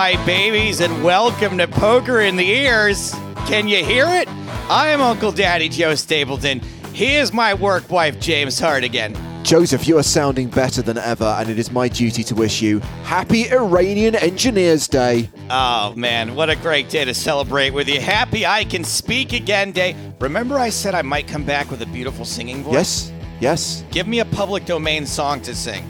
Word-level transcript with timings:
my 0.00 0.24
babies, 0.24 0.80
and 0.80 1.04
welcome 1.04 1.58
to 1.58 1.68
Poker 1.68 2.20
in 2.20 2.36
the 2.36 2.48
Ears. 2.48 3.14
Can 3.44 3.68
you 3.68 3.84
hear 3.84 4.06
it? 4.08 4.26
I 4.70 4.88
am 4.88 5.02
Uncle 5.02 5.30
Daddy 5.30 5.68
Joe 5.68 5.94
Stapleton. 5.94 6.60
He 6.94 7.16
is 7.16 7.34
my 7.34 7.52
work 7.52 7.90
wife, 7.90 8.18
James 8.18 8.58
Hartigan. 8.58 9.14
Joseph, 9.44 9.86
you 9.86 9.98
are 9.98 10.02
sounding 10.02 10.48
better 10.48 10.80
than 10.80 10.96
ever, 10.96 11.26
and 11.38 11.50
it 11.50 11.58
is 11.58 11.70
my 11.70 11.86
duty 11.86 12.24
to 12.24 12.34
wish 12.34 12.62
you 12.62 12.78
Happy 13.04 13.52
Iranian 13.52 14.14
Engineers 14.14 14.88
Day. 14.88 15.28
Oh 15.50 15.92
man, 15.94 16.34
what 16.34 16.48
a 16.48 16.56
great 16.56 16.88
day 16.88 17.04
to 17.04 17.12
celebrate 17.12 17.74
with 17.74 17.86
you. 17.86 18.00
Happy 18.00 18.46
I 18.46 18.64
can 18.64 18.84
speak 18.84 19.34
again 19.34 19.70
day. 19.70 19.94
Remember, 20.18 20.58
I 20.58 20.70
said 20.70 20.94
I 20.94 21.02
might 21.02 21.28
come 21.28 21.44
back 21.44 21.70
with 21.70 21.82
a 21.82 21.86
beautiful 21.86 22.24
singing 22.24 22.62
voice? 22.62 22.72
Yes, 22.72 23.12
yes. 23.38 23.84
Give 23.90 24.08
me 24.08 24.20
a 24.20 24.24
public 24.24 24.64
domain 24.64 25.04
song 25.04 25.42
to 25.42 25.54
sing. 25.54 25.84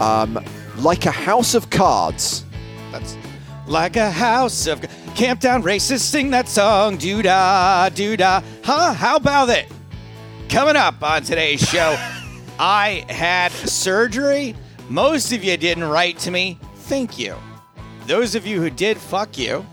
Um, 0.00 0.38
like 0.76 1.06
a 1.06 1.10
house 1.10 1.54
of 1.54 1.70
cards. 1.70 2.44
That's 2.92 3.16
like 3.66 3.96
a 3.96 4.10
house 4.10 4.66
of 4.66 4.82
camp 5.14 5.40
down 5.40 5.62
racists 5.62 6.00
sing 6.00 6.30
that 6.30 6.48
song. 6.48 6.98
Doo 6.98 7.22
da, 7.22 7.88
doo 7.88 8.16
da. 8.16 8.42
Huh? 8.62 8.92
How 8.92 9.16
about 9.16 9.48
it? 9.48 9.66
Coming 10.48 10.76
up 10.76 11.02
on 11.02 11.22
today's 11.22 11.60
show, 11.60 11.96
I 12.58 13.04
had 13.08 13.50
surgery. 13.50 14.54
Most 14.88 15.32
of 15.32 15.42
you 15.42 15.56
didn't 15.56 15.84
write 15.84 16.18
to 16.20 16.30
me. 16.30 16.58
Thank 16.74 17.18
you. 17.18 17.34
Those 18.06 18.34
of 18.34 18.46
you 18.46 18.60
who 18.60 18.68
did, 18.68 18.98
fuck 18.98 19.38
you. 19.38 19.64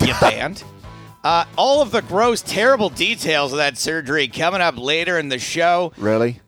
You 0.00 0.14
banned. 0.20 0.62
Uh, 1.24 1.44
all 1.56 1.82
of 1.82 1.90
the 1.90 2.02
gross, 2.02 2.42
terrible 2.42 2.90
details 2.90 3.52
of 3.52 3.58
that 3.58 3.78
surgery 3.78 4.28
coming 4.28 4.60
up 4.60 4.76
later 4.78 5.18
in 5.18 5.28
the 5.28 5.38
show. 5.38 5.92
Really? 5.96 6.40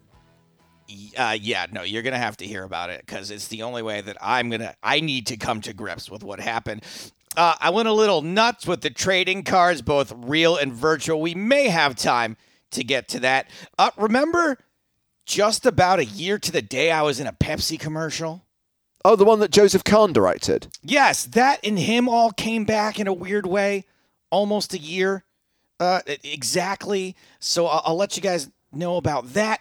Uh, 1.19 1.37
yeah, 1.41 1.67
no, 1.73 1.83
you're 1.83 2.03
gonna 2.03 2.17
have 2.17 2.37
to 2.37 2.47
hear 2.47 2.63
about 2.63 2.91
it 2.91 3.05
because 3.05 3.31
it's 3.33 3.49
the 3.49 3.63
only 3.63 3.83
way 3.83 4.01
that 4.01 4.17
I'm 4.21 4.51
gonna. 4.51 4.75
I 4.83 5.01
need 5.01 5.27
to 5.27 5.37
come 5.37 5.61
to 5.63 5.73
grips 5.73 6.09
with 6.11 6.23
what 6.23 6.39
happened. 6.39 6.83
Uh, 7.37 7.55
I 7.61 7.71
went 7.71 7.89
a 7.89 7.93
little 7.93 8.23
nuts 8.23 8.67
with 8.67 8.83
the 8.83 8.91
trading 8.91 9.43
cards, 9.43 9.83
both 9.83 10.13
real 10.17 10.57
and 10.57 10.73
virtual. 10.73 11.21
We 11.21 11.35
may 11.35 11.69
have 11.69 11.97
time 11.97 12.37
to 12.71 12.85
get 12.85 13.09
to 13.09 13.21
that. 13.21 13.51
Uh, 13.79 13.91
remember, 13.97 14.59
just 15.27 15.67
about 15.67 15.99
a 15.99 16.05
year 16.05 16.39
to 16.39 16.53
the 16.53 16.63
day, 16.63 16.91
I 16.91 17.03
was 17.03 17.21
in 17.21 17.27
a 17.27 17.33
Pepsi 17.33 17.79
commercial. 17.79 18.45
Oh, 19.05 19.17
the 19.17 19.25
one 19.25 19.41
that 19.41 19.51
Joseph 19.51 19.85
Kahn 19.85 20.13
directed. 20.13 20.69
Yes, 20.83 21.25
that 21.25 21.61
and 21.65 21.79
him 21.79 22.09
all 22.09 22.31
came 22.31 22.65
back 22.65 22.99
in 22.99 23.07
a 23.07 23.13
weird 23.13 23.47
way, 23.47 23.85
almost 24.31 24.75
a 24.75 24.79
year, 24.79 25.25
uh, 25.81 26.01
exactly. 26.07 27.17
So 27.41 27.67
I'll, 27.67 27.83
I'll 27.87 27.97
let 27.97 28.17
you 28.17 28.23
guys 28.23 28.51
know 28.73 28.97
about 28.97 29.35
that 29.35 29.61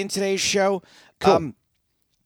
in 0.00 0.08
today's 0.08 0.40
show. 0.40 0.82
Cool. 1.20 1.32
Um, 1.32 1.54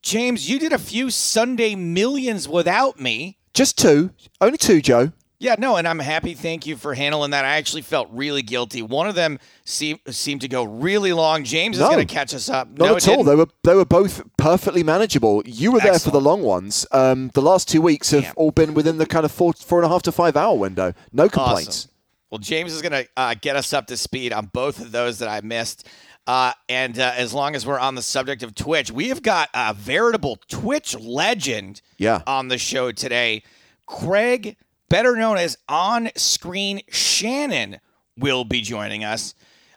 James, 0.03 0.49
you 0.49 0.59
did 0.59 0.73
a 0.73 0.79
few 0.79 1.11
Sunday 1.11 1.75
millions 1.75 2.49
without 2.49 2.99
me. 2.99 3.39
Just 3.53 3.77
two. 3.77 4.11
Only 4.41 4.57
two, 4.57 4.81
Joe. 4.81 5.13
Yeah, 5.39 5.57
no, 5.59 5.77
and 5.77 5.89
I'm 5.89 5.99
happy. 5.99 6.35
Thank 6.35 6.67
you 6.67 6.77
for 6.77 6.93
handling 6.93 7.31
that. 7.31 7.47
I 7.47 7.57
actually 7.57 7.81
felt 7.81 8.09
really 8.13 8.43
guilty. 8.43 8.83
One 8.83 9.09
of 9.09 9.15
them 9.15 9.39
seemed 9.65 10.01
seemed 10.11 10.43
to 10.43 10.49
go 10.49 10.65
really 10.65 11.15
long. 11.15 11.45
James 11.45 11.79
is 11.79 11.83
going 11.83 12.07
to 12.07 12.15
catch 12.15 12.35
us 12.35 12.51
up. 12.51 12.69
Not 12.69 12.79
no, 12.79 12.97
at 12.97 13.09
all. 13.09 13.17
didn't? 13.17 13.27
They 13.27 13.35
were 13.37 13.49
they 13.65 13.75
were 13.75 13.87
both 13.87 14.23
perfectly 14.37 14.83
manageable. 14.83 15.43
You 15.47 15.73
were 15.73 15.81
there 15.81 15.99
for 15.99 16.11
the 16.11 16.21
long 16.21 16.43
ones. 16.43 16.87
Um, 16.93 17.31
the 17.33 17.41
last 17.41 17.69
two 17.69 17.81
weeks 17.81 18.11
have 18.11 18.25
Damn. 18.25 18.35
all 18.37 18.51
been 18.51 18.75
within 18.75 18.99
the 18.99 19.07
kind 19.07 19.25
of 19.25 19.33
four 19.33 19.55
four 19.55 19.79
and 19.79 19.87
a 19.87 19.89
half 19.89 20.03
to 20.03 20.13
five 20.13 20.37
hour 20.37 20.55
window. 20.55 20.93
No 21.11 21.31
complaints. 21.31 21.69
Awesome. 21.69 21.91
Well, 22.31 22.39
James 22.39 22.75
is 22.75 22.83
going 22.83 22.93
to 22.93 23.09
uh, 23.17 23.35
get 23.41 23.57
us 23.57 23.73
up 23.73 23.87
to 23.87 23.97
speed 23.97 24.35
on 24.35 24.47
both 24.47 24.79
of 24.79 24.93
those 24.93 25.19
that 25.19 25.29
I 25.29 25.41
missed. 25.41 25.89
Uh, 26.31 26.53
and 26.69 26.97
uh, 26.97 27.13
as 27.17 27.35
long 27.35 27.57
as 27.57 27.67
we're 27.67 27.77
on 27.81 27.97
the 27.97 28.03
subject 28.03 28.45
of 28.45 28.55
Twitch, 28.55 28.93
we 28.93 29.09
have 29.09 29.21
got 29.21 29.49
a 29.53 29.75
veritable 29.75 30.39
Twitch 30.49 30.97
legend 30.97 31.83
Yeah. 31.99 32.23
on 32.25 32.47
the 32.47 32.57
show 32.57 32.93
today. 32.93 33.43
Craig, 33.87 34.57
better 34.89 35.17
known 35.17 35.39
as 35.39 35.59
On 35.69 36.09
Screen 36.15 36.83
Shannon, 36.89 37.81
will 38.17 38.45
be 38.45 38.61
joining 38.61 39.03
us. 39.03 39.35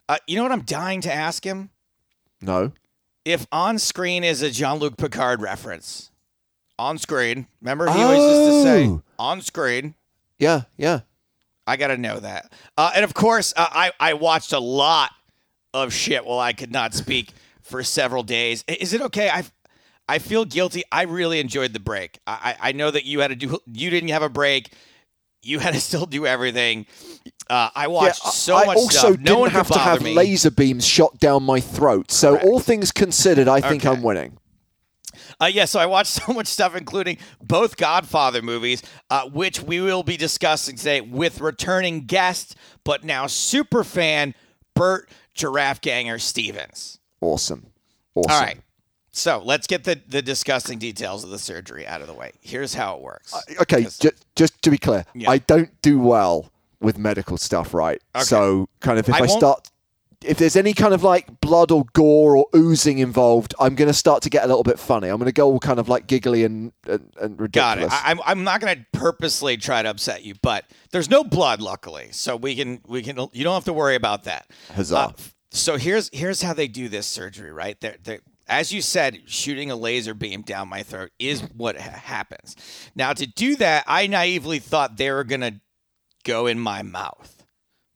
Uh, 0.07 0.17
you 0.27 0.35
know 0.37 0.43
what 0.43 0.51
I'm 0.51 0.61
dying 0.61 1.01
to 1.01 1.11
ask 1.11 1.43
him? 1.43 1.71
No. 2.39 2.71
If 3.25 3.47
On 3.51 3.79
Screen 3.79 4.23
is 4.23 4.43
a 4.43 4.51
Jean 4.51 4.77
Luc 4.77 4.95
Picard 4.95 5.41
reference. 5.41 6.11
On 6.77 6.99
screen. 6.99 7.47
Remember, 7.61 7.89
he 7.91 7.99
always 7.99 8.21
used 8.21 8.51
to 8.51 8.63
say, 8.63 8.85
Oh. 8.89 9.01
On 9.17 9.41
screen. 9.41 9.95
Yeah. 10.37 10.61
Yeah. 10.77 10.99
I 11.65 11.77
got 11.77 11.87
to 11.87 11.97
know 11.97 12.19
that. 12.19 12.53
Uh, 12.77 12.91
and 12.95 13.03
of 13.03 13.15
course, 13.15 13.53
uh, 13.57 13.65
I, 13.71 13.91
I 13.99 14.13
watched 14.13 14.53
a 14.53 14.59
lot 14.59 15.09
of 15.73 15.93
shit 15.93 16.25
while 16.25 16.39
I 16.39 16.53
could 16.53 16.71
not 16.71 16.93
speak 16.93 17.31
for 17.61 17.83
several 17.83 18.23
days. 18.23 18.63
Is 18.67 18.93
it 18.93 19.01
okay? 19.01 19.29
I 19.29 19.43
I 20.07 20.19
feel 20.19 20.45
guilty. 20.45 20.83
I 20.91 21.03
really 21.03 21.39
enjoyed 21.39 21.73
the 21.73 21.79
break. 21.79 22.19
I, 22.27 22.55
I 22.59 22.71
know 22.73 22.91
that 22.91 23.05
you 23.05 23.21
had 23.21 23.29
to 23.29 23.35
do. 23.35 23.57
You 23.71 23.89
didn't 23.89 24.09
have 24.09 24.21
a 24.23 24.29
break. 24.29 24.71
You 25.41 25.59
had 25.59 25.73
to 25.73 25.79
still 25.79 26.05
do 26.05 26.25
everything. 26.25 26.85
Uh, 27.49 27.69
I 27.75 27.87
watched 27.87 28.21
Yeah, 28.23 28.31
so 28.31 28.55
I 28.55 28.65
much 28.65 28.77
also 28.77 28.97
stuff. 28.97 29.11
didn't 29.11 29.23
No 29.25 29.39
one 29.39 29.49
have 29.51 29.67
to 29.69 29.79
have 29.79 30.01
me. 30.01 30.13
laser 30.13 30.51
beams 30.51 30.85
shot 30.85 31.19
down 31.19 31.43
my 31.43 31.59
throat. 31.59 32.11
So 32.11 32.31
Correct. 32.31 32.45
all 32.45 32.59
things 32.59 32.91
considered, 32.91 33.47
I 33.49 33.59
think 33.61 33.85
Okay. 33.85 33.93
I'm 33.95 34.03
winning. 34.03 34.37
Uh, 35.41 35.45
yeah, 35.45 35.65
so 35.65 35.79
I 35.79 35.85
watched 35.85 36.11
so 36.25 36.31
much 36.33 36.47
stuff, 36.47 36.75
including 36.75 37.17
both 37.41 37.75
Godfather 37.77 38.41
movies, 38.41 38.83
uh, 39.09 39.27
which 39.29 39.61
we 39.61 39.81
will 39.81 40.03
be 40.03 40.15
discussing 40.17 40.75
today 40.77 41.01
with 41.01 41.41
returning 41.41 42.01
guest, 42.05 42.55
but 42.83 43.03
now 43.03 43.27
super 43.27 43.83
fan 43.83 44.35
Bert 44.75 45.09
Giraffe 45.33 45.81
Ganger 45.81 46.19
Stevens. 46.19 46.99
Awesome. 47.21 47.67
Awesome. 48.15 48.31
All 48.31 48.41
right. 48.41 48.57
So 49.11 49.41
let's 49.45 49.67
get 49.67 49.83
the, 49.83 49.99
the 50.07 50.21
disgusting 50.21 50.79
details 50.79 51.23
of 51.23 51.29
the 51.29 51.37
surgery 51.37 51.85
out 51.85 52.01
of 52.01 52.07
the 52.07 52.13
way. 52.13 52.31
Here's 52.41 52.73
how 52.73 52.95
it 52.95 53.01
works. 53.01 53.33
Uh, 53.33 53.41
okay, 53.61 53.83
Just- 53.83 54.01
ju- 54.01 54.11
just 54.35 54.61
to 54.63 54.71
be 54.71 54.77
clear, 54.77 55.05
Yeah. 55.13 55.29
I 55.29 55.37
don't 55.37 55.69
do 55.81 55.99
well 55.99 56.51
with 56.81 56.97
medical 56.97 57.37
stuff, 57.37 57.73
right? 57.73 58.01
Okay. 58.15 58.23
So, 58.25 58.67
kind 58.79 58.97
of, 58.99 59.07
if 59.07 59.13
I 59.15 59.19
I, 59.19 59.27
start, 59.27 59.69
if 60.25 60.37
there's 60.37 60.55
any 60.55 60.73
kind 60.73 60.93
of 60.93 61.03
like 61.03 61.41
blood 61.41 61.71
or 61.71 61.85
gore 61.93 62.37
or 62.37 62.45
oozing 62.55 62.99
involved, 62.99 63.53
I'm 63.59 63.75
going 63.75 63.87
to 63.87 63.93
start 63.93 64.23
to 64.23 64.29
get 64.29 64.43
a 64.43 64.47
little 64.47 64.63
bit 64.63 64.79
funny. 64.79 65.07
I'm 65.07 65.17
going 65.17 65.27
to 65.27 65.33
go 65.33 65.51
all 65.51 65.59
kind 65.59 65.79
of 65.79 65.89
like 65.89 66.07
giggly 66.07 66.43
and 66.43 66.71
and, 66.87 67.13
and 67.19 67.51
Got 67.51 67.79
it. 67.79 67.91
I, 67.91 68.11
I'm, 68.11 68.19
I'm 68.25 68.43
not 68.43 68.61
going 68.61 68.77
to 68.77 68.85
purposely 68.97 69.57
try 69.57 69.81
to 69.81 69.89
upset 69.89 70.23
you, 70.23 70.35
but 70.41 70.65
there's 70.91 71.09
no 71.09 71.23
blood, 71.23 71.61
luckily, 71.61 72.09
so 72.11 72.35
we 72.35 72.55
can 72.55 72.81
we 72.87 73.01
can 73.01 73.17
you 73.33 73.43
don't 73.43 73.53
have 73.53 73.65
to 73.65 73.73
worry 73.73 73.95
about 73.95 74.23
that. 74.23 74.49
Huzzah. 74.73 74.97
Uh, 74.97 75.11
so 75.51 75.77
here's 75.77 76.09
here's 76.11 76.41
how 76.41 76.53
they 76.53 76.67
do 76.67 76.89
this 76.89 77.05
surgery, 77.05 77.51
right? 77.51 77.79
They're, 77.79 77.97
they're, 78.03 78.19
as 78.47 78.73
you 78.73 78.81
said, 78.81 79.21
shooting 79.27 79.71
a 79.71 79.75
laser 79.75 80.13
beam 80.13 80.41
down 80.41 80.67
my 80.67 80.83
throat 80.83 81.11
is 81.19 81.41
what 81.55 81.79
ha- 81.79 81.91
happens. 81.91 82.55
Now 82.95 83.13
to 83.13 83.27
do 83.27 83.55
that, 83.57 83.83
I 83.87 84.07
naively 84.07 84.59
thought 84.59 84.97
they 84.97 85.11
were 85.11 85.23
gonna 85.23 85.61
go 86.23 86.47
in 86.47 86.59
my 86.59 86.81
mouth, 86.81 87.42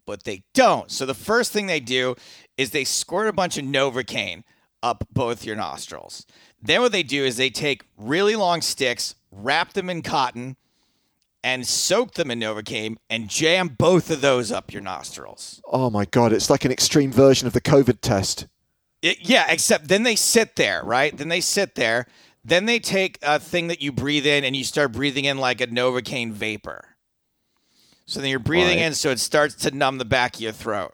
but 0.08 0.24
they 0.24 0.42
don't. 0.56 0.90
So 0.90 1.06
the 1.06 1.14
first 1.14 1.52
thing 1.52 1.68
they 1.68 1.80
do 1.80 2.16
is 2.58 2.72
they 2.72 2.84
squirt 2.86 3.28
a 3.28 3.34
bunch 3.34 3.60
of 3.60 3.66
Novocaine 3.66 4.42
up 4.82 5.06
both 5.14 5.46
your 5.46 5.56
nostrils. 5.56 6.26
Then 6.60 6.82
what 6.82 6.92
they 6.92 7.04
do 7.04 7.24
is 7.24 7.38
they 7.38 7.52
take 7.52 7.84
really 7.98 8.36
long 8.36 8.62
sticks, 8.62 9.14
wrap 9.32 9.74
them 9.74 9.90
in 9.90 10.02
cotton, 10.02 10.56
and 11.44 11.68
soak 11.68 12.14
them 12.16 12.32
in 12.32 12.40
Novocaine 12.40 12.96
and 13.10 13.30
jam 13.30 13.68
both 13.78 14.10
of 14.10 14.22
those 14.22 14.52
up 14.52 14.74
your 14.74 14.82
nostrils. 14.82 15.62
oh 15.72 15.90
my 15.90 16.06
god, 16.06 16.34
it's 16.34 16.50
like 16.50 16.66
an 16.66 16.72
extreme 16.72 17.12
version 17.12 17.46
of 17.46 17.54
the 17.54 17.62
COVID 17.62 18.00
test. 18.02 18.48
It- 19.02 19.20
yeah, 19.22 19.46
except 19.50 19.88
then 19.88 20.04
they 20.04 20.16
sit 20.16 20.56
there, 20.56 20.82
right? 20.84 21.16
Then 21.16 21.28
they 21.30 21.42
sit 21.42 21.76
there. 21.76 22.08
Then 22.44 22.66
they 22.66 22.80
take 22.80 23.20
a 23.22 23.40
thing 23.40 23.68
that 23.68 23.82
you 23.82 23.92
breathe 23.92 24.26
in 24.26 24.44
and 24.44 24.56
you 24.56 24.64
start 24.64 24.94
breathing 24.94 25.26
in 25.26 25.38
like 25.38 25.62
a 25.62 25.68
Novocaine 25.68 26.32
vapor. 26.32 26.96
So 28.08 28.20
then 28.22 28.30
you're 28.30 28.40
breathing 28.40 28.78
Right. 28.80 28.86
in, 28.88 28.94
so 28.96 29.12
it 29.12 29.20
starts 29.20 29.54
to 29.56 29.72
numb 29.72 30.00
the 30.00 30.06
back 30.06 30.36
of 30.36 30.42
your 30.42 30.52
throat. 30.54 30.94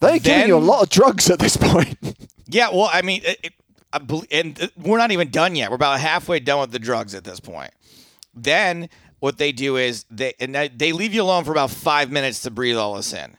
They're 0.00 0.18
giving 0.18 0.48
you 0.48 0.56
a 0.56 0.58
lot 0.58 0.82
of 0.82 0.90
drugs 0.90 1.30
at 1.30 1.38
this 1.38 1.56
point. 1.56 1.96
Yeah, 2.48 2.68
well, 2.68 2.90
I 2.92 3.00
mean, 3.00 3.22
it, 3.24 3.38
it, 3.44 3.52
I 3.94 3.98
bel- 3.98 4.24
and 4.30 4.70
we're 4.76 4.98
not 4.98 5.10
even 5.10 5.30
done 5.30 5.54
yet. 5.56 5.70
We're 5.70 5.76
about 5.76 5.98
halfway 6.00 6.38
done 6.38 6.60
with 6.60 6.70
the 6.70 6.78
drugs 6.78 7.14
at 7.14 7.24
this 7.24 7.40
point. 7.40 7.70
Then 8.34 8.90
what 9.20 9.38
they 9.38 9.52
do 9.52 9.78
is 9.78 10.04
they 10.10 10.34
and 10.38 10.54
they- 10.54 10.92
leave 10.92 11.14
you 11.14 11.22
alone 11.22 11.44
for 11.44 11.52
about 11.52 11.70
five 11.70 12.10
minutes 12.10 12.42
to 12.42 12.50
breathe 12.50 12.76
all 12.76 12.94
this 12.96 13.14
in. 13.14 13.38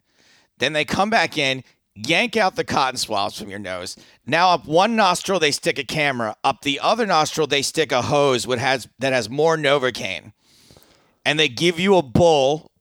Then 0.57 0.74
they 0.74 0.83
come 0.83 1.12
back 1.12 1.38
in, 1.38 1.63
yank 1.94 2.36
out 2.36 2.56
the 2.56 2.63
cotton 2.63 2.98
swabs 2.98 3.38
from 3.38 3.51
your 3.51 3.59
nose. 3.59 3.95
Now 4.25 4.50
up 4.50 4.66
one 4.66 4.95
nostril 4.95 5.39
they 5.39 5.51
stick 5.51 5.77
a 5.77 5.83
camera. 5.83 6.36
Up 6.44 6.63
the 6.63 6.80
other 6.80 7.06
nostril 7.06 7.45
they 7.45 7.62
stick 7.62 7.92
a 7.92 8.01
hose 8.01 8.45
has 8.45 8.88
that 8.98 9.13
has 9.13 9.30
more 9.30 9.57
Novocaine. 9.57 10.31
And 11.25 11.39
they 11.39 11.47
give 11.47 11.79
you 11.79 11.95
a 11.95 12.01
bowl 12.01 12.71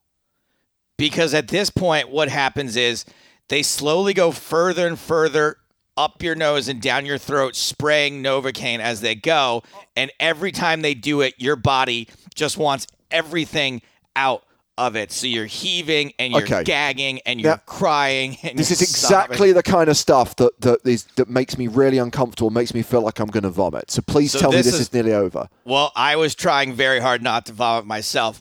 because 0.96 1.34
at 1.34 1.48
this 1.48 1.70
point 1.70 2.10
what 2.10 2.28
happens 2.28 2.76
is 2.76 3.04
they 3.48 3.62
slowly 3.62 4.14
go 4.14 4.32
further 4.32 4.86
and 4.86 4.98
further 4.98 5.56
up 5.96 6.22
your 6.22 6.34
nose 6.34 6.68
and 6.68 6.80
down 6.80 7.04
your 7.04 7.18
throat 7.18 7.54
spraying 7.54 8.22
novocaine 8.22 8.80
as 8.80 9.00
they 9.00 9.14
go. 9.14 9.62
And 9.96 10.10
every 10.18 10.52
time 10.52 10.82
they 10.82 10.94
do 10.94 11.20
it 11.20 11.34
your 11.38 11.56
body 11.56 12.08
just 12.34 12.56
wants 12.56 12.86
everything 13.10 13.82
out 14.16 14.44
of 14.78 14.96
it. 14.96 15.12
So 15.12 15.26
you're 15.26 15.46
heaving 15.46 16.12
and 16.18 16.32
you're 16.32 16.42
Okay. 16.42 16.64
gagging 16.64 17.20
and 17.26 17.40
you're 17.40 17.52
Now, 17.52 17.60
crying. 17.66 18.38
And 18.42 18.58
This 18.58 18.70
is 18.70 18.80
exactly 18.82 19.36
sobbing. 19.36 19.54
the 19.54 19.62
kind 19.62 19.88
of 19.90 19.96
stuff 19.96 20.34
that 20.36 20.60
that 20.62 20.78
is 20.84 21.04
that 21.16 21.28
makes 21.28 21.58
me 21.58 21.66
really 21.68 21.98
uncomfortable, 21.98 22.50
makes 22.50 22.72
me 22.74 22.82
feel 22.82 23.02
like 23.02 23.18
I'm 23.20 23.28
going 23.28 23.42
to 23.42 23.50
vomit. 23.50 23.90
So 23.90 24.02
please 24.02 24.32
So 24.32 24.38
tell 24.38 24.50
me 24.50 24.56
this 24.56 24.66
this 24.66 24.74
is- 24.76 24.80
is 24.82 24.92
nearly 24.92 25.12
over. 25.12 25.48
Well, 25.64 25.92
I 25.94 26.16
was 26.16 26.34
trying 26.34 26.74
very 26.74 27.00
hard 27.00 27.22
not 27.22 27.46
to 27.46 27.52
vomit 27.52 27.84
myself. 27.86 28.40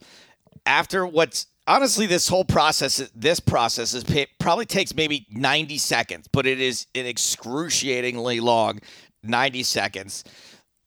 After 0.66 1.06
what's 1.06 1.48
honestly 1.68 2.06
this 2.06 2.28
whole 2.28 2.46
process, 2.46 3.02
this 3.16 3.40
process 3.40 3.94
is 3.94 4.04
probably 4.40 4.66
takes 4.66 4.96
maybe 4.96 5.28
90 5.32 5.78
seconds, 5.78 6.28
but 6.32 6.46
it 6.46 6.60
is 6.62 6.88
an 6.96 7.06
excruciatingly 7.06 8.40
long 8.40 8.80
90 9.24 9.64
seconds. 9.64 10.24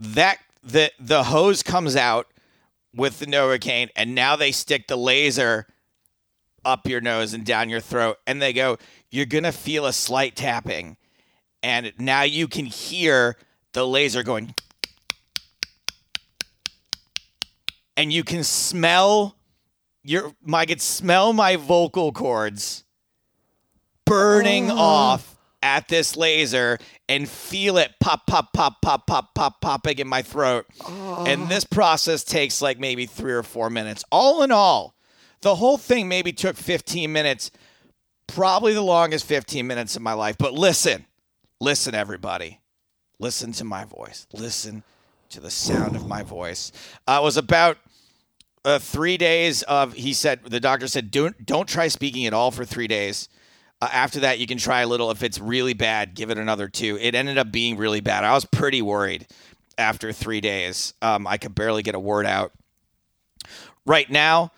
That 0.01 0.39
the 0.63 0.91
the 0.99 1.25
hose 1.25 1.63
comes 1.63 1.97
out 1.97 2.27
with 2.95 3.19
the 3.19 3.27
Novocaine, 3.27 3.89
and 3.97 4.15
now 4.15 4.37
they 4.37 4.53
stick 4.53 4.89
the 4.89 4.97
laser 4.97 5.67
up 6.65 6.87
your 6.87 7.01
nose 7.01 7.35
and 7.35 7.45
down 7.45 7.69
your 7.69 7.81
throat, 7.81 8.19
and 8.27 8.41
they 8.41 8.53
go, 8.53 8.79
"You're 9.11 9.27
gonna 9.27 9.53
feel 9.53 9.87
a 9.87 9.93
slight 9.93 10.37
tapping," 10.37 10.97
and 11.63 11.93
now 11.99 12.23
you 12.23 12.49
can 12.49 12.67
hear 12.67 13.37
the 13.73 13.87
laser 13.87 14.23
going 14.23 14.55
and 17.97 18.13
you 18.13 18.25
can 18.25 18.45
smell 18.45 19.37
your 20.03 20.33
I 20.53 20.67
could 20.67 20.81
smell 20.81 21.33
my 21.33 21.57
vocal 21.57 22.13
cords 22.13 22.85
burning 24.05 24.71
oh. 24.71 24.77
off 24.77 25.37
at 25.63 25.89
this 25.89 26.17
laser 26.17 26.79
and 27.09 27.29
feel 27.29 27.77
it 27.77 27.95
pop 28.01 28.27
pop 28.27 28.53
pop 28.53 28.81
pop 28.81 29.07
pop 29.07 29.35
pop 29.35 29.61
popping 29.61 29.99
in 29.99 30.09
my 30.09 30.23
throat. 30.23 30.67
And 30.89 31.49
this 31.49 31.65
process 31.65 32.25
takes 32.25 32.63
like 32.63 32.79
maybe 32.79 33.07
3 33.07 33.33
or 33.33 33.43
4 33.43 33.71
minutes. 33.71 34.05
All 34.11 34.43
in 34.43 34.51
all, 34.51 34.95
the 35.43 35.57
whole 35.57 35.77
thing 35.77 36.09
maybe 36.09 36.33
took 36.33 36.57
15 36.57 37.13
minutes. 37.13 37.51
Probably 38.27 38.73
the 38.73 38.83
longest 38.83 39.27
15 39.27 39.67
minutes 39.67 39.97
of 39.97 40.03
my 40.03 40.15
life. 40.15 40.37
But 40.39 40.55
listen. 40.55 41.07
Listen 41.61 41.95
everybody. 41.95 42.61
Listen 43.19 43.53
to 43.53 43.65
my 43.65 43.85
voice. 43.85 44.27
Listen 44.33 44.83
to 45.31 45.41
the 45.41 45.51
sound 45.51 45.97
of 45.97 46.07
my 46.07 46.23
voice. 46.23 46.73
Uh, 47.07 47.19
it 47.21 47.25
was 47.25 47.37
about 47.37 47.79
uh, 48.65 48.79
three 48.79 49.17
days 49.17 49.63
of. 49.65 49.93
He 49.93 50.13
said 50.13 50.41
the 50.45 50.61
doctor 50.61 50.89
said 50.89 51.11
don't 51.11 51.45
don't 51.45 51.69
try 51.69 51.89
speaking 51.89 52.27
at 52.27 52.35
all 52.35 52.51
for 52.51 52.65
three 52.65 52.87
days. 52.89 53.29
Uh, 53.85 53.89
after 53.93 54.21
that, 54.21 54.39
you 54.39 54.47
can 54.47 54.57
try 54.57 54.81
a 54.81 54.87
little. 54.87 55.11
If 55.11 55.23
it's 55.23 55.39
really 55.39 55.75
bad, 55.75 56.15
give 56.15 56.31
it 56.31 56.39
another 56.39 56.69
two. 56.69 56.97
It 57.01 57.15
ended 57.15 57.37
up 57.37 57.53
being 57.53 57.77
really 57.77 58.01
bad. 58.01 58.25
I 58.25 58.33
was 58.33 58.45
pretty 58.47 58.81
worried 58.81 59.27
after 59.77 60.11
three 60.13 60.41
days. 60.41 60.95
Um, 61.03 61.27
I 61.27 61.37
could 61.37 61.55
barely 61.55 61.83
get 61.83 61.95
a 61.95 62.01
word 62.01 62.25
out. 62.25 62.53
Right 63.87 64.09
now, 64.11 64.53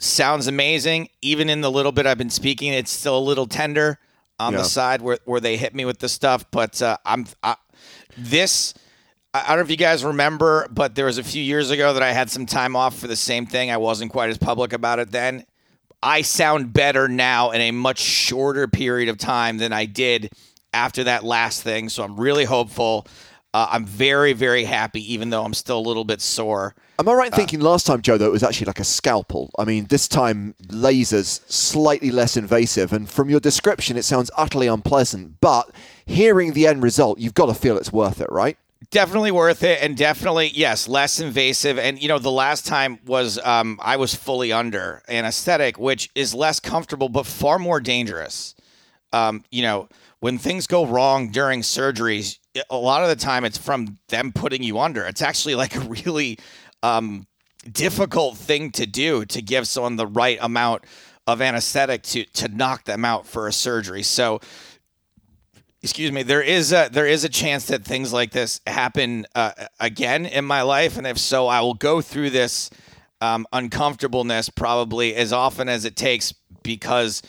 sounds 0.00 0.48
amazing. 0.48 1.08
Even 1.20 1.48
in 1.48 1.60
the 1.60 1.70
little 1.70 1.92
bit 1.92 2.06
I've 2.06 2.18
been 2.18 2.30
speaking, 2.30 2.72
it's 2.72 2.90
still 2.90 3.16
a 3.16 3.20
little 3.20 3.46
tender 3.46 3.98
on 4.40 4.52
Yeah. 4.52 4.58
the 4.60 4.64
side 4.64 5.00
where, 5.00 5.18
where 5.24 5.40
they 5.40 5.56
hit 5.56 5.74
me 5.74 5.84
with 5.84 6.00
the 6.00 6.08
stuff. 6.08 6.44
But 6.50 6.82
uh, 6.82 6.96
I'm 7.04 7.26
I, 7.42 7.56
this. 8.18 8.74
I 9.32 9.42
I 9.44 9.48
don't 9.48 9.58
know 9.58 9.62
if 9.64 9.70
you 9.70 9.76
guys 9.76 10.04
remember, 10.04 10.66
but 10.70 10.94
there 10.96 11.06
was 11.06 11.18
a 11.18 11.24
few 11.24 11.42
years 11.42 11.70
ago 11.70 11.94
that 11.94 12.02
I 12.02 12.12
had 12.12 12.30
some 12.30 12.46
time 12.46 12.74
off 12.74 12.98
for 12.98 13.06
the 13.06 13.16
same 13.16 13.46
thing. 13.46 13.70
I 13.70 13.76
wasn't 13.76 14.10
quite 14.10 14.30
as 14.30 14.38
public 14.38 14.72
about 14.72 14.98
it 14.98 15.10
then. 15.12 15.46
I 16.02 16.22
sound 16.22 16.72
better 16.72 17.08
now 17.08 17.50
in 17.50 17.60
a 17.60 17.70
much 17.70 17.98
shorter 17.98 18.66
period 18.66 19.08
of 19.08 19.18
time 19.18 19.58
than 19.58 19.72
I 19.72 19.84
did 19.84 20.30
after 20.74 21.04
that 21.04 21.24
last 21.24 21.62
thing. 21.62 21.88
So 21.88 22.02
I'm 22.02 22.18
really 22.18 22.44
hopeful. 22.44 23.06
Uh, 23.54 23.68
I'm 23.70 23.84
very, 23.84 24.32
very 24.32 24.64
happy, 24.64 25.12
even 25.12 25.28
though 25.28 25.44
I'm 25.44 25.52
still 25.52 25.78
a 25.78 25.86
little 25.86 26.04
bit 26.04 26.22
sore. 26.22 26.74
Am 26.98 27.06
I 27.06 27.12
right 27.12 27.26
in 27.26 27.32
thinking 27.32 27.60
last 27.60 27.86
time, 27.86 28.00
Joe, 28.00 28.16
that 28.16 28.24
it 28.24 28.32
was 28.32 28.42
actually 28.42 28.64
like 28.64 28.80
a 28.80 28.84
scalpel? 28.84 29.50
I 29.58 29.64
mean, 29.64 29.86
this 29.86 30.08
time 30.08 30.54
lasers 30.68 31.42
slightly 31.50 32.10
less 32.10 32.36
invasive, 32.36 32.94
and 32.94 33.10
from 33.10 33.28
your 33.28 33.40
description, 33.40 33.98
it 33.98 34.04
sounds 34.04 34.30
utterly 34.38 34.68
unpleasant. 34.68 35.40
But 35.42 35.70
hearing 36.06 36.54
the 36.54 36.66
end 36.66 36.82
result, 36.82 37.18
you've 37.18 37.34
got 37.34 37.46
to 37.46 37.54
feel 37.54 37.76
it's 37.76 37.92
worth 37.92 38.22
it, 38.22 38.32
right? 38.32 38.56
Definitely 38.90 39.30
worth 39.30 39.62
it 39.62 39.82
and 39.82 39.96
definitely 39.96 40.50
yes 40.54 40.88
less 40.88 41.20
invasive. 41.20 41.78
And 41.78 42.00
you 42.00 42.08
know 42.08 42.18
the 42.18 42.30
last 42.30 42.66
time 42.66 42.98
was 43.06 43.38
um, 43.44 43.78
i 43.82 43.96
was 43.96 44.14
fully 44.14 44.52
under 44.52 45.02
anesthetic 45.08 45.78
which 45.78 46.10
is 46.14 46.34
less 46.34 46.60
comfortable 46.60 47.08
but 47.08 47.26
far 47.26 47.58
more 47.58 47.80
dangerous. 47.80 48.54
Um, 49.12 49.44
you 49.50 49.62
know 49.62 49.88
when 50.20 50.38
things 50.38 50.66
go 50.66 50.86
wrong 50.86 51.30
during 51.30 51.60
surgeries 51.60 52.38
a 52.70 52.76
lot 52.76 53.02
of 53.02 53.08
the 53.08 53.16
time 53.16 53.44
it's 53.44 53.58
from 53.58 53.98
them 54.08 54.32
putting 54.32 54.62
you 54.62 54.78
under. 54.78 55.04
It's 55.04 55.22
actually 55.22 55.54
like 55.54 55.76
a 55.76 55.80
really 55.80 56.38
um, 56.82 57.26
difficult 57.70 58.36
thing 58.36 58.70
to 58.72 58.86
do 58.86 59.24
to 59.26 59.42
give 59.42 59.66
someone 59.68 59.96
the 59.96 60.06
right 60.06 60.38
amount 60.40 60.84
of 61.26 61.40
anesthetic 61.40 62.02
to 62.02 62.24
to 62.24 62.48
knock 62.48 62.84
them 62.84 63.04
out 63.04 63.26
for 63.26 63.46
a 63.46 63.52
surgery. 63.52 64.02
So 64.02 64.40
excuse 65.82 66.12
me 66.12 66.22
there 66.22 66.42
is 66.42 66.72
a 66.72 66.88
there 66.92 67.06
is 67.06 67.24
a 67.24 67.28
chance 67.28 67.66
that 67.66 67.84
things 67.84 68.12
like 68.12 68.30
this 68.32 68.60
happen 68.66 69.26
uh, 69.34 69.52
again 69.80 70.26
in 70.26 70.44
my 70.44 70.62
life 70.62 70.96
and 70.96 71.06
if 71.06 71.18
so 71.18 71.46
i 71.48 71.60
will 71.60 71.74
go 71.74 72.00
through 72.00 72.30
this 72.30 72.70
um, 73.20 73.46
uncomfortableness 73.52 74.48
probably 74.48 75.14
as 75.14 75.32
often 75.32 75.68
as 75.68 75.84
it 75.84 75.96
takes 75.96 76.32
because 76.62 77.22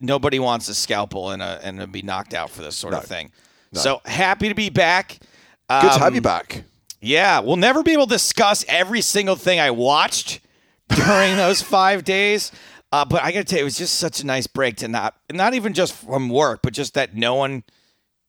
nobody 0.00 0.38
wants 0.38 0.68
a 0.68 0.74
scalpel 0.74 1.30
and 1.30 1.42
a 1.42 1.60
and 1.62 1.78
to 1.80 1.86
be 1.86 2.02
knocked 2.02 2.34
out 2.34 2.50
for 2.50 2.62
this 2.62 2.76
sort 2.76 2.94
of 2.94 3.04
thing 3.04 3.30
so 3.72 4.00
happy 4.04 4.48
to 4.48 4.54
be 4.54 4.70
back 4.70 5.18
Good 5.68 5.80
to 5.80 5.98
have 5.98 6.02
Um, 6.08 6.14
you 6.14 6.20
back. 6.20 6.62
yeah, 7.00 7.40
we'll 7.40 7.56
never 7.56 7.82
be 7.82 7.92
able 7.92 8.06
to 8.06 8.14
discuss 8.14 8.64
every 8.68 9.00
single 9.00 9.34
thing 9.34 9.58
I 9.58 9.70
watched 9.70 10.40
during 10.94 11.36
those 11.36 11.62
five 11.62 12.04
days. 12.04 12.52
Uh, 12.94 13.04
but 13.04 13.24
I 13.24 13.32
got 13.32 13.40
to 13.40 13.44
tell 13.44 13.58
you, 13.58 13.62
it 13.62 13.64
was 13.64 13.76
just 13.76 13.96
such 13.96 14.20
a 14.20 14.26
nice 14.26 14.46
break 14.46 14.76
to 14.76 14.86
not, 14.86 15.16
not 15.32 15.54
even 15.54 15.72
just 15.72 15.94
from 15.94 16.28
work, 16.28 16.60
but 16.62 16.72
just 16.72 16.94
that 16.94 17.16
no 17.16 17.34
one 17.34 17.64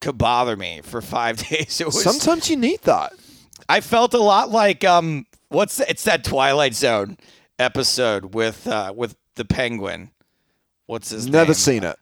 could 0.02 0.18
bother 0.18 0.58
me 0.58 0.82
for 0.84 1.04
five 1.04 1.38
days. 1.50 1.80
It 1.80 1.86
was. 1.86 2.02
Sometimes 2.02 2.50
you 2.50 2.58
need 2.58 2.82
that. 2.82 3.14
I 3.70 3.80
felt 3.80 4.16
a 4.16 4.20
lot 4.20 4.50
like 4.50 4.84
um, 4.84 5.28
what's 5.50 5.78
the, 5.78 5.88
it's 5.88 6.04
that 6.06 6.24
Twilight 6.24 6.74
Zone 6.74 7.18
episode 7.60 8.34
with 8.34 8.66
uh, 8.66 8.92
with 8.96 9.16
the 9.36 9.46
penguin. 9.46 10.10
What's 10.88 11.12
his 11.12 11.28
Never 11.28 11.50
name? 11.50 11.54
seen 11.54 11.84
it. 11.84 12.00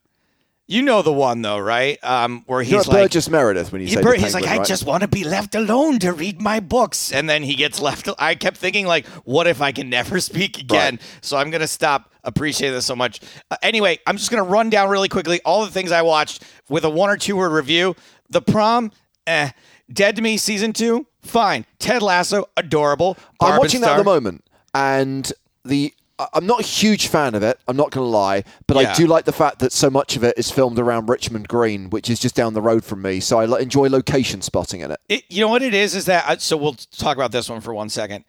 You 0.74 0.82
know 0.82 1.04
the 1.04 1.14
one 1.14 1.44
though, 1.44 1.60
right? 1.60 2.00
Um, 2.04 2.44
where 2.48 2.64
he's 2.64 2.88
like 2.88 3.04
Burgess 3.04 3.30
Meredith 3.30 3.72
when 3.72 3.82
you 3.82 3.88
he 3.88 3.94
say 3.94 4.02
bur- 4.02 4.16
he's 4.16 4.34
like, 4.34 4.48
I 4.48 4.58
right? 4.58 4.66
just 4.68 4.88
want 4.88 5.02
to 5.02 5.08
be 5.08 5.24
left 5.24 5.54
alone 5.54 6.00
to 6.00 6.14
read 6.14 6.42
my 6.42 6.60
books, 6.60 7.12
and 7.12 7.30
then 7.30 7.44
he 7.44 7.54
gets 7.54 7.80
left. 7.80 8.10
I 8.18 8.34
kept 8.34 8.58
thinking, 8.58 8.88
like, 8.88 9.06
what 9.24 9.46
if 9.46 9.62
I 9.62 9.72
can 9.72 9.88
never 9.92 10.20
speak 10.32 10.58
again? 10.58 11.00
So 11.22 11.38
I'm 11.38 11.52
gonna 11.52 11.68
stop 11.68 12.12
appreciating 12.24 12.74
this 12.74 12.88
so 12.88 12.96
much. 12.96 13.20
Uh, 13.52 13.58
anyway, 13.62 14.00
I'm 14.08 14.18
just 14.18 14.32
gonna 14.32 14.42
run 14.42 14.72
down 14.72 14.90
really 14.90 15.10
quickly 15.10 15.40
all 15.46 15.64
the 15.64 15.70
things 15.70 15.92
I 15.92 16.02
watched 16.02 16.44
with 16.70 16.84
a 16.86 16.90
one 16.90 17.12
or 17.12 17.18
two 17.18 17.36
word 17.36 17.52
review. 17.52 17.96
The 18.32 18.42
Prom, 18.42 18.92
eh. 19.28 19.52
Dead 19.92 20.16
to 20.16 20.24
Me 20.24 20.38
season 20.38 20.74
two, 20.74 21.06
fine. 21.22 21.68
Ted 21.78 22.02
Lasso, 22.02 22.50
adorable. 22.58 23.16
I'm 23.40 23.60
watching 23.60 23.82
that 23.82 23.92
at 23.92 23.98
the 23.98 24.04
moment, 24.04 24.44
and 24.74 25.32
the 25.64 25.94
I'm 26.34 26.46
not 26.46 26.60
a 26.62 26.64
huge 26.64 27.08
fan 27.08 27.36
of 27.36 27.44
it. 27.44 27.60
I'm 27.68 27.76
not 27.78 27.92
going 27.92 28.06
to 28.06 28.10
lie, 28.10 28.44
but 28.68 28.78
Yeah. 28.82 28.92
I 28.92 28.96
do 28.96 29.08
like 29.08 29.26
the 29.26 29.32
fact 29.32 29.60
that 29.60 29.72
so 29.72 29.90
much 29.90 30.16
of 30.16 30.24
it 30.24 30.38
is 30.38 30.52
filmed 30.52 30.80
around 30.80 31.10
Richmond 31.10 31.48
Green, 31.48 31.90
which 31.90 32.10
is 32.10 32.20
just 32.20 32.36
down 32.36 32.54
the 32.54 32.62
road 32.62 32.84
from 32.84 33.02
me. 33.02 33.20
So 33.20 33.40
I 33.40 33.60
enjoy 33.60 33.90
location 33.90 34.42
spotting 34.42 34.82
in 34.82 34.92
it. 34.92 35.00
It, 35.10 35.24
you 35.30 35.42
know 35.42 35.48
what 35.50 35.62
it 35.64 35.74
is? 35.74 35.96
Is 35.96 36.06
that 36.06 36.42
so? 36.42 36.58
We'll 36.58 36.74
talk 36.74 37.18
about 37.18 37.32
this 37.32 37.50
one 37.50 37.62
for 37.62 37.74
one 37.74 37.90
second. 37.90 38.26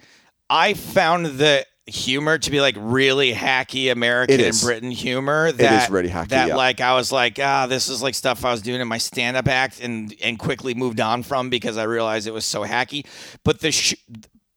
I 0.48 0.74
found 0.74 1.26
the 1.26 1.66
humor 1.86 2.38
to 2.38 2.50
be 2.50 2.62
like 2.62 2.76
really 2.78 3.32
hacky 3.32 3.92
American 3.92 4.36
and 4.40 4.48
is. 4.48 4.62
Britain 4.62 4.90
humor. 4.90 5.52
That, 5.52 5.90
really 5.90 6.08
hacky, 6.08 6.28
That 6.28 6.48
yeah. 6.48 6.56
like 6.56 6.80
I 6.80 6.94
was 6.94 7.12
like, 7.12 7.38
ah, 7.42 7.66
this 7.66 7.88
is 7.88 8.02
like 8.02 8.14
stuff 8.14 8.44
I 8.44 8.50
was 8.52 8.62
doing 8.62 8.80
in 8.80 8.88
my 8.88 8.98
stand-up 8.98 9.48
act, 9.48 9.80
and 9.80 10.14
and 10.22 10.38
quickly 10.38 10.74
moved 10.74 11.00
on 11.00 11.22
from 11.22 11.50
because 11.50 11.76
I 11.76 11.84
realized 11.84 12.26
it 12.26 12.32
was 12.32 12.46
so 12.46 12.64
hacky. 12.64 13.06
But 13.44 13.60
the 13.60 13.70
sh- 13.72 13.96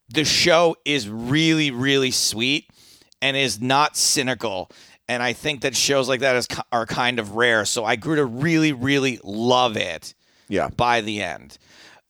the 0.10 0.24
show 0.24 0.76
is 0.86 1.10
really 1.10 1.72
really 1.72 2.12
sweet 2.12 2.70
and 3.22 3.36
is 3.38 3.62
not 3.62 3.96
cynical. 3.98 4.70
And 5.08 5.24
I 5.24 5.34
think 5.34 5.62
that 5.62 5.76
shows 5.76 6.10
like 6.10 6.20
that 6.20 6.36
is, 6.36 6.48
are 6.72 6.86
kind 6.86 7.20
of 7.20 7.36
rare. 7.36 7.64
So 7.66 7.86
I 7.86 7.96
grew 7.96 8.16
to 8.18 8.26
really, 8.26 8.74
really 8.74 9.20
love 9.24 9.78
it 9.78 10.14
Yeah. 10.50 10.68
by 10.70 11.02
the 11.02 11.22
end. 11.22 11.58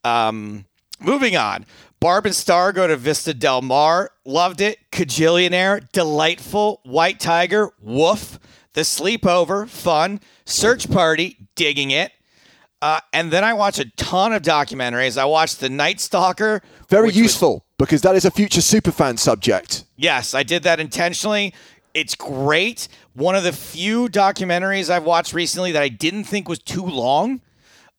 Um, 0.04 0.66
moving 1.00 1.36
on. 1.38 1.66
Barb 2.00 2.26
and 2.26 2.36
Star 2.36 2.72
go 2.74 2.88
to 2.88 2.96
Vista 2.96 3.34
Del 3.34 3.62
Mar. 3.62 4.12
Loved 4.26 4.62
it. 4.62 4.78
Kajillionaire. 4.92 5.92
Delightful. 5.92 6.82
White 6.84 7.20
Tiger. 7.20 7.72
Woof. 7.82 8.40
The 8.74 8.82
Sleepover. 8.82 9.68
Fun. 9.68 10.20
Search 10.46 10.90
Party. 10.90 11.38
Digging 11.56 11.92
it. 11.92 12.12
Uh, 12.82 13.00
and 13.14 13.32
then 13.32 13.44
I 13.44 13.54
watch 13.54 13.80
a 13.80 13.90
ton 13.96 14.34
of 14.34 14.44
documentaries. 14.44 15.18
I 15.18 15.26
watched 15.26 15.60
The 15.60 15.70
Night 15.70 16.00
Stalker. 16.00 16.62
Very 16.90 17.12
useful 17.12 17.66
because 17.78 18.02
that 18.02 18.16
is 18.16 18.26
a 18.26 18.32
future 18.32 18.62
superfan 18.62 19.20
subject. 19.20 19.86
Yes, 19.96 20.34
I 20.34 20.44
did 20.44 20.64
that 20.64 20.80
intentionally. 20.80 21.54
It's 21.94 22.16
great. 22.16 22.88
One 23.14 23.36
of 23.36 23.44
the 23.44 23.54
few 23.54 24.08
documentaries 24.08 24.90
I've 24.90 25.04
watched 25.04 25.34
recently 25.34 25.72
that 25.72 25.82
I 25.82 25.90
didn't 25.90 26.26
think 26.26 26.48
was 26.48 26.60
too 26.60 26.86
long, 26.86 27.42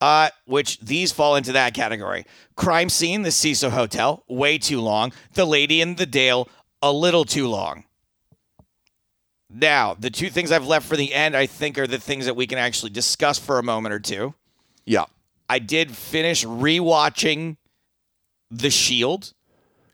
uh, 0.01 0.31
which 0.47 0.79
these 0.81 1.11
fall 1.11 1.37
into 1.37 1.53
that 1.53 1.75
category. 1.75 2.25
Crime 2.55 2.89
Scene, 2.89 3.23
the 3.23 3.33
Cecil 3.33 3.71
Hotel, 3.71 4.25
way 4.29 4.59
too 4.59 4.81
long. 4.81 5.13
The 5.35 5.45
Lady 5.45 5.81
in 5.81 5.97
the 5.97 6.07
Dale, 6.07 6.49
a 6.83 6.93
little 6.93 7.25
too 7.25 7.49
long. 7.49 7.85
Now, 9.51 9.95
the 9.99 10.11
two 10.11 10.29
things 10.29 10.53
I've 10.53 10.67
left 10.67 10.87
for 10.87 10.97
the 10.97 11.15
end, 11.15 11.35
I 11.35 11.47
think, 11.47 11.79
are 11.79 11.87
the 11.87 11.99
things 11.99 12.27
that 12.27 12.37
we 12.37 12.47
can 12.47 12.59
actually 12.59 12.91
discuss 12.91 13.39
for 13.39 13.59
a 13.59 13.63
moment 13.63 13.95
or 13.95 13.99
two. 13.99 14.35
Yeah. 14.85 15.07
I 15.49 15.59
did 15.59 15.97
finish 15.97 16.45
rewatching 16.45 17.57
The 18.51 18.71
Shield 18.71 19.33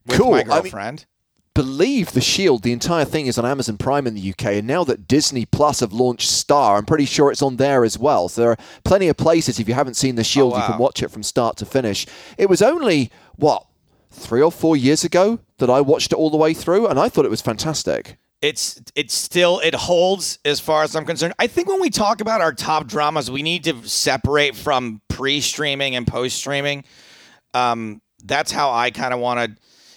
with 0.06 0.18
Cool. 0.18 0.30
my 0.32 0.40
I 0.40 0.44
mean- 0.44 0.62
girlfriend. 0.62 1.06
believe 1.54 2.12
The 2.12 2.20
Shield, 2.20 2.62
the 2.64 2.72
entire 2.72 3.04
thing 3.04 3.26
is 3.26 3.38
on 3.38 3.46
Amazon 3.46 3.76
Prime 3.78 4.06
in 4.08 4.14
the 4.14 4.30
UK, 4.30 4.58
and 4.58 4.66
now 4.66 4.82
that 4.84 5.06
Disney 5.06 5.46
Plus 5.46 5.80
have 5.80 5.92
launched 5.92 6.28
Star, 6.28 6.76
I'm 6.76 6.84
pretty 6.84 7.04
sure 7.04 7.30
it's 7.30 7.42
on 7.42 7.56
there 7.56 7.84
as 7.84 7.96
well. 7.96 8.28
So 8.28 8.40
there 8.40 8.50
are 8.50 8.58
plenty 8.84 9.06
of 9.08 9.16
places, 9.16 9.60
if 9.60 9.68
you 9.68 9.74
haven't 9.74 9.94
seen 9.94 10.16
The 10.16 10.24
Shield, 10.24 10.52
you 10.54 10.58
wow. 10.58 10.66
can 10.66 10.78
watch 10.78 11.00
it 11.02 11.12
from 11.12 11.22
start 11.22 11.56
to 11.58 11.66
finish. 11.66 12.06
It 12.38 12.48
was 12.50 12.60
only, 12.60 13.10
what, 13.36 13.66
three 14.10 14.42
or 14.42 14.50
four 14.50 14.76
years 14.76 15.04
ago 15.04 15.38
that 15.58 15.70
I 15.70 15.80
watched 15.80 16.12
it 16.12 16.16
all 16.16 16.28
the 16.30 16.36
way 16.36 16.54
through, 16.54 16.88
and 16.88 16.98
I 16.98 17.08
thought 17.08 17.24
it 17.24 17.30
was 17.30 17.40
fantastic. 17.42 18.16
it's 18.42 18.82
it's 18.96 19.14
still 19.14 19.60
it 19.60 19.74
holds 19.74 20.38
as 20.44 20.58
far 20.60 20.82
as 20.82 20.94
I'm 20.96 21.04
concerned. 21.06 21.34
I 21.38 21.46
think 21.46 21.68
when 21.68 21.80
we 21.80 21.88
talk 21.88 22.20
about 22.20 22.40
our 22.40 22.52
top 22.52 22.86
dramas, 22.88 23.30
we 23.30 23.42
need 23.42 23.62
to 23.64 23.86
separate 23.88 24.54
from 24.56 25.00
pre-streaming 25.08 25.94
and 25.96 26.04
post-streaming. 26.06 26.82
Um, 27.54 28.02
that's 28.24 28.50
how 28.52 28.70
I 28.72 28.90
kind 28.90 29.14
of 29.14 29.20
want 29.20 29.38
to, 29.40 29.56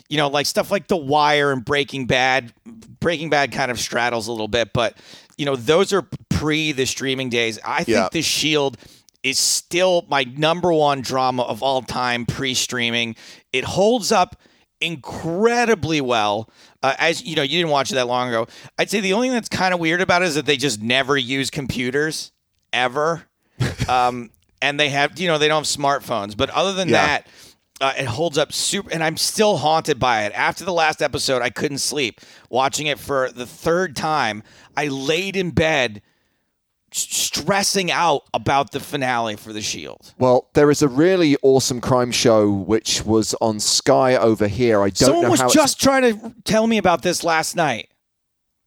you 0.10 0.18
know, 0.18 0.28
like 0.30 0.46
stuff 0.46 0.72
like 0.72 0.88
The 0.88 0.98
Wire 0.98 1.52
and 1.52 1.64
Breaking 1.64 2.06
Bad. 2.06 2.54
Breaking 3.00 3.30
Bad 3.30 3.52
kind 3.52 3.70
of 3.72 3.80
straddles 3.80 4.28
a 4.28 4.32
little 4.32 4.48
bit, 4.48 4.72
but 4.74 4.98
you 5.38 5.46
know, 5.46 5.56
those 5.56 5.94
are 5.94 6.08
pre 6.30 6.72
the 6.72 6.86
streaming 6.86 7.30
days. 7.30 7.60
I 7.66 7.84
think 7.84 7.90
Yeah. 7.90 8.10
The 8.12 8.22
Shield 8.22 8.78
is 9.24 9.38
still 9.40 10.06
my 10.10 10.24
number 10.24 10.72
one 10.72 11.02
drama 11.02 11.44
of 11.44 11.62
all 11.62 11.82
time 11.82 12.26
pre-streaming. 12.26 13.16
It 13.52 13.64
holds 13.66 14.12
up 14.12 14.38
incredibly 14.80 16.02
well. 16.02 16.50
Uh, 16.84 16.94
as 17.00 17.24
you 17.24 17.36
know, 17.36 17.42
you 17.42 17.58
didn't 17.60 17.72
watch 17.72 17.92
it 17.92 17.96
that 17.96 18.08
long 18.08 18.30
ago. 18.30 18.48
I'd 18.78 18.90
say 18.90 19.00
the 19.00 19.14
only 19.14 19.28
thing 19.28 19.34
that's 19.34 19.50
kind 19.50 19.74
of 19.74 19.80
weird 19.80 20.02
about 20.02 20.22
it 20.22 20.26
is 20.26 20.36
that 20.36 20.46
they 20.46 20.58
just 20.58 20.82
never 20.82 21.18
use 21.18 21.50
computers 21.50 22.32
ever, 22.74 23.24
um, 23.90 24.30
and 24.62 24.80
they 24.80 24.90
have 24.90 25.20
you 25.20 25.28
know 25.28 25.38
they 25.38 25.48
don't 25.48 25.66
have 25.66 25.78
smartphones. 25.82 26.38
But 26.38 26.50
other 26.52 26.74
than 26.74 26.90
Yeah. 26.90 27.06
that, 27.08 27.28
uh, 27.80 27.94
it 27.98 28.06
holds 28.06 28.38
up 28.38 28.52
super, 28.54 28.92
and 28.92 29.04
I'm 29.04 29.18
still 29.18 29.58
haunted 29.58 30.00
by 30.00 30.24
it. 30.26 30.34
After 30.34 30.66
the 30.66 30.74
last 30.74 31.02
episode, 31.02 31.42
I 31.42 31.50
couldn't 31.50 31.78
sleep 31.80 32.22
watching 32.50 32.88
it 32.88 33.00
for 33.00 33.30
the 33.32 33.46
third 33.46 33.96
time. 33.96 34.44
I 34.76 34.88
laid 34.88 35.36
in 35.36 35.52
bed. 35.52 36.02
Stressing 36.90 37.92
out 37.92 38.24
about 38.34 38.72
the 38.72 38.80
finale 38.80 39.36
for 39.36 39.52
The 39.52 39.62
Shield. 39.62 40.14
Well, 40.18 40.50
there 40.54 40.72
is 40.72 40.82
a 40.82 40.88
really 40.88 41.36
awesome 41.42 41.82
crime 41.82 42.12
show 42.12 42.50
which 42.50 43.04
was 43.06 43.36
on 43.42 43.60
Sky 43.60 44.16
over 44.16 44.48
here. 44.48 44.82
I 44.82 44.90
don't 44.90 45.02
know. 45.02 45.06
Someone 45.08 45.24
know 45.24 45.30
was 45.32 45.42
how 45.42 45.50
just 45.50 45.82
trying 45.82 46.04
to 46.04 46.34
tell 46.46 46.66
me 46.66 46.78
about 46.78 47.02
this 47.02 47.26
last 47.26 47.58
night. 47.58 47.90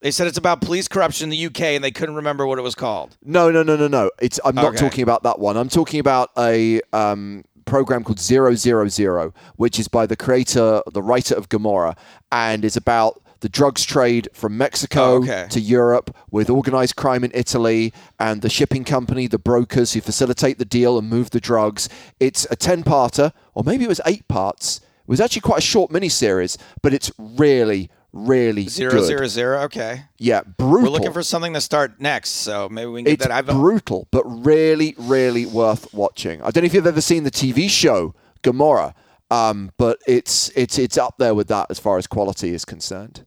They 0.03 0.11
said 0.11 0.27
it's 0.27 0.37
about 0.39 0.61
police 0.61 0.87
corruption 0.87 1.25
in 1.25 1.31
the 1.31 1.47
UK, 1.47 1.61
and 1.75 1.83
they 1.83 1.91
couldn't 1.91 2.15
remember 2.15 2.47
what 2.47 2.59
it 2.59 2.63
was 2.63 2.75
called. 2.75 3.17
No, 3.25 3.51
no, 3.51 3.63
no, 3.63 3.75
no, 3.77 3.89
no. 3.89 4.11
It's 4.21 4.39
I'm 4.45 4.55
not 4.55 4.67
Okay. 4.67 4.77
talking 4.77 5.03
about 5.03 5.23
that 5.23 5.39
one. 5.39 5.57
I'm 5.57 5.69
talking 5.71 5.99
about 5.99 6.31
a 6.39 6.83
um, 6.93 7.45
program 7.71 8.03
called 8.05 8.19
Zero 8.21 8.55
Zero 8.55 8.89
Zero, 8.89 9.33
which 9.57 9.79
is 9.79 9.89
by 9.89 10.05
the 10.07 10.17
creator, 10.17 10.83
the 10.93 11.03
writer 11.03 11.35
of 11.35 11.49
Gomorrah, 11.49 11.97
and 12.33 12.65
is 12.65 12.77
about 12.77 13.23
the 13.41 13.49
drugs 13.49 13.85
trade 13.85 14.29
from 14.35 14.59
Mexico 14.59 15.03
Oh, 15.15 15.23
okay. 15.23 15.47
to 15.51 15.61
Europe 15.61 16.15
with 16.31 16.51
organized 16.51 16.97
crime 16.97 17.25
in 17.25 17.31
Italy 17.33 17.93
and 18.19 18.43
the 18.43 18.51
shipping 18.51 18.85
company, 18.85 19.27
the 19.29 19.39
brokers 19.39 19.95
who 19.95 20.01
facilitate 20.03 20.59
the 20.59 20.67
deal 20.67 20.99
and 20.99 21.09
move 21.09 21.31
the 21.31 21.41
drugs. 21.41 21.89
It's 22.19 22.47
a 22.51 22.57
10 22.57 22.83
parter, 22.85 23.33
or 23.55 23.63
maybe 23.65 23.85
it 23.85 23.89
was 23.89 24.01
eight 24.05 24.29
parts. 24.29 24.81
It 25.03 25.09
was 25.09 25.21
actually 25.23 25.41
quite 25.43 25.59
a 25.59 25.63
short 25.75 25.91
miniseries, 25.91 26.59
but 26.83 26.93
it's 26.93 27.11
really, 27.19 27.89
really 28.13 28.67
Zero 28.69 28.93
good. 28.93 29.05
zero 29.05 29.27
zero. 29.27 29.61
Okay, 29.63 30.03
Yeah, 30.19 30.43
brutal. 30.43 30.85
we're 30.85 30.89
looking 30.91 31.13
for 31.13 31.23
something 31.23 31.55
to 31.55 31.61
start 31.61 32.01
next, 32.01 32.31
so 32.31 32.69
maybe 32.69 32.87
we 32.91 33.01
can 33.01 33.05
get 33.05 33.13
It's 33.15 33.23
that. 33.27 33.31
I've 33.33 33.47
brutal, 33.47 34.09
but 34.11 34.25
really, 34.25 34.95
really 34.99 35.47
worth 35.47 35.93
watching. 35.95 36.41
I 36.43 36.51
don't 36.51 36.63
know 36.63 36.67
if 36.67 36.75
you've 36.75 36.87
ever 36.87 37.01
seen 37.01 37.25
the 37.25 37.31
TV 37.31 37.69
show 37.71 38.15
Gomorrah, 38.43 38.95
um, 39.31 39.71
but 39.79 39.99
it's 40.07 40.49
it's 40.57 40.79
it's 40.79 40.99
up 40.99 41.17
there 41.19 41.35
with 41.35 41.49
that 41.49 41.67
as 41.71 41.79
far 41.79 41.99
as 41.99 42.07
quality 42.07 42.55
is 42.55 42.65
concerned. 42.65 43.25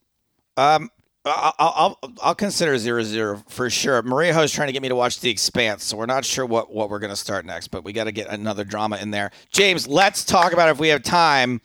um. 0.57 0.89
I'll, 1.25 1.53
I'll 1.57 1.99
I'll 2.21 2.35
consider 2.35 2.77
zero 2.77 3.01
zero 3.01 3.41
for 3.47 3.69
sure. 3.69 4.01
Maria 4.01 4.37
is 4.41 4.51
trying 4.51 4.67
to 4.67 4.73
get 4.73 4.81
me 4.81 4.89
to 4.89 4.95
watch 4.95 5.21
The 5.21 5.29
Expanse, 5.29 5.85
so 5.85 5.95
we're 5.95 6.05
not 6.05 6.25
sure 6.25 6.45
what, 6.45 6.69
what 6.73 6.89
we're 6.89 6.99
going 6.99 7.11
to 7.11 7.15
start 7.15 7.45
next, 7.45 7.69
but 7.69 7.85
we 7.85 7.93
got 7.93 8.03
to 8.03 8.11
get 8.11 8.27
another 8.27 8.65
drama 8.65 8.97
in 8.97 9.11
there. 9.11 9.31
James, 9.49 9.87
let's 9.87 10.25
talk 10.25 10.51
about 10.51 10.67
if 10.67 10.79
we 10.79 10.89
have 10.89 11.01
time. 11.01 11.61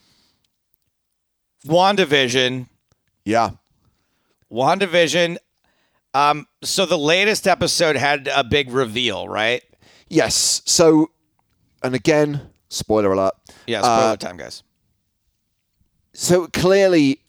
WandaVision, 1.66 2.68
Yeah, 3.28 3.50
WandaVision. 4.50 5.36
Um, 6.14 6.46
so 6.62 6.86
the 6.86 6.96
latest 6.96 7.46
episode 7.46 7.94
had 7.96 8.26
a 8.34 8.42
big 8.42 8.70
reveal, 8.70 9.28
right? 9.28 9.62
yes. 10.08 10.62
So, 10.64 11.10
and 11.82 11.94
again, 11.94 12.40
spoiler 12.70 13.12
alert. 13.12 13.34
Yeah, 13.66 13.80
spoiler 13.82 14.12
Uh, 14.12 14.16
time, 14.16 14.38
guys. 14.38 14.62
So 16.14 16.46
clearly, 16.46 17.20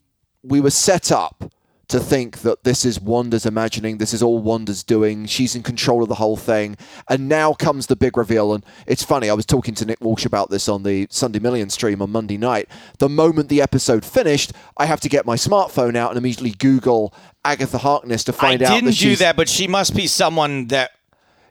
we 0.41 0.61
were 0.61 0.71
set 0.71 1.11
up 1.11 1.51
to 1.89 1.99
think 1.99 2.39
that 2.39 2.63
this 2.63 2.85
is 2.85 2.99
Wanda's 2.99 3.45
imagining, 3.45 3.97
this 3.97 4.13
is 4.13 4.21
all 4.21 4.39
Wanda's 4.39 4.83
doing, 4.83 5.25
she's 5.25 5.55
in 5.55 5.63
control 5.63 6.03
of 6.03 6.09
the 6.09 6.15
whole 6.15 6.37
thing. 6.37 6.77
And 7.09 7.27
now 7.27 7.53
comes 7.53 7.87
the 7.87 7.95
big 7.95 8.15
reveal. 8.15 8.53
And 8.53 8.63
it's 8.85 9.03
funny, 9.03 9.29
I 9.29 9.33
was 9.33 9.45
talking 9.45 9.73
to 9.75 9.85
Nick 9.85 9.99
Walsh 9.99 10.25
about 10.25 10.49
this 10.49 10.69
on 10.69 10.83
the 10.83 11.07
Sunday 11.09 11.39
Million 11.39 11.69
stream 11.69 12.01
on 12.01 12.11
Monday 12.11 12.37
night. 12.37 12.69
The 12.99 13.09
moment 13.09 13.49
the 13.49 13.61
episode 13.61 14.05
finished, 14.05 14.53
I 14.77 14.85
have 14.85 15.01
to 15.01 15.09
get 15.09 15.25
my 15.25 15.35
smartphone 15.35 15.95
out 15.95 16.11
and 16.11 16.17
immediately 16.17 16.51
Google 16.51 17.13
Agatha 17.43 17.79
Harkness 17.79 18.23
to 18.25 18.33
I 18.33 18.35
find 18.35 18.61
out 18.61 18.71
I 18.71 18.75
didn't 18.75 18.91
that 18.91 18.97
do 18.97 19.15
that, 19.17 19.35
but 19.35 19.49
she 19.49 19.67
must 19.67 19.95
be 19.95 20.05
someone 20.05 20.67
that, 20.67 20.91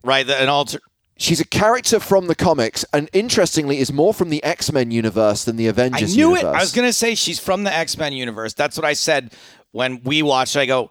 right? 0.05 0.27
That 0.27 0.41
an 0.41 0.49
alter. 0.49 0.79
she's 1.17 1.41
a 1.41 1.45
character 1.45 1.99
from 1.99 2.29
the 2.29 2.35
comics, 2.35 2.85
and 2.93 3.11
interestingly, 3.13 3.79
is 3.79 3.93
more 3.93 4.15
from 4.15 4.31
the 4.31 4.43
X 4.45 4.73
Men 4.73 4.91
universe 4.91 5.45
than 5.45 5.57
the 5.57 5.67
Avengers. 5.67 6.13
I 6.13 6.17
knew 6.17 6.31
universe. 6.31 6.43
it. 6.43 6.57
I 6.57 6.61
was 6.61 6.73
gonna 6.73 6.93
say 6.93 7.15
she's 7.15 7.41
from 7.41 7.65
the 7.65 7.75
X 7.75 7.99
Men 7.99 8.13
universe. 8.13 8.55
That's 8.55 8.77
what 8.77 8.85
I 8.85 8.93
said 8.93 9.33
when 9.73 10.03
we 10.03 10.23
watched. 10.23 10.57
I 10.57 10.67
go. 10.67 10.91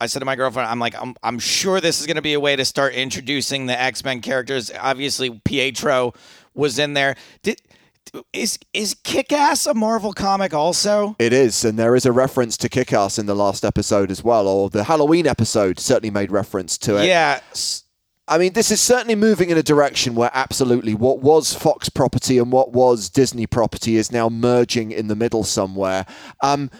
I 0.00 0.06
said 0.06 0.20
to 0.20 0.24
my 0.24 0.36
girlfriend, 0.36 0.68
"I'm 0.68 0.78
like, 0.78 0.94
I'm, 1.00 1.14
I'm 1.22 1.38
sure 1.38 1.80
this 1.80 2.00
is 2.00 2.06
going 2.06 2.16
to 2.16 2.22
be 2.22 2.34
a 2.34 2.40
way 2.40 2.54
to 2.54 2.64
start 2.64 2.94
introducing 2.94 3.66
the 3.66 3.80
X 3.80 4.04
Men 4.04 4.20
characters. 4.20 4.70
Obviously, 4.78 5.40
Pietro 5.44 6.14
was 6.54 6.78
in 6.78 6.94
there. 6.94 7.16
Did 7.42 7.60
is 8.32 8.58
is 8.72 8.94
Kick 9.04 9.32
Ass 9.32 9.66
a 9.66 9.74
Marvel 9.74 10.12
comic 10.12 10.54
also? 10.54 11.16
It 11.18 11.32
is, 11.32 11.64
and 11.64 11.78
there 11.78 11.94
is 11.94 12.06
a 12.06 12.12
reference 12.12 12.56
to 12.58 12.68
Kick 12.68 12.92
Ass 12.92 13.18
in 13.18 13.26
the 13.26 13.34
last 13.34 13.64
episode 13.64 14.10
as 14.10 14.22
well, 14.22 14.48
or 14.48 14.70
the 14.70 14.84
Halloween 14.84 15.26
episode 15.26 15.78
certainly 15.78 16.10
made 16.10 16.30
reference 16.30 16.78
to 16.78 16.96
it. 16.96 17.06
Yeah. 17.06 17.40
I 18.30 18.36
mean, 18.36 18.52
this 18.52 18.70
is 18.70 18.80
certainly 18.80 19.14
moving 19.14 19.48
in 19.48 19.56
a 19.56 19.62
direction 19.62 20.14
where 20.14 20.30
absolutely 20.34 20.94
what 20.94 21.20
was 21.20 21.54
Fox 21.54 21.88
property 21.88 22.36
and 22.36 22.52
what 22.52 22.72
was 22.72 23.08
Disney 23.08 23.46
property 23.46 23.96
is 23.96 24.12
now 24.12 24.28
merging 24.28 24.90
in 24.90 25.08
the 25.08 25.16
middle 25.16 25.44
somewhere. 25.44 26.04
Um, 26.42 26.70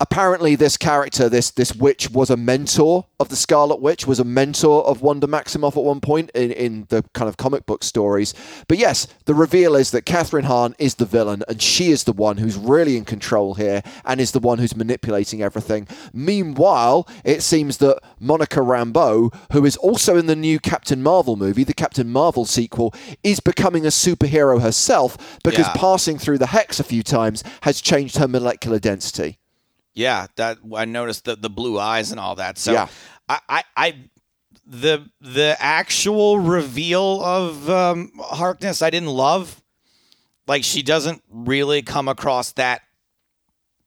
apparently, 0.00 0.54
this 0.56 0.76
character, 0.76 1.28
this 1.28 1.50
this 1.50 1.74
witch, 1.74 2.10
was 2.10 2.30
a 2.30 2.36
mentor 2.36 3.06
of 3.18 3.28
the 3.28 3.36
Scarlet 3.36 3.80
Witch, 3.80 4.06
was 4.06 4.20
a 4.20 4.24
mentor 4.24 4.84
of 4.86 5.00
Wanda 5.02 5.26
Maximoff 5.26 5.76
at 5.76 5.82
one 5.82 6.00
point 6.00 6.30
in, 6.34 6.52
in 6.52 6.86
the 6.90 7.02
kind 7.14 7.28
of 7.28 7.36
comic 7.36 7.64
book 7.66 7.82
stories. 7.82 8.34
But 8.68 8.78
yes, 8.78 9.06
the 9.24 9.34
reveal 9.34 9.74
is 9.74 9.90
that 9.92 10.04
Kathryn 10.04 10.44
Hahn 10.44 10.74
is 10.78 10.96
the 10.96 11.06
villain, 11.06 11.42
and 11.48 11.62
she 11.62 11.90
is 11.90 12.04
the 12.04 12.12
one 12.12 12.36
who's 12.36 12.56
really 12.56 12.96
in 12.96 13.04
control 13.04 13.54
here 13.54 13.82
and 14.04 14.20
is 14.20 14.32
the 14.32 14.40
one 14.40 14.58
who's 14.58 14.76
manipulating 14.76 15.42
everything. 15.42 15.88
Meanwhile, 16.12 17.08
it 17.24 17.42
seems 17.42 17.78
that 17.78 17.98
Monica 18.20 18.60
Rambeau, 18.60 19.34
who 19.52 19.64
is 19.64 19.76
also 19.78 20.16
in 20.16 20.26
the 20.26 20.36
new 20.36 20.58
Captain 20.58 21.02
Marvel 21.02 21.36
movie, 21.36 21.64
the 21.64 21.72
Captain 21.74 22.10
Marvel 22.10 22.44
sequel, 22.44 22.94
is 23.22 23.40
becoming 23.40 23.84
a 23.84 23.90
superhero 23.90 24.60
herself 24.60 25.38
because 25.42 25.66
Yeah. 25.66 25.72
passing 25.74 26.18
through 26.18 26.38
the 26.38 26.48
hex 26.48 26.78
a 26.80 26.84
few 26.84 27.02
times 27.02 27.42
has 27.62 27.80
changed 27.80 28.16
her 28.18 28.28
molecular 28.28 28.78
density. 28.78 29.38
Yeah, 29.96 30.26
that 30.36 30.58
I 30.76 30.84
noticed 30.84 31.24
the 31.24 31.34
the 31.34 31.50
blue 31.50 31.80
eyes 31.80 32.12
and 32.12 32.20
all 32.20 32.36
that. 32.36 32.58
So 32.58 32.72
Yeah. 32.72 32.88
I, 33.28 33.40
I, 33.48 33.64
I 33.76 33.94
the 34.64 35.08
the 35.20 35.56
actual 35.58 36.38
reveal 36.38 37.22
of 37.24 37.68
um, 37.70 38.12
Harkness 38.18 38.82
I 38.82 38.90
didn't 38.90 39.08
love. 39.08 39.62
Like 40.46 40.62
she 40.62 40.82
doesn't 40.82 41.22
really 41.28 41.82
come 41.82 42.08
across 42.08 42.52
that 42.52 42.82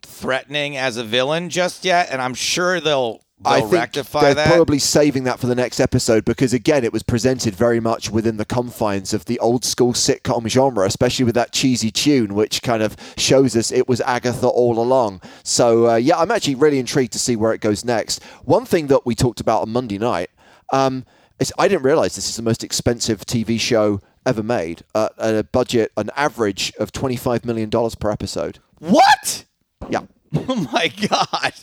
threatening 0.02 0.76
as 0.76 0.98
a 0.98 1.04
villain 1.04 1.50
just 1.50 1.86
yet, 1.86 2.10
and 2.12 2.22
I'm 2.22 2.34
sure 2.34 2.82
they'll 2.82 3.22
they'll 3.22 3.22
I 3.46 3.62
think 3.62 3.94
they're 3.94 4.34
that. 4.34 4.48
probably 4.48 4.80
saving 4.80 5.24
that 5.24 5.40
for 5.40 5.48
the 5.48 5.56
next 5.56 5.80
episode 5.80 6.26
because 6.26 6.54
again, 6.54 6.84
it 6.84 6.92
was 6.92 7.04
presented 7.04 7.56
very 7.56 7.80
much 7.80 8.10
within 8.10 8.38
the 8.38 8.46
confines 8.46 9.14
of 9.14 9.26
the 9.26 9.40
old 9.40 9.64
school 9.64 9.94
sitcom 9.94 10.48
genre, 10.48 10.86
especially 10.86 11.26
with 11.26 11.36
that 11.36 11.52
cheesy 11.54 11.92
tune, 11.92 12.34
which 12.34 12.62
kind 12.62 12.84
of 12.84 12.98
shows 13.18 13.56
us 13.56 13.72
it 13.72 13.88
was 13.88 14.02
Agatha 14.02 14.48
all 14.48 14.80
along. 14.80 15.22
So 15.44 15.92
uh, 15.92 15.96
yeah, 15.96 16.18
I'm 16.18 16.32
actually 16.32 16.56
really 16.56 16.80
intrigued 16.80 17.14
to 17.14 17.20
see 17.20 17.36
where 17.36 17.54
it 17.54 17.62
goes 17.62 17.86
next. 17.86 18.24
One 18.44 18.66
thing 18.66 18.88
that 18.88 19.06
we 19.06 19.16
talked 19.16 19.40
about 19.40 19.62
on 19.62 19.70
Monday 19.70 19.98
night 19.98 20.30
um, 20.74 21.06
is 21.40 21.54
I 21.58 21.68
didn't 21.68 21.84
realize 21.84 22.16
this 22.16 22.30
is 22.30 22.36
the 22.36 22.42
most 22.42 22.64
expensive 22.64 23.26
TV 23.26 23.60
show 23.60 24.02
ever 24.26 24.44
made 24.44 24.84
uh, 24.94 25.10
at 25.18 25.36
a 25.36 25.44
budget, 25.44 25.92
an 25.96 26.10
average 26.16 26.74
of 26.78 26.92
$25 26.92 27.46
million 27.46 27.70
per 27.72 28.12
episode. 28.12 28.60
what? 28.80 29.46
Yeah. 29.90 30.02
Oh 30.48 30.68
my 30.72 30.90
god! 30.90 31.54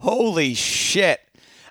Holy 0.00 0.54
shit! 0.54 1.20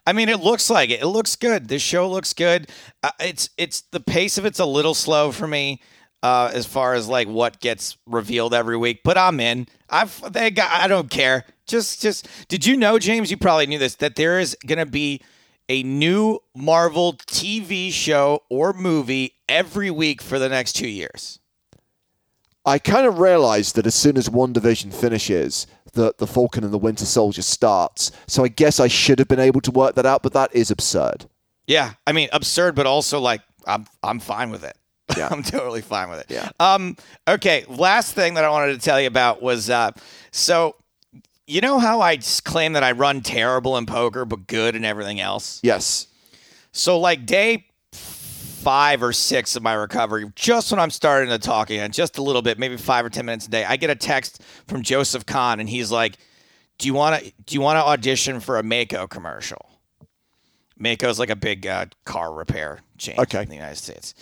I 0.05 0.13
mean, 0.13 0.29
it 0.29 0.39
looks 0.39 0.69
like 0.69 0.89
it. 0.89 1.01
It 1.01 1.07
looks 1.07 1.35
good. 1.35 1.67
This 1.67 1.81
show 1.81 2.09
looks 2.09 2.33
good. 2.33 2.69
Uh, 3.03 3.11
it's 3.19 3.49
it's 3.57 3.81
the 3.81 3.99
pace 3.99 4.37
of 4.37 4.45
it's 4.45 4.59
a 4.59 4.65
little 4.65 4.93
slow 4.93 5.31
for 5.31 5.47
me 5.47 5.81
uh, 6.23 6.51
as 6.53 6.65
far 6.65 6.93
as 6.93 7.07
like 7.07 7.27
what 7.27 7.59
gets 7.59 7.97
revealed 8.05 8.53
every 8.53 8.77
week, 8.77 9.01
but 9.03 9.17
I'm 9.17 9.39
in. 9.39 9.67
I've 9.89 10.33
they 10.33 10.51
got. 10.51 10.71
I 10.71 10.87
don't 10.87 11.09
care. 11.09 11.45
Just 11.67 12.01
just. 12.01 12.27
Did 12.47 12.65
you 12.65 12.77
know, 12.77 12.99
James? 12.99 13.29
You 13.29 13.37
probably 13.37 13.67
knew 13.67 13.79
this 13.79 13.95
that 13.95 14.15
there 14.15 14.39
is 14.39 14.55
gonna 14.65 14.85
be 14.85 15.21
a 15.69 15.83
new 15.83 16.39
Marvel 16.55 17.13
TV 17.13 17.91
show 17.91 18.43
or 18.49 18.73
movie 18.73 19.33
every 19.49 19.91
week 19.91 20.21
for 20.21 20.39
the 20.39 20.49
next 20.49 20.73
two 20.73 20.87
years. 20.87 21.39
I 22.65 22.79
kind 22.79 23.05
of 23.05 23.19
realized 23.19 23.75
that 23.75 23.85
as 23.85 23.95
soon 23.95 24.17
as 24.17 24.27
WandaVision 24.27 24.93
finishes, 24.93 25.67
the, 25.97 26.13
the 26.17 26.27
Falcon 26.27 26.63
and 26.63 26.73
the 26.73 26.77
Winter 26.77 27.05
Soldier 27.05 27.41
starts. 27.41 28.11
So 28.27 28.43
I 28.43 28.47
guess 28.47 28.79
I 28.79 28.87
should 28.87 29.19
have 29.19 29.27
been 29.27 29.39
able 29.39 29.61
to 29.61 29.71
work 29.71 29.95
that 29.95 30.05
out, 30.05 30.23
but 30.23 30.33
that 30.33 30.55
is 30.55 30.71
absurd. 30.71 31.25
Yeah, 31.65 31.93
I 32.05 32.13
mean 32.13 32.29
absurd, 32.31 32.75
but 32.75 32.85
also 32.85 33.19
like 33.19 33.41
I'm 33.65 33.85
I'm 34.01 34.19
fine 34.19 34.49
with 34.49 34.63
it. 34.63 34.77
Yeah. 35.17 35.27
I'm 35.31 35.43
totally 35.43 35.81
fine 35.81 36.09
with 36.09 36.19
it. 36.19 36.27
Yeah. 36.29 36.49
Um. 36.59 36.95
Okay. 37.27 37.65
Last 37.67 38.13
thing 38.13 38.35
that 38.35 38.45
I 38.45 38.49
wanted 38.49 38.73
to 38.73 38.79
tell 38.79 38.99
you 38.99 39.07
about 39.07 39.41
was 39.41 39.69
uh. 39.69 39.91
So, 40.31 40.75
you 41.45 41.61
know 41.61 41.79
how 41.79 42.01
I 42.01 42.17
claim 42.43 42.73
that 42.73 42.83
I 42.83 42.91
run 42.93 43.21
terrible 43.21 43.77
in 43.77 43.85
poker, 43.85 44.25
but 44.25 44.47
good 44.47 44.75
in 44.75 44.85
everything 44.85 45.19
else. 45.19 45.59
Yes. 45.63 46.07
So 46.71 46.99
like 46.99 47.25
day 47.25 47.66
five 48.67 49.01
or 49.01 49.13
six 49.13 49.55
of 49.55 49.63
my 49.63 49.71
recovery, 49.71 50.29
just 50.35 50.71
when 50.71 50.79
I'm 50.81 50.89
starting 50.89 51.29
to 51.29 51.39
talk 51.39 51.69
again, 51.69 51.89
just 51.93 52.17
a 52.17 52.21
little 52.21 52.41
bit, 52.41 52.59
maybe 52.59 52.75
five 52.75 53.05
or 53.05 53.09
ten 53.09 53.25
minutes 53.25 53.47
a 53.47 53.49
day, 53.49 53.63
I 53.63 53.77
get 53.77 53.89
a 53.89 53.95
text 53.95 54.43
from 54.67 54.81
Joseph 54.81 55.25
Kahn, 55.25 55.61
and 55.61 55.69
he's 55.69 55.89
like, 55.89 56.17
"Do 56.77 56.85
you 56.85 56.93
want 56.93 57.23
to 57.23 57.31
do 57.45 57.55
you 57.55 57.61
want 57.61 57.77
to 57.77 57.85
audition 57.85 58.41
for 58.41 58.59
a 58.59 58.63
Maaco 58.63 59.09
commercial?" 59.09 59.69
Maaco's 60.77 61.17
like 61.17 61.29
a 61.29 61.35
big 61.37 61.65
uh, 61.65 61.85
car 62.03 62.33
repair 62.33 62.81
chain 62.97 63.15
Okay. 63.17 63.43
in 63.43 63.47
the 63.47 63.55
United 63.55 63.77
States, 63.77 64.13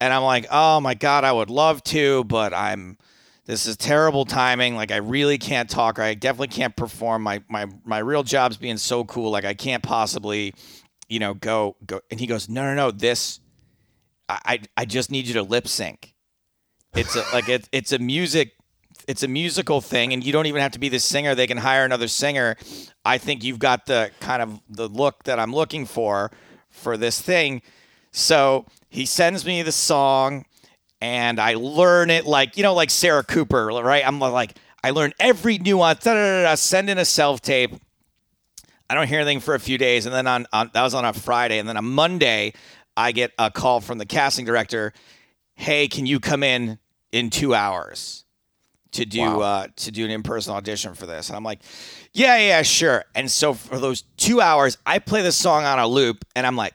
and 0.00 0.12
I'm 0.14 0.22
like, 0.22 0.46
"Oh 0.48 0.78
my 0.78 0.94
god, 0.94 1.24
I 1.24 1.32
would 1.32 1.50
love 1.50 1.82
to, 1.84 2.22
but 2.22 2.54
I'm." 2.54 2.98
This 3.46 3.66
is 3.66 3.76
terrible 3.76 4.26
timing. 4.26 4.76
Like 4.76 4.92
I 4.92 4.98
really 4.98 5.38
can't 5.38 5.68
talk. 5.68 5.98
I 5.98 6.14
definitely 6.14 6.48
can't 6.48 6.76
perform. 6.76 7.22
My 7.22 7.42
my 7.48 7.66
my 7.84 7.98
real 7.98 8.22
job's 8.22 8.58
being 8.58 8.76
so 8.76 9.04
cool. 9.04 9.32
Like 9.32 9.44
I 9.44 9.54
can't 9.54 9.82
possibly 9.82 10.54
you 11.08 11.18
know, 11.18 11.34
go 11.34 11.74
go. 11.84 12.00
And 12.12 12.20
he 12.20 12.26
goes, 12.28 12.48
no, 12.48 12.62
no, 12.62 12.74
no. 12.74 12.90
This, 12.90 13.40
I, 14.28 14.60
I, 14.76 14.84
just 14.84 15.10
need 15.10 15.26
you 15.26 15.34
to 15.34 15.42
lip 15.42 15.66
sync. 15.66 16.14
It's 16.94 17.16
a, 17.16 17.24
like 17.32 17.48
it's 17.48 17.68
it's 17.72 17.92
a 17.92 17.98
music, 17.98 18.54
it's 19.06 19.22
a 19.22 19.28
musical 19.28 19.80
thing, 19.80 20.12
and 20.12 20.24
you 20.24 20.32
don't 20.32 20.46
even 20.46 20.60
have 20.60 20.72
to 20.72 20.78
be 20.78 20.88
the 20.88 20.98
singer. 20.98 21.34
They 21.34 21.46
can 21.46 21.56
hire 21.56 21.84
another 21.84 22.08
singer. 22.08 22.56
I 23.04 23.18
think 23.18 23.44
you've 23.44 23.58
got 23.58 23.86
the 23.86 24.10
kind 24.20 24.42
of 24.42 24.60
the 24.68 24.88
look 24.88 25.24
that 25.24 25.38
I'm 25.38 25.54
looking 25.54 25.86
for 25.86 26.30
for 26.70 26.96
this 26.96 27.20
thing. 27.20 27.62
So 28.12 28.66
he 28.88 29.06
sends 29.06 29.44
me 29.44 29.62
the 29.62 29.72
song, 29.72 30.44
and 31.00 31.38
I 31.38 31.54
learn 31.54 32.10
it 32.10 32.26
like 32.26 32.56
you 32.56 32.62
know, 32.62 32.74
like 32.74 32.90
Sarah 32.90 33.24
Cooper, 33.24 33.66
right? 33.66 34.06
I'm 34.06 34.18
like, 34.18 34.56
I 34.82 34.90
learn 34.90 35.12
every 35.18 35.58
nuance. 35.58 36.04
Da, 36.04 36.14
da, 36.14 36.20
da, 36.20 36.42
da, 36.44 36.54
send 36.54 36.90
in 36.90 36.98
a 36.98 37.04
self 37.04 37.40
tape. 37.40 37.74
I 38.90 38.94
don't 38.94 39.06
hear 39.06 39.20
anything 39.20 39.40
for 39.40 39.54
a 39.54 39.60
few 39.60 39.76
days, 39.76 40.06
and 40.06 40.14
then 40.14 40.26
on, 40.26 40.46
on 40.52 40.70
that 40.72 40.82
was 40.82 40.94
on 40.94 41.04
a 41.04 41.12
Friday, 41.12 41.58
and 41.58 41.68
then 41.68 41.76
on 41.76 41.84
Monday, 41.84 42.54
I 42.98 43.12
get 43.12 43.32
a 43.38 43.50
call 43.50 43.80
from 43.80 43.98
the 43.98 44.04
casting 44.06 44.44
director. 44.44 44.92
Hey, 45.54 45.86
can 45.88 46.04
you 46.04 46.18
come 46.20 46.42
in 46.42 46.78
in 47.12 47.30
two 47.30 47.54
hours 47.54 48.24
to 48.92 49.04
do 49.06 49.20
Wow. 49.20 49.40
uh, 49.40 49.66
to 49.76 49.90
do 49.92 50.04
an 50.04 50.10
in 50.10 50.22
person 50.22 50.52
audition 50.52 50.94
for 50.94 51.06
this? 51.06 51.28
And 51.28 51.36
I'm 51.36 51.44
like, 51.44 51.60
yeah, 52.12 52.36
yeah, 52.38 52.62
sure. 52.62 53.04
And 53.14 53.30
so 53.30 53.54
for 53.54 53.78
those 53.78 54.02
two 54.16 54.40
hours, 54.40 54.76
I 54.84 54.98
play 54.98 55.22
the 55.22 55.32
song 55.32 55.64
on 55.64 55.78
a 55.78 55.86
loop, 55.86 56.24
and 56.34 56.44
I'm 56.46 56.56
like, 56.56 56.74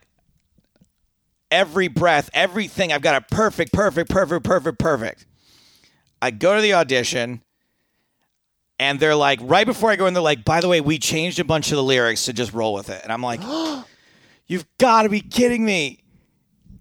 every 1.52 1.88
breath, 1.90 2.30
everything, 2.34 2.92
I've 2.94 3.02
got 3.02 3.22
it 3.22 3.28
perfect, 3.30 3.74
perfect, 3.74 4.10
perfect, 4.10 4.44
perfect, 4.46 4.80
perfect. 4.80 5.26
I 6.22 6.32
go 6.32 6.56
to 6.56 6.62
the 6.62 6.74
audition 6.74 7.42
and 8.80 9.00
they're 9.00 9.16
like 9.16 9.40
right 9.44 9.66
before 9.68 9.92
I 9.92 9.96
go 9.98 10.08
in, 10.08 10.14
they're 10.14 10.24
like, 10.24 10.46
by 10.46 10.62
the 10.62 10.68
way, 10.70 10.82
we 10.82 10.98
changed 10.98 11.40
a 11.40 11.44
bunch 11.44 11.70
of 11.72 11.76
the 11.76 11.84
lyrics, 11.84 12.22
so 12.22 12.32
just 12.32 12.54
roll 12.54 12.74
with 12.74 12.90
it. 12.90 13.02
And 13.04 13.12
I'm 13.12 13.22
like, 13.22 13.42
you've 14.48 14.66
got 14.78 15.04
to 15.04 15.10
be 15.10 15.20
kidding 15.22 15.64
me. 15.66 16.00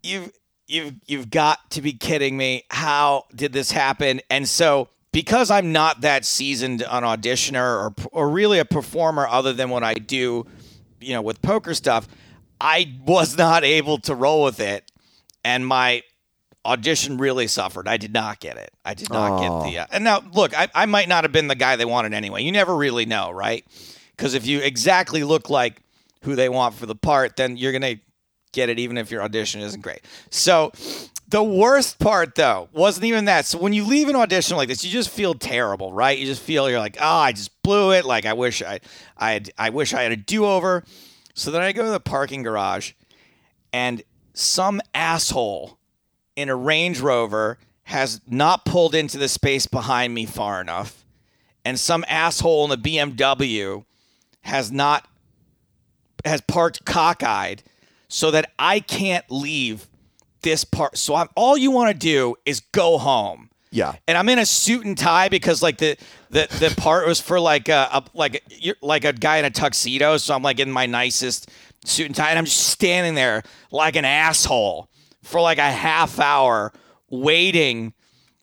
You've 0.03 0.33
you've 0.67 0.95
you've 1.07 1.31
got 1.31 1.71
to 1.73 1.83
be 1.83 1.93
kidding 1.93 2.37
me. 2.37 2.65
How 2.71 3.25
did 3.35 3.53
this 3.53 3.71
happen? 3.71 4.21
And 4.31 4.49
so 4.49 4.89
because 5.13 5.51
I'm 5.51 5.73
not 5.73 6.01
that 6.03 6.25
seasoned 6.25 6.83
an 6.83 7.03
auditioner 7.03 7.61
or 7.63 7.95
or 8.13 8.29
really 8.31 8.59
a 8.59 8.65
performer 8.65 9.27
other 9.29 9.53
than 9.53 9.71
what 9.71 9.83
I 9.83 9.95
do, 9.95 10.47
you 11.01 11.13
know, 11.15 11.23
with 11.23 11.43
poker 11.43 11.75
stuff, 11.75 12.09
I 12.61 12.95
was 13.05 13.37
not 13.39 13.65
able 13.65 13.99
to 13.99 14.15
roll 14.15 14.45
with 14.45 14.61
it. 14.61 14.91
And 15.45 15.67
my 15.67 16.03
audition 16.65 17.19
really 17.19 17.49
suffered. 17.49 17.89
I 17.89 17.97
did 17.97 18.13
not 18.13 18.39
get 18.39 18.57
it. 18.57 18.71
I 18.85 18.95
did 18.95 19.11
not 19.11 19.33
Oh. 19.33 19.63
get 19.65 19.71
the. 19.73 19.79
Uh, 19.81 19.87
and 19.91 20.05
now, 20.05 20.23
look, 20.33 20.57
I, 20.57 20.69
I 20.73 20.87
might 20.87 21.09
not 21.09 21.25
have 21.25 21.33
been 21.33 21.49
the 21.49 21.57
guy 21.57 21.75
they 21.75 21.85
wanted 21.85 22.15
anyway. 22.15 22.45
You 22.45 22.53
never 22.53 22.77
really 22.77 23.05
know, 23.05 23.33
right? 23.33 23.65
Because 24.17 24.35
if 24.35 24.47
you 24.47 24.61
exactly 24.61 25.25
look 25.25 25.51
like 25.51 25.83
who 26.23 26.37
they 26.37 26.49
want 26.49 26.77
for 26.77 26.87
the 26.87 26.95
part, 26.95 27.35
then 27.37 27.57
you're 27.57 27.73
gonna 27.73 27.97
get 28.53 28.69
it, 28.69 28.79
even 28.79 28.97
if 28.97 29.11
your 29.11 29.23
audition 29.23 29.61
isn't 29.61 29.81
great. 29.81 30.01
So. 30.31 30.73
The 31.29 31.43
worst 31.43 31.99
part, 31.99 32.35
though, 32.35 32.69
wasn't 32.75 33.07
even 33.07 33.25
that. 33.25 33.47
So 33.47 33.57
when 33.57 33.73
you 33.73 33.87
leave 33.87 34.11
an 34.11 34.17
audition 34.17 34.59
like 34.59 34.69
this, 34.69 34.85
you 34.85 34.91
just 34.91 35.09
feel 35.09 35.33
terrible, 35.33 35.91
right? 35.91 36.19
You 36.19 36.27
just 36.27 36.43
feel 36.43 36.69
you're 36.69 36.79
like, 36.79 36.99
oh, 37.01 37.07
I 37.07 37.33
just 37.33 37.63
blew 37.63 37.93
it. 37.93 38.05
Like 38.05 38.27
I 38.27 38.35
wish 38.35 38.61
I, 38.61 38.81
I, 39.17 39.33
had, 39.33 39.51
I 39.57 39.71
wish 39.71 39.95
I 39.95 40.03
had 40.03 40.13
a 40.13 40.17
do 40.17 40.45
over. 40.45 40.85
So 41.35 41.51
then 41.51 41.63
I 41.63 41.73
go 41.73 41.85
to 41.85 41.91
the 41.91 42.01
parking 42.01 42.43
garage, 42.43 42.93
and 43.73 44.03
some 44.35 44.81
asshole 44.95 45.79
in 46.37 46.49
a 46.49 46.57
Range 46.57 47.01
Rover 47.01 47.59
has 47.85 48.21
not 48.27 48.65
pulled 48.65 48.95
into 48.95 49.19
the 49.19 49.29
space 49.29 49.67
behind 49.67 50.15
me 50.15 50.27
far 50.27 50.61
enough, 50.61 51.05
and 51.65 51.79
some 51.79 52.05
asshole 52.09 52.67
in 52.67 52.71
a 52.73 52.77
BMW 52.77 53.85
has 54.43 54.71
not 54.71 55.09
has 56.25 56.41
parked 56.43 56.85
cockeyed 56.85 57.63
so 58.13 58.31
that 58.31 58.53
I 58.59 58.81
can't 58.81 59.25
leave 59.31 59.89
this 60.43 60.65
part. 60.65 60.99
So 60.99 61.15
I'm, 61.15 61.29
all 61.35 61.57
you 61.57 61.71
want 61.71 61.91
to 61.91 61.99
do 61.99 62.37
is 62.45 62.61
go 62.61 62.99
home. 62.99 63.49
Yeah. 63.71 63.95
And 64.07 64.19
I'm 64.19 64.29
in 64.29 64.39
a 64.39 64.45
suit 64.45 64.85
and 64.85 64.99
tie 64.99 65.31
because 65.31 65.63
like 65.63 65.79
the 65.79 65.97
the, 66.29 66.47
the 66.61 66.75
part 66.77 67.07
was 67.07 67.23
for 67.23 67.41
like 67.41 67.71
a, 67.71 67.89
a 67.91 68.05
like 68.13 68.43
you're 68.51 68.77
like 68.83 69.07
a 69.07 69.15
guy 69.15 69.39
in 69.39 69.47
a 69.47 69.51
tuxedo, 69.51 70.19
so 70.19 70.35
I'm 70.35 70.43
like 70.43 70.61
in 70.61 70.71
my 70.71 70.85
nicest 70.85 71.51
suit 71.87 72.05
and 72.05 72.15
tie, 72.15 72.29
and 72.29 72.39
I'm 72.39 72.45
just 72.45 72.69
standing 72.69 73.15
there 73.15 73.45
like 73.71 73.97
an 73.97 74.05
asshole 74.05 74.91
for 75.23 75.41
like 75.41 75.57
a 75.57 75.71
half 75.71 76.21
hour 76.21 76.71
waiting 77.09 77.95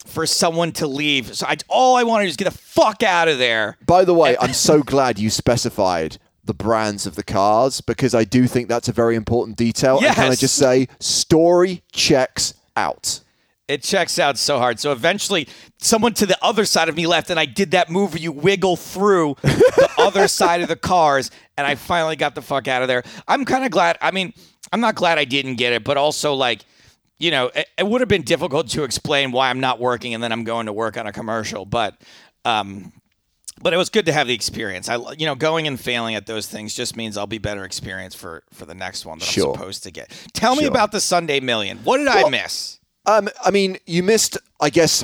for 0.03 0.25
someone 0.25 0.71
to 0.73 0.87
leave. 0.87 1.35
So 1.35 1.45
I 1.45 1.57
all 1.67 1.95
I 1.95 2.01
want 2.01 2.21
to 2.21 2.25
do 2.25 2.29
is 2.29 2.37
get 2.37 2.45
the 2.45 2.57
fuck 2.57 3.03
out 3.03 3.27
of 3.27 3.37
there. 3.37 3.77
By 3.85 4.05
the 4.05 4.15
way, 4.15 4.35
I'm 4.41 4.53
so 4.53 4.81
glad 4.81 5.19
you 5.19 5.29
specified 5.29 6.17
the 6.49 6.53
brands 6.55 7.05
of 7.05 7.13
the 7.13 7.21
cars 7.23 7.79
because 7.79 8.15
I 8.15 8.23
do 8.23 8.47
think 8.47 8.69
that's 8.69 8.89
a 8.89 8.91
very 8.91 9.15
important 9.15 9.55
detail. 9.55 9.99
And 10.03 10.15
can 10.15 10.31
I 10.31 10.35
just 10.35 10.55
say, 10.55 10.87
story 10.99 11.83
checks 11.91 12.55
out. 12.75 13.19
It 13.67 13.83
checks 13.83 14.17
out 14.17 14.39
so 14.39 14.57
hard. 14.57 14.79
So 14.79 14.91
eventually, 14.91 15.47
someone 15.77 16.15
to 16.15 16.25
the 16.25 16.43
other 16.43 16.65
side 16.65 16.89
of 16.89 16.95
me 16.95 17.05
left, 17.05 17.29
and 17.29 17.39
I 17.39 17.45
did 17.45 17.69
that 17.71 17.91
move 17.91 18.13
where 18.13 18.19
you 18.19 18.31
wiggle 18.31 18.77
through 18.77 19.35
the 19.43 19.89
other 19.99 20.27
side 20.27 20.61
of 20.61 20.69
the 20.69 20.75
cars, 20.75 21.29
and 21.55 21.67
I 21.67 21.75
finally 21.75 22.15
got 22.15 22.33
the 22.33 22.41
fuck 22.41 22.67
out 22.67 22.81
of 22.81 22.87
there. 22.87 23.03
I'm 23.27 23.45
kind 23.45 23.63
of 23.63 23.69
glad. 23.69 23.99
I 24.01 24.09
mean, 24.09 24.33
I'm 24.73 24.81
not 24.81 24.95
glad 24.95 25.19
I 25.19 25.25
didn't 25.25 25.57
get 25.57 25.71
it, 25.71 25.83
but 25.83 25.97
also 25.97 26.33
like, 26.33 26.65
you 27.19 27.29
know, 27.29 27.51
it, 27.53 27.67
it 27.77 27.85
would 27.85 28.01
have 28.01 28.07
been 28.07 28.23
difficult 28.23 28.69
to 28.69 28.83
explain 28.83 29.31
why 29.31 29.51
I'm 29.51 29.59
not 29.59 29.79
working 29.79 30.15
and 30.15 30.23
then 30.23 30.31
I'm 30.31 30.45
going 30.45 30.65
to 30.65 30.73
work 30.73 30.97
on 30.97 31.05
a 31.05 31.13
commercial, 31.13 31.63
but. 31.65 31.95
um 32.43 32.91
but 33.61 33.73
it 33.73 33.77
was 33.77 33.89
good 33.89 34.05
to 34.05 34.13
have 34.13 34.27
the 34.27 34.33
experience. 34.33 34.89
I, 34.89 34.97
you 35.17 35.25
know, 35.25 35.35
going 35.35 35.67
and 35.67 35.79
failing 35.79 36.15
at 36.15 36.25
those 36.25 36.47
things 36.47 36.73
just 36.73 36.95
means 36.95 37.17
I'll 37.17 37.27
be 37.27 37.37
better 37.37 37.63
experience 37.65 38.15
for 38.15 38.43
for 38.53 38.65
the 38.65 38.75
next 38.75 39.05
one 39.05 39.19
that 39.19 39.25
Sure. 39.25 39.49
I'm 39.49 39.53
supposed 39.53 39.83
to 39.83 39.91
get. 39.91 40.11
Tell 40.33 40.55
me 40.55 40.65
about 40.65 40.91
the 40.91 40.99
Sunday 41.01 41.39
Million. 41.39 41.79
What 41.79 41.97
did 41.97 42.07
I 42.07 42.29
miss? 42.29 42.79
Um, 43.05 43.29
I 43.43 43.49
mean, 43.51 43.77
you 43.87 44.03
missed, 44.03 44.37
I 44.59 44.69
guess, 44.69 45.03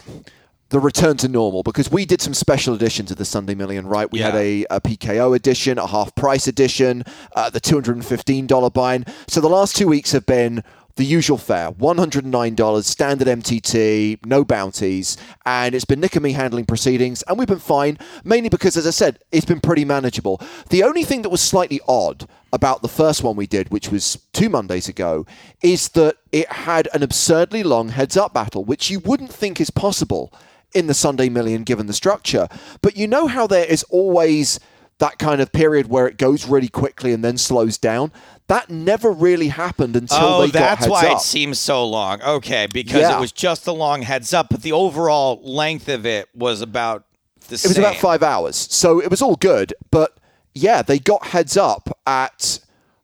the 0.69 0.79
return 0.79 1.17
to 1.17 1.27
normal 1.27 1.63
because 1.63 1.89
we 1.89 2.05
did 2.05 2.21
some 2.21 2.33
special 2.33 2.75
editions 2.75 3.09
of 3.09 3.17
the 3.17 3.25
Sunday 3.25 3.55
Million, 3.55 3.87
right? 3.87 4.11
We 4.11 4.19
had 4.19 4.35
a, 4.35 4.65
a 4.69 4.81
PKO 4.81 5.35
edition, 5.35 5.77
a 5.77 5.87
half 5.87 6.13
price 6.15 6.47
edition, 6.47 7.03
uh, 7.35 7.49
the 7.49 7.61
$215 7.61 8.73
bind. 8.73 9.07
So 9.27 9.41
the 9.41 9.49
last 9.49 9.75
two 9.75 9.87
weeks 9.87 10.11
have 10.11 10.25
been 10.25 10.63
the 10.95 11.05
usual 11.05 11.37
fare 11.37 11.71
$109, 11.71 12.83
standard 12.83 13.27
MTT, 13.27 14.25
no 14.25 14.45
bounties. 14.45 15.17
And 15.45 15.75
it's 15.75 15.85
been 15.85 15.99
Nick 15.99 16.15
and 16.15 16.23
me 16.23 16.31
handling 16.31 16.65
proceedings, 16.65 17.21
and 17.23 17.37
we've 17.37 17.47
been 17.47 17.59
fine, 17.59 17.97
mainly 18.23 18.49
because, 18.49 18.77
as 18.77 18.87
I 18.87 18.91
said, 18.91 19.19
it's 19.31 19.45
been 19.45 19.59
pretty 19.59 19.85
manageable. 19.85 20.41
The 20.69 20.83
only 20.83 21.03
thing 21.03 21.21
that 21.23 21.29
was 21.29 21.41
slightly 21.41 21.81
odd 21.87 22.27
about 22.53 22.81
the 22.81 22.87
first 22.87 23.23
one 23.23 23.35
we 23.35 23.47
did, 23.47 23.69
which 23.69 23.89
was 23.89 24.17
two 24.31 24.47
Mondays 24.49 24.87
ago, 24.87 25.25
is 25.61 25.89
that 25.89 26.17
it 26.31 26.49
had 26.49 26.87
an 26.93 27.03
absurdly 27.03 27.63
long 27.63 27.89
heads 27.89 28.15
up 28.15 28.33
battle, 28.33 28.63
which 28.63 28.89
you 28.89 28.99
wouldn't 28.99 29.33
think 29.33 29.59
is 29.59 29.69
possible 29.69 30.31
in 30.73 30.87
the 30.87 30.93
Sunday 30.93 31.27
Million 31.29 31.63
given 31.63 31.87
the 31.87 31.93
structure. 31.93 32.47
But 32.81 32.95
you 32.95 33.07
know 33.07 33.27
how 33.27 33.47
there 33.47 33.65
is 33.65 33.83
always 33.83 34.59
that 34.99 35.19
kind 35.19 35.41
of 35.41 35.51
period 35.51 35.87
where 35.87 36.07
it 36.07 36.17
goes 36.17 36.45
really 36.47 36.69
quickly 36.69 37.11
and 37.11 37.23
then 37.23 37.37
slows 37.37 37.77
down. 37.77 38.11
That 38.47 38.69
never 38.69 39.11
really 39.11 39.49
happened 39.49 39.95
until 39.95 40.17
oh, 40.21 40.41
they 40.45 40.51
got 40.51 40.79
heads 40.79 40.87
up. 40.87 40.93
that's 40.93 41.03
why 41.03 41.11
it 41.11 41.19
seems 41.19 41.59
so 41.59 41.85
long. 41.85 42.21
Okay, 42.21 42.67
because 42.71 43.01
Yeah. 43.01 43.17
it 43.17 43.19
was 43.19 43.31
just 43.31 43.67
a 43.67 43.71
long 43.71 44.03
heads 44.03 44.33
up, 44.33 44.47
but 44.49 44.61
the 44.61 44.71
overall 44.71 45.41
length 45.43 45.89
of 45.89 46.05
it 46.05 46.29
was 46.35 46.61
about 46.61 47.03
the 47.47 47.55
It 47.55 47.57
same. 47.57 47.69
It 47.71 47.71
was 47.71 47.77
about 47.79 47.95
five 47.97 48.23
hours, 48.23 48.55
so 48.55 48.99
it 49.01 49.09
was 49.09 49.21
all 49.21 49.35
good. 49.35 49.73
But 49.91 50.17
yeah, 50.53 50.81
they 50.81 50.99
got 50.99 51.27
heads 51.27 51.57
up 51.57 51.89
at 52.07 52.59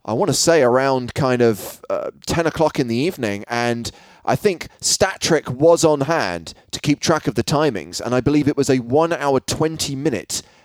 I 0.06 0.14
want 0.14 0.30
to 0.30 0.34
say 0.34 0.64
around 0.64 1.14
kind 1.14 1.42
of 1.44 1.84
uh, 1.90 2.10
ten 2.26 2.48
o'clock 2.48 2.80
in 2.80 2.88
the 2.88 2.96
evening, 2.96 3.44
and 3.48 3.92
I 4.26 4.36
think 4.36 4.68
StatTrick 4.80 5.50
was 5.50 5.84
on 5.84 6.02
hand 6.02 6.54
to 6.72 6.80
keep 6.80 7.00
track 7.00 7.28
of 7.28 7.36
the 7.36 7.44
timings, 7.44 8.00
and 8.02 8.16
I 8.16 8.22
believe 8.22 8.48
it 8.48 8.58
was 8.58 8.70
a 8.70 8.78
one-hour 8.80 9.42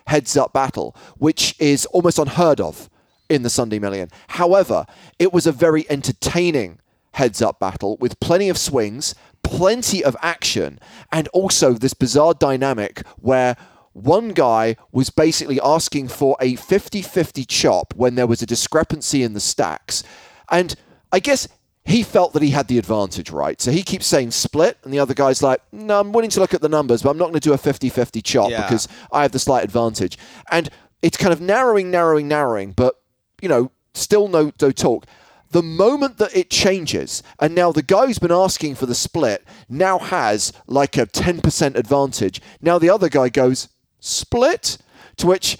twenty-minute 0.06 0.16
heads-up 0.16 0.52
battle, 0.52 0.96
which 1.18 1.54
is 1.58 1.86
almost 1.86 2.18
unheard 2.18 2.60
of 2.60 2.88
in 3.28 3.42
the 3.42 3.50
Sunday 3.50 3.78
Million. 3.78 4.08
However, 4.28 4.86
it 5.18 5.32
was 5.32 5.46
a 5.46 5.52
very 5.52 5.84
entertaining 5.90 6.78
heads 7.12 7.42
up 7.42 7.58
battle 7.58 7.96
with 7.98 8.20
plenty 8.20 8.48
of 8.48 8.58
swings, 8.58 9.14
plenty 9.42 10.04
of 10.04 10.16
action, 10.22 10.78
and 11.10 11.28
also 11.28 11.72
this 11.72 11.94
bizarre 11.94 12.34
dynamic 12.34 13.06
where 13.16 13.56
one 13.94 14.30
guy 14.34 14.76
was 14.92 15.10
basically 15.10 15.58
asking 15.62 16.08
for 16.08 16.36
a 16.40 16.56
50 16.56 17.02
50 17.02 17.44
chop 17.46 17.94
when 17.96 18.14
there 18.14 18.26
was 18.26 18.42
a 18.42 18.46
discrepancy 18.46 19.22
in 19.22 19.32
the 19.32 19.40
stacks. 19.40 20.02
And 20.50 20.74
I 21.10 21.18
guess 21.18 21.48
he 21.86 22.02
felt 22.02 22.32
that 22.32 22.42
he 22.42 22.50
had 22.50 22.66
the 22.66 22.78
advantage, 22.78 23.30
right? 23.30 23.60
So 23.60 23.70
he 23.70 23.82
keeps 23.84 24.06
saying 24.06 24.32
split, 24.32 24.76
and 24.82 24.92
the 24.92 24.98
other 24.98 25.14
guy's 25.14 25.40
like, 25.42 25.62
no, 25.70 26.00
I'm 26.00 26.10
willing 26.12 26.30
to 26.30 26.40
look 26.40 26.52
at 26.52 26.60
the 26.60 26.68
numbers, 26.68 27.02
but 27.02 27.10
I'm 27.10 27.18
not 27.18 27.26
going 27.26 27.34
to 27.34 27.40
do 27.40 27.52
a 27.52 27.58
50 27.58 27.88
50 27.88 28.20
chop 28.22 28.50
Yeah. 28.50 28.62
because 28.62 28.88
I 29.12 29.22
have 29.22 29.32
the 29.32 29.38
slight 29.38 29.62
advantage. 29.62 30.18
And 30.50 30.68
it's 31.00 31.16
kind 31.16 31.32
of 31.32 31.40
narrowing, 31.40 31.90
narrowing, 31.90 32.26
narrowing, 32.26 32.72
but, 32.72 33.00
you 33.40 33.48
know, 33.48 33.70
still 33.94 34.26
no, 34.26 34.52
no 34.60 34.72
talk. 34.72 35.06
The 35.52 35.62
moment 35.62 36.18
that 36.18 36.36
it 36.36 36.50
changes, 36.50 37.22
and 37.38 37.54
now 37.54 37.70
the 37.70 37.82
guy 37.82 38.06
who's 38.06 38.18
been 38.18 38.32
asking 38.32 38.74
for 38.74 38.86
the 38.86 38.94
split 38.94 39.44
now 39.68 39.98
has 40.00 40.52
like 40.66 40.96
a 40.96 41.06
10% 41.06 41.76
advantage. 41.76 42.42
Now 42.60 42.78
the 42.78 42.90
other 42.90 43.08
guy 43.08 43.28
goes, 43.28 43.68
split? 44.00 44.78
To 45.18 45.28
which 45.28 45.56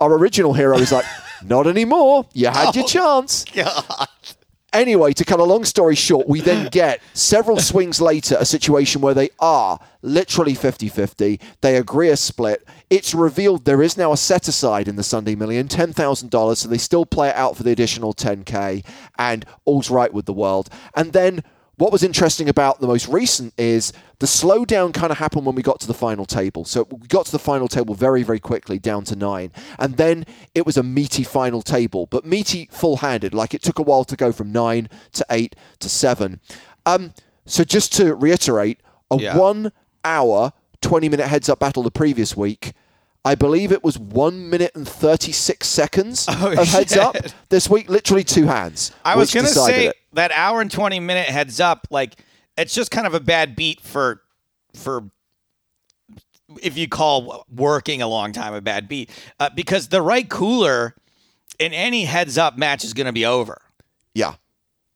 our 0.00 0.12
original 0.12 0.54
hero 0.54 0.78
is 0.78 0.90
like, 0.90 1.04
not 1.44 1.68
anymore. 1.68 2.26
You 2.34 2.48
had 2.48 2.74
your 2.74 2.84
oh, 2.84 2.88
chance. 2.88 3.44
Anyway, 4.72 5.12
to 5.14 5.24
cut 5.24 5.40
a 5.40 5.44
long 5.44 5.64
story 5.64 5.94
short, 5.94 6.28
we 6.28 6.40
then 6.40 6.68
get 6.72 7.00
several 7.14 7.58
swings 7.58 8.00
later 8.00 8.36
a 8.38 8.44
situation 8.44 9.00
where 9.00 9.14
they 9.14 9.30
are 9.40 9.80
literally 10.02 10.54
50 10.54 10.88
50. 10.88 11.40
They 11.60 11.76
agree 11.76 12.10
a 12.10 12.16
split. 12.16 12.66
It's 12.90 13.14
revealed 13.14 13.64
there 13.64 13.82
is 13.82 13.96
now 13.96 14.12
a 14.12 14.16
set 14.16 14.46
aside 14.48 14.88
in 14.88 14.96
the 14.96 15.02
Sunday 15.02 15.34
Million, 15.34 15.68
$10,000, 15.68 16.56
so 16.56 16.68
they 16.68 16.78
still 16.78 17.06
play 17.06 17.28
it 17.30 17.36
out 17.36 17.56
for 17.56 17.62
the 17.62 17.70
additional 17.70 18.14
10K, 18.14 18.84
and 19.18 19.44
all's 19.64 19.90
right 19.90 20.12
with 20.12 20.26
the 20.26 20.32
world. 20.32 20.68
And 20.94 21.12
then 21.12 21.42
what 21.78 21.90
was 21.92 22.02
interesting 22.02 22.48
about 22.48 22.80
the 22.80 22.86
most 22.86 23.08
recent 23.08 23.54
is 23.56 23.92
the 24.18 24.26
slowdown 24.26 24.92
kind 24.92 25.10
of 25.10 25.18
happened 25.18 25.46
when 25.46 25.54
we 25.54 25.62
got 25.62 25.80
to 25.80 25.86
the 25.86 25.94
final 25.94 26.26
table. 26.26 26.64
So 26.64 26.86
we 26.90 27.06
got 27.06 27.26
to 27.26 27.32
the 27.32 27.38
final 27.38 27.68
table 27.68 27.94
very, 27.94 28.22
very 28.22 28.40
quickly, 28.40 28.78
down 28.78 29.04
to 29.04 29.16
nine. 29.16 29.52
And 29.78 29.96
then 29.96 30.26
it 30.54 30.66
was 30.66 30.76
a 30.76 30.82
meaty 30.82 31.22
final 31.22 31.62
table, 31.62 32.06
but 32.06 32.24
meaty 32.26 32.68
full 32.72 32.96
handed. 32.98 33.32
Like 33.32 33.54
it 33.54 33.62
took 33.62 33.78
a 33.78 33.82
while 33.82 34.04
to 34.04 34.16
go 34.16 34.32
from 34.32 34.52
nine 34.52 34.88
to 35.12 35.24
eight 35.30 35.54
to 35.78 35.88
seven. 35.88 36.40
Um, 36.84 37.14
so 37.46 37.64
just 37.64 37.92
to 37.94 38.14
reiterate, 38.14 38.80
a 39.10 39.16
Yeah. 39.16 39.38
one 39.38 39.72
hour, 40.04 40.52
20 40.80 41.08
minute 41.08 41.28
heads 41.28 41.48
up 41.48 41.60
battle 41.60 41.82
the 41.82 41.90
previous 41.90 42.36
week. 42.36 42.72
I 43.24 43.34
believe 43.34 43.72
it 43.72 43.84
was 43.84 43.98
one 43.98 44.48
minute 44.48 44.72
and 44.74 44.88
36 44.88 45.66
seconds 45.66 46.26
Oh, 46.28 46.52
of 46.58 46.66
heads 46.68 46.96
up. 46.96 47.16
This 47.50 47.68
week, 47.70 47.88
literally 47.88 48.24
two 48.24 48.46
hands. 48.46 48.92
I 49.04 49.16
was 49.16 49.32
gonna 49.32 49.48
say 49.48 49.86
it. 49.86 49.96
That 50.12 50.30
hour 50.32 50.60
and 50.60 50.70
twenty 50.70 51.00
minute 51.00 51.26
heads 51.28 51.60
up, 51.60 51.86
like 51.90 52.14
it's 52.56 52.74
just 52.74 52.90
kind 52.90 53.06
of 53.06 53.14
a 53.14 53.20
bad 53.20 53.54
beat 53.56 53.80
for 53.80 54.22
for 54.74 55.10
if 56.62 56.78
you 56.78 56.88
call 56.88 57.44
working 57.54 58.00
a 58.00 58.08
long 58.08 58.32
time 58.32 58.54
a 58.54 58.60
bad 58.60 58.88
beat, 58.88 59.10
uh, 59.38 59.50
because 59.54 59.88
the 59.88 60.00
right 60.00 60.28
cooler 60.28 60.94
in 61.58 61.72
any 61.72 62.04
heads 62.04 62.38
up 62.38 62.56
match 62.56 62.84
is 62.84 62.94
going 62.94 63.06
to 63.06 63.12
be 63.12 63.26
over. 63.26 63.60
Yeah. 64.14 64.34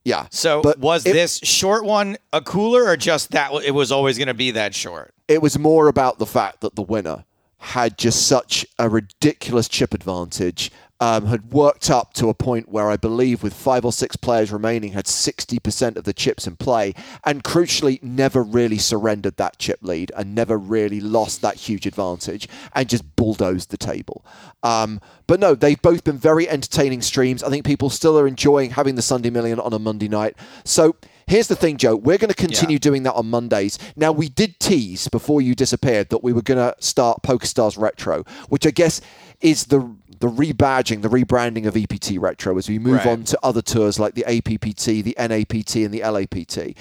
Yeah. 0.05 0.27
So 0.31 0.63
But 0.63 0.79
was 0.79 1.05
if- 1.07 1.13
this 1.13 1.39
short 1.43 1.85
one 1.85 2.17
a 2.33 2.41
cooler 2.41 2.85
or 2.85 2.97
just 2.97 3.31
that 3.33 3.53
it 3.65 3.73
was 3.73 3.93
always 3.93 4.17
going 4.19 4.29
to 4.29 4.35
be 4.35 4.51
that 4.53 4.75
short? 4.75 5.15
it 5.29 5.41
was 5.41 5.59
more 5.59 5.89
about 5.89 6.19
the 6.19 6.27
fact 6.27 6.61
that 6.61 6.75
the 6.75 6.83
winner 6.83 7.25
had 7.59 7.97
just 7.97 8.27
such 8.27 8.67
a 8.79 8.89
ridiculous 8.89 9.67
chip 9.69 9.95
advantage, 9.95 10.71
um, 11.03 11.27
had 11.27 11.51
worked 11.51 11.91
up 11.91 12.15
to 12.15 12.29
a 12.29 12.35
point 12.35 12.69
where 12.69 12.89
I 12.89 12.97
believe 12.97 13.43
with 13.43 13.55
five 13.55 13.85
or 13.85 13.93
six 13.93 14.15
players 14.15 14.53
remaining 14.53 14.93
had 14.93 15.07
60% 15.07 15.97
of 15.97 16.05
the 16.05 16.13
chips 16.13 16.47
in 16.47 16.55
play, 16.55 16.95
and 17.25 17.43
crucially 17.43 18.01
never 18.05 18.41
really 18.41 18.79
surrendered 18.79 19.37
that 19.37 19.59
chip 19.59 19.81
lead 19.83 20.13
and 20.17 20.33
never 20.33 20.57
really 20.57 21.01
lost 21.01 21.43
that 21.43 21.57
huge 21.57 21.87
advantage 21.87 22.49
and 22.73 22.89
just 22.89 23.17
bulldozed 23.17 23.73
the 23.73 23.77
table. 23.77 24.25
Um, 24.63 25.01
but 25.27 25.41
no, 25.41 25.57
they've 25.57 25.83
both 25.83 26.05
been 26.05 26.19
very 26.19 26.49
entertaining 26.49 27.03
streams. 27.03 27.43
I 27.43 27.51
think 27.51 27.67
people 27.67 27.91
still 27.91 28.17
are 28.17 28.29
enjoying 28.29 28.71
having 28.71 28.95
the 28.95 29.03
Sunday 29.03 29.31
Million 29.31 29.59
on 29.59 29.73
a 29.73 29.81
Monday 29.81 30.07
night. 30.09 30.37
So 30.63 30.95
here's 31.27 31.49
the 31.49 31.57
thing, 31.57 31.79
Joe. 31.79 31.97
We're 31.97 32.19
going 32.19 32.29
to 32.29 32.35
continue 32.35 32.79
doing 32.79 33.03
that 33.03 33.15
on 33.15 33.27
Mondays. 33.27 33.77
Now, 33.97 34.13
we 34.13 34.29
did 34.29 34.61
tease 34.61 35.09
before 35.09 35.43
you 35.43 35.57
disappeared 35.57 36.11
that 36.11 36.23
we 36.23 36.33
were 36.33 36.43
going 36.43 36.59
to 36.59 36.81
start 36.81 37.25
PokerStars 37.25 37.77
Retro, 37.77 38.23
which 38.51 38.69
I 38.69 38.71
guess 38.71 39.01
is 39.41 39.65
the 39.65 39.81
the 40.23 40.29
rebadging, 40.29 41.03
the 41.03 41.09
rebranding 41.09 41.67
of 41.67 41.77
EPT 41.77 42.17
Retro 42.17 42.57
as 42.57 42.69
we 42.69 42.79
move 42.79 42.99
Right. 43.05 43.09
on 43.09 43.25
to 43.25 43.39
other 43.43 43.61
tours 43.61 43.99
like 43.99 44.15
the 44.15 44.25
APPT, 44.25 45.03
the 45.03 45.17
NAPT, 45.19 45.75
and 45.85 45.93
the 45.93 46.01
LAPT. 46.09 46.77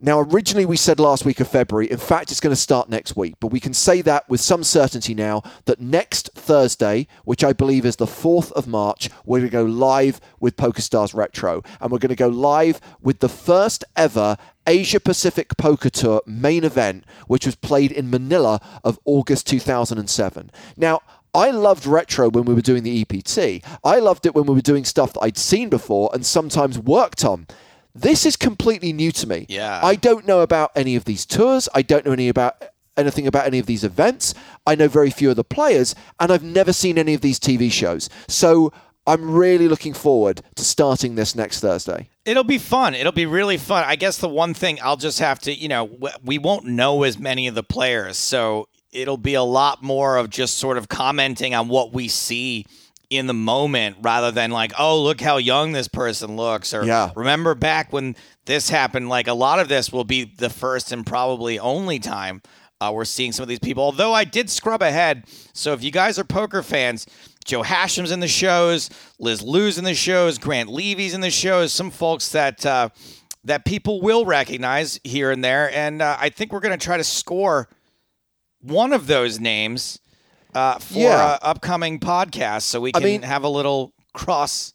Now, 0.00 0.20
originally 0.20 0.64
we 0.64 0.76
said 0.76 0.98
last 0.98 1.26
week 1.26 1.38
of 1.40 1.48
February. 1.48 1.90
In 1.90 1.98
fact, 1.98 2.30
it's 2.30 2.40
going 2.40 2.54
to 2.54 2.60
start 2.60 2.88
next 2.88 3.14
week, 3.14 3.34
but 3.40 3.48
we 3.48 3.60
can 3.60 3.74
say 3.74 4.00
that 4.02 4.26
with 4.28 4.40
some 4.40 4.64
certainty 4.64 5.12
now 5.12 5.42
that 5.66 5.80
next 5.80 6.30
Thursday, 6.34 7.08
which 7.24 7.44
I 7.44 7.52
believe 7.52 7.84
is 7.84 7.96
the 7.96 8.06
4th 8.06 8.50
of 8.52 8.66
March, 8.66 9.10
we're 9.26 9.40
going 9.40 9.50
to 9.50 9.52
go 9.52 9.64
live 9.64 10.18
with 10.40 10.56
PokerStars 10.56 11.14
Retro. 11.14 11.62
And 11.80 11.90
we're 11.90 11.98
going 11.98 12.08
to 12.10 12.14
go 12.16 12.28
live 12.28 12.80
with 13.02 13.18
the 13.18 13.28
first 13.28 13.84
ever 13.96 14.38
Asia 14.66 15.00
Pacific 15.00 15.56
Poker 15.58 15.90
Tour 15.90 16.22
main 16.26 16.62
event, 16.62 17.04
which 17.26 17.44
was 17.44 17.56
played 17.56 17.90
in 17.90 18.08
Manila 18.08 18.60
of 18.84 18.98
August 19.04 19.46
2007. 19.48 20.50
Now, 20.76 21.00
I 21.34 21.50
loved 21.50 21.86
retro 21.86 22.28
when 22.30 22.44
we 22.44 22.54
were 22.54 22.60
doing 22.60 22.82
the 22.82 23.00
EPT. 23.02 23.64
I 23.84 23.98
loved 23.98 24.26
it 24.26 24.34
when 24.34 24.46
we 24.46 24.54
were 24.54 24.60
doing 24.60 24.84
stuff 24.84 25.12
that 25.12 25.20
I'd 25.20 25.38
seen 25.38 25.68
before 25.68 26.10
and 26.12 26.24
sometimes 26.24 26.78
worked 26.78 27.24
on. 27.24 27.46
This 27.94 28.24
is 28.24 28.36
completely 28.36 28.92
new 28.92 29.12
to 29.12 29.26
me. 29.28 29.46
Yeah. 29.48 29.80
I 29.82 29.94
don't 29.96 30.26
know 30.26 30.40
about 30.40 30.70
any 30.76 30.94
of 30.96 31.04
these 31.04 31.26
tours. 31.26 31.68
I 31.74 31.82
don't 31.82 32.06
know 32.06 32.12
any 32.12 32.28
about 32.28 32.62
anything 32.96 33.26
about 33.26 33.46
any 33.46 33.58
of 33.58 33.66
these 33.66 33.84
events. 33.84 34.34
I 34.66 34.74
know 34.74 34.88
very 34.88 35.10
few 35.10 35.30
of 35.30 35.36
the 35.36 35.44
players, 35.44 35.94
and 36.18 36.32
I've 36.32 36.42
never 36.42 36.72
seen 36.72 36.98
any 36.98 37.14
of 37.14 37.20
these 37.20 37.38
TV 37.38 37.70
shows. 37.70 38.08
So 38.26 38.72
I'm 39.06 39.30
really 39.30 39.68
looking 39.68 39.94
forward 39.94 40.42
to 40.56 40.64
starting 40.64 41.14
this 41.14 41.34
next 41.34 41.60
Thursday. 41.60 42.10
It'll 42.24 42.44
be 42.44 42.58
fun. 42.58 42.94
It'll 42.94 43.12
be 43.12 43.24
really 43.24 43.56
fun. 43.56 43.84
I 43.86 43.96
guess 43.96 44.18
the 44.18 44.28
one 44.28 44.52
thing 44.52 44.78
I'll 44.82 44.96
just 44.96 45.18
have 45.20 45.38
to, 45.40 45.54
you 45.54 45.68
know, 45.68 45.96
we 46.22 46.38
won't 46.38 46.66
know 46.66 47.04
as 47.04 47.18
many 47.18 47.46
of 47.46 47.54
the 47.54 47.62
players, 47.62 48.18
so 48.18 48.68
it'll 48.92 49.16
be 49.16 49.34
a 49.34 49.42
lot 49.42 49.82
more 49.82 50.16
of 50.16 50.30
just 50.30 50.58
sort 50.58 50.76
of 50.78 50.88
commenting 50.88 51.54
on 51.54 51.68
what 51.68 51.92
we 51.92 52.08
see 52.08 52.64
in 53.10 53.26
the 53.26 53.34
moment 53.34 53.96
rather 54.02 54.30
than 54.30 54.50
like, 54.50 54.72
oh, 54.78 55.00
look 55.02 55.20
how 55.20 55.38
young 55.38 55.72
this 55.72 55.88
person 55.88 56.36
looks 56.36 56.74
or 56.74 56.84
Yeah. 56.84 57.10
remember 57.16 57.54
back 57.54 57.92
when 57.92 58.16
this 58.46 58.68
happened. 58.68 59.08
Like 59.08 59.28
a 59.28 59.32
lot 59.34 59.58
of 59.58 59.68
this 59.68 59.90
will 59.92 60.04
be 60.04 60.24
the 60.24 60.50
first 60.50 60.92
and 60.92 61.06
probably 61.06 61.58
only 61.58 61.98
time 61.98 62.42
uh, 62.80 62.92
we're 62.94 63.04
seeing 63.06 63.32
some 63.32 63.42
of 63.42 63.48
these 63.48 63.58
people. 63.58 63.82
Although 63.82 64.12
I 64.12 64.24
did 64.24 64.48
scrub 64.50 64.82
ahead, 64.82 65.24
so 65.52 65.72
if 65.72 65.82
you 65.82 65.90
guys 65.90 66.18
are 66.18 66.24
poker 66.24 66.62
fans, 66.62 67.06
Joe 67.44 67.62
Hachem's 67.62 68.12
in 68.12 68.20
the 68.20 68.28
shows, 68.28 68.88
Liz 69.18 69.42
Lieu's 69.42 69.78
in 69.78 69.84
the 69.84 69.94
shows, 69.94 70.38
Grant 70.38 70.68
Levy's 70.68 71.14
in 71.14 71.20
the 71.22 71.30
shows, 71.30 71.72
some 71.72 71.90
folks 71.90 72.30
that 72.32 72.64
uh, 72.64 72.90
that 73.44 73.64
people 73.64 74.00
will 74.02 74.24
recognize 74.26 75.00
here 75.02 75.30
and 75.30 75.42
there, 75.42 75.72
and 75.74 76.02
uh, 76.02 76.16
I 76.20 76.28
think 76.28 76.52
we're 76.52 76.60
going 76.60 76.78
to 76.78 76.84
try 76.84 76.98
to 76.98 77.04
score 77.04 77.68
one 78.60 78.92
of 78.92 79.06
those 79.06 79.38
names 79.40 79.98
uh, 80.54 80.78
for 80.78 80.98
Yeah. 80.98 81.38
upcoming 81.42 82.00
podcasts, 82.00 82.62
so 82.62 82.80
we 82.80 82.90
I 82.90 82.98
can 83.00 83.02
mean- 83.04 83.22
have 83.22 83.44
a 83.44 83.48
little 83.48 83.92
cross. 84.14 84.72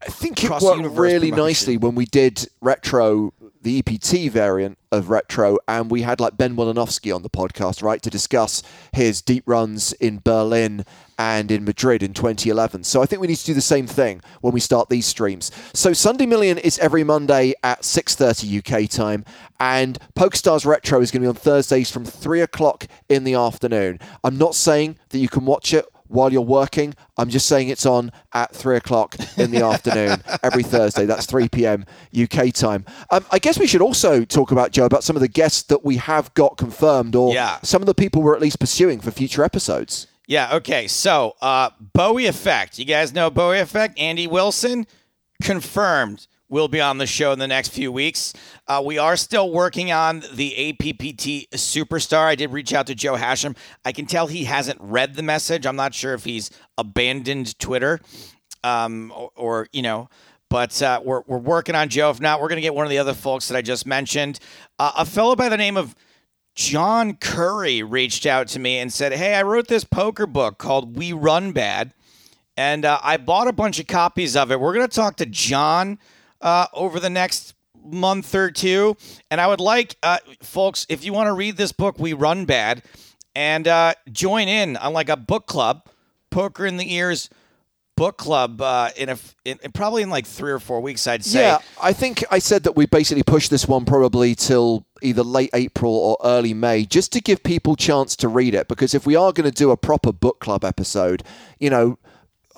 I 0.00 0.06
think 0.10 0.44
it 0.44 0.50
worked 0.50 0.96
really 0.96 1.30
promotion. 1.30 1.36
nicely 1.46 1.76
when 1.76 1.94
we 1.96 2.04
did 2.04 2.46
retro, 2.60 3.32
the 3.62 3.78
EPT 3.80 4.28
variant 4.30 4.78
of 4.92 5.10
retro, 5.10 5.58
and 5.66 5.90
we 5.90 6.02
had 6.02 6.20
like 6.20 6.36
Ben 6.36 6.54
Wilinofsky 6.54 7.12
on 7.14 7.22
the 7.22 7.30
podcast, 7.30 7.82
right, 7.82 8.00
to 8.02 8.10
discuss 8.10 8.62
his 8.92 9.20
deep 9.22 9.42
runs 9.46 9.92
in 9.94 10.20
Berlin 10.22 10.84
and 11.18 11.50
in 11.50 11.64
Madrid 11.64 12.02
in 12.02 12.14
2011. 12.14 12.84
So 12.84 13.02
I 13.02 13.06
think 13.06 13.20
we 13.20 13.26
need 13.26 13.36
to 13.36 13.44
do 13.46 13.54
the 13.54 13.60
same 13.60 13.86
thing 13.86 14.22
when 14.40 14.54
we 14.54 14.60
start 14.60 14.88
these 14.88 15.06
streams. 15.06 15.50
So 15.74 15.92
Sunday 15.92 16.26
Million 16.26 16.56
is 16.58 16.78
every 16.78 17.04
Monday 17.04 17.54
at 17.62 17.82
6:30 17.82 18.58
UK 18.58 18.88
time, 18.88 19.24
and 19.60 19.98
PokerStars 20.16 20.64
Retro 20.64 21.00
is 21.00 21.10
going 21.10 21.22
to 21.22 21.26
be 21.26 21.28
on 21.28 21.34
Thursdays 21.34 21.90
from 21.90 22.04
three 22.04 22.40
o'clock 22.40 22.86
in 23.08 23.24
the 23.24 23.34
afternoon. 23.34 23.98
I'm 24.22 24.38
not 24.38 24.54
saying 24.54 24.98
that 25.10 25.18
you 25.18 25.28
can 25.28 25.44
watch 25.44 25.74
it 25.74 25.84
while 26.06 26.32
you're 26.32 26.40
working. 26.40 26.94
I'm 27.18 27.28
just 27.28 27.46
saying 27.46 27.68
it's 27.68 27.84
on 27.84 28.10
at 28.32 28.54
three 28.54 28.76
o'clock 28.76 29.16
in 29.36 29.50
the 29.50 29.62
afternoon 29.62 30.22
every 30.42 30.62
Thursday. 30.62 31.04
That's 31.04 31.26
3 31.26 31.50
p.m. 31.50 31.84
UK 32.18 32.50
time. 32.54 32.86
Um, 33.10 33.26
I 33.30 33.38
guess 33.38 33.58
we 33.58 33.66
should 33.66 33.82
also 33.82 34.24
talk 34.24 34.50
about 34.50 34.70
Joe 34.72 34.86
about 34.86 35.04
some 35.04 35.16
of 35.16 35.20
the 35.20 35.28
guests 35.28 35.62
that 35.64 35.84
we 35.84 35.96
have 35.96 36.32
got 36.32 36.56
confirmed, 36.56 37.14
or 37.14 37.34
Yeah. 37.34 37.58
some 37.62 37.82
of 37.82 37.86
the 37.86 37.94
people 37.94 38.22
we're 38.22 38.34
at 38.34 38.40
least 38.40 38.58
pursuing 38.58 39.00
for 39.00 39.10
future 39.10 39.44
episodes. 39.44 40.06
Yeah, 40.28 40.56
okay. 40.56 40.88
So, 40.88 41.36
uh, 41.40 41.70
Bowie 41.94 42.26
Effect. 42.26 42.78
You 42.78 42.84
guys 42.84 43.14
know 43.14 43.30
Bowie 43.30 43.60
Effect? 43.60 43.98
Andy 43.98 44.26
Wilson, 44.26 44.86
confirmed, 45.42 46.26
will 46.50 46.68
be 46.68 46.82
on 46.82 46.98
the 46.98 47.06
show 47.06 47.32
in 47.32 47.38
the 47.38 47.48
next 47.48 47.70
few 47.70 47.90
weeks. 47.90 48.34
Uh, 48.66 48.82
we 48.84 48.98
are 48.98 49.16
still 49.16 49.50
working 49.50 49.90
on 49.90 50.22
the 50.34 50.54
APPT 50.58 51.48
Superstar. 51.52 52.26
I 52.26 52.34
did 52.34 52.52
reach 52.52 52.74
out 52.74 52.86
to 52.88 52.94
Joe 52.94 53.14
Hachem. 53.14 53.56
I 53.86 53.92
can 53.92 54.04
tell 54.04 54.26
he 54.26 54.44
hasn't 54.44 54.78
read 54.82 55.14
the 55.14 55.22
message. 55.22 55.64
I'm 55.64 55.76
not 55.76 55.94
sure 55.94 56.12
if 56.12 56.24
he's 56.24 56.50
abandoned 56.76 57.58
Twitter 57.58 57.98
um, 58.62 59.10
or, 59.16 59.30
or, 59.34 59.68
you 59.72 59.80
know. 59.80 60.10
But 60.50 60.82
uh, 60.82 61.00
we're, 61.02 61.22
we're 61.26 61.38
working 61.38 61.74
on 61.74 61.88
Joe. 61.88 62.10
If 62.10 62.20
not, 62.20 62.42
we're 62.42 62.48
going 62.48 62.56
to 62.56 62.62
get 62.62 62.74
one 62.74 62.84
of 62.84 62.90
the 62.90 62.98
other 62.98 63.14
folks 63.14 63.48
that 63.48 63.56
I 63.56 63.62
just 63.62 63.86
mentioned. 63.86 64.40
Uh, 64.78 64.92
a 64.98 65.06
fellow 65.06 65.36
by 65.36 65.48
the 65.48 65.56
name 65.56 65.78
of 65.78 65.94
John 66.58 67.14
Curry 67.14 67.84
reached 67.84 68.26
out 68.26 68.48
to 68.48 68.58
me 68.58 68.78
and 68.78 68.92
said, 68.92 69.12
Hey, 69.12 69.36
I 69.36 69.44
wrote 69.44 69.68
this 69.68 69.84
poker 69.84 70.26
book 70.26 70.58
called 70.58 70.96
We 70.96 71.12
Run 71.12 71.52
Bad, 71.52 71.94
and 72.56 72.84
uh, 72.84 72.98
I 73.00 73.16
bought 73.16 73.46
a 73.46 73.52
bunch 73.52 73.78
of 73.78 73.86
copies 73.86 74.34
of 74.34 74.50
it. 74.50 74.58
We're 74.58 74.74
going 74.74 74.88
to 74.88 74.94
talk 74.94 75.14
to 75.18 75.26
John 75.26 76.00
uh, 76.40 76.66
over 76.72 76.98
the 76.98 77.10
next 77.10 77.54
month 77.84 78.34
or 78.34 78.50
two. 78.50 78.96
And 79.30 79.40
I 79.40 79.46
would 79.46 79.60
like, 79.60 79.94
uh, 80.02 80.18
folks, 80.42 80.84
if 80.88 81.04
you 81.04 81.12
want 81.12 81.28
to 81.28 81.32
read 81.32 81.56
this 81.56 81.70
book, 81.70 81.96
We 82.00 82.12
Run 82.12 82.44
Bad, 82.44 82.82
and 83.36 83.68
uh, 83.68 83.94
join 84.10 84.48
in 84.48 84.76
on 84.78 84.92
like 84.92 85.08
a 85.08 85.16
book 85.16 85.46
club, 85.46 85.86
Poker 86.30 86.66
in 86.66 86.76
the 86.76 86.92
Ears 86.92 87.30
book 87.98 88.16
club 88.16 88.62
uh, 88.62 88.90
in 88.96 89.08
a 89.08 89.18
in, 89.44 89.58
probably 89.74 90.02
in 90.02 90.10
like 90.10 90.26
three 90.26 90.52
or 90.52 90.58
four 90.58 90.80
weeks, 90.80 91.06
I'd 91.06 91.24
say. 91.24 91.40
Yeah, 91.40 91.58
I 91.82 91.92
think 91.92 92.24
I 92.30 92.38
said 92.38 92.62
that 92.62 92.76
we 92.76 92.86
basically 92.86 93.22
push 93.22 93.48
this 93.48 93.66
one 93.66 93.84
probably 93.84 94.34
till 94.34 94.86
either 95.02 95.22
late 95.22 95.50
April 95.52 95.92
or 95.92 96.16
early 96.24 96.54
May, 96.54 96.84
just 96.84 97.12
to 97.12 97.20
give 97.20 97.42
people 97.42 97.76
chance 97.76 98.16
to 98.16 98.28
read 98.28 98.54
it. 98.54 98.68
Because 98.68 98.94
if 98.94 99.06
we 99.06 99.16
are 99.16 99.32
going 99.32 99.50
to 99.50 99.54
do 99.54 99.70
a 99.70 99.76
proper 99.76 100.12
book 100.12 100.38
club 100.40 100.64
episode, 100.64 101.22
you 101.58 101.70
know, 101.70 101.98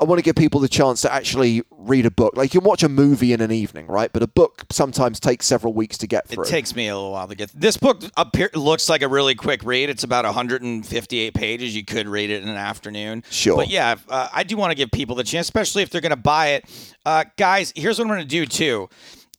I 0.01 0.05
want 0.05 0.19
to 0.19 0.23
give 0.23 0.35
people 0.35 0.61
the 0.61 0.69
chance 0.69 1.03
to 1.03 1.13
actually 1.13 1.63
read 1.71 2.07
a 2.07 2.11
book. 2.11 2.35
Like 2.35 2.55
you 2.55 2.61
can 2.61 2.67
watch 2.67 2.83
a 2.83 2.89
movie 2.89 3.35
in 3.35 3.43
an 3.43 3.53
evening, 3.53 3.87
right? 3.87 4.11
But 4.11 4.23
a 4.23 4.27
book 4.27 4.65
sometimes 4.71 5.21
takes 5.21 5.45
several 5.45 5.75
weeks 5.75 5.99
to 5.99 6.07
get 6.07 6.27
through. 6.27 6.45
It 6.45 6.49
takes 6.49 6.75
me 6.75 6.89
a 6.89 6.95
little 6.95 7.13
while 7.13 7.29
to 7.29 7.35
get. 7.35 7.51
This 7.55 7.77
book 7.77 8.03
appear, 8.17 8.49
looks 8.55 8.89
like 8.89 9.03
a 9.03 9.09
really 9.09 9.35
quick 9.35 9.63
read. 9.63 9.91
It's 9.91 10.03
about 10.03 10.25
158 10.25 11.35
pages. 11.35 11.77
You 11.77 11.85
could 11.85 12.09
read 12.09 12.31
it 12.31 12.43
in 12.43 12.49
an 12.49 12.57
afternoon. 12.57 13.25
Sure. 13.31 13.57
But 13.57 13.69
yeah, 13.69 13.97
uh, 14.09 14.29
I 14.33 14.43
do 14.43 14.57
want 14.57 14.71
to 14.71 14.75
give 14.75 14.91
people 14.91 15.17
the 15.17 15.25
chance, 15.25 15.47
especially 15.47 15.83
if 15.83 15.91
they're 15.91 16.01
going 16.01 16.11
to 16.11 16.17
buy 16.17 16.53
it. 16.53 16.95
Uh, 17.05 17.25
guys, 17.37 17.71
here's 17.77 17.99
what 17.99 18.05
I'm 18.05 18.09
going 18.09 18.21
to 18.21 18.25
do 18.25 18.47
too: 18.47 18.89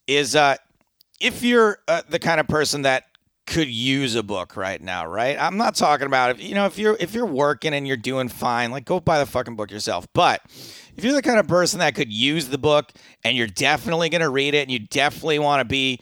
is 0.06 0.36
uh, 0.36 0.58
if 1.20 1.42
you're 1.42 1.80
uh, 1.88 2.04
the 2.08 2.20
kind 2.20 2.40
of 2.40 2.48
person 2.48 2.84
that 2.84 3.06
could 3.52 3.68
use 3.68 4.16
a 4.16 4.24
book 4.24 4.56
right 4.56 4.82
now, 4.82 5.06
right? 5.06 5.38
I'm 5.40 5.58
not 5.58 5.76
talking 5.76 6.08
about 6.08 6.32
if 6.32 6.42
you 6.42 6.56
know 6.56 6.66
if 6.66 6.78
you're 6.78 6.98
if 7.00 7.14
you're 7.14 7.26
working 7.26 7.74
and 7.74 7.88
you're 7.88 7.98
doing 7.98 8.30
fine, 8.30 8.72
like 8.72 8.86
go 8.86 9.00
buy 9.00 9.20
the 9.20 9.26
fucking 9.26 9.56
book 9.56 9.72
yourself. 9.72 10.08
But 10.14 10.42
if 10.96 11.04
you're 11.04 11.14
the 11.14 11.22
kind 11.22 11.40
of 11.40 11.48
person 11.48 11.80
that 11.80 11.94
could 11.94 12.12
use 12.12 12.48
the 12.48 12.58
book 12.58 12.92
and 13.24 13.36
you're 13.36 13.48
definitely 13.48 14.10
going 14.10 14.22
to 14.22 14.30
read 14.30 14.54
it 14.54 14.62
and 14.62 14.72
you 14.72 14.80
definitely 14.80 15.40
want 15.40 15.60
to 15.60 15.66
be 15.66 16.00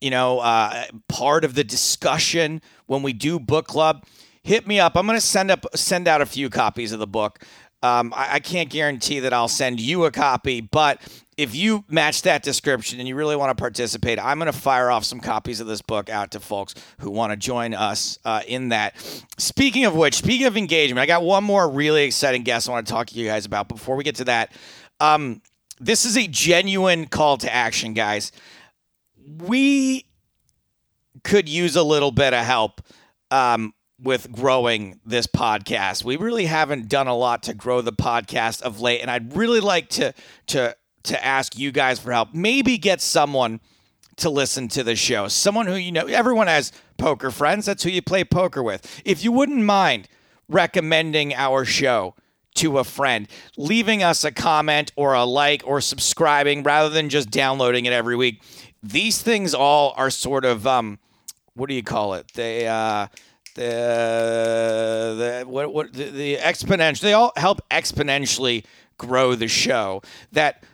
you 0.00 0.10
know, 0.10 0.38
uh, 0.38 0.84
part 1.08 1.44
of 1.44 1.54
the 1.54 1.64
discussion 1.64 2.62
when 2.86 3.02
we 3.02 3.12
do 3.12 3.40
book 3.40 3.66
club, 3.66 4.04
hit 4.42 4.66
me 4.66 4.78
up. 4.78 4.96
I'm 4.96 5.06
going 5.06 5.18
to 5.18 5.24
send 5.24 5.50
up 5.50 5.66
send 5.74 6.08
out 6.08 6.20
a 6.20 6.26
few 6.26 6.48
copies 6.50 6.92
of 6.92 7.00
the 7.00 7.06
book. 7.06 7.44
Um, 7.82 8.12
I, 8.16 8.34
I 8.34 8.40
can't 8.40 8.68
guarantee 8.70 9.20
that 9.20 9.32
I'll 9.32 9.48
send 9.48 9.80
you 9.80 10.04
a 10.04 10.10
copy, 10.10 10.60
but 10.60 11.00
if 11.36 11.54
you 11.54 11.84
match 11.88 12.22
that 12.22 12.42
description 12.42 12.98
and 12.98 13.08
you 13.08 13.14
really 13.14 13.36
want 13.36 13.56
to 13.56 13.60
participate, 13.60 14.18
I'm 14.18 14.38
going 14.38 14.52
to 14.52 14.58
fire 14.58 14.90
off 14.90 15.04
some 15.04 15.20
copies 15.20 15.60
of 15.60 15.68
this 15.68 15.80
book 15.80 16.10
out 16.10 16.32
to 16.32 16.40
folks 16.40 16.74
who 16.98 17.10
want 17.10 17.32
to 17.32 17.36
join 17.36 17.74
us 17.74 18.18
uh, 18.24 18.42
in 18.48 18.70
that. 18.70 18.96
Speaking 19.38 19.84
of 19.84 19.94
which, 19.94 20.14
speaking 20.14 20.46
of 20.46 20.56
engagement, 20.56 21.00
I 21.00 21.06
got 21.06 21.22
one 21.22 21.44
more 21.44 21.70
really 21.70 22.04
exciting 22.04 22.42
guest 22.42 22.68
I 22.68 22.72
want 22.72 22.86
to 22.86 22.92
talk 22.92 23.06
to 23.08 23.14
you 23.14 23.26
guys 23.26 23.46
about. 23.46 23.68
Before 23.68 23.94
we 23.94 24.02
get 24.02 24.16
to 24.16 24.24
that, 24.24 24.52
um, 24.98 25.40
this 25.78 26.04
is 26.04 26.16
a 26.16 26.26
genuine 26.26 27.06
call 27.06 27.36
to 27.38 27.54
action, 27.54 27.94
guys 27.94 28.32
we 29.38 30.06
could 31.24 31.48
use 31.48 31.76
a 31.76 31.82
little 31.82 32.10
bit 32.10 32.32
of 32.32 32.44
help 32.44 32.80
um, 33.30 33.74
with 34.00 34.30
growing 34.30 35.00
this 35.04 35.26
podcast. 35.26 36.04
We 36.04 36.16
really 36.16 36.46
haven't 36.46 36.88
done 36.88 37.08
a 37.08 37.16
lot 37.16 37.42
to 37.44 37.54
grow 37.54 37.80
the 37.80 37.92
podcast 37.92 38.62
of 38.62 38.80
late, 38.80 39.00
and 39.00 39.10
I'd 39.10 39.36
really 39.36 39.60
like 39.60 39.88
to 39.90 40.14
to 40.48 40.76
to 41.04 41.24
ask 41.24 41.58
you 41.58 41.72
guys 41.72 41.98
for 41.98 42.12
help. 42.12 42.34
Maybe 42.34 42.78
get 42.78 43.00
someone 43.00 43.60
to 44.16 44.30
listen 44.30 44.68
to 44.68 44.82
the 44.82 44.96
show. 44.96 45.28
Someone 45.28 45.66
who 45.66 45.74
you 45.74 45.92
know. 45.92 46.06
Everyone 46.06 46.46
has 46.46 46.72
poker 46.96 47.30
friends. 47.30 47.66
That's 47.66 47.82
who 47.82 47.90
you 47.90 48.02
play 48.02 48.24
poker 48.24 48.62
with. 48.62 49.02
If 49.04 49.24
you 49.24 49.32
wouldn't 49.32 49.64
mind 49.64 50.08
recommending 50.48 51.34
our 51.34 51.64
show 51.64 52.14
to 52.54 52.78
a 52.78 52.84
friend, 52.84 53.28
leaving 53.56 54.02
us 54.02 54.24
a 54.24 54.32
comment 54.32 54.92
or 54.96 55.14
a 55.14 55.24
like 55.24 55.62
or 55.64 55.80
subscribing 55.80 56.62
rather 56.62 56.88
than 56.88 57.08
just 57.08 57.30
downloading 57.30 57.86
it 57.86 57.92
every 57.92 58.16
week. 58.16 58.42
These 58.82 59.22
things 59.22 59.54
all 59.54 59.94
are 59.96 60.10
sort 60.10 60.44
of 60.44 60.66
um, 60.66 60.98
what 61.54 61.68
do 61.68 61.74
you 61.74 61.82
call 61.82 62.14
it? 62.14 62.32
They 62.34 62.66
uh, 62.66 63.08
the 63.58 65.14
the 65.42 65.50
what 65.50 65.72
what 65.72 65.92
the, 65.92 66.04
the 66.04 66.36
exponential. 66.36 67.00
They 67.00 67.12
all 67.12 67.32
help 67.36 67.60
exponentially 67.70 68.64
grow 68.98 69.34
the 69.34 69.48
show. 69.48 70.02
That 70.32 70.64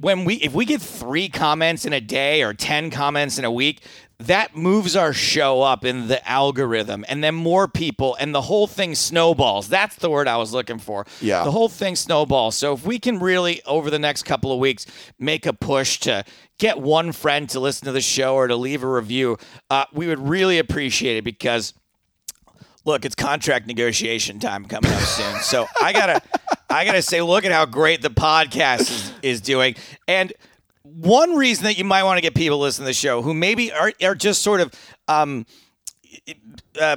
when 0.00 0.24
we 0.24 0.36
if 0.36 0.52
we 0.52 0.64
get 0.64 0.80
three 0.80 1.28
comments 1.28 1.84
in 1.84 1.92
a 1.92 2.00
day 2.00 2.42
or 2.42 2.54
ten 2.54 2.90
comments 2.90 3.38
in 3.38 3.44
a 3.44 3.50
week, 3.50 3.82
that 4.18 4.54
moves 4.54 4.94
our 4.94 5.12
show 5.12 5.62
up 5.62 5.84
in 5.84 6.08
the 6.08 6.26
algorithm, 6.28 7.04
and 7.08 7.24
then 7.24 7.34
more 7.34 7.66
people, 7.66 8.16
and 8.20 8.34
the 8.34 8.42
whole 8.42 8.66
thing 8.66 8.94
snowballs. 8.94 9.68
That's 9.68 9.96
the 9.96 10.10
word 10.10 10.28
I 10.28 10.36
was 10.36 10.52
looking 10.52 10.78
for. 10.78 11.06
Yeah. 11.20 11.44
the 11.44 11.50
whole 11.50 11.68
thing 11.68 11.96
snowballs. 11.96 12.56
So 12.56 12.74
if 12.74 12.86
we 12.86 12.98
can 12.98 13.18
really 13.18 13.62
over 13.64 13.90
the 13.90 13.98
next 13.98 14.24
couple 14.24 14.52
of 14.52 14.58
weeks 14.58 14.86
make 15.18 15.46
a 15.46 15.52
push 15.52 15.98
to 16.00 16.24
get 16.58 16.78
one 16.80 17.12
friend 17.12 17.48
to 17.50 17.60
listen 17.60 17.86
to 17.86 17.92
the 17.92 18.00
show 18.00 18.34
or 18.34 18.46
to 18.48 18.56
leave 18.56 18.82
a 18.82 18.88
review, 18.88 19.38
uh, 19.70 19.86
we 19.92 20.06
would 20.06 20.20
really 20.20 20.58
appreciate 20.58 21.16
it 21.16 21.24
because 21.24 21.74
look, 22.84 23.04
it's 23.04 23.14
contract 23.14 23.66
negotiation 23.66 24.38
time 24.38 24.64
coming 24.66 24.92
up 24.92 25.00
soon. 25.00 25.40
So 25.40 25.66
I 25.80 25.92
gotta, 25.92 26.22
I 26.70 26.84
gotta 26.84 27.02
say, 27.02 27.22
look 27.22 27.44
at 27.44 27.52
how 27.52 27.66
great 27.66 28.02
the 28.02 28.10
podcast 28.10 28.80
is, 28.80 29.12
is 29.22 29.40
doing. 29.40 29.74
And 30.06 30.32
one 30.82 31.36
reason 31.36 31.64
that 31.64 31.78
you 31.78 31.84
might 31.84 32.02
want 32.04 32.18
to 32.18 32.22
get 32.22 32.34
people 32.34 32.58
listening 32.58 32.84
to 32.84 32.90
the 32.90 32.94
show 32.94 33.22
who 33.22 33.34
maybe 33.34 33.72
are 33.72 33.92
are 34.02 34.14
just 34.14 34.42
sort 34.42 34.60
of, 34.60 34.72
um, 35.08 35.46
uh, 36.80 36.96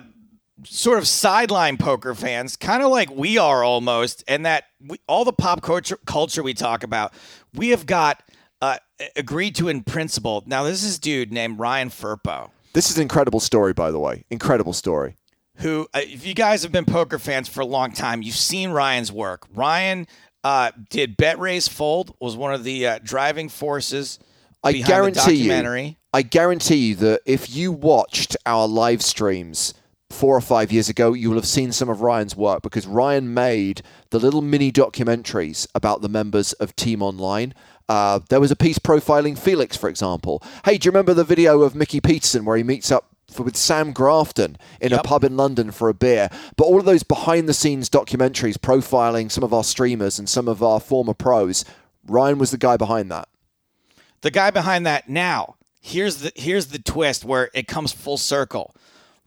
sort 0.63 0.97
of 0.97 1.07
sideline 1.07 1.77
poker 1.77 2.13
fans, 2.15 2.55
kind 2.55 2.83
of 2.83 2.89
like 2.89 3.09
we 3.11 3.37
are 3.37 3.63
almost, 3.63 4.23
and 4.27 4.45
that 4.45 4.65
we, 4.85 4.97
all 5.07 5.23
the 5.23 5.33
pop 5.33 5.61
culture 5.61 5.97
culture 6.05 6.43
we 6.43 6.53
talk 6.53 6.83
about, 6.83 7.13
we 7.53 7.69
have 7.69 7.85
got 7.85 8.23
uh, 8.61 8.77
agreed 9.15 9.55
to 9.55 9.69
in 9.69 9.83
principle. 9.83 10.43
Now, 10.45 10.63
this 10.63 10.83
is 10.83 10.99
dude 10.99 11.31
named 11.31 11.59
Ryan 11.59 11.89
Firpo 11.89 12.49
This 12.73 12.89
is 12.89 12.97
an 12.97 13.03
incredible 13.03 13.39
story, 13.39 13.73
by 13.73 13.91
the 13.91 13.99
way. 13.99 14.25
Incredible 14.29 14.73
story. 14.73 15.15
Who, 15.57 15.87
uh, 15.93 16.01
if 16.03 16.25
you 16.25 16.33
guys 16.33 16.63
have 16.63 16.71
been 16.71 16.85
poker 16.85 17.17
fans 17.17 17.47
for 17.47 17.61
a 17.61 17.65
long 17.65 17.91
time, 17.91 18.21
you've 18.21 18.35
seen 18.35 18.71
Ryan's 18.71 19.11
work. 19.11 19.47
Ryan 19.53 20.07
uh, 20.43 20.71
did 20.89 21.17
Bet 21.17 21.39
Raise 21.39 21.67
Fold, 21.67 22.15
was 22.19 22.35
one 22.35 22.53
of 22.53 22.63
the 22.63 22.87
uh, 22.87 22.99
driving 23.03 23.49
forces 23.49 24.19
I 24.63 24.71
behind 24.73 24.87
guarantee 24.87 25.21
the 25.21 25.33
you. 25.33 25.49
documentary. 25.49 25.97
I 26.13 26.21
guarantee 26.21 26.87
you 26.89 26.95
that 26.95 27.21
if 27.25 27.53
you 27.55 27.71
watched 27.71 28.37
our 28.45 28.67
live 28.67 29.01
streams 29.01 29.73
four 30.09 30.35
or 30.37 30.41
five 30.41 30.71
years 30.71 30.89
ago, 30.89 31.13
you 31.13 31.29
will 31.29 31.37
have 31.37 31.47
seen 31.47 31.71
some 31.71 31.89
of 31.89 32.01
Ryan's 32.01 32.35
work 32.35 32.61
because 32.61 32.87
Ryan 32.87 33.33
made 33.33 33.81
the 34.11 34.19
little 34.19 34.41
mini 34.41 34.71
documentaries 34.71 35.67
about 35.75 36.01
the 36.01 36.09
members 36.09 36.53
of 36.53 36.75
Team 36.75 37.01
Online. 37.01 37.53
Uh, 37.89 38.19
there 38.29 38.39
was 38.39 38.51
a 38.51 38.55
piece 38.55 38.79
profiling 38.79 39.37
Felix, 39.37 39.75
for 39.75 39.89
example. 39.89 40.41
Hey, 40.65 40.77
do 40.77 40.85
you 40.87 40.91
remember 40.91 41.13
the 41.13 41.23
video 41.23 41.61
of 41.61 41.75
Mickey 41.75 41.99
Petersen 41.99 42.45
where 42.45 42.57
he 42.57 42.63
meets 42.63 42.91
up 42.91 43.15
for, 43.29 43.43
with 43.43 43.57
Sam 43.57 43.91
Grafton 43.91 44.57
in 44.81 44.93
a 44.93 45.01
pub 45.03 45.23
in 45.23 45.37
London 45.37 45.71
for 45.71 45.89
a 45.89 45.93
beer? 45.93 46.29
But 46.55 46.65
all 46.65 46.79
of 46.79 46.85
those 46.85 47.03
behind 47.03 47.47
the 47.49 47.53
scenes 47.53 47.89
documentaries 47.89 48.57
profiling 48.57 49.31
some 49.31 49.43
of 49.43 49.53
our 49.53 49.63
streamers 49.63 50.17
and 50.19 50.27
some 50.29 50.47
of 50.47 50.61
our 50.63 50.79
former 50.79 51.13
pros, 51.13 51.65
Ryan 52.07 52.37
was 52.37 52.51
the 52.51 52.57
guy 52.57 52.77
behind 52.77 53.11
that. 53.11 53.27
the 54.21 54.31
guy 54.31 54.49
behind 54.51 54.85
that 54.85 55.07
now 55.09 55.55
here's 55.81 56.17
the 56.17 56.31
here's 56.35 56.67
the 56.67 56.79
twist 56.79 57.23
where 57.23 57.49
it 57.53 57.67
comes 57.67 57.91
full 57.93 58.17
circle 58.17 58.75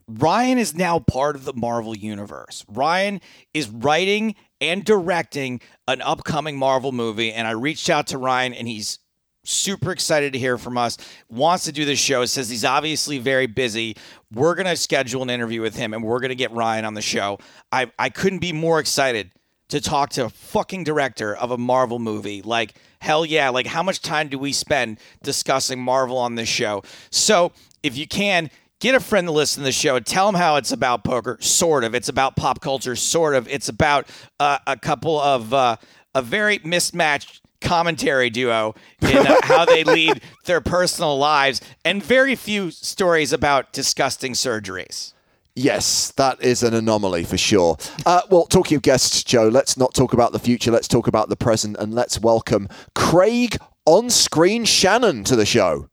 ryan 0.07 0.57
is 0.57 0.75
now 0.75 0.99
part 0.99 1.35
of 1.35 1.45
the 1.45 1.53
marvel 1.53 1.95
universe 1.95 2.65
ryan 2.67 3.21
is 3.53 3.69
writing 3.69 4.35
and 4.59 4.83
directing 4.83 5.61
an 5.87 6.01
upcoming 6.01 6.57
marvel 6.57 6.91
movie 6.91 7.31
and 7.31 7.47
i 7.47 7.51
reached 7.51 7.89
out 7.89 8.05
to 8.07 8.17
ryan 8.17 8.53
and 8.53 8.67
he's 8.67 8.99
super 9.43 9.91
excited 9.91 10.33
to 10.33 10.39
hear 10.39 10.57
from 10.57 10.77
us 10.77 10.97
wants 11.29 11.63
to 11.63 11.71
do 11.71 11.85
this 11.85 11.99
show 11.99 12.25
says 12.25 12.49
he's 12.49 12.65
obviously 12.65 13.17
very 13.17 13.47
busy 13.47 13.95
we're 14.33 14.55
going 14.55 14.67
to 14.67 14.75
schedule 14.75 15.23
an 15.23 15.29
interview 15.29 15.61
with 15.61 15.75
him 15.75 15.93
and 15.93 16.03
we're 16.03 16.19
going 16.19 16.29
to 16.29 16.35
get 16.35 16.51
ryan 16.51 16.85
on 16.85 16.93
the 16.93 17.01
show 17.01 17.39
i, 17.71 17.91
I 17.97 18.09
couldn't 18.09 18.39
be 18.39 18.53
more 18.53 18.79
excited 18.79 19.31
to 19.71 19.79
talk 19.79 20.09
to 20.09 20.25
a 20.25 20.29
fucking 20.29 20.83
director 20.83 21.33
of 21.33 21.51
a 21.51 21.57
Marvel 21.57 21.97
movie. 21.97 22.41
Like, 22.41 22.73
hell 22.99 23.25
yeah. 23.25 23.49
Like, 23.49 23.65
how 23.65 23.81
much 23.81 24.01
time 24.01 24.27
do 24.27 24.37
we 24.37 24.51
spend 24.51 24.99
discussing 25.23 25.81
Marvel 25.81 26.17
on 26.17 26.35
this 26.35 26.49
show? 26.49 26.83
So, 27.09 27.53
if 27.81 27.97
you 27.97 28.05
can, 28.05 28.51
get 28.81 28.95
a 28.95 28.99
friend 28.99 29.27
to 29.27 29.31
listen 29.31 29.61
to 29.61 29.65
the 29.65 29.71
show. 29.71 29.97
Tell 29.99 30.25
them 30.25 30.35
how 30.35 30.57
it's 30.57 30.73
about 30.73 31.05
poker, 31.05 31.37
sort 31.39 31.85
of. 31.85 31.95
It's 31.95 32.09
about 32.09 32.35
pop 32.35 32.59
culture, 32.59 32.97
sort 32.97 33.33
of. 33.33 33.47
It's 33.47 33.69
about 33.69 34.09
uh, 34.41 34.59
a 34.67 34.75
couple 34.75 35.19
of 35.21 35.53
uh, 35.53 35.77
a 36.13 36.21
very 36.21 36.59
mismatched 36.65 37.40
commentary 37.61 38.29
duo 38.29 38.75
in 39.01 39.17
uh, 39.17 39.35
how 39.43 39.65
they 39.65 39.83
lead 39.83 40.21
their 40.45 40.61
personal 40.61 41.17
lives, 41.17 41.61
and 41.85 42.03
very 42.03 42.35
few 42.35 42.71
stories 42.71 43.31
about 43.31 43.71
disgusting 43.71 44.33
surgeries. 44.33 45.13
Yes, 45.55 46.11
that 46.11 46.41
is 46.41 46.63
an 46.63 46.73
anomaly 46.73 47.25
for 47.25 47.37
sure. 47.37 47.77
Uh, 48.05 48.21
well, 48.29 48.45
talking 48.45 48.77
of 48.77 48.81
guests, 48.83 49.23
Joe, 49.23 49.49
let's 49.49 49.75
not 49.75 49.93
talk 49.93 50.13
about 50.13 50.31
the 50.31 50.39
future. 50.39 50.71
Let's 50.71 50.87
talk 50.87 51.07
about 51.07 51.29
the 51.29 51.35
present, 51.35 51.77
and 51.77 51.93
let's 51.93 52.19
welcome 52.19 52.69
Craig 52.95 53.57
on 53.85 54.09
screen 54.09 54.63
Shannon 54.63 55.23
to 55.25 55.35
the 55.35 55.45
show. 55.45 55.89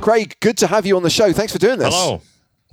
Craig, 0.00 0.36
good 0.40 0.58
to 0.58 0.66
have 0.66 0.84
you 0.84 0.96
on 0.96 1.04
the 1.04 1.10
show. 1.10 1.32
Thanks 1.32 1.52
for 1.52 1.60
doing 1.60 1.78
this. 1.78 1.94
Hello. 1.94 2.20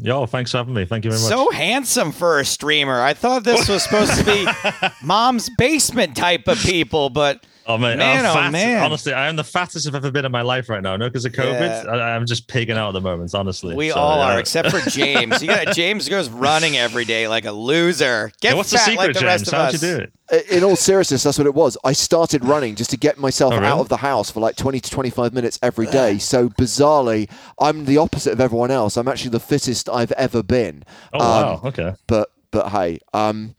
Yo, 0.01 0.25
thanks 0.25 0.51
for 0.51 0.57
having 0.57 0.73
me. 0.73 0.85
Thank 0.85 1.03
you 1.05 1.11
very 1.11 1.21
much. 1.21 1.29
So 1.29 1.51
handsome 1.51 2.11
for 2.11 2.39
a 2.39 2.45
streamer. 2.45 3.01
I 3.01 3.13
thought 3.13 3.43
this 3.43 3.67
was 3.67 3.83
supposed 3.83 4.17
to 4.17 4.23
be 4.23 4.47
mom's 5.03 5.49
basement 5.57 6.15
type 6.15 6.47
of 6.47 6.57
people, 6.59 7.09
but 7.09 7.45
Oh 7.69 7.77
man, 7.77 7.99
Man, 7.99 8.25
I'm 8.25 8.31
oh, 8.31 8.33
fat. 8.33 8.51
man. 8.51 8.83
Honestly, 8.83 9.13
I 9.13 9.27
am 9.29 9.35
the 9.35 9.43
fattest 9.43 9.87
I've 9.87 9.93
ever 9.93 10.09
been 10.09 10.25
in 10.25 10.31
my 10.31 10.41
life 10.41 10.69
right 10.69 10.81
now. 10.81 10.97
No, 10.97 11.07
because 11.07 11.23
of 11.23 11.33
COVID, 11.33 11.83
Yeah. 11.85 11.91
I, 11.91 12.15
I'm 12.15 12.25
just 12.25 12.47
pigging 12.47 12.75
out 12.75 12.87
at 12.89 12.91
the 12.93 13.01
moment. 13.01 13.35
Honestly, 13.35 13.75
we 13.75 13.89
So, 13.91 13.95
all 13.95 14.17
yeah. 14.17 14.33
are, 14.35 14.39
except 14.39 14.71
for 14.71 14.79
James. 14.89 15.39
You 15.43 15.49
got 15.49 15.67
James 15.75 16.09
goes 16.09 16.29
running 16.29 16.77
every 16.77 17.05
day 17.05 17.27
like 17.27 17.45
a 17.45 17.51
loser. 17.51 18.31
Get 18.41 18.49
Yeah, 18.51 18.55
what's 18.55 18.71
fat 18.71 18.79
the 18.79 18.85
secret, 18.85 18.97
like 18.97 19.07
the 19.13 19.19
James? 19.19 19.23
rest 19.25 19.47
of 19.49 19.53
How'd 19.53 19.75
us. 19.75 19.83
you 19.83 19.97
do 19.97 19.97
it? 20.31 20.49
In 20.51 20.63
all 20.63 20.75
seriousness, 20.75 21.21
that's 21.21 21.37
what 21.37 21.45
it 21.45 21.53
was. 21.53 21.77
I 21.83 21.93
started 21.93 22.43
running 22.43 22.73
just 22.75 22.89
to 22.89 22.97
get 22.97 23.19
myself 23.19 23.53
Oh, 23.53 23.57
really? 23.57 23.67
out 23.67 23.79
of 23.81 23.89
the 23.89 23.97
house 23.97 24.31
for 24.31 24.39
like 24.39 24.55
20 24.55 24.79
to 24.79 24.89
25 24.89 25.31
minutes 25.33 25.59
every 25.61 25.85
day. 25.85 26.17
So 26.17 26.49
bizarrely, 26.49 27.29
I'm 27.59 27.85
the 27.85 27.97
opposite 27.97 28.33
of 28.33 28.41
everyone 28.41 28.71
else. 28.71 28.97
I'm 28.97 29.07
actually 29.07 29.29
the 29.31 29.39
fittest 29.39 29.87
I've 29.89 30.11
ever 30.13 30.41
been. 30.41 30.83
Oh 31.13 31.19
Um, 31.19 31.27
wow, 31.45 31.61
okay. 31.65 31.93
but 32.07 32.29
but 32.49 32.69
hey, 32.69 32.97
um, 33.13 33.53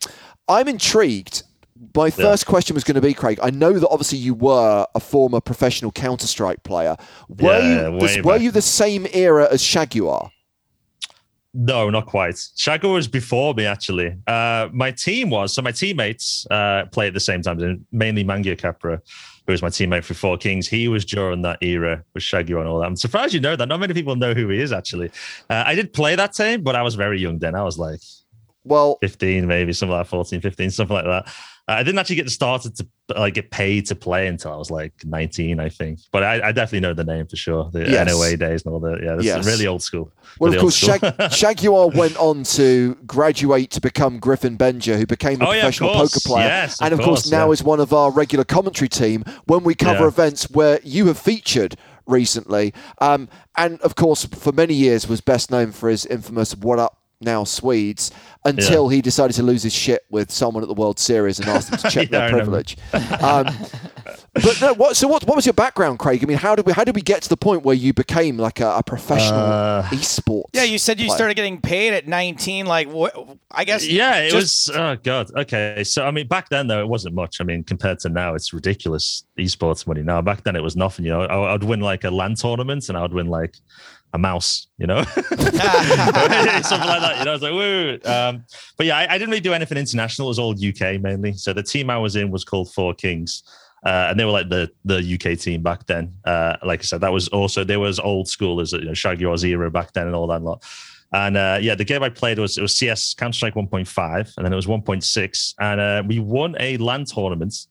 I'm 0.48 0.66
intrigued. 0.66 1.44
My 1.94 2.10
first 2.10 2.46
question 2.46 2.74
was 2.74 2.84
going 2.84 2.94
to 2.94 3.00
be, 3.00 3.14
Craig. 3.14 3.38
I 3.42 3.50
know 3.50 3.72
that 3.78 3.88
obviously 3.88 4.18
you 4.18 4.34
were 4.34 4.86
a 4.94 5.00
former 5.00 5.40
professional 5.40 5.90
Counter 5.90 6.26
Strike 6.26 6.62
player. 6.62 6.96
Were 7.28 7.58
Yeah, 7.58 7.88
you 7.88 7.92
way 7.92 8.16
the, 8.16 8.22
were 8.22 8.36
you 8.36 8.50
the 8.50 8.62
same 8.62 9.06
era 9.12 9.48
as 9.50 9.62
Shaguar? 9.62 10.30
No, 11.52 11.90
not 11.90 12.06
quite. 12.06 12.40
Shaguar 12.54 12.92
was 12.92 13.08
before 13.08 13.54
me 13.54 13.66
actually. 13.66 14.16
Uh, 14.26 14.68
my 14.72 14.92
team 14.92 15.30
was 15.30 15.52
so 15.52 15.62
my 15.62 15.72
teammates 15.72 16.46
uh, 16.50 16.84
played 16.92 17.08
at 17.08 17.14
the 17.14 17.20
same 17.20 17.42
time. 17.42 17.84
Mainly 17.90 18.22
Mangia 18.22 18.56
Capra, 18.56 19.02
who 19.46 19.52
was 19.52 19.60
my 19.60 19.68
teammate 19.68 20.04
for 20.04 20.14
Four 20.14 20.36
Kings. 20.38 20.68
He 20.68 20.86
was 20.86 21.04
during 21.04 21.42
that 21.42 21.58
era 21.60 22.04
with 22.14 22.22
Shaggy 22.22 22.52
and 22.52 22.68
all 22.68 22.78
that. 22.78 22.86
I'm 22.86 22.94
surprised 22.94 23.34
you 23.34 23.40
know 23.40 23.56
that. 23.56 23.66
Not 23.66 23.80
many 23.80 23.94
people 23.94 24.14
know 24.14 24.32
who 24.32 24.48
he 24.48 24.60
is 24.60 24.72
actually. 24.72 25.10
Uh, 25.48 25.64
I 25.66 25.74
did 25.74 25.92
play 25.92 26.14
that 26.14 26.34
team, 26.34 26.62
but 26.62 26.76
I 26.76 26.82
was 26.82 26.94
very 26.94 27.18
young 27.18 27.40
then. 27.40 27.56
I 27.56 27.64
was 27.64 27.78
like 27.78 28.00
Well, 28.62 28.98
15, 29.00 29.48
maybe 29.48 29.72
something 29.72 29.96
like 29.96 30.06
14, 30.06 30.40
15, 30.40 30.70
something 30.70 30.94
like 30.94 31.04
that. 31.04 31.34
I 31.74 31.82
didn't 31.82 31.98
actually 31.98 32.16
get 32.16 32.30
started 32.30 32.76
to 32.76 32.86
like 33.16 33.34
get 33.34 33.50
paid 33.50 33.86
to 33.86 33.94
play 33.96 34.26
until 34.28 34.52
I 34.52 34.56
was 34.56 34.70
like 34.70 34.92
19, 35.04 35.58
I 35.58 35.68
think. 35.68 35.98
But 36.12 36.22
I, 36.22 36.48
I 36.48 36.52
definitely 36.52 36.80
know 36.80 36.94
the 36.94 37.04
name 37.04 37.26
for 37.26 37.36
sure. 37.36 37.68
The 37.72 37.90
Yes. 37.90 38.06
NOA 38.08 38.36
days 38.36 38.64
and 38.64 38.72
all 38.72 38.80
that. 38.80 39.00
Yeah, 39.02 39.16
this 39.16 39.24
Yes. 39.26 39.40
is 39.46 39.52
really 39.52 39.66
old 39.66 39.82
school. 39.82 40.12
well, 40.38 40.50
Really 40.52 40.56
of 40.56 40.60
course, 40.62 40.76
Shag- 40.76 41.32
Shaguar 41.32 41.88
went 41.88 42.16
on 42.18 42.44
to 42.44 42.94
graduate 43.06 43.70
to 43.72 43.80
become 43.80 44.18
Griffin 44.18 44.56
Benger, 44.56 44.96
who 44.96 45.06
became 45.06 45.40
a 45.40 45.44
Oh, 45.44 45.50
professional 45.50 45.92
course. 45.92 46.12
poker 46.14 46.28
player, 46.28 46.46
Yes, 46.46 46.80
of 46.80 46.84
and 46.86 46.92
of 46.94 47.00
course, 47.00 47.22
course, 47.22 47.30
now 47.32 47.46
yeah. 47.46 47.52
is 47.52 47.62
one 47.62 47.80
of 47.80 47.92
our 47.92 48.10
regular 48.12 48.44
commentary 48.44 48.88
team 48.88 49.24
when 49.46 49.64
we 49.64 49.74
cover 49.74 50.02
Yeah. 50.02 50.08
events 50.08 50.48
where 50.50 50.78
you 50.84 51.06
have 51.06 51.18
featured 51.18 51.76
recently. 52.06 52.72
Um, 53.00 53.28
and 53.56 53.80
of 53.82 53.94
course, 53.94 54.24
for 54.24 54.52
many 54.52 54.74
years, 54.74 55.08
was 55.08 55.20
best 55.20 55.50
known 55.50 55.72
for 55.72 55.88
his 55.88 56.06
infamous 56.06 56.56
"What 56.56 56.78
Up." 56.78 56.98
Now 57.20 57.44
Swedes, 57.44 58.10
until 58.46 58.88
he 58.88 59.02
decided 59.02 59.34
to 59.34 59.42
lose 59.42 59.62
his 59.62 59.74
shit 59.74 60.02
with 60.10 60.30
someone 60.30 60.62
at 60.62 60.68
the 60.68 60.74
World 60.74 60.98
Series 60.98 61.38
and 61.38 61.48
asked 61.48 61.70
them 61.70 61.78
to 61.80 61.90
check 61.90 62.10
Yeah, 62.10 62.20
their 62.20 62.30
privilege. 62.30 62.76
Um, 62.94 63.46
but 64.32 64.60
no, 64.60 64.74
what? 64.74 64.96
So 64.96 65.06
what? 65.08 65.24
What 65.24 65.36
was 65.36 65.44
your 65.44 65.52
background, 65.52 65.98
Craig? 65.98 66.22
I 66.22 66.26
mean, 66.26 66.38
how 66.38 66.54
did 66.54 66.64
we? 66.64 66.72
How 66.72 66.84
did 66.84 66.94
we 66.94 67.02
get 67.02 67.20
to 67.22 67.28
the 67.28 67.36
point 67.36 67.62
where 67.64 67.74
you 67.74 67.92
became 67.92 68.38
like 68.38 68.60
a, 68.60 68.76
a 68.76 68.82
professional 68.82 69.38
Uh, 69.40 69.82
esports? 69.90 70.44
Yeah, 70.52 70.62
you 70.62 70.78
said 70.78 70.98
you 71.00 71.06
player? 71.06 71.16
started 71.16 71.34
getting 71.34 71.60
paid 71.60 71.92
at 71.94 72.06
19. 72.08 72.64
Like, 72.66 72.88
what? 72.88 73.14
I 73.50 73.64
guess. 73.64 73.86
Yeah, 73.86 74.20
it 74.20 74.30
just- 74.30 74.68
was. 74.70 74.76
Oh 74.76 74.96
god. 75.02 75.30
Okay, 75.36 75.84
so 75.84 76.06
I 76.06 76.10
mean, 76.10 76.26
back 76.26 76.48
then 76.48 76.68
though, 76.68 76.80
it 76.80 76.88
wasn't 76.88 77.14
much. 77.14 77.40
I 77.40 77.44
mean, 77.44 77.64
compared 77.64 77.98
to 78.00 78.08
now, 78.08 78.34
it's 78.34 78.52
ridiculous 78.54 79.24
esports 79.38 79.86
money. 79.86 80.02
Now, 80.02 80.22
back 80.22 80.44
then, 80.44 80.56
it 80.56 80.62
was 80.62 80.76
nothing. 80.76 81.04
You 81.04 81.10
know, 81.12 81.22
I, 81.22 81.52
I'd 81.54 81.64
win 81.64 81.80
like 81.80 82.04
a 82.04 82.10
land 82.10 82.38
tournament, 82.38 82.88
and 82.88 82.96
I'd 82.96 83.12
win 83.12 83.26
like 83.26 83.56
a 84.12 84.18
mouse. 84.18 84.68
You 84.78 84.86
know, 84.86 85.02
something 85.14 85.38
like 85.38 87.00
that. 87.00 87.16
You 87.18 87.24
know, 87.24 87.30
I 87.30 87.34
was 87.34 87.42
like, 87.42 87.52
woo. 87.52 87.98
Um, 88.04 88.44
but 88.76 88.86
yeah, 88.86 88.98
I, 88.98 89.14
I 89.14 89.18
didn't 89.18 89.30
really 89.30 89.40
do 89.40 89.52
anything 89.52 89.78
international. 89.78 90.28
It 90.28 90.30
was 90.30 90.38
all 90.38 90.52
UK 90.52 91.00
mainly. 91.00 91.34
So 91.34 91.52
the 91.52 91.62
team 91.62 91.90
I 91.90 91.98
was 91.98 92.16
in 92.16 92.30
was 92.30 92.44
called 92.44 92.72
Four 92.72 92.94
Kings. 92.94 93.42
Uh, 93.84 94.08
and 94.10 94.20
they 94.20 94.26
were 94.26 94.30
like 94.30 94.50
the 94.50 94.70
the 94.84 94.98
UK 94.98 95.38
team 95.38 95.62
back 95.62 95.86
then. 95.86 96.14
Uh, 96.24 96.56
like 96.62 96.80
I 96.80 96.82
said, 96.82 97.00
that 97.00 97.12
was 97.12 97.28
also 97.28 97.64
they 97.64 97.78
was 97.78 97.98
old 97.98 98.28
school 98.28 98.60
as 98.60 98.72
you 98.72 98.84
know 98.84 98.94
Shaggy 98.94 99.24
was 99.24 99.42
era 99.42 99.70
back 99.70 99.92
then 99.92 100.06
and 100.06 100.14
all 100.14 100.26
that 100.26 100.42
lot. 100.42 100.62
And 101.12 101.36
uh, 101.36 101.58
yeah, 101.60 101.74
the 101.74 101.84
game 101.84 102.02
I 102.02 102.08
played 102.08 102.38
was 102.38 102.58
it 102.58 102.62
was 102.62 102.76
CS 102.76 103.14
Counter 103.14 103.34
Strike 103.34 103.54
1.5, 103.54 104.36
and 104.36 104.46
then 104.46 104.52
it 104.52 104.56
was 104.56 104.66
1.6, 104.66 105.54
and 105.58 105.80
uh, 105.80 106.02
we 106.06 106.20
won 106.20 106.54
a 106.60 106.76
LAN 106.76 107.04
tournament 107.04 107.66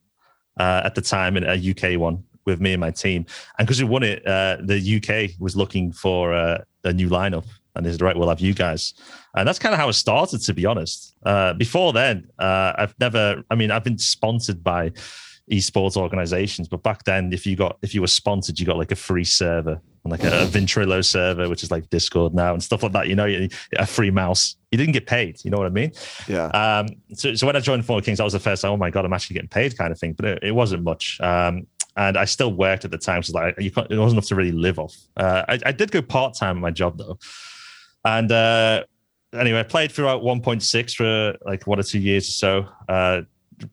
uh, 0.59 0.81
at 0.83 0.95
the 0.95 1.01
time 1.01 1.37
in 1.37 1.43
a 1.45 1.53
UK 1.53 1.99
one 1.99 2.23
with 2.49 2.61
me 2.61 2.73
and 2.73 2.81
my 2.81 2.91
team. 2.91 3.25
And 3.57 3.67
because 3.67 3.81
we 3.81 3.87
won 3.87 4.03
it, 4.03 4.25
uh, 4.25 4.57
the 4.63 4.97
UK 4.97 5.39
was 5.39 5.55
looking 5.55 5.91
for 5.91 6.33
uh, 6.33 6.63
a 6.83 6.93
new 6.93 7.09
lineup, 7.09 7.45
and 7.75 7.85
they 7.85 7.91
said, 7.91 8.01
"Right, 8.01 8.17
we'll 8.17 8.29
have 8.29 8.39
you 8.39 8.53
guys." 8.53 8.93
And 9.35 9.47
that's 9.47 9.59
kind 9.59 9.73
of 9.73 9.79
how 9.79 9.89
it 9.89 9.93
started, 9.93 10.41
to 10.41 10.53
be 10.53 10.65
honest. 10.65 11.15
Uh, 11.23 11.53
before 11.53 11.93
then, 11.93 12.27
uh, 12.39 12.73
I've 12.77 12.95
never. 12.99 13.43
I 13.49 13.55
mean, 13.55 13.71
I've 13.71 13.83
been 13.83 13.97
sponsored 13.97 14.63
by 14.63 14.91
esports 15.51 15.97
organizations, 15.97 16.67
but 16.67 16.83
back 16.83 17.03
then, 17.05 17.33
if 17.33 17.45
you 17.45 17.55
got 17.55 17.77
if 17.81 17.93
you 17.93 18.01
were 18.01 18.07
sponsored, 18.07 18.59
you 18.59 18.65
got 18.65 18.77
like 18.77 18.91
a 18.91 18.95
free 18.95 19.23
server, 19.23 19.81
and 20.03 20.11
like 20.11 20.23
a, 20.23 20.47
Ventrilo 20.47 21.03
server, 21.03 21.49
which 21.49 21.63
is 21.63 21.71
like 21.71 21.89
Discord 21.89 22.33
now 22.33 22.53
and 22.53 22.63
stuff 22.63 22.83
like 22.83 22.93
that. 22.93 23.07
You 23.07 23.15
know, 23.15 23.47
a 23.77 23.85
free 23.85 24.11
mouse. 24.11 24.55
You 24.71 24.77
didn't 24.77 24.93
get 24.93 25.07
paid. 25.07 25.43
You 25.43 25.51
know 25.51 25.57
what 25.57 25.67
I 25.67 25.71
mean? 25.71 25.91
Yeah. 26.27 26.45
Um, 26.47 26.87
so, 27.13 27.33
so 27.35 27.47
when 27.47 27.55
I 27.55 27.59
joined 27.59 27.85
Four 27.85 28.01
Kings, 28.01 28.19
that 28.19 28.23
was 28.23 28.33
the 28.33 28.39
first 28.39 28.61
time, 28.61 28.71
oh 28.71 28.77
my 28.77 28.91
God, 28.91 29.05
I'm 29.05 29.13
actually 29.13 29.35
getting 29.35 29.49
paid 29.49 29.77
kind 29.77 29.91
of 29.91 29.99
thing, 29.99 30.13
but 30.13 30.25
it, 30.25 30.39
it 30.43 30.51
wasn't 30.51 30.83
much. 30.83 31.19
Um, 31.21 31.67
and 31.99 32.17
I 32.17 32.23
still 32.23 32.53
worked 32.53 32.85
at 32.85 32.91
the 32.91 32.97
time. 32.97 33.21
So 33.23 33.33
like, 33.33 33.59
you 33.59 33.71
can't, 33.71 33.91
it 33.91 33.97
wasn't 33.97 34.19
enough 34.19 34.29
to 34.29 34.35
really 34.35 34.53
live 34.53 34.79
off. 34.79 34.95
Uh, 35.17 35.43
I, 35.49 35.59
I 35.65 35.71
did 35.73 35.91
go 35.91 36.01
part 36.01 36.33
time 36.33 36.55
at 36.55 36.61
my 36.61 36.71
job 36.71 36.97
though. 36.97 37.19
And 38.05 38.31
uh, 38.31 38.85
anyway, 39.37 39.59
I 39.59 39.63
played 39.63 39.91
throughout 39.91 40.21
1.6 40.21 40.95
for 40.95 41.37
like 41.45 41.67
one 41.67 41.77
or 41.77 41.83
two 41.83 41.99
years 41.99 42.29
or 42.29 42.31
so. 42.31 42.65
Uh, 42.87 43.21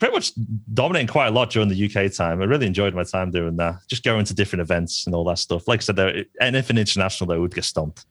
pretty 0.00 0.12
much 0.12 0.32
dominating 0.74 1.06
quite 1.06 1.28
a 1.28 1.30
lot 1.30 1.50
during 1.50 1.68
the 1.68 1.86
UK 1.86 2.12
time. 2.12 2.42
I 2.42 2.46
really 2.46 2.66
enjoyed 2.66 2.96
my 2.96 3.04
time 3.04 3.30
doing 3.30 3.54
that. 3.58 3.76
Just 3.86 4.02
going 4.02 4.24
to 4.24 4.34
different 4.34 4.60
events 4.60 5.06
and 5.06 5.14
all 5.14 5.22
that 5.26 5.38
stuff. 5.38 5.68
Like 5.68 5.78
I 5.78 5.82
said, 5.82 5.94
there, 5.94 6.24
anything 6.40 6.78
international, 6.78 7.28
though, 7.28 7.40
would 7.40 7.54
get 7.54 7.62
stomped. 7.62 8.06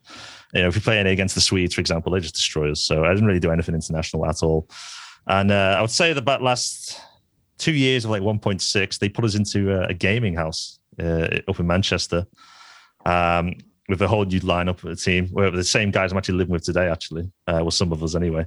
You 0.54 0.62
know, 0.62 0.70
if 0.70 0.76
we 0.76 0.82
play 0.82 0.98
any 0.98 1.12
against 1.12 1.36
the 1.36 1.42
Swedes, 1.42 1.76
for 1.76 1.82
example, 1.82 2.14
they 2.14 2.22
just 2.22 2.36
destroy 2.36 2.72
us. 2.72 2.80
So 2.80 3.04
I 3.04 3.10
didn't 3.10 3.28
really 3.28 3.42
do 3.42 3.52
anything 3.52 3.76
international 3.76 4.26
at 4.26 4.42
all. 4.44 4.70
And 5.28 5.52
uh, 5.52 5.76
I 5.78 5.82
would 5.82 5.92
say 5.92 6.14
that 6.14 6.42
last 6.42 7.02
two 7.58 7.74
years 7.74 8.06
of 8.06 8.12
like 8.12 8.22
1.6, 8.22 9.00
they 9.00 9.10
put 9.10 9.26
us 9.26 9.36
into 9.36 9.72
a, 9.72 9.88
a 9.88 9.94
gaming 9.94 10.36
house 10.36 10.80
uh, 11.00 11.28
up 11.48 11.60
in 11.60 11.68
Manchester 11.68 12.26
um, 13.06 13.54
with 13.90 14.02
a 14.02 14.08
whole 14.08 14.26
new 14.26 14.40
lineup 14.42 14.84
of 14.84 14.90
the 14.90 14.96
team. 14.96 15.28
Where 15.30 15.52
the 15.52 15.64
same 15.64 15.92
guys 15.92 16.12
I'm 16.12 16.18
actually 16.18 16.38
living 16.38 16.54
with 16.54 16.64
today, 16.64 16.90
actually, 16.90 17.32
uh, 17.48 17.60
well, 17.62 17.72
some 17.72 17.92
of 17.92 18.04
us 18.04 18.16
anyway. 18.16 18.46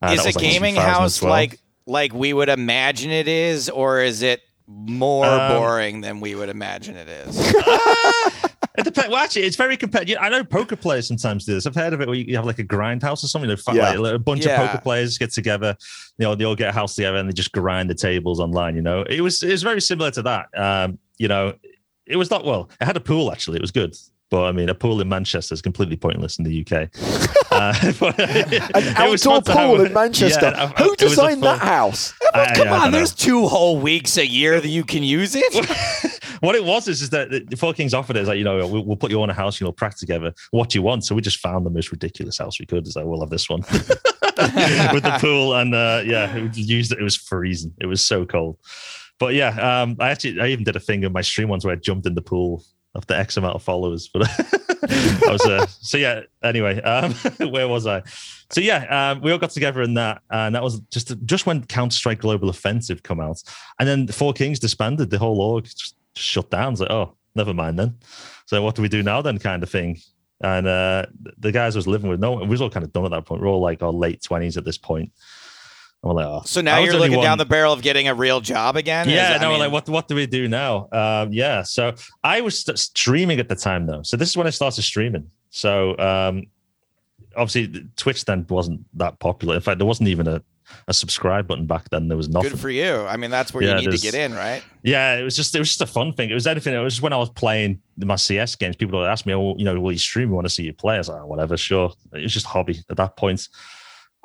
Uh, 0.00 0.12
is 0.12 0.20
a 0.20 0.24
like, 0.24 0.36
gaming 0.36 0.74
house 0.74 1.22
like 1.22 1.60
like 1.86 2.12
we 2.12 2.32
would 2.32 2.48
imagine 2.48 3.10
it 3.10 3.28
is, 3.28 3.68
or 3.68 4.00
is 4.02 4.22
it 4.22 4.40
more 4.66 5.26
Um, 5.26 5.52
boring 5.52 6.00
than 6.00 6.20
we 6.20 6.34
would 6.34 6.48
imagine 6.48 6.96
it 6.96 7.08
is? 7.08 7.36
It 8.78 8.84
depends. 8.84 9.10
Well, 9.10 9.18
actually, 9.22 9.42
it's 9.42 9.56
very 9.56 9.76
competitive. 9.76 10.16
I 10.20 10.28
know 10.30 10.42
poker 10.44 10.76
players 10.76 11.06
sometimes 11.06 11.44
do 11.44 11.52
this. 11.54 11.66
I've 11.66 11.74
heard 11.74 11.92
of 11.92 12.00
it 12.00 12.06
where 12.08 12.16
you 12.16 12.36
have 12.36 12.46
like 12.46 12.58
a 12.58 12.62
grind 12.62 13.02
house 13.02 13.22
or 13.22 13.28
something. 13.28 13.50
Like, 13.50 13.58
Yeah. 13.74 13.92
like 13.98 14.14
a 14.14 14.18
bunch 14.18 14.46
Yeah. 14.46 14.60
of 14.62 14.68
poker 14.70 14.82
players 14.82 15.18
get 15.18 15.32
together. 15.32 15.76
You 16.18 16.24
know, 16.26 16.34
they 16.34 16.44
all 16.44 16.56
get 16.56 16.70
a 16.70 16.72
house 16.72 16.94
together 16.94 17.18
and 17.18 17.28
they 17.28 17.32
just 17.34 17.52
grind 17.52 17.90
the 17.90 17.94
tables 17.94 18.40
online. 18.40 18.74
You 18.76 18.82
know, 18.82 19.02
it 19.02 19.20
was 19.20 19.42
it 19.42 19.50
was 19.50 19.62
very 19.62 19.80
similar 19.80 20.10
to 20.12 20.22
that. 20.22 20.46
Um, 20.56 20.98
you 21.18 21.28
know, 21.28 21.54
it 22.06 22.16
was 22.16 22.30
not 22.30 22.44
well. 22.44 22.70
It 22.80 22.84
had 22.84 22.96
a 22.96 23.00
pool 23.00 23.30
actually. 23.30 23.56
It 23.56 23.62
was 23.62 23.70
good. 23.72 23.94
But 24.30 24.44
I 24.44 24.52
mean, 24.52 24.70
a 24.70 24.74
pool 24.74 24.98
in 25.02 25.08
Manchester 25.10 25.52
is 25.52 25.60
completely 25.60 25.96
pointless 25.96 26.38
in 26.38 26.44
the 26.44 26.60
UK. 26.66 26.88
Uh, 27.52 27.74
but 28.00 28.18
An 28.18 28.96
outdoor 28.96 29.42
fun 29.42 29.42
have- 29.44 29.44
pool 29.76 29.84
in 29.84 29.92
Manchester. 29.92 30.52
Yeah, 30.56 30.68
Who 30.78 30.94
it 30.94 31.02
was 31.02 31.10
designed 31.10 31.42
that 31.42 31.58
house? 31.58 32.14
I- 32.32 32.54
Come 32.54 32.68
yeah, 32.68 32.84
on, 32.84 32.92
there's 32.92 33.12
two 33.14 33.46
whole 33.46 33.78
weeks 33.78 34.16
a 34.16 34.26
year 34.26 34.58
that 34.58 34.68
you 34.70 34.84
can 34.84 35.02
use 35.02 35.34
it. 35.36 35.52
what 36.42 36.56
it 36.56 36.64
was 36.64 36.88
is, 36.88 37.02
is 37.02 37.10
that 37.10 37.30
the 37.30 37.56
Four 37.56 37.72
Kings 37.72 37.94
offered 37.94 38.16
it, 38.16 38.26
like, 38.26 38.36
you 38.36 38.44
know, 38.44 38.66
we'll, 38.66 38.84
we'll 38.84 38.96
put 38.96 39.12
you 39.12 39.22
on 39.22 39.30
a 39.30 39.32
house, 39.32 39.60
you 39.60 39.64
know, 39.64 39.72
practice 39.72 40.00
together. 40.00 40.34
What 40.50 40.70
do 40.70 40.78
you 40.78 40.82
want? 40.82 41.04
So 41.04 41.14
we 41.14 41.22
just 41.22 41.38
found 41.38 41.64
the 41.64 41.70
most 41.70 41.92
ridiculous 41.92 42.38
house 42.38 42.58
we 42.58 42.66
could. 42.66 42.86
Is 42.86 42.96
like, 42.96 43.06
we'll 43.06 43.20
have 43.20 43.30
this 43.30 43.48
one. 43.48 43.60
with 44.92 45.04
the 45.04 45.16
pool, 45.20 45.54
and 45.54 45.74
uh, 45.74 46.02
yeah, 46.04 46.34
it 46.34 46.56
used 46.56 46.90
it. 46.90 46.98
It 46.98 47.04
was 47.04 47.16
freezing. 47.16 47.72
It 47.80 47.86
was 47.86 48.04
so 48.04 48.24
cold. 48.24 48.58
But 49.18 49.34
yeah, 49.34 49.82
um, 49.82 49.96
I 50.00 50.10
actually 50.10 50.40
I 50.40 50.48
even 50.48 50.64
did 50.64 50.74
a 50.74 50.80
thing 50.80 51.04
in 51.04 51.12
my 51.12 51.20
stream 51.20 51.48
once 51.48 51.64
where 51.64 51.74
I 51.74 51.76
jumped 51.76 52.06
in 52.06 52.14
the 52.14 52.22
pool 52.22 52.64
after 52.96 53.14
X 53.14 53.36
amount 53.36 53.54
of 53.54 53.62
followers. 53.62 54.08
But 54.12 54.22
I 54.28 55.28
was 55.30 55.46
uh, 55.46 55.66
so 55.66 55.96
yeah. 55.96 56.22
Anyway, 56.42 56.80
um, 56.82 57.12
where 57.52 57.68
was 57.68 57.86
I? 57.86 58.02
So 58.50 58.60
yeah, 58.60 59.12
um, 59.12 59.20
we 59.20 59.30
all 59.30 59.38
got 59.38 59.50
together 59.50 59.82
in 59.82 59.94
that, 59.94 60.22
and 60.30 60.54
that 60.54 60.62
was 60.62 60.80
just 60.90 61.14
just 61.24 61.46
when 61.46 61.64
Counter 61.66 61.94
Strike 61.94 62.20
Global 62.20 62.48
Offensive 62.48 63.02
come 63.02 63.20
out, 63.20 63.40
and 63.78 63.88
then 63.88 64.06
the 64.06 64.12
Four 64.12 64.32
Kings 64.32 64.58
disbanded. 64.58 65.10
The 65.10 65.18
whole 65.18 65.40
org 65.40 65.64
just 65.64 65.94
shut 66.14 66.50
down. 66.50 66.72
It's 66.72 66.80
like, 66.80 66.90
oh, 66.90 67.16
never 67.34 67.54
mind 67.54 67.78
then. 67.78 67.98
So 68.46 68.62
what 68.62 68.74
do 68.74 68.82
we 68.82 68.88
do 68.88 69.02
now 69.02 69.22
then? 69.22 69.38
Kind 69.38 69.62
of 69.62 69.70
thing. 69.70 69.98
And 70.40 70.66
uh, 70.66 71.06
the 71.38 71.52
guys 71.52 71.76
I 71.76 71.78
was 71.78 71.86
living 71.86 72.10
with, 72.10 72.20
no, 72.20 72.32
we 72.32 72.46
was 72.46 72.60
all 72.60 72.70
kind 72.70 72.84
of 72.84 72.92
done 72.92 73.04
at 73.04 73.12
that 73.12 73.26
point. 73.26 73.40
We're 73.40 73.48
all 73.48 73.60
like 73.60 73.82
our 73.82 73.92
late 73.92 74.22
twenties 74.22 74.56
at 74.56 74.64
this 74.64 74.76
point. 74.76 75.12
And 76.02 76.08
we're 76.10 76.14
like, 76.14 76.26
oh. 76.26 76.42
So 76.44 76.60
now 76.60 76.80
you're 76.80 76.94
looking 76.94 77.20
down 77.20 77.38
the 77.38 77.44
barrel 77.44 77.72
of 77.72 77.80
getting 77.80 78.08
a 78.08 78.14
real 78.14 78.40
job 78.40 78.76
again. 78.76 79.08
Yeah, 79.08 79.38
no, 79.40 79.48
I 79.48 79.50
mean... 79.50 79.60
like 79.60 79.72
what 79.72 79.88
what 79.88 80.08
do 80.08 80.16
we 80.16 80.26
do 80.26 80.48
now? 80.48 80.88
Um, 80.90 81.32
yeah, 81.32 81.62
so 81.62 81.94
I 82.24 82.40
was 82.40 82.58
st- 82.58 82.78
streaming 82.78 83.38
at 83.38 83.48
the 83.48 83.54
time 83.54 83.86
though. 83.86 84.02
So 84.02 84.16
this 84.16 84.30
is 84.30 84.36
when 84.36 84.48
I 84.48 84.50
started 84.50 84.82
streaming. 84.82 85.30
So 85.50 85.96
um, 85.98 86.46
obviously 87.36 87.86
Twitch 87.96 88.24
then 88.24 88.44
wasn't 88.48 88.84
that 88.94 89.20
popular. 89.20 89.54
In 89.54 89.60
fact, 89.60 89.78
there 89.78 89.86
wasn't 89.86 90.08
even 90.08 90.26
a 90.26 90.42
a 90.88 90.94
subscribe 90.94 91.46
button 91.46 91.66
back 91.66 91.88
then. 91.90 92.08
There 92.08 92.16
was 92.16 92.28
nothing. 92.28 92.50
Good 92.50 92.60
for 92.60 92.70
you. 92.70 92.94
I 92.94 93.16
mean, 93.16 93.30
that's 93.30 93.52
where 93.52 93.62
yeah, 93.62 93.78
you 93.78 93.88
need 93.88 93.96
to 93.96 94.02
get 94.02 94.14
in, 94.14 94.34
right? 94.34 94.62
Yeah, 94.82 95.16
it 95.16 95.22
was 95.22 95.36
just 95.36 95.54
it 95.54 95.58
was 95.58 95.68
just 95.68 95.80
a 95.80 95.86
fun 95.86 96.12
thing. 96.12 96.30
It 96.30 96.34
was 96.34 96.46
anything. 96.46 96.74
It 96.74 96.78
was 96.78 96.94
just 96.94 97.02
when 97.02 97.12
I 97.12 97.16
was 97.16 97.30
playing 97.30 97.80
my 97.96 98.16
CS 98.16 98.56
games. 98.56 98.76
People 98.76 98.98
would 98.98 99.08
ask 99.08 99.26
me, 99.26 99.34
"Oh, 99.34 99.54
you 99.56 99.64
know, 99.64 99.78
will 99.80 99.92
you 99.92 99.98
stream? 99.98 100.30
We 100.30 100.34
want 100.34 100.46
to 100.46 100.50
see 100.50 100.64
you 100.64 100.72
play." 100.72 100.96
I 100.96 100.98
was 100.98 101.08
like, 101.08 101.22
oh, 101.22 101.26
"Whatever, 101.26 101.56
sure." 101.56 101.92
It 102.12 102.22
was 102.22 102.32
just 102.32 102.46
hobby 102.46 102.82
at 102.90 102.96
that 102.96 103.16
point. 103.16 103.48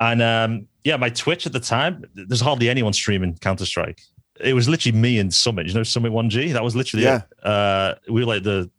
And 0.00 0.22
um, 0.22 0.66
yeah, 0.84 0.96
my 0.96 1.10
Twitch 1.10 1.46
at 1.46 1.52
the 1.52 1.60
time, 1.60 2.04
there's 2.14 2.40
hardly 2.40 2.68
anyone 2.68 2.92
streaming 2.92 3.36
Counter 3.38 3.66
Strike. 3.66 4.00
It 4.40 4.54
was 4.54 4.68
literally 4.68 4.96
me 4.96 5.18
and 5.18 5.32
Summit. 5.34 5.66
You 5.66 5.74
know, 5.74 5.82
Summit 5.82 6.12
One 6.12 6.30
G. 6.30 6.52
That 6.52 6.62
was 6.62 6.76
literally 6.76 7.04
yeah. 7.04 7.22
It. 7.38 7.46
Uh, 7.46 7.94
we 8.08 8.20
were 8.20 8.26
like 8.26 8.42
the. 8.42 8.70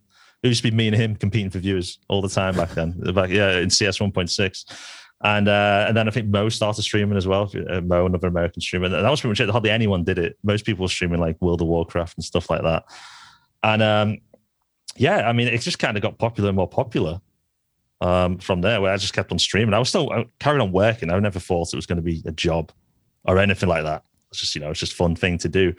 It 0.41 0.47
used 0.47 0.63
to 0.63 0.71
be 0.71 0.75
me 0.75 0.87
and 0.87 0.95
him 0.95 1.17
competing 1.17 1.49
for 1.49 1.59
viewers 1.59 1.99
all 2.07 2.21
the 2.21 2.29
time 2.29 2.55
back 2.55 2.69
then. 2.69 2.91
Back 3.13 3.29
yeah, 3.29 3.57
in 3.57 3.69
CS 3.69 3.99
1.6 3.99 4.73
and 5.21 5.47
uh, 5.49 5.85
and 5.87 5.97
then 5.97 6.07
I 6.07 6.11
think 6.11 6.27
Mo 6.27 6.47
started 6.49 6.81
streaming 6.83 7.17
as 7.17 7.27
well. 7.27 7.51
Uh, 7.69 7.81
Mo, 7.81 8.05
another 8.05 8.27
American 8.27 8.61
streamer, 8.61 8.85
and 8.85 8.93
that 8.93 9.09
was 9.09 9.19
pretty 9.19 9.31
much 9.31 9.41
it. 9.41 9.49
Hardly 9.49 9.69
anyone 9.69 10.03
did 10.03 10.17
it. 10.17 10.37
Most 10.43 10.65
people 10.65 10.83
were 10.83 10.89
streaming 10.89 11.19
like 11.19 11.41
World 11.41 11.61
of 11.61 11.67
Warcraft 11.67 12.17
and 12.17 12.23
stuff 12.23 12.49
like 12.49 12.61
that. 12.61 12.85
And 13.63 13.81
um, 13.81 14.17
yeah, 14.95 15.27
I 15.27 15.33
mean, 15.33 15.49
it 15.49 15.59
just 15.59 15.79
kind 15.79 15.97
of 15.97 16.03
got 16.03 16.17
popular 16.19 16.49
and 16.49 16.55
more 16.55 16.69
popular 16.69 17.19
um, 17.99 18.37
from 18.37 18.61
there. 18.61 18.79
Where 18.79 18.93
I 18.93 18.97
just 18.97 19.13
kept 19.13 19.31
on 19.33 19.39
streaming. 19.39 19.73
I 19.73 19.79
was 19.79 19.89
still 19.89 20.09
I 20.11 20.25
carried 20.39 20.61
on 20.61 20.71
working. 20.71 21.11
I 21.11 21.19
never 21.19 21.39
thought 21.39 21.73
it 21.73 21.77
was 21.77 21.85
going 21.85 21.97
to 21.97 22.01
be 22.01 22.23
a 22.25 22.31
job 22.31 22.71
or 23.25 23.39
anything 23.39 23.67
like 23.67 23.83
that. 23.83 24.03
It's 24.29 24.39
just 24.39 24.55
you 24.55 24.61
know, 24.61 24.71
it's 24.71 24.79
just 24.79 24.93
fun 24.93 25.15
thing 25.15 25.37
to 25.39 25.49
do. 25.49 25.73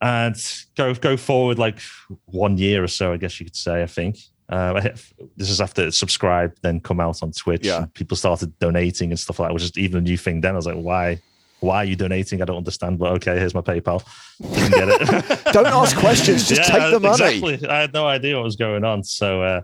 And 0.00 0.34
go 0.76 0.92
go 0.94 1.16
forward 1.16 1.58
like 1.58 1.78
one 2.24 2.58
year 2.58 2.82
or 2.82 2.88
so, 2.88 3.12
I 3.12 3.16
guess 3.16 3.38
you 3.38 3.46
could 3.46 3.54
say. 3.54 3.82
I 3.82 3.86
think 3.86 4.16
uh, 4.50 4.80
this 5.36 5.48
is 5.48 5.60
after 5.60 5.90
subscribe 5.90 6.54
then 6.62 6.80
come 6.80 7.00
out 7.00 7.22
on 7.22 7.32
Twitch. 7.32 7.64
Yeah. 7.64 7.86
people 7.94 8.16
started 8.16 8.58
donating 8.58 9.10
and 9.10 9.18
stuff 9.18 9.38
like 9.38 9.48
that, 9.48 9.54
which 9.54 9.62
is 9.62 9.78
even 9.78 9.98
a 9.98 10.02
new 10.02 10.16
thing. 10.16 10.40
Then 10.40 10.54
I 10.54 10.56
was 10.56 10.66
like, 10.66 10.76
why? 10.76 11.20
Why 11.60 11.76
are 11.76 11.84
you 11.84 11.96
donating? 11.96 12.40
I 12.40 12.46
don't 12.46 12.56
understand. 12.56 12.98
But 12.98 13.12
okay, 13.12 13.38
here's 13.38 13.54
my 13.54 13.60
PayPal. 13.60 14.02
Didn't 14.40 14.70
get 14.70 14.88
it. 14.88 15.44
don't 15.52 15.66
ask 15.66 15.96
questions. 15.96 16.48
Just 16.48 16.62
yeah, 16.72 16.78
take 16.78 16.90
the 16.90 17.00
money. 17.00 17.36
Exactly. 17.36 17.68
I 17.68 17.80
had 17.80 17.92
no 17.92 18.06
idea 18.06 18.36
what 18.36 18.44
was 18.44 18.56
going 18.56 18.82
on. 18.82 19.04
So, 19.04 19.42
uh, 19.42 19.62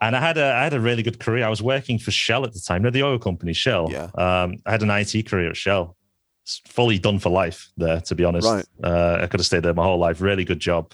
and 0.00 0.16
I 0.16 0.20
had 0.20 0.36
a 0.36 0.52
I 0.52 0.64
had 0.64 0.74
a 0.74 0.80
really 0.80 1.04
good 1.04 1.20
career. 1.20 1.46
I 1.46 1.48
was 1.48 1.62
working 1.62 1.98
for 1.98 2.10
Shell 2.10 2.44
at 2.44 2.52
the 2.52 2.60
time. 2.60 2.82
You 2.82 2.84
know, 2.84 2.90
the 2.90 3.04
oil 3.04 3.18
company 3.20 3.52
Shell. 3.52 3.88
Yeah. 3.92 4.10
Um, 4.16 4.56
I 4.66 4.72
had 4.72 4.82
an 4.82 4.90
IT 4.90 5.28
career 5.28 5.50
at 5.50 5.56
Shell. 5.56 5.96
It's 6.42 6.60
fully 6.66 6.98
done 6.98 7.20
for 7.20 7.28
life 7.28 7.70
there, 7.76 8.00
to 8.00 8.16
be 8.16 8.24
honest. 8.24 8.48
Right. 8.48 8.66
Uh, 8.82 9.20
I 9.22 9.26
could 9.28 9.38
have 9.38 9.46
stayed 9.46 9.62
there 9.62 9.74
my 9.74 9.84
whole 9.84 9.98
life. 9.98 10.20
Really 10.20 10.44
good 10.44 10.58
job 10.58 10.92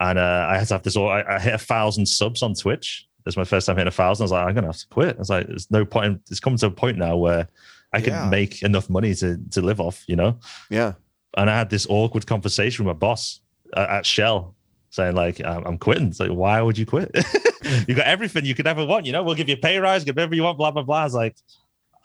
and 0.00 0.18
uh, 0.18 0.46
I 0.48 0.58
had 0.58 0.68
to 0.68 0.74
have 0.74 0.82
this. 0.82 0.96
I, 0.96 1.22
I 1.28 1.38
hit 1.38 1.54
a 1.54 1.58
thousand 1.58 2.06
subs 2.06 2.42
on 2.42 2.54
Twitch. 2.54 3.06
It's 3.26 3.36
my 3.36 3.44
first 3.44 3.66
time 3.66 3.76
hitting 3.76 3.88
a 3.88 3.92
thousand. 3.92 4.24
I 4.24 4.24
was 4.24 4.32
like, 4.32 4.46
I'm 4.46 4.54
gonna 4.54 4.68
have 4.68 4.78
to 4.78 4.88
quit. 4.88 5.16
I 5.16 5.18
was 5.18 5.30
like, 5.30 5.46
there's 5.46 5.70
no 5.70 5.84
point. 5.84 6.22
It's 6.30 6.40
come 6.40 6.56
to 6.56 6.66
a 6.66 6.70
point 6.70 6.96
now 6.96 7.16
where 7.16 7.48
I 7.92 8.00
can 8.00 8.14
yeah. 8.14 8.28
make 8.28 8.62
enough 8.62 8.88
money 8.88 9.14
to 9.16 9.38
to 9.50 9.60
live 9.60 9.78
off. 9.78 10.02
You 10.08 10.16
know? 10.16 10.38
Yeah. 10.70 10.94
And 11.36 11.50
I 11.50 11.56
had 11.56 11.70
this 11.70 11.86
awkward 11.88 12.26
conversation 12.26 12.84
with 12.84 12.96
my 12.96 12.98
boss 12.98 13.40
at, 13.76 13.88
at 13.90 14.06
Shell, 14.06 14.56
saying 14.88 15.14
like, 15.14 15.40
I'm 15.44 15.78
quitting. 15.78 16.08
It's 16.08 16.18
like, 16.18 16.30
why 16.30 16.60
would 16.62 16.78
you 16.78 16.86
quit? 16.86 17.10
you 17.86 17.94
got 17.94 18.06
everything 18.06 18.46
you 18.46 18.54
could 18.54 18.66
ever 18.66 18.84
want. 18.84 19.06
You 19.06 19.12
know, 19.12 19.22
we'll 19.22 19.34
give 19.34 19.48
you 19.48 19.54
a 19.54 19.58
pay 19.58 19.78
rise, 19.78 20.02
give 20.02 20.16
whatever 20.16 20.34
you 20.34 20.42
want. 20.42 20.56
Blah 20.56 20.70
blah 20.70 20.82
blah. 20.82 21.02
I 21.02 21.04
was 21.04 21.14
like, 21.14 21.36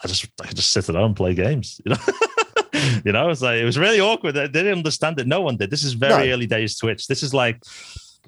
I 0.03 0.07
just 0.07 0.27
I 0.43 0.47
just 0.47 0.71
sit 0.71 0.89
at 0.89 0.95
home 0.95 1.05
and 1.05 1.15
play 1.15 1.33
games. 1.33 1.79
You 1.85 1.93
know. 1.93 1.97
you 3.05 3.11
know, 3.11 3.29
it's 3.29 3.41
like 3.41 3.59
it 3.59 3.65
was 3.65 3.77
really 3.77 3.99
awkward. 3.99 4.33
They 4.33 4.47
didn't 4.47 4.77
understand 4.77 5.19
it. 5.19 5.27
No 5.27 5.41
one 5.41 5.57
did. 5.57 5.69
This 5.69 5.83
is 5.83 5.93
very 5.93 6.27
no. 6.27 6.33
early 6.33 6.47
days 6.47 6.77
Twitch. 6.77 7.07
This 7.07 7.23
is 7.23 7.33
like, 7.33 7.61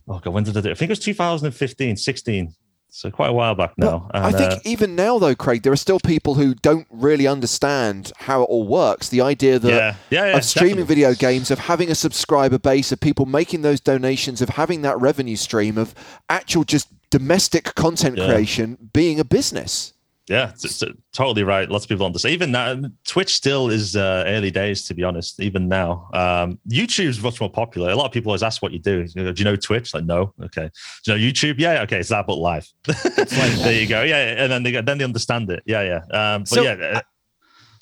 oh 0.08 0.20
god, 0.20 0.34
when 0.34 0.44
did 0.44 0.58
I 0.58 0.62
do 0.62 0.70
it? 0.70 0.72
I 0.72 0.76
think 0.76 0.90
it 0.90 0.94
was 0.94 1.00
2015, 1.00 1.98
16. 1.98 2.54
So 2.90 3.12
quite 3.12 3.30
a 3.30 3.34
while 3.34 3.54
back 3.54 3.74
now. 3.78 4.10
And, 4.14 4.26
I 4.26 4.32
think 4.32 4.54
uh, 4.54 4.60
even 4.64 4.96
now, 4.96 5.20
though, 5.20 5.36
Craig, 5.36 5.62
there 5.62 5.74
are 5.74 5.76
still 5.76 6.00
people 6.00 6.36
who 6.36 6.56
don't 6.56 6.88
really 6.90 7.28
understand 7.28 8.12
how 8.18 8.42
it 8.42 8.46
all 8.46 8.66
works. 8.66 9.10
The 9.10 9.22
idea 9.22 9.60
that 9.60 9.70
yeah, 9.70 9.96
yeah, 10.10 10.26
yeah, 10.28 10.38
of 10.38 10.46
streaming 10.46 10.78
definitely. 10.78 10.96
video 10.96 11.14
games, 11.14 11.52
of 11.52 11.60
having 11.60 11.92
a 11.92 11.96
subscriber 11.96 12.58
base, 12.58 12.92
of 12.92 13.00
people 13.00 13.26
making 13.26 13.62
those 13.62 13.82
donations, 13.82 14.42
of 14.42 14.50
having 14.50 14.82
that 14.84 15.00
revenue 15.00 15.36
stream, 15.36 15.78
of 15.78 15.94
actual 16.30 16.64
just 16.64 16.88
domestic 17.10 17.76
content 17.76 18.16
creation 18.16 18.90
being 18.94 19.20
a 19.20 19.26
business. 19.26 19.94
Yeah, 20.28 20.50
it's, 20.50 20.66
it's, 20.66 20.84
totally 21.14 21.44
right. 21.44 21.70
Lots 21.70 21.86
of 21.86 21.90
people 21.90 22.06
understand. 22.06 22.34
Even 22.34 22.52
now, 22.52 22.76
Twitch 23.06 23.34
still 23.34 23.70
is 23.70 23.96
uh, 23.96 24.26
early 24.28 24.52
days, 24.52 24.86
to 24.88 24.94
be 24.94 25.04
honest. 25.04 25.40
Even 25.40 25.68
now, 25.70 26.10
um, 26.14 26.60
YouTube's 26.70 27.22
much 27.22 27.40
more 27.40 27.50
popular. 27.50 27.92
A 27.92 27.96
lot 27.96 28.06
of 28.06 28.12
people 28.12 28.32
always 28.32 28.44
ask 28.44 28.62
what 28.62 28.74
you 28.74 28.80
do. 28.80 29.08
do 29.08 29.34
you 29.36 29.46
know 29.46 29.56
Twitch? 29.56 29.94
Like, 29.94 30.04
no. 30.04 30.34
Okay. 30.44 30.70
Do 31.06 31.14
you 31.14 31.18
know 31.18 31.32
YouTube? 31.32 31.56
Yeah. 31.60 31.82
Okay. 31.84 32.00
It's 32.00 32.10
that, 32.10 32.28
but 32.28 32.36
live. 32.36 32.68
there 32.86 33.82
you 33.82 33.88
go. 33.88 34.04
Yeah, 34.04 34.44
and 34.44 34.52
then 34.52 34.64
they 34.64 34.82
then 34.82 34.98
they 34.98 35.04
understand 35.04 35.50
it. 35.50 35.64
Yeah, 35.66 35.82
yeah. 35.82 36.34
Um, 36.36 36.42
but 36.42 36.50
so, 36.50 36.62
yeah. 36.62 37.02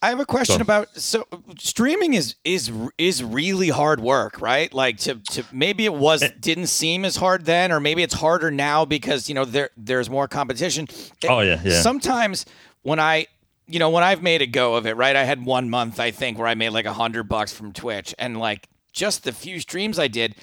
I 0.06 0.10
have 0.10 0.20
a 0.20 0.26
question 0.26 0.62
about 0.62 0.96
so 0.96 1.28
streaming 1.58 2.14
is 2.14 2.36
is 2.44 2.72
is 3.00 3.24
really 3.24 3.70
hard 3.70 4.00
work, 4.00 4.40
right? 4.40 4.72
Like 4.72 4.98
to 5.00 5.16
to 5.32 5.44
maybe 5.52 5.84
it 5.84 5.96
was 5.96 6.22
it, 6.22 6.40
didn't 6.40 6.68
seem 6.68 7.06
as 7.06 7.16
hard 7.16 7.46
then, 7.46 7.72
or 7.72 7.80
maybe 7.80 8.04
it's 8.04 8.14
harder 8.14 8.52
now 8.52 8.86
because 8.86 9.30
you 9.30 9.34
know 9.34 9.46
there 9.46 9.72
there's 9.76 10.08
more 10.08 10.28
competition. 10.28 10.88
Oh 11.28 11.40
yeah, 11.40 11.60
yeah. 11.64 11.82
Sometimes 11.82 12.46
when 12.84 13.00
I 13.00 13.26
you 13.66 13.80
know 13.80 13.90
when 13.90 14.04
I've 14.04 14.22
made 14.22 14.44
a 14.44 14.48
go 14.48 14.76
of 14.76 14.86
it, 14.86 14.96
right? 14.96 15.16
I 15.16 15.24
had 15.24 15.44
one 15.44 15.72
month 15.72 16.00
I 16.00 16.12
think 16.12 16.38
where 16.38 16.48
I 16.48 16.54
made 16.54 16.70
like 16.70 16.86
a 16.86 16.94
hundred 16.94 17.24
bucks 17.24 17.52
from 17.52 17.74
Twitch, 17.74 18.14
and 18.20 18.40
like 18.40 18.68
just 18.94 19.24
the 19.24 19.32
few 19.32 19.60
streams 19.60 19.98
I 19.98 20.08
did, 20.08 20.36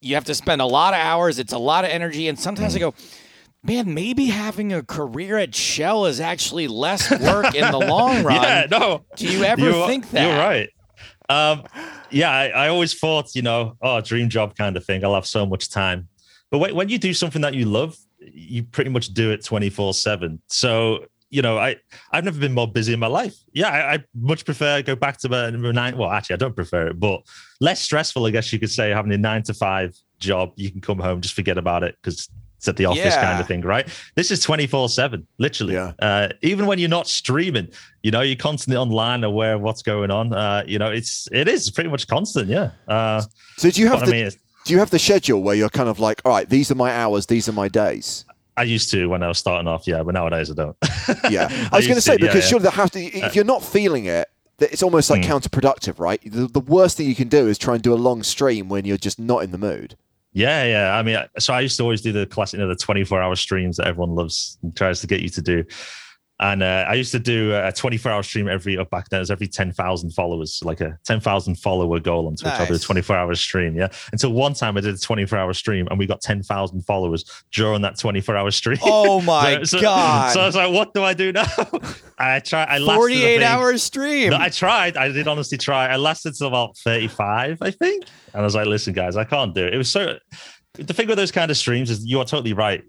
you 0.00 0.14
have 0.14 0.24
to 0.24 0.34
spend 0.34 0.62
a 0.62 0.66
lot 0.66 0.94
of 0.94 1.00
hours. 1.00 1.38
It's 1.38 1.52
a 1.52 1.58
lot 1.58 1.84
of 1.84 1.90
energy, 1.90 2.26
and 2.26 2.38
sometimes 2.38 2.72
mm. 2.72 2.76
I 2.76 2.80
go 2.80 2.94
man, 3.62 3.94
maybe 3.94 4.26
having 4.26 4.72
a 4.72 4.82
career 4.82 5.38
at 5.38 5.54
Shell 5.54 6.06
is 6.06 6.20
actually 6.20 6.68
less 6.68 7.10
work 7.20 7.54
in 7.54 7.70
the 7.70 7.78
long 7.78 8.22
run. 8.22 8.42
yeah, 8.42 8.66
no. 8.70 9.04
Do 9.16 9.26
you 9.26 9.44
ever 9.44 9.70
you, 9.70 9.86
think 9.86 10.10
that? 10.10 10.26
You're 10.26 10.38
right. 10.38 10.70
Um, 11.28 11.64
yeah, 12.10 12.30
I, 12.30 12.48
I, 12.48 12.68
always 12.68 12.92
thought, 12.92 13.36
you 13.36 13.42
know, 13.42 13.76
oh, 13.80 14.00
dream 14.00 14.28
job 14.28 14.56
kind 14.56 14.76
of 14.76 14.84
thing. 14.84 15.04
I'll 15.04 15.14
have 15.14 15.26
so 15.26 15.46
much 15.46 15.70
time. 15.70 16.08
But 16.50 16.58
when, 16.58 16.74
when 16.74 16.88
you 16.88 16.98
do 16.98 17.14
something 17.14 17.42
that 17.42 17.54
you 17.54 17.66
love, 17.66 17.96
you 18.18 18.64
pretty 18.64 18.90
much 18.90 19.14
do 19.14 19.30
it 19.30 19.44
24 19.44 19.94
7. 19.94 20.42
So, 20.48 21.04
you 21.30 21.40
know, 21.40 21.56
I, 21.56 21.76
I've 22.10 22.24
never 22.24 22.40
been 22.40 22.52
more 22.52 22.66
busy 22.66 22.92
in 22.92 22.98
my 22.98 23.06
life. 23.06 23.36
Yeah, 23.52 23.68
I, 23.68 23.94
I 23.94 24.04
much 24.14 24.44
prefer 24.44 24.82
go 24.82 24.96
back 24.96 25.18
to 25.18 25.28
my 25.28 25.50
nine. 25.50 25.96
Well, 25.96 26.10
actually, 26.10 26.34
I 26.34 26.38
don't 26.38 26.56
prefer 26.56 26.88
it, 26.88 26.98
but 26.98 27.22
less 27.60 27.80
stressful, 27.80 28.26
I 28.26 28.30
guess 28.30 28.52
you 28.52 28.58
could 28.58 28.70
say, 28.70 28.90
having 28.90 29.12
a 29.12 29.18
nine 29.18 29.44
to 29.44 29.54
five 29.54 29.94
job. 30.18 30.52
You 30.56 30.72
can 30.72 30.80
come 30.80 30.98
home, 30.98 31.20
just 31.20 31.34
forget 31.34 31.58
about 31.58 31.84
it 31.84 31.94
because 32.02 32.28
it's 32.60 32.68
at 32.68 32.76
the 32.76 32.84
office 32.84 33.02
yeah. 33.02 33.24
kind 33.24 33.40
of 33.40 33.48
thing, 33.48 33.62
right? 33.62 33.88
This 34.16 34.30
is 34.30 34.42
24 34.42 34.90
7, 34.90 35.26
literally. 35.38 35.72
Yeah. 35.72 35.92
Uh, 35.98 36.28
even 36.42 36.66
when 36.66 36.78
you're 36.78 36.90
not 36.90 37.08
streaming, 37.08 37.68
you 38.02 38.10
know, 38.10 38.20
you're 38.20 38.36
constantly 38.36 38.76
online, 38.76 39.24
aware 39.24 39.54
of 39.54 39.62
what's 39.62 39.80
going 39.80 40.10
on. 40.10 40.34
Uh, 40.34 40.62
you 40.66 40.78
know, 40.78 40.90
it's 40.90 41.26
it 41.32 41.48
is 41.48 41.70
pretty 41.70 41.88
much 41.88 42.06
constant, 42.06 42.50
yeah. 42.50 42.72
Uh, 42.86 43.22
so 43.56 43.70
do 43.70 43.80
you 43.80 43.88
have 43.88 44.00
the, 44.00 44.14
I 44.14 44.24
mean, 44.24 44.30
do 44.66 44.74
you 44.74 44.78
have 44.78 44.90
the 44.90 44.98
schedule 44.98 45.42
where 45.42 45.54
you're 45.54 45.70
kind 45.70 45.88
of 45.88 46.00
like, 46.00 46.20
all 46.26 46.32
right, 46.32 46.46
these 46.50 46.70
are 46.70 46.74
my 46.74 46.92
hours, 46.92 47.24
these 47.24 47.48
are 47.48 47.52
my 47.52 47.66
days? 47.66 48.26
I 48.58 48.64
used 48.64 48.90
to 48.90 49.06
when 49.06 49.22
I 49.22 49.28
was 49.28 49.38
starting 49.38 49.66
off, 49.66 49.86
yeah, 49.86 50.02
but 50.02 50.12
nowadays 50.12 50.50
I 50.50 50.54
don't. 50.54 50.76
yeah, 51.30 51.48
I 51.72 51.76
was 51.76 51.86
going 51.86 51.96
to 51.96 52.02
say 52.02 52.18
because 52.18 52.44
yeah, 52.44 52.50
surely 52.50 52.64
yeah. 52.66 52.70
have 52.72 52.90
to. 52.90 53.00
If 53.00 53.34
you're 53.34 53.46
not 53.46 53.64
feeling 53.64 54.04
it, 54.04 54.28
it's 54.58 54.82
almost 54.82 55.08
like 55.08 55.22
mm. 55.22 55.28
counterproductive, 55.28 55.98
right? 55.98 56.20
The, 56.30 56.46
the 56.46 56.60
worst 56.60 56.98
thing 56.98 57.08
you 57.08 57.14
can 57.14 57.28
do 57.28 57.48
is 57.48 57.56
try 57.56 57.72
and 57.72 57.82
do 57.82 57.94
a 57.94 57.96
long 57.96 58.22
stream 58.22 58.68
when 58.68 58.84
you're 58.84 58.98
just 58.98 59.18
not 59.18 59.44
in 59.44 59.50
the 59.50 59.56
mood. 59.56 59.96
Yeah, 60.32 60.64
yeah. 60.64 60.96
I 60.96 61.02
mean, 61.02 61.18
so 61.38 61.52
I 61.52 61.60
used 61.60 61.76
to 61.78 61.82
always 61.82 62.02
do 62.02 62.12
the 62.12 62.26
classic, 62.26 62.58
you 62.58 62.64
know, 62.64 62.68
the 62.68 62.76
24 62.76 63.20
hour 63.20 63.34
streams 63.34 63.78
that 63.78 63.86
everyone 63.86 64.14
loves 64.14 64.58
and 64.62 64.76
tries 64.76 65.00
to 65.00 65.06
get 65.06 65.20
you 65.22 65.28
to 65.30 65.42
do. 65.42 65.64
And 66.42 66.62
uh, 66.62 66.86
I 66.88 66.94
used 66.94 67.12
to 67.12 67.18
do 67.18 67.54
a 67.54 67.70
24 67.70 68.10
hour 68.10 68.22
stream 68.22 68.48
every 68.48 68.78
up 68.78 68.88
back 68.88 69.10
then. 69.10 69.18
It 69.18 69.20
was 69.20 69.30
every 69.30 69.46
10,000 69.46 70.10
followers, 70.12 70.62
like 70.64 70.80
a 70.80 70.98
10,000 71.04 71.54
follower 71.56 72.00
goal 72.00 72.26
on 72.28 72.34
Twitch. 72.36 72.50
I'll 72.54 72.66
do 72.66 72.74
a 72.74 72.78
24 72.78 73.14
hour 73.14 73.34
stream. 73.34 73.76
Yeah. 73.76 73.88
Until 74.12 74.32
one 74.32 74.54
time 74.54 74.78
I 74.78 74.80
did 74.80 74.94
a 74.94 74.98
24 74.98 75.38
hour 75.38 75.52
stream 75.52 75.86
and 75.90 75.98
we 75.98 76.06
got 76.06 76.22
10,000 76.22 76.80
followers 76.86 77.24
during 77.52 77.82
that 77.82 77.98
24 77.98 78.36
hour 78.38 78.50
stream. 78.50 78.78
Oh 78.82 79.20
my 79.34 79.58
So- 79.64 79.76
so- 79.76 79.80
god! 79.82 80.32
So 80.32 80.40
I 80.40 80.46
was 80.46 80.56
like, 80.56 80.72
what 80.72 80.94
do 80.94 81.02
I 81.04 81.12
do 81.12 81.30
now? 81.30 81.44
I 82.18 82.40
tried. 82.40 82.68
I 82.68 82.78
lasted, 82.78 82.96
48 82.96 83.20
think- 83.38 83.42
hour 83.50 83.76
stream. 83.78 84.30
no, 84.30 84.38
I 84.38 84.48
tried. 84.48 84.96
I 84.96 85.08
did 85.12 85.28
honestly 85.28 85.58
try. 85.58 85.88
I 85.88 85.96
lasted 85.96 86.34
till 86.36 86.46
about 86.48 86.76
35, 86.78 87.58
I 87.60 87.70
think. 87.70 88.04
And 88.32 88.40
I 88.40 88.44
was 88.44 88.54
like, 88.54 88.66
listen, 88.66 88.94
guys, 88.94 89.16
I 89.16 89.24
can't 89.24 89.54
do 89.54 89.66
it. 89.66 89.74
It 89.74 89.76
was 89.76 89.90
so. 89.90 90.16
The 90.74 90.94
thing 90.94 91.08
with 91.08 91.18
those 91.18 91.32
kind 91.32 91.50
of 91.50 91.56
streams 91.58 91.90
is 91.90 92.06
you 92.06 92.18
are 92.20 92.24
totally 92.24 92.52
right. 92.54 92.82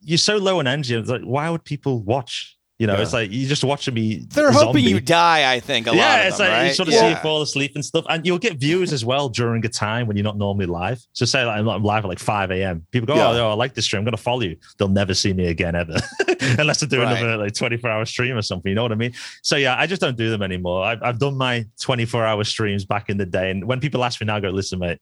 You're 0.00 0.18
so 0.18 0.36
low 0.38 0.58
on 0.58 0.66
energy. 0.66 0.94
It's 0.96 1.08
like, 1.10 1.22
why 1.22 1.48
would 1.50 1.62
people 1.64 2.02
watch? 2.02 2.56
You 2.78 2.86
know, 2.86 2.94
Yeah. 2.94 3.02
it's 3.02 3.12
like 3.12 3.30
you're 3.32 3.48
just 3.48 3.64
watching 3.64 3.92
me. 3.94 4.24
They're 4.28 4.48
a 4.48 4.52
hoping 4.52 4.84
you 4.84 5.00
die. 5.00 5.52
I 5.52 5.58
think 5.58 5.88
a 5.88 5.90
lot 5.90 5.96
yeah, 5.96 6.28
it's 6.28 6.38
them, 6.38 6.46
like 6.48 6.56
right? 6.58 6.66
you 6.68 6.74
sort 6.74 6.86
of 6.88 6.94
yeah. 6.94 7.00
see 7.00 7.08
you 7.10 7.16
fall 7.16 7.42
asleep 7.42 7.72
and 7.74 7.84
stuff, 7.84 8.04
and 8.08 8.24
you'll 8.24 8.38
get 8.38 8.56
views 8.58 8.92
as 8.92 9.04
well 9.04 9.28
during 9.28 9.66
a 9.66 9.68
time 9.68 10.06
when 10.06 10.16
you're 10.16 10.22
not 10.22 10.36
normally 10.38 10.66
live. 10.66 11.00
So 11.12 11.24
say 11.24 11.44
like 11.44 11.58
I'm 11.58 11.82
live 11.82 12.04
at 12.04 12.08
like 12.08 12.20
5 12.20 12.52
a.m. 12.52 12.86
People 12.92 13.08
go, 13.08 13.16
Yeah. 13.16 13.30
oh, 13.30 13.32
no, 13.32 13.50
I 13.50 13.54
like 13.54 13.74
this 13.74 13.84
stream. 13.84 13.98
I'm 14.00 14.04
gonna 14.04 14.16
follow 14.16 14.42
you. 14.42 14.56
They'll 14.78 14.86
never 14.88 15.12
see 15.12 15.32
me 15.32 15.46
again 15.46 15.74
ever, 15.74 15.96
unless 16.58 16.80
I 16.82 16.86
do 16.86 17.02
Right. 17.02 17.18
another 17.20 17.36
like 17.36 17.54
24 17.54 17.90
hour 17.90 18.04
stream 18.04 18.36
or 18.36 18.42
something. 18.42 18.70
You 18.70 18.76
know 18.76 18.84
what 18.84 18.92
I 18.92 18.96
mean? 18.96 19.12
So 19.42 19.56
yeah, 19.56 19.74
I 19.76 19.88
just 19.88 20.00
don't 20.00 20.16
do 20.16 20.30
them 20.30 20.42
anymore. 20.42 20.84
I've, 20.84 21.02
I've 21.02 21.18
done 21.18 21.36
my 21.36 21.66
24 21.80 22.24
hour 22.24 22.44
streams 22.44 22.84
back 22.84 23.08
in 23.10 23.16
the 23.16 23.26
day, 23.26 23.50
and 23.50 23.64
when 23.64 23.80
people 23.80 24.04
ask 24.04 24.20
me 24.20 24.26
now, 24.26 24.36
I 24.36 24.40
go, 24.40 24.50
listen, 24.50 24.78
mate. 24.78 24.98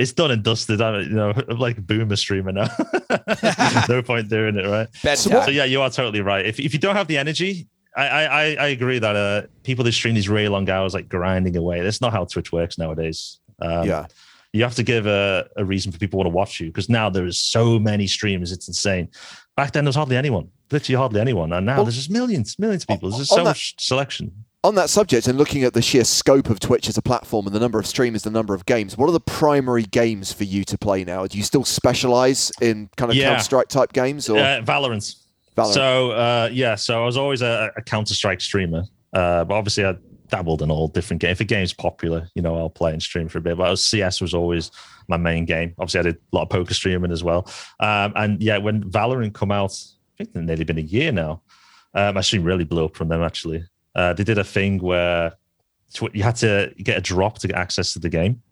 It's 0.00 0.12
done 0.12 0.30
and 0.30 0.42
dusted. 0.42 0.80
I'm, 0.80 1.02
you 1.02 1.08
know, 1.10 1.32
I'm 1.48 1.58
like 1.66 1.78
a 1.78 1.82
boomer 1.82 2.16
streamer 2.16 2.52
now. 2.52 2.68
no 3.88 4.02
point 4.02 4.28
doing 4.28 4.56
it, 4.56 4.66
right? 4.66 4.88
Bedtime. 5.02 5.44
So 5.44 5.50
yeah, 5.50 5.64
you 5.64 5.80
are 5.82 5.90
totally 5.90 6.20
right. 6.22 6.44
If 6.46 6.58
if 6.58 6.72
you 6.72 6.80
don't 6.80 6.96
have 6.96 7.06
the 7.06 7.18
energy, 7.18 7.68
I 7.96 8.06
I, 8.06 8.42
I- 8.54 8.66
agree 8.68 8.98
that 8.98 9.16
uh, 9.16 9.42
people 9.62 9.84
that 9.84 9.92
stream 9.92 10.14
these 10.14 10.28
really 10.28 10.48
long 10.48 10.68
hours, 10.70 10.94
like 10.94 11.08
grinding 11.08 11.56
away, 11.56 11.82
that's 11.82 12.00
not 12.00 12.12
how 12.12 12.24
Twitch 12.24 12.50
works 12.52 12.78
nowadays. 12.78 13.40
Um, 13.62 13.86
yeah. 13.86 14.06
you 14.54 14.62
have 14.62 14.74
to 14.76 14.82
give 14.82 15.06
a, 15.06 15.46
a 15.56 15.64
reason 15.64 15.92
for 15.92 15.98
people 15.98 16.16
to 16.16 16.22
want 16.22 16.32
to 16.32 16.36
watch 16.36 16.60
you 16.60 16.68
because 16.68 16.88
now 16.88 17.10
there 17.10 17.26
is 17.26 17.38
so 17.38 17.78
many 17.78 18.06
streamers, 18.06 18.52
it's 18.52 18.68
insane. 18.68 19.08
Back 19.56 19.72
then, 19.72 19.84
there 19.84 19.90
was 19.90 19.96
hardly 19.96 20.16
anyone, 20.16 20.48
literally 20.70 20.96
hardly 20.96 21.20
anyone, 21.20 21.52
and 21.52 21.66
now 21.66 21.76
Well, 21.76 21.84
there's 21.84 21.96
just 21.96 22.10
millions, 22.10 22.58
millions 22.58 22.84
of 22.84 22.88
people. 22.88 23.10
There's 23.10 23.18
just 23.20 23.30
so 23.30 23.36
that- 23.36 23.44
much 23.44 23.74
selection. 23.78 24.32
On 24.62 24.74
that 24.74 24.90
subject, 24.90 25.26
and 25.26 25.38
looking 25.38 25.64
at 25.64 25.72
the 25.72 25.80
sheer 25.80 26.04
scope 26.04 26.50
of 26.50 26.60
Twitch 26.60 26.86
as 26.86 26.98
a 26.98 27.02
platform 27.02 27.46
and 27.46 27.54
the 27.56 27.60
number 27.60 27.78
of 27.78 27.86
streamers, 27.86 28.24
the 28.24 28.30
number 28.30 28.52
of 28.52 28.66
games, 28.66 28.94
what 28.98 29.08
are 29.08 29.12
the 29.12 29.18
primary 29.18 29.84
games 29.84 30.34
for 30.34 30.44
you 30.44 30.64
to 30.64 30.76
play 30.76 31.02
now? 31.02 31.26
Do 31.26 31.38
you 31.38 31.44
still 31.44 31.64
specialize 31.64 32.52
in 32.60 32.90
kind 32.98 33.10
of 33.10 33.16
Yeah. 33.16 33.30
Counter 33.30 33.42
Strike 33.44 33.68
type 33.68 33.94
games 33.94 34.28
or 34.28 34.36
Uh, 34.38 34.60
Valorant. 34.60 35.16
Valorant? 35.56 35.72
So 35.72 36.10
uh, 36.10 36.50
yeah, 36.52 36.74
so 36.74 37.02
I 37.02 37.06
was 37.06 37.16
always 37.16 37.40
a, 37.40 37.70
a 37.74 37.80
Counter 37.80 38.12
Strike 38.12 38.42
streamer, 38.42 38.84
uh, 39.14 39.44
but 39.44 39.54
obviously 39.54 39.86
I 39.86 39.94
dabbled 40.28 40.60
in 40.60 40.70
all 40.70 40.88
different 40.88 41.22
games. 41.22 41.32
If 41.32 41.40
a 41.40 41.44
game's 41.44 41.72
popular, 41.72 42.28
you 42.34 42.42
know, 42.42 42.54
I'll 42.58 42.68
play 42.68 42.92
and 42.92 43.02
stream 43.02 43.28
for 43.30 43.38
a 43.38 43.40
bit. 43.40 43.56
But 43.56 43.74
CS 43.76 44.20
was 44.20 44.34
always 44.34 44.70
my 45.08 45.16
main 45.16 45.46
game. 45.46 45.72
Obviously, 45.78 46.00
I 46.00 46.02
did 46.02 46.16
a 46.16 46.36
lot 46.36 46.42
of 46.42 46.50
poker 46.50 46.74
streaming 46.74 47.12
as 47.12 47.24
well. 47.24 47.50
Um, 47.80 48.12
and 48.14 48.42
yeah, 48.42 48.58
when 48.58 48.84
Valorant 48.90 49.32
come 49.32 49.52
out, 49.52 49.72
I 49.72 50.24
think 50.24 50.30
it's 50.34 50.46
nearly 50.46 50.64
been 50.64 50.76
a 50.78 50.82
year 50.82 51.12
now. 51.12 51.40
Um, 51.94 52.14
my 52.16 52.20
stream 52.20 52.44
really 52.44 52.64
blew 52.64 52.84
up 52.84 52.94
from 52.94 53.08
them. 53.08 53.22
Actually, 53.22 53.64
uh, 54.00 54.12
they 54.14 54.24
did 54.24 54.38
a 54.38 54.44
thing 54.44 54.78
where 54.78 55.34
tw- 55.92 56.14
you 56.14 56.22
had 56.22 56.36
to 56.36 56.72
get 56.78 56.96
a 56.96 57.00
drop 57.00 57.38
to 57.40 57.48
get 57.48 57.56
access 57.56 57.92
to 57.92 57.98
the 57.98 58.08
game. 58.08 58.42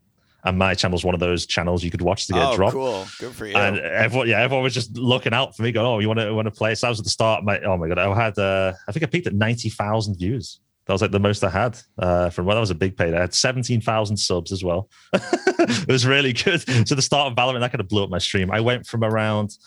And 0.44 0.56
my 0.56 0.74
channel 0.74 0.78
channel's 0.78 1.04
one 1.04 1.14
of 1.14 1.20
those 1.20 1.46
channels 1.46 1.82
you 1.82 1.90
could 1.90 2.00
watch 2.00 2.26
to 2.28 2.32
get 2.32 2.42
oh, 2.42 2.52
a 2.52 2.56
drop. 2.56 2.72
cool. 2.72 3.06
Good 3.18 3.34
for 3.34 3.46
you. 3.46 3.56
And 3.56 3.78
everyone, 3.78 4.28
yeah, 4.28 4.40
everyone 4.40 4.62
was 4.62 4.72
just 4.72 4.96
looking 4.96 5.34
out 5.34 5.56
for 5.56 5.62
me, 5.62 5.72
going, 5.72 5.86
"Oh, 5.86 5.98
you 5.98 6.06
want 6.06 6.20
to 6.20 6.32
want 6.32 6.46
to 6.46 6.52
play?" 6.52 6.74
So 6.74 6.86
I 6.86 6.90
was 6.90 7.00
at 7.00 7.04
the 7.04 7.10
start. 7.10 7.44
My, 7.44 7.58
oh 7.60 7.76
my 7.76 7.88
god, 7.88 7.98
I 7.98 8.14
had, 8.14 8.38
uh, 8.38 8.72
I 8.86 8.92
think 8.92 9.02
I 9.02 9.06
peaked 9.06 9.26
at 9.26 9.34
ninety 9.34 9.68
thousand 9.68 10.16
views. 10.16 10.60
That 10.86 10.92
was 10.92 11.02
like 11.02 11.10
the 11.10 11.20
most 11.20 11.42
I 11.42 11.50
had 11.50 11.78
uh, 11.98 12.30
from 12.30 12.46
well, 12.46 12.54
that 12.54 12.60
was 12.60 12.70
a 12.70 12.76
big 12.76 12.96
payday. 12.96 13.16
I 13.18 13.22
had 13.22 13.34
seventeen 13.34 13.80
thousand 13.80 14.16
subs 14.16 14.52
as 14.52 14.62
well. 14.62 14.88
it 15.12 15.88
was 15.88 16.06
really 16.06 16.32
good. 16.32 16.60
So 16.88 16.94
the 16.94 17.02
start 17.02 17.30
of 17.30 17.36
Valorant 17.36 17.60
that 17.60 17.72
kind 17.72 17.80
of 17.80 17.88
blew 17.88 18.04
up 18.04 18.10
my 18.10 18.18
stream. 18.18 18.50
I 18.50 18.60
went 18.60 18.86
from 18.86 19.02
around, 19.02 19.58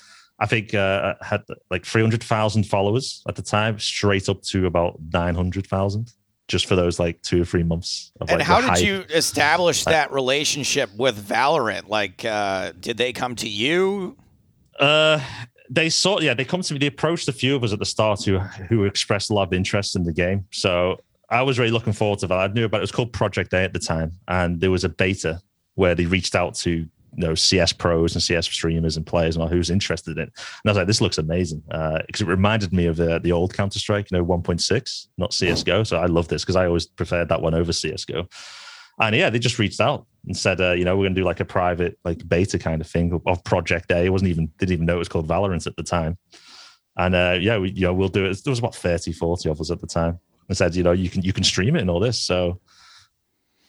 I 0.41 0.47
think, 0.47 0.73
uh, 0.73 1.13
I 1.21 1.25
had 1.25 1.43
like 1.69 1.85
three 1.85 2.01
hundred 2.01 2.23
thousand 2.23 2.63
followers 2.65 3.23
at 3.27 3.35
the 3.35 3.43
time, 3.43 3.77
straight 3.77 4.27
up 4.27 4.41
to 4.49 4.65
about 4.65 4.99
nine 5.13 5.35
hundred 5.35 5.67
thousand, 5.67 6.11
just 6.47 6.65
for 6.65 6.75
those 6.75 6.99
like 6.99 7.21
two 7.21 7.43
or 7.43 7.45
three 7.45 7.61
months. 7.61 8.11
Of, 8.19 8.29
and 8.29 8.39
like, 8.39 8.47
how 8.47 8.59
did 8.59 8.69
hype. 8.71 8.81
you 8.81 9.05
establish 9.13 9.85
that 9.85 10.11
relationship 10.11 10.89
with 10.97 11.15
Valorant? 11.29 11.87
Like, 11.87 12.25
uh, 12.25 12.73
did 12.79 12.97
they 12.97 13.13
come 13.13 13.35
to 13.35 13.47
you? 13.47 14.17
Uh, 14.79 15.19
they 15.69 15.89
saw, 15.89 16.19
yeah, 16.19 16.33
they 16.33 16.43
come 16.43 16.63
to 16.63 16.73
me. 16.73 16.79
They 16.79 16.87
approached 16.87 17.27
a 17.27 17.33
few 17.33 17.55
of 17.55 17.63
us 17.63 17.71
at 17.71 17.77
the 17.77 17.85
start 17.85 18.23
who 18.25 18.39
who 18.39 18.85
expressed 18.85 19.29
a 19.29 19.33
lot 19.33 19.47
of 19.47 19.53
interest 19.53 19.95
in 19.95 20.03
the 20.03 20.13
game. 20.13 20.45
So 20.51 20.99
I 21.29 21.43
was 21.43 21.59
really 21.59 21.71
looking 21.71 21.93
forward 21.93 22.19
to 22.19 22.27
that. 22.27 22.35
I 22.35 22.47
knew 22.47 22.65
about 22.65 22.77
it. 22.77 22.81
It 22.81 22.89
was 22.89 22.91
called 22.91 23.13
Project 23.13 23.53
A 23.53 23.59
at 23.59 23.73
the 23.73 23.79
time, 23.79 24.13
and 24.27 24.59
there 24.59 24.71
was 24.71 24.83
a 24.83 24.89
beta 24.89 25.39
where 25.75 25.93
they 25.93 26.07
reached 26.07 26.35
out 26.35 26.55
to 26.55 26.87
you 27.15 27.27
know 27.27 27.35
CS 27.35 27.73
pros 27.73 28.13
and 28.13 28.23
CS 28.23 28.45
streamers 28.45 28.97
and 28.97 29.05
players 29.05 29.35
and 29.35 29.43
all 29.43 29.49
who's 29.49 29.69
interested 29.69 30.17
in 30.17 30.23
it. 30.23 30.31
And 30.35 30.65
I 30.65 30.69
was 30.69 30.77
like, 30.77 30.87
this 30.87 31.01
looks 31.01 31.17
amazing 31.17 31.63
because 31.67 32.21
it 32.21 32.27
reminded 32.27 32.73
me 32.73 32.85
of 32.85 32.97
the 32.97 33.19
the 33.19 33.31
old 33.31 33.53
Counter 33.53 33.79
Strike, 33.79 34.11
you 34.11 34.17
know, 34.17 34.25
1.6, 34.25 35.07
not 35.17 35.33
CS:GO. 35.33 35.83
So 35.83 35.97
I 35.97 36.05
love 36.05 36.27
this 36.27 36.43
because 36.43 36.55
I 36.55 36.65
always 36.65 36.85
preferred 36.85 37.29
that 37.29 37.41
one 37.41 37.53
over 37.53 37.73
CS:GO. 37.73 38.27
And 38.99 39.15
yeah, 39.15 39.29
they 39.29 39.39
just 39.39 39.57
reached 39.57 39.81
out 39.81 40.05
and 40.27 40.37
said, 40.37 40.61
uh, 40.61 40.73
you 40.73 40.85
know, 40.85 40.95
we're 40.95 41.05
going 41.05 41.15
to 41.15 41.21
do 41.21 41.25
like 41.25 41.39
a 41.39 41.45
private, 41.45 41.97
like 42.05 42.27
beta 42.27 42.59
kind 42.59 42.81
of 42.81 42.87
thing 42.87 43.13
of- 43.13 43.25
of 43.25 43.43
Project 43.43 43.91
A. 43.91 44.05
It 44.05 44.09
wasn't 44.11 44.29
even, 44.29 44.51
didn't 44.59 44.73
even 44.73 44.85
know 44.85 44.95
it 44.95 44.99
was 44.99 45.09
called 45.09 45.27
Valorant 45.27 45.65
at 45.65 45.75
the 45.75 45.83
time. 45.83 46.17
And 46.97 47.15
uh, 47.15 47.37
yeah, 47.39 47.57
we, 47.57 47.71
you 47.71 47.81
know, 47.81 47.93
we'll 47.93 48.09
do 48.09 48.25
it. 48.25 48.43
There 48.43 48.51
was 48.51 48.59
about 48.59 48.75
30, 48.75 49.13
40 49.13 49.49
of 49.49 49.59
us 49.59 49.71
at 49.71 49.79
the 49.79 49.87
time 49.87 50.19
and 50.47 50.57
said, 50.57 50.75
you 50.75 50.83
know, 50.83 50.91
you 50.91 51.09
can, 51.09 51.23
you 51.23 51.33
can 51.33 51.43
stream 51.43 51.75
it 51.75 51.81
and 51.81 51.89
all 51.89 51.99
this. 51.99 52.19
So 52.19 52.59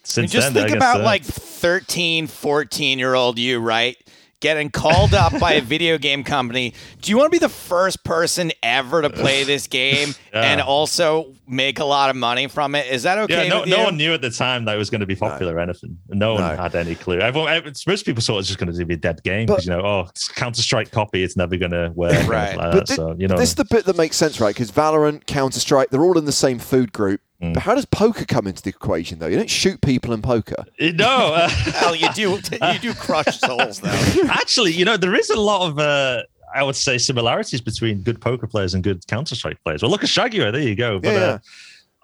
And 0.02 0.08
since 0.08 0.32
just 0.32 0.52
then, 0.54 0.64
I 0.64 0.66
think 0.68 0.78
guess, 0.80 0.90
about 0.94 1.00
uh, 1.00 1.04
like 1.04 1.22
13, 1.24 2.26
14 2.26 2.98
year 2.98 3.14
old 3.14 3.38
you, 3.38 3.60
right? 3.60 3.96
Getting 4.40 4.70
called 4.70 5.14
up 5.14 5.38
by 5.38 5.52
a 5.52 5.60
video 5.62 5.96
game 5.98 6.24
company. 6.24 6.74
Do 7.00 7.12
you 7.12 7.16
want 7.16 7.28
to 7.28 7.30
be 7.30 7.38
the 7.38 7.48
first 7.48 8.02
person 8.02 8.50
ever 8.64 9.00
to 9.00 9.08
play 9.08 9.44
this 9.44 9.68
game 9.68 10.16
Yeah. 10.34 10.40
and 10.42 10.60
also 10.60 11.32
make 11.46 11.78
a 11.78 11.84
lot 11.84 12.10
of 12.10 12.16
money 12.16 12.48
from 12.48 12.74
it? 12.74 12.88
Is 12.90 13.04
that 13.04 13.18
okay 13.18 13.44
yeah, 13.44 13.48
no, 13.48 13.60
with 13.60 13.68
no 13.68 13.84
one 13.84 13.96
knew 13.96 14.12
at 14.14 14.20
the 14.20 14.30
time 14.30 14.64
that 14.64 14.74
it 14.74 14.78
was 14.78 14.90
going 14.90 15.02
to 15.02 15.06
be 15.06 15.14
popular 15.14 15.54
or 15.54 15.60
anything. 15.60 15.96
No 16.08 16.34
one 16.34 16.42
No. 16.42 16.60
had 16.60 16.74
any 16.74 16.96
clue. 16.96 17.20
Everyone, 17.20 17.52
ev- 17.52 17.72
most 17.86 18.04
people 18.04 18.20
thought 18.20 18.32
it 18.32 18.36
was 18.38 18.46
just 18.48 18.58
going 18.58 18.72
to 18.76 18.84
be 18.84 18.94
a 18.94 18.96
dead 18.96 19.22
game 19.22 19.46
But- 19.46 19.52
because 19.58 19.66
you 19.66 19.72
know, 19.76 19.82
oh, 19.86 20.08
Counter 20.34 20.60
Strike 20.62 20.90
copy, 20.90 21.22
it's 21.22 21.36
never 21.36 21.56
going 21.56 21.70
to 21.70 21.92
work. 21.94 22.26
Right. 22.26 22.56
Like 22.56 22.72
But 22.72 22.72
that. 22.72 22.88
thi- 22.88 22.94
so 22.96 23.14
you 23.16 23.28
know, 23.28 23.36
this 23.38 23.50
is 23.50 23.54
the 23.54 23.64
bit 23.66 23.84
that 23.84 23.96
makes 23.96 24.16
sense, 24.16 24.40
right? 24.40 24.52
Because 24.52 24.72
Valorant, 24.72 25.26
Counter 25.26 25.60
Strike, 25.60 25.90
they're 25.90 26.02
all 26.02 26.18
in 26.18 26.24
the 26.24 26.32
same 26.32 26.58
food 26.58 26.92
group. 26.92 27.20
Mm. 27.42 27.54
But 27.54 27.62
how 27.64 27.74
does 27.74 27.84
poker 27.86 28.24
come 28.24 28.46
into 28.46 28.62
the 28.62 28.68
equation, 28.70 29.18
though? 29.18 29.26
You 29.26 29.36
don't 29.36 29.50
shoot 29.50 29.80
people 29.80 30.12
in 30.12 30.22
poker. 30.22 30.64
no. 30.78 31.34
Uh, 31.34 31.50
Well, 31.82 31.96
you 31.96 32.08
do. 32.12 32.38
You 32.72 32.78
do 32.80 32.94
crush 32.94 33.38
souls, 33.40 33.80
though. 33.80 33.90
Actually, 34.28 34.72
you 34.72 34.84
know, 34.84 34.96
there 34.96 35.14
is 35.14 35.28
a 35.30 35.40
lot 35.40 35.68
of, 35.68 35.78
uh, 35.78 36.22
I 36.54 36.62
would 36.62 36.76
say, 36.76 36.98
similarities 36.98 37.60
between 37.60 38.02
good 38.02 38.20
poker 38.20 38.46
players 38.46 38.74
and 38.74 38.82
good 38.84 39.06
Counter 39.08 39.34
Strike 39.34 39.62
players. 39.64 39.82
Well, 39.82 39.90
look 39.90 40.02
at 40.04 40.08
Shaguar. 40.08 40.52
There 40.52 40.62
you 40.62 40.76
go. 40.76 40.98
But, 41.00 41.12
Yeah, 41.12 41.38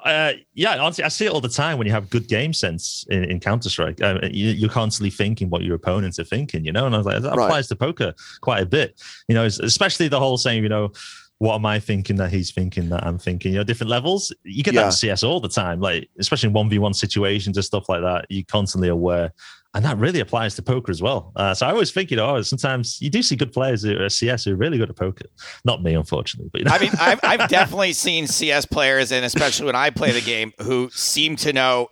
Uh, 0.04 0.08
uh, 0.08 0.32
yeah, 0.54 0.78
honestly, 0.78 1.02
I 1.04 1.08
see 1.08 1.26
it 1.26 1.32
all 1.32 1.40
the 1.40 1.48
time 1.48 1.76
when 1.76 1.86
you 1.86 1.92
have 1.92 2.08
good 2.08 2.28
game 2.28 2.52
sense 2.52 3.04
in, 3.10 3.24
in 3.24 3.40
Counter 3.40 3.68
Strike. 3.68 4.00
Um, 4.02 4.20
you, 4.22 4.50
you're 4.50 4.70
constantly 4.70 5.10
thinking 5.10 5.50
what 5.50 5.62
your 5.62 5.74
opponents 5.74 6.18
are 6.20 6.24
thinking, 6.24 6.64
you 6.64 6.70
know. 6.72 6.86
And 6.86 6.94
I 6.94 6.98
was 6.98 7.06
like, 7.06 7.20
that 7.22 7.34
Right. 7.36 7.44
applies 7.44 7.66
to 7.68 7.76
poker 7.76 8.14
quite 8.40 8.62
a 8.62 8.66
bit, 8.66 9.00
you 9.28 9.34
know, 9.34 9.44
especially 9.44 10.06
the 10.08 10.18
whole 10.20 10.38
saying, 10.38 10.62
you 10.62 10.68
know, 10.68 10.92
what 11.38 11.54
am 11.54 11.66
I 11.66 11.78
thinking 11.78 12.16
that 12.16 12.32
he's 12.32 12.50
thinking 12.50 12.88
that 12.88 13.06
I'm 13.06 13.18
thinking? 13.18 13.52
You 13.52 13.58
know, 13.58 13.64
different 13.64 13.90
levels. 13.90 14.34
You 14.42 14.64
get 14.64 14.74
that 14.74 14.86
in 14.86 14.92
CS 14.92 15.22
all 15.22 15.40
the 15.40 15.48
time, 15.48 15.80
like 15.80 16.08
especially 16.18 16.48
in 16.48 16.52
one 16.52 16.68
v 16.68 16.78
one 16.78 16.94
situations 16.94 17.56
and 17.56 17.64
stuff 17.64 17.88
like 17.88 18.02
that. 18.02 18.26
You're 18.28 18.44
constantly 18.48 18.88
aware, 18.88 19.32
and 19.74 19.84
that 19.84 19.98
really 19.98 20.18
applies 20.18 20.56
to 20.56 20.62
poker 20.62 20.90
as 20.90 21.00
well. 21.00 21.32
Uh, 21.36 21.54
so 21.54 21.66
I 21.66 21.70
always 21.70 21.92
think, 21.92 22.10
you 22.10 22.16
know, 22.16 22.36
oh, 22.36 22.42
sometimes 22.42 23.00
you 23.00 23.08
do 23.08 23.22
see 23.22 23.36
good 23.36 23.52
players 23.52 23.84
who 23.84 23.96
are 24.02 24.08
CS 24.08 24.44
who 24.44 24.54
are 24.54 24.56
really 24.56 24.78
good 24.78 24.90
at 24.90 24.96
poker. 24.96 25.26
Not 25.64 25.80
me, 25.80 25.94
unfortunately, 25.94 26.50
but 26.52 26.60
you 26.60 26.64
know. 26.64 26.72
I 26.72 26.78
mean, 26.80 26.90
I've, 27.00 27.20
I've 27.22 27.48
definitely 27.48 27.92
seen 27.92 28.26
CS 28.26 28.66
players, 28.66 29.12
and 29.12 29.24
especially 29.24 29.66
when 29.66 29.76
I 29.76 29.90
play 29.90 30.10
the 30.10 30.20
game, 30.20 30.52
who 30.60 30.90
seem 30.92 31.36
to 31.36 31.52
know 31.52 31.88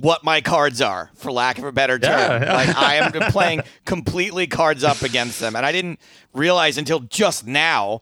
what 0.00 0.24
my 0.24 0.40
cards 0.40 0.80
are, 0.80 1.10
for 1.14 1.30
lack 1.30 1.58
of 1.58 1.64
a 1.64 1.72
better 1.72 1.98
term. 1.98 2.42
Yeah, 2.42 2.44
yeah. 2.44 2.54
Like 2.54 2.76
I 2.76 2.94
am 2.94 3.12
playing 3.32 3.62
completely 3.84 4.46
cards 4.46 4.82
up 4.82 5.02
against 5.02 5.40
them, 5.40 5.56
and 5.56 5.66
I 5.66 5.72
didn't 5.72 6.00
realize 6.32 6.78
until 6.78 7.00
just 7.00 7.46
now 7.46 8.00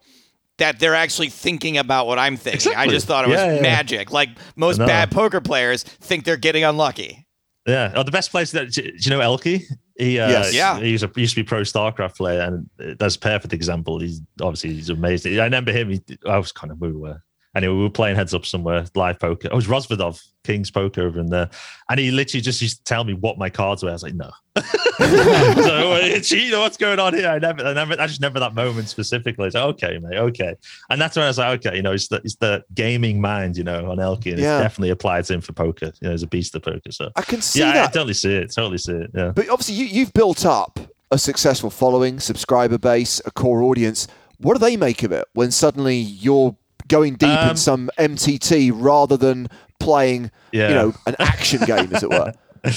that 0.58 0.78
they're 0.78 0.94
actually 0.94 1.28
thinking 1.28 1.76
about 1.78 2.06
what 2.06 2.18
I'm 2.18 2.36
thinking. 2.36 2.72
I 2.74 2.86
just 2.86 3.06
thought 3.06 3.24
it 3.24 3.28
was 3.28 3.38
Yeah, 3.38 3.54
yeah. 3.56 3.62
magic. 3.62 4.10
Like 4.12 4.30
most 4.56 4.78
No. 4.78 4.86
bad 4.86 5.10
poker 5.10 5.40
players 5.40 5.82
think 5.82 6.24
they're 6.24 6.36
getting 6.36 6.64
unlucky. 6.64 7.26
Yeah. 7.66 7.92
Oh, 7.94 8.02
the 8.02 8.10
best 8.12 8.30
place 8.30 8.52
that 8.52 8.70
do 8.72 8.82
you 8.96 9.10
know 9.10 9.18
Elky? 9.20 9.62
He 9.98 10.18
uh, 10.18 10.28
Yes. 10.28 10.54
Yeah. 10.54 10.78
He, 10.78 10.92
was 10.92 11.02
a, 11.02 11.10
he 11.14 11.22
used 11.22 11.34
to 11.34 11.42
be 11.42 11.46
pro 11.46 11.62
StarCraft 11.62 12.16
player, 12.16 12.40
and 12.42 12.98
that's 12.98 13.16
a 13.16 13.18
perfect 13.18 13.52
example. 13.52 13.98
He's 13.98 14.20
obviously 14.40 14.74
he's 14.74 14.88
amazing. 14.90 15.38
I 15.40 15.44
remember 15.44 15.72
him. 15.72 15.90
He, 15.90 16.00
I 16.26 16.38
was 16.38 16.52
kind 16.52 16.70
of 16.70 16.80
we 16.80 16.92
were 16.92 17.22
Anyway, 17.56 17.74
we 17.74 17.82
were 17.82 17.90
playing 17.90 18.14
heads 18.16 18.34
up 18.34 18.44
somewhere, 18.44 18.84
live 18.94 19.18
poker. 19.18 19.48
Oh, 19.50 19.52
it 19.52 19.56
was 19.56 19.66
Rozvadov, 19.66 20.22
King's 20.44 20.70
Poker 20.70 21.06
over 21.06 21.18
in 21.18 21.26
there. 21.26 21.48
And 21.88 21.98
he 21.98 22.10
literally 22.10 22.42
just 22.42 22.60
used 22.60 22.76
to 22.78 22.84
tell 22.84 23.02
me 23.02 23.14
what 23.14 23.38
my 23.38 23.48
cards 23.48 23.82
were. 23.82 23.88
I 23.88 23.92
was 23.94 24.02
like, 24.02 24.14
no. 24.14 24.30
so, 24.98 25.96
you 26.36 26.50
know, 26.50 26.60
what's 26.60 26.76
going 26.76 26.98
on 26.98 27.14
here? 27.14 27.28
I 27.28 27.38
never, 27.38 27.64
I 27.64 27.72
never, 27.72 28.00
I 28.00 28.06
just 28.06 28.20
never 28.20 28.38
that 28.40 28.54
moment 28.54 28.88
specifically. 28.88 29.46
It's 29.46 29.54
like, 29.54 29.64
okay, 29.64 29.98
mate, 29.98 30.18
okay. 30.18 30.54
And 30.90 31.00
that's 31.00 31.16
when 31.16 31.24
I 31.24 31.28
was 31.28 31.38
like, 31.38 31.66
okay, 31.66 31.76
you 31.76 31.82
know, 31.82 31.92
it's 31.92 32.08
the, 32.08 32.16
it's 32.16 32.36
the 32.36 32.62
gaming 32.74 33.20
mind, 33.20 33.56
you 33.56 33.64
know, 33.64 33.90
on 33.90 33.98
Elky. 33.98 34.32
And 34.32 34.40
Yeah. 34.40 34.56
it's 34.58 34.64
definitely 34.64 34.90
applied 34.90 35.24
to 35.26 35.34
him 35.34 35.40
for 35.40 35.52
poker. 35.52 35.86
You 36.00 36.08
know, 36.08 36.10
he's 36.10 36.22
a 36.22 36.26
beast 36.26 36.54
of 36.54 36.62
poker. 36.62 36.90
So, 36.92 37.10
I 37.16 37.22
can 37.22 37.40
see 37.40 37.60
yeah, 37.60 37.70
I 37.70 37.72
that. 37.74 37.92
totally 37.92 38.14
see 38.14 38.34
it. 38.34 38.52
Totally 38.52 38.78
see 38.78 38.92
it. 38.92 39.10
Yeah. 39.14 39.32
But 39.34 39.48
obviously, 39.48 39.76
you, 39.76 39.86
you've 39.86 40.12
built 40.12 40.44
up 40.44 40.78
a 41.10 41.18
successful 41.18 41.70
following, 41.70 42.20
subscriber 42.20 42.78
base, 42.78 43.20
a 43.24 43.30
core 43.30 43.62
audience. 43.62 44.08
What 44.38 44.54
do 44.54 44.58
they 44.58 44.76
make 44.76 45.02
of 45.02 45.12
it 45.12 45.24
when 45.32 45.50
suddenly 45.50 45.96
you're 45.96 46.54
going 46.88 47.14
deep 47.14 47.28
in 47.28 47.50
Um, 47.50 47.56
some 47.56 47.90
MTT 47.98 48.70
rather 48.74 49.16
than 49.16 49.48
playing, 49.80 50.30
Yeah. 50.52 50.68
you 50.68 50.74
know, 50.74 50.94
an 51.06 51.16
action 51.18 51.62
game, 51.64 51.94
as 51.94 52.02
it 52.02 52.10
were? 52.10 52.32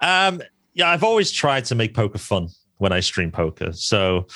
Um, 0.00 0.40
yeah, 0.74 0.90
I've 0.90 1.04
always 1.04 1.30
tried 1.30 1.64
to 1.66 1.74
make 1.74 1.94
poker 1.94 2.18
fun 2.18 2.48
when 2.78 2.92
I 2.92 3.00
stream 3.00 3.30
poker. 3.30 3.72
So, 3.72 4.26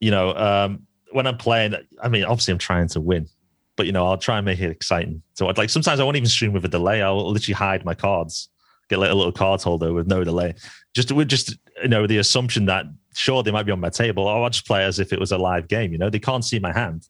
you 0.00 0.10
know, 0.10 0.34
um, 0.34 0.86
when 1.10 1.26
I'm 1.26 1.36
playing, 1.36 1.74
I 2.02 2.08
mean, 2.08 2.24
obviously 2.24 2.52
I'm 2.52 2.58
trying 2.58 2.88
to 2.88 3.00
win, 3.00 3.26
but 3.76 3.86
you 3.86 3.92
know, 3.92 4.06
I'll 4.06 4.16
try 4.18 4.38
and 4.38 4.46
make 4.46 4.58
it 4.60 4.70
exciting. 4.70 5.22
So, 5.34 5.48
I'd 5.48 5.58
like 5.58 5.70
sometimes 5.70 6.00
I 6.00 6.04
won't 6.04 6.16
even 6.16 6.28
stream 6.28 6.52
with 6.52 6.64
a 6.64 6.68
delay. 6.68 7.02
I'll 7.02 7.30
literally 7.30 7.54
hide 7.54 7.84
my 7.84 7.94
cards, 7.94 8.48
get 8.88 8.98
like 8.98 9.10
a 9.10 9.14
little 9.14 9.32
card 9.32 9.60
holder 9.62 9.92
with 9.92 10.06
no 10.06 10.24
delay, 10.24 10.54
just 10.94 11.12
with 11.12 11.28
just 11.28 11.56
you 11.82 11.88
know 11.88 12.06
the 12.06 12.18
assumption 12.18 12.64
that 12.66 12.86
sure 13.14 13.42
they 13.42 13.50
might 13.50 13.64
be 13.66 13.72
on 13.72 13.80
my 13.80 13.90
table. 13.90 14.24
Or 14.24 14.42
I'll 14.42 14.50
just 14.50 14.66
play 14.66 14.84
as 14.84 14.98
if 14.98 15.12
it 15.12 15.20
was 15.20 15.32
a 15.32 15.38
live 15.38 15.68
game. 15.68 15.92
You 15.92 15.98
know, 15.98 16.08
they 16.10 16.18
can't 16.18 16.44
see 16.44 16.58
my 16.58 16.72
hand. 16.72 17.06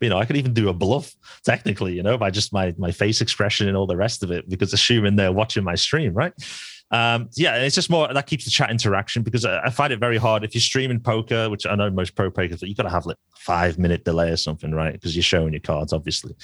You 0.00 0.08
know, 0.08 0.18
I 0.18 0.24
could 0.24 0.36
even 0.36 0.54
do 0.54 0.68
a 0.68 0.72
bluff 0.72 1.14
technically, 1.44 1.94
you 1.94 2.02
know, 2.02 2.18
by 2.18 2.30
just 2.30 2.52
my 2.52 2.74
my 2.78 2.90
face 2.90 3.20
expression 3.20 3.68
and 3.68 3.76
all 3.76 3.86
the 3.86 3.96
rest 3.96 4.22
of 4.22 4.30
it, 4.30 4.48
because 4.48 4.72
assuming 4.72 5.16
they're 5.16 5.32
watching 5.32 5.64
my 5.64 5.74
stream, 5.74 6.14
right? 6.14 6.32
Um, 6.90 7.28
yeah, 7.34 7.56
it's 7.56 7.74
just 7.74 7.90
more 7.90 8.12
that 8.12 8.26
keeps 8.26 8.44
the 8.44 8.52
chat 8.52 8.70
interaction 8.70 9.22
because 9.22 9.44
I, 9.44 9.64
I 9.64 9.70
find 9.70 9.92
it 9.92 9.98
very 9.98 10.16
hard 10.16 10.44
if 10.44 10.54
you're 10.54 10.60
streaming 10.60 11.00
poker, 11.00 11.50
which 11.50 11.66
I 11.66 11.74
know 11.74 11.90
most 11.90 12.14
pro 12.14 12.30
pokers, 12.30 12.60
but 12.60 12.68
you 12.68 12.74
got 12.74 12.84
to 12.84 12.90
have 12.90 13.06
like 13.06 13.16
five 13.36 13.78
minute 13.78 14.04
delay 14.04 14.30
or 14.30 14.36
something, 14.36 14.70
right? 14.70 14.92
Because 14.92 15.16
you're 15.16 15.22
showing 15.22 15.52
your 15.52 15.60
cards, 15.60 15.92
obviously, 15.92 16.36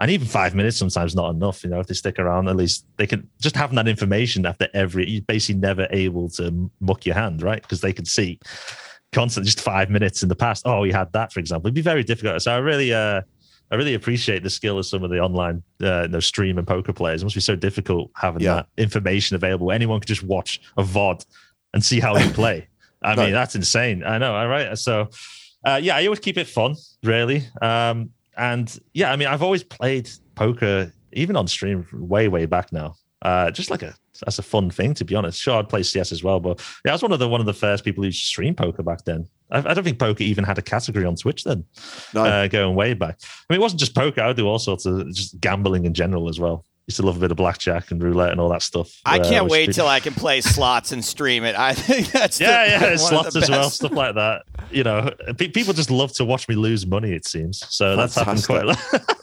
and 0.00 0.10
even 0.10 0.26
five 0.26 0.54
minutes 0.54 0.76
sometimes 0.76 1.14
not 1.14 1.30
enough. 1.30 1.64
You 1.64 1.70
know, 1.70 1.80
if 1.80 1.86
they 1.86 1.94
stick 1.94 2.18
around, 2.18 2.48
at 2.48 2.56
least 2.56 2.84
they 2.96 3.06
can 3.06 3.30
just 3.40 3.56
having 3.56 3.76
that 3.76 3.88
information 3.88 4.44
after 4.44 4.68
every. 4.74 5.08
You're 5.08 5.22
basically 5.22 5.60
never 5.60 5.86
able 5.90 6.28
to 6.30 6.70
muck 6.80 7.06
your 7.06 7.14
hand, 7.14 7.42
right? 7.42 7.62
Because 7.62 7.80
they 7.80 7.92
can 7.92 8.04
see 8.04 8.40
constantly 9.14 9.46
just 9.46 9.60
five 9.60 9.88
minutes 9.90 10.22
in 10.22 10.28
the 10.28 10.34
past. 10.36 10.62
Oh, 10.66 10.80
we 10.80 10.92
had 10.92 11.12
that, 11.12 11.32
for 11.32 11.40
example. 11.40 11.68
It'd 11.68 11.74
be 11.74 11.80
very 11.80 12.04
difficult. 12.04 12.42
So 12.42 12.52
I 12.52 12.58
really, 12.58 12.92
uh, 12.92 13.22
I 13.70 13.76
really 13.76 13.94
appreciate 13.94 14.42
the 14.42 14.50
skill 14.50 14.78
of 14.78 14.84
some 14.86 15.02
of 15.02 15.10
the 15.10 15.18
online, 15.20 15.62
uh, 15.82 16.02
you 16.02 16.08
know, 16.08 16.20
stream 16.20 16.58
and 16.58 16.66
poker 16.66 16.92
players. 16.92 17.22
It 17.22 17.24
must 17.24 17.34
be 17.34 17.40
so 17.40 17.56
difficult 17.56 18.10
having 18.16 18.42
Yeah. 18.42 18.54
that 18.56 18.66
information 18.76 19.36
available. 19.36 19.72
Anyone 19.72 20.00
could 20.00 20.08
just 20.08 20.22
watch 20.22 20.60
a 20.76 20.82
VOD 20.82 21.24
and 21.72 21.82
see 21.84 22.00
how 22.00 22.16
you 22.18 22.30
play. 22.30 22.66
I 23.02 23.14
No. 23.14 23.22
mean, 23.24 23.32
that's 23.32 23.54
insane. 23.54 24.02
I 24.04 24.18
know. 24.18 24.34
All 24.34 24.48
right. 24.48 24.76
So, 24.78 25.08
uh, 25.64 25.80
yeah, 25.82 25.96
I 25.96 26.04
always 26.04 26.20
keep 26.20 26.36
it 26.36 26.46
fun, 26.48 26.76
really. 27.02 27.44
Um, 27.62 28.10
and 28.36 28.78
yeah, 28.92 29.12
I 29.12 29.16
mean, 29.16 29.28
I've 29.28 29.42
always 29.42 29.62
played 29.62 30.10
poker, 30.34 30.92
even 31.12 31.36
on 31.36 31.46
stream, 31.46 31.86
way, 31.92 32.28
way 32.28 32.46
back 32.46 32.72
now. 32.72 32.96
Uh, 33.22 33.50
just 33.50 33.70
like 33.70 33.82
a 33.82 33.94
that's 34.24 34.38
a 34.38 34.42
fun 34.42 34.70
thing, 34.70 34.94
to 34.94 35.04
be 35.04 35.14
honest. 35.14 35.40
Sure, 35.40 35.58
I'd 35.58 35.68
play 35.68 35.82
CS 35.82 36.12
as 36.12 36.22
well, 36.22 36.40
but 36.40 36.60
yeah, 36.84 36.92
I 36.92 36.94
was 36.94 37.02
one 37.02 37.12
of 37.12 37.18
the 37.18 37.28
one 37.28 37.40
of 37.40 37.46
the 37.46 37.54
first 37.54 37.84
people 37.84 38.04
who 38.04 38.10
streamed 38.12 38.56
poker 38.56 38.82
back 38.82 39.04
then. 39.04 39.26
I, 39.50 39.58
I 39.58 39.74
don't 39.74 39.84
think 39.84 39.98
poker 39.98 40.22
even 40.22 40.44
had 40.44 40.58
a 40.58 40.62
category 40.62 41.04
on 41.04 41.16
Twitch 41.16 41.44
then 41.44 41.64
No. 42.14 42.24
uh, 42.24 42.46
going 42.48 42.74
way 42.74 42.94
back. 42.94 43.18
I 43.22 43.52
mean, 43.52 43.58
it 43.60 43.62
wasn't 43.62 43.80
just 43.80 43.94
poker. 43.94 44.20
I 44.22 44.28
would 44.28 44.36
do 44.36 44.46
all 44.48 44.58
sorts 44.58 44.86
of 44.86 45.12
just 45.14 45.38
gambling 45.40 45.84
in 45.84 45.94
general 45.94 46.28
as 46.28 46.38
well. 46.40 46.64
Used 46.86 46.98
to 47.00 47.06
love 47.06 47.16
a 47.16 47.20
bit 47.20 47.30
of 47.30 47.38
blackjack 47.38 47.90
and 47.90 48.02
roulette 48.02 48.30
and 48.30 48.38
all 48.38 48.50
that 48.50 48.60
stuff. 48.60 49.00
I 49.06 49.18
Uh, 49.18 49.24
can't 49.24 49.44
which 49.44 49.52
wait 49.52 49.66
pe- 49.68 49.72
till 49.72 49.86
I 49.88 50.00
can 50.00 50.12
play 50.12 50.42
slots 50.42 50.92
and 50.92 51.02
stream 51.02 51.42
it. 51.44 51.56
I 51.56 51.72
think 51.72 52.08
that's 52.12 52.36
the- 52.36 52.44
Yeah, 52.44 52.64
yeah, 52.66 52.82
one 52.82 52.92
of 52.92 53.00
slots 53.00 53.32
the 53.34 53.40
as 53.40 53.48
well, 53.48 53.70
stuff 53.70 53.92
like 53.92 54.14
that. 54.16 54.42
You 54.70 54.84
know, 54.84 55.10
pe- 55.38 55.48
people 55.48 55.72
just 55.72 55.90
love 55.90 56.12
to 56.14 56.26
watch 56.26 56.46
me 56.46 56.54
lose 56.56 56.86
money. 56.86 57.12
It 57.12 57.26
seems 57.26 57.64
so. 57.70 57.96
That's 57.96 58.14
happened 58.16 58.44
quite 58.44 58.64
a 58.64 58.66
lot. 58.66 58.78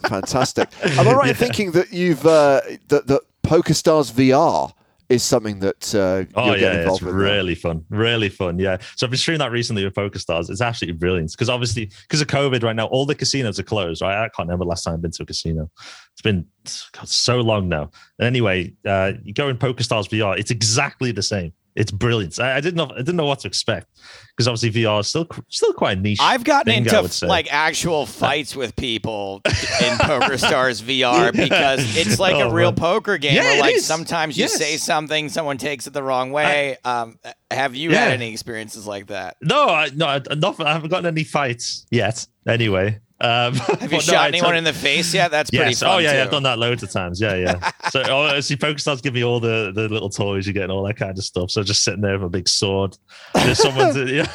Fantastic. 0.10 0.70
Am 0.84 1.08
I 1.08 1.14
right 1.14 1.30
in 1.30 1.36
thinking 1.46 1.72
that 1.74 1.92
you've 1.94 2.26
uh, 2.26 2.62
that 2.88 3.06
that 3.08 3.22
PokerStars 3.44 4.12
VR 4.12 4.74
is 5.12 5.24
something 5.24 5.60
that 5.60 5.94
uh, 5.94 6.26
Oh 6.36 6.56
yeah, 6.56 6.90
it's 6.90 7.02
with? 7.02 7.14
really 7.14 7.56
fun, 7.56 7.86
really 7.90 8.30
fun. 8.30 8.58
Yeah, 8.60 8.78
so 8.96 9.06
I've 9.06 9.12
been 9.12 9.18
streaming 9.18 9.40
that 9.40 9.52
recently 9.52 9.84
with 9.84 9.94
PokerStars. 9.94 10.50
It's 10.50 10.62
absolutely 10.62 10.98
brilliant 10.98 11.32
because 11.32 11.50
obviously 11.50 11.92
because 12.04 12.22
of 12.22 12.28
COVID 12.28 12.64
right 12.64 12.76
now, 12.76 12.86
all 12.88 13.06
the 13.06 13.16
casinos 13.16 13.60
are 13.60 13.64
closed. 13.64 14.02
Right, 14.02 14.16
I 14.16 14.30
can't 14.30 14.48
remember 14.48 14.66
the 14.66 14.70
last 14.70 14.84
time 14.84 14.96
I've 14.96 15.02
been 15.02 15.12
to 15.12 15.24
a 15.24 15.26
casino. 15.26 15.70
It's 16.14 16.22
been 16.22 16.46
God, 16.94 17.08
so 17.08 17.42
long 17.42 17.70
now. 17.70 17.92
And 18.20 18.28
anyway, 18.28 18.74
uh, 18.86 19.14
you 19.24 19.34
go 19.34 19.50
in 19.50 19.58
PokerStars 19.58 20.10
VR, 20.10 20.38
it's 20.38 20.52
exactly 20.52 21.12
the 21.12 21.24
same. 21.24 21.54
It's 21.76 21.92
brilliant. 21.92 22.40
I, 22.40 22.58
I 22.58 22.62
didn't 22.62 22.76
know 22.76 22.92
I 22.94 22.98
didn't 22.98 23.16
know 23.16 23.26
what 23.26 23.40
to 23.40 23.48
expect 23.48 23.88
because 24.36 24.48
obviously 24.48 24.84
VR 24.84 25.00
is 25.00 25.08
still 25.08 25.28
still 25.50 25.72
quite 25.74 26.00
niche. 26.00 26.20
I've 26.22 26.44
gotten 26.44 26.72
thing, 26.74 26.86
into 26.86 27.26
like 27.28 27.48
actual 27.54 28.06
fights 28.06 28.56
with 28.56 28.76
people 28.76 29.42
in 29.82 29.98
Poker 30.00 30.38
Stars 30.38 30.82
VR 30.90 31.32
because 31.32 31.96
it's 31.98 32.20
like 32.20 32.36
a 32.36 32.44
Oh, 32.44 32.52
real 32.52 32.72
man. 32.72 32.76
poker 32.76 33.18
game 33.18 33.36
Yeah, 33.36 33.44
where 33.44 33.60
like 33.62 33.76
is. 33.76 33.86
sometimes 33.86 34.38
you 34.38 34.44
Yes. 34.44 34.56
say 34.58 34.76
something, 34.78 35.30
someone 35.30 35.58
takes 35.58 35.88
it 35.88 35.94
the 35.94 36.04
wrong 36.04 36.32
way. 36.32 36.78
um, 36.84 37.18
have 37.50 37.74
you 37.76 37.92
Yeah. 37.92 38.00
had 38.06 38.12
any 38.14 38.32
experiences 38.32 38.86
like 38.86 39.08
that? 39.08 39.38
no, 39.42 39.70
I, 39.70 39.90
no, 39.96 40.08
I, 40.08 40.22
not, 40.36 40.60
I 40.60 40.74
haven't 40.74 40.90
gotten 40.90 41.06
any 41.06 41.24
fights 41.24 41.86
yet. 41.90 42.26
Anyway, 42.48 43.00
um, 43.22 43.54
Have 43.80 43.94
you 43.94 44.02
shot 44.02 44.28
anyone 44.28 44.56
in 44.56 44.64
the 44.64 44.74
face 44.74 45.14
yet? 45.14 45.32
That's 45.32 45.50
pretty 45.52 45.72
Yes. 45.72 45.80
fun 45.80 45.90
Oh 45.96 45.98
yeah, 46.00 46.14
yeah, 46.14 46.24
I've 46.24 46.32
done 46.32 46.44
that 46.44 46.60
loads 46.60 46.84
of 46.84 46.92
times. 46.92 47.22
Yeah, 47.22 47.36
yeah. 47.36 47.72
so 47.90 48.04
oh, 48.08 48.40
see, 48.42 48.56
PokerStars 48.56 49.02
give 49.02 49.14
me 49.14 49.24
all 49.24 49.40
the 49.40 49.72
the 49.74 49.88
little 49.90 50.10
toys 50.10 50.48
you 50.48 50.54
get 50.54 50.64
and 50.64 50.72
all 50.72 50.84
that 50.84 50.98
kind 50.98 51.18
of 51.18 51.24
stuff. 51.24 51.52
So 51.52 51.64
just 51.64 51.84
sitting 51.84 52.02
there 52.02 52.14
with 52.18 52.24
a 52.28 52.30
big 52.30 52.50
sword. 52.50 52.98
There's 53.34 53.60
someone. 53.60 53.94
To, 53.94 54.06
yeah, 54.08 54.26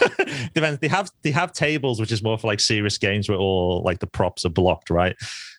depends. 0.54 0.78
They 0.80 0.88
have 0.88 1.10
they 1.22 1.30
have 1.32 1.52
tables 1.52 2.00
which 2.00 2.12
is 2.12 2.22
more 2.22 2.38
for 2.38 2.46
like 2.46 2.60
serious 2.60 2.96
games 2.98 3.28
where 3.28 3.38
all 3.38 3.82
like 3.84 3.98
the 3.98 4.06
props 4.06 4.44
are 4.44 4.50
blocked, 4.50 4.90
right? 4.90 5.16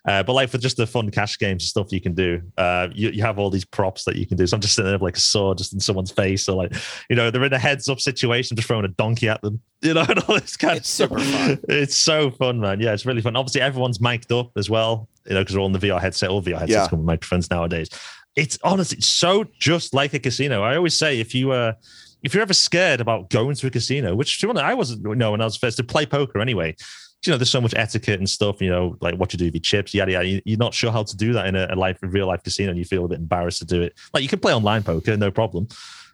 Uh, 0.07 0.23
but 0.23 0.31
like 0.33 0.49
for 0.49 0.57
just 0.57 0.77
the 0.77 0.87
fun 0.87 1.11
cash 1.11 1.37
games 1.37 1.63
and 1.63 1.67
stuff 1.67 1.91
you 1.91 1.99
can 1.99 2.13
do, 2.15 2.41
uh, 2.57 2.87
you, 2.95 3.09
you 3.09 3.21
have 3.21 3.37
all 3.37 3.49
these 3.49 3.65
props 3.65 4.05
that 4.05 4.15
you 4.15 4.25
can 4.25 4.37
do. 4.37 4.47
So 4.47 4.55
I'm 4.55 4.61
just 4.61 4.73
sitting 4.73 4.87
there 4.89 4.95
with 4.97 5.01
like 5.03 5.17
a 5.17 5.19
sword 5.19 5.57
just 5.57 5.73
in 5.73 5.79
someone's 5.81 6.11
face, 6.11 6.47
or 6.47 6.55
like, 6.55 6.73
you 7.09 7.15
know, 7.17 7.29
they're 7.29 7.43
in 7.43 7.51
a 7.53 7.59
heads 7.59 7.89
up 7.89 7.99
situation, 7.99 8.55
just 8.55 8.67
throwing 8.69 8.85
a 8.85 8.89
donkey 8.89 9.27
at 9.27 9.41
them, 9.41 9.59
you 9.81 9.93
know, 9.93 10.05
and 10.07 10.19
all 10.19 10.39
this 10.39 10.55
kind 10.55 10.77
It's 10.77 10.99
of 10.99 11.09
stuff. 11.09 11.19
super 11.19 11.31
fun. 11.37 11.59
It's 11.67 11.97
so 11.97 12.31
fun, 12.31 12.59
man. 12.59 12.79
Yeah, 12.79 12.93
it's 12.93 13.05
really 13.05 13.21
fun. 13.21 13.35
Obviously, 13.35 13.59
everyone's 13.61 13.99
mic'd 13.99 14.31
up 14.31 14.51
as 14.55 14.69
well, 14.69 15.09
you 15.27 15.33
know, 15.33 15.41
because 15.41 15.55
we're 15.55 15.61
all 15.61 15.67
in 15.67 15.73
the 15.73 15.79
VR 15.79 15.99
headset. 15.99 16.29
All 16.29 16.41
VR 16.41 16.59
headsets 16.59 16.71
Yeah. 16.71 16.87
come 16.87 16.99
with 16.99 17.05
microphones 17.07 17.49
nowadays. 17.51 17.89
It's 18.37 18.57
honestly 18.63 19.01
so 19.01 19.45
just 19.59 19.93
like 19.93 20.13
a 20.13 20.19
casino. 20.19 20.61
I 20.63 20.77
always 20.77 20.97
say 20.97 21.19
if 21.19 21.33
you 21.35 21.51
uh 21.51 21.73
if 22.23 22.33
you're 22.33 22.41
ever 22.43 22.53
scared 22.53 23.01
about 23.01 23.29
going 23.29 23.55
to 23.55 23.67
a 23.67 23.69
casino, 23.69 24.15
which 24.15 24.39
to 24.39 24.47
be 24.47 24.51
honest, 24.51 24.63
I 24.65 24.73
wasn't 24.73 25.01
you 25.03 25.15
know 25.15 25.31
when 25.31 25.41
I 25.41 25.43
was 25.45 25.57
first 25.57 25.77
to 25.77 25.83
play 25.83 26.05
poker 26.05 26.39
anyway. 26.39 26.75
You 27.25 27.31
know, 27.33 27.37
there's 27.37 27.49
so 27.49 27.59
much 27.61 27.73
etiquette 27.75 28.19
and 28.19 28.29
stuff. 28.29 28.61
You 28.61 28.69
know, 28.69 28.97
like 29.01 29.15
what 29.15 29.33
you 29.33 29.39
do 29.39 29.45
with 29.45 29.55
your 29.55 29.61
chips, 29.61 29.93
yada 29.93 30.11
yada. 30.11 30.27
You- 30.27 30.41
You're 30.45 30.57
not 30.59 30.73
sure 30.73 30.91
how 30.91 31.03
to 31.03 31.17
do 31.17 31.33
that 31.33 31.47
in 31.47 31.55
a, 31.55 31.67
a 31.71 31.75
life, 31.75 31.97
a 32.03 32.07
real 32.07 32.27
life 32.27 32.43
casino, 32.43 32.69
and 32.69 32.77
you 32.79 32.85
feel 32.85 33.05
a 33.05 33.07
bit 33.07 33.19
embarrassed 33.19 33.59
to 33.59 33.65
do 33.65 33.81
it. 33.81 33.93
Like 34.13 34.23
you 34.23 34.29
can 34.29 34.39
play 34.39 34.53
online 34.53 34.83
poker, 34.83 35.17
no 35.17 35.31
problem. 35.31 35.67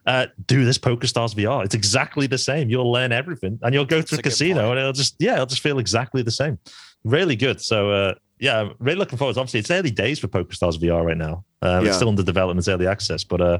Uh, 0.05 0.25
do 0.47 0.65
this 0.65 0.77
Poker 0.77 1.07
Stars 1.07 1.33
VR. 1.33 1.63
It's 1.63 1.75
exactly 1.75 2.27
the 2.27 2.37
same. 2.37 2.69
You'll 2.69 2.91
learn 2.91 3.11
everything, 3.11 3.59
and 3.61 3.73
you'll 3.73 3.85
go 3.85 4.01
to 4.01 4.01
That's 4.01 4.13
a, 4.13 4.19
a 4.19 4.23
casino, 4.23 4.55
point. 4.61 4.71
and 4.71 4.79
it'll 4.79 4.93
just 4.93 5.15
yeah, 5.19 5.33
it'll 5.35 5.45
just 5.45 5.61
feel 5.61 5.77
exactly 5.79 6.21
the 6.23 6.31
same. 6.31 6.57
Really 7.03 7.35
good. 7.35 7.61
So 7.61 7.91
uh, 7.91 8.13
yeah, 8.39 8.59
I'm 8.61 8.73
really 8.79 8.97
looking 8.97 9.17
forward. 9.17 9.37
Obviously, 9.37 9.59
it's 9.61 9.71
early 9.71 9.91
days 9.91 10.19
for 10.19 10.27
Poker 10.27 10.53
Stars 10.55 10.77
VR 10.77 11.03
right 11.05 11.17
now. 11.17 11.45
Um, 11.61 11.83
Yeah. 11.83 11.87
It's 11.89 11.97
still 11.97 12.09
under 12.09 12.23
development, 12.23 12.59
it's 12.59 12.67
early 12.67 12.87
access, 12.87 13.23
but 13.23 13.39
uh, 13.41 13.59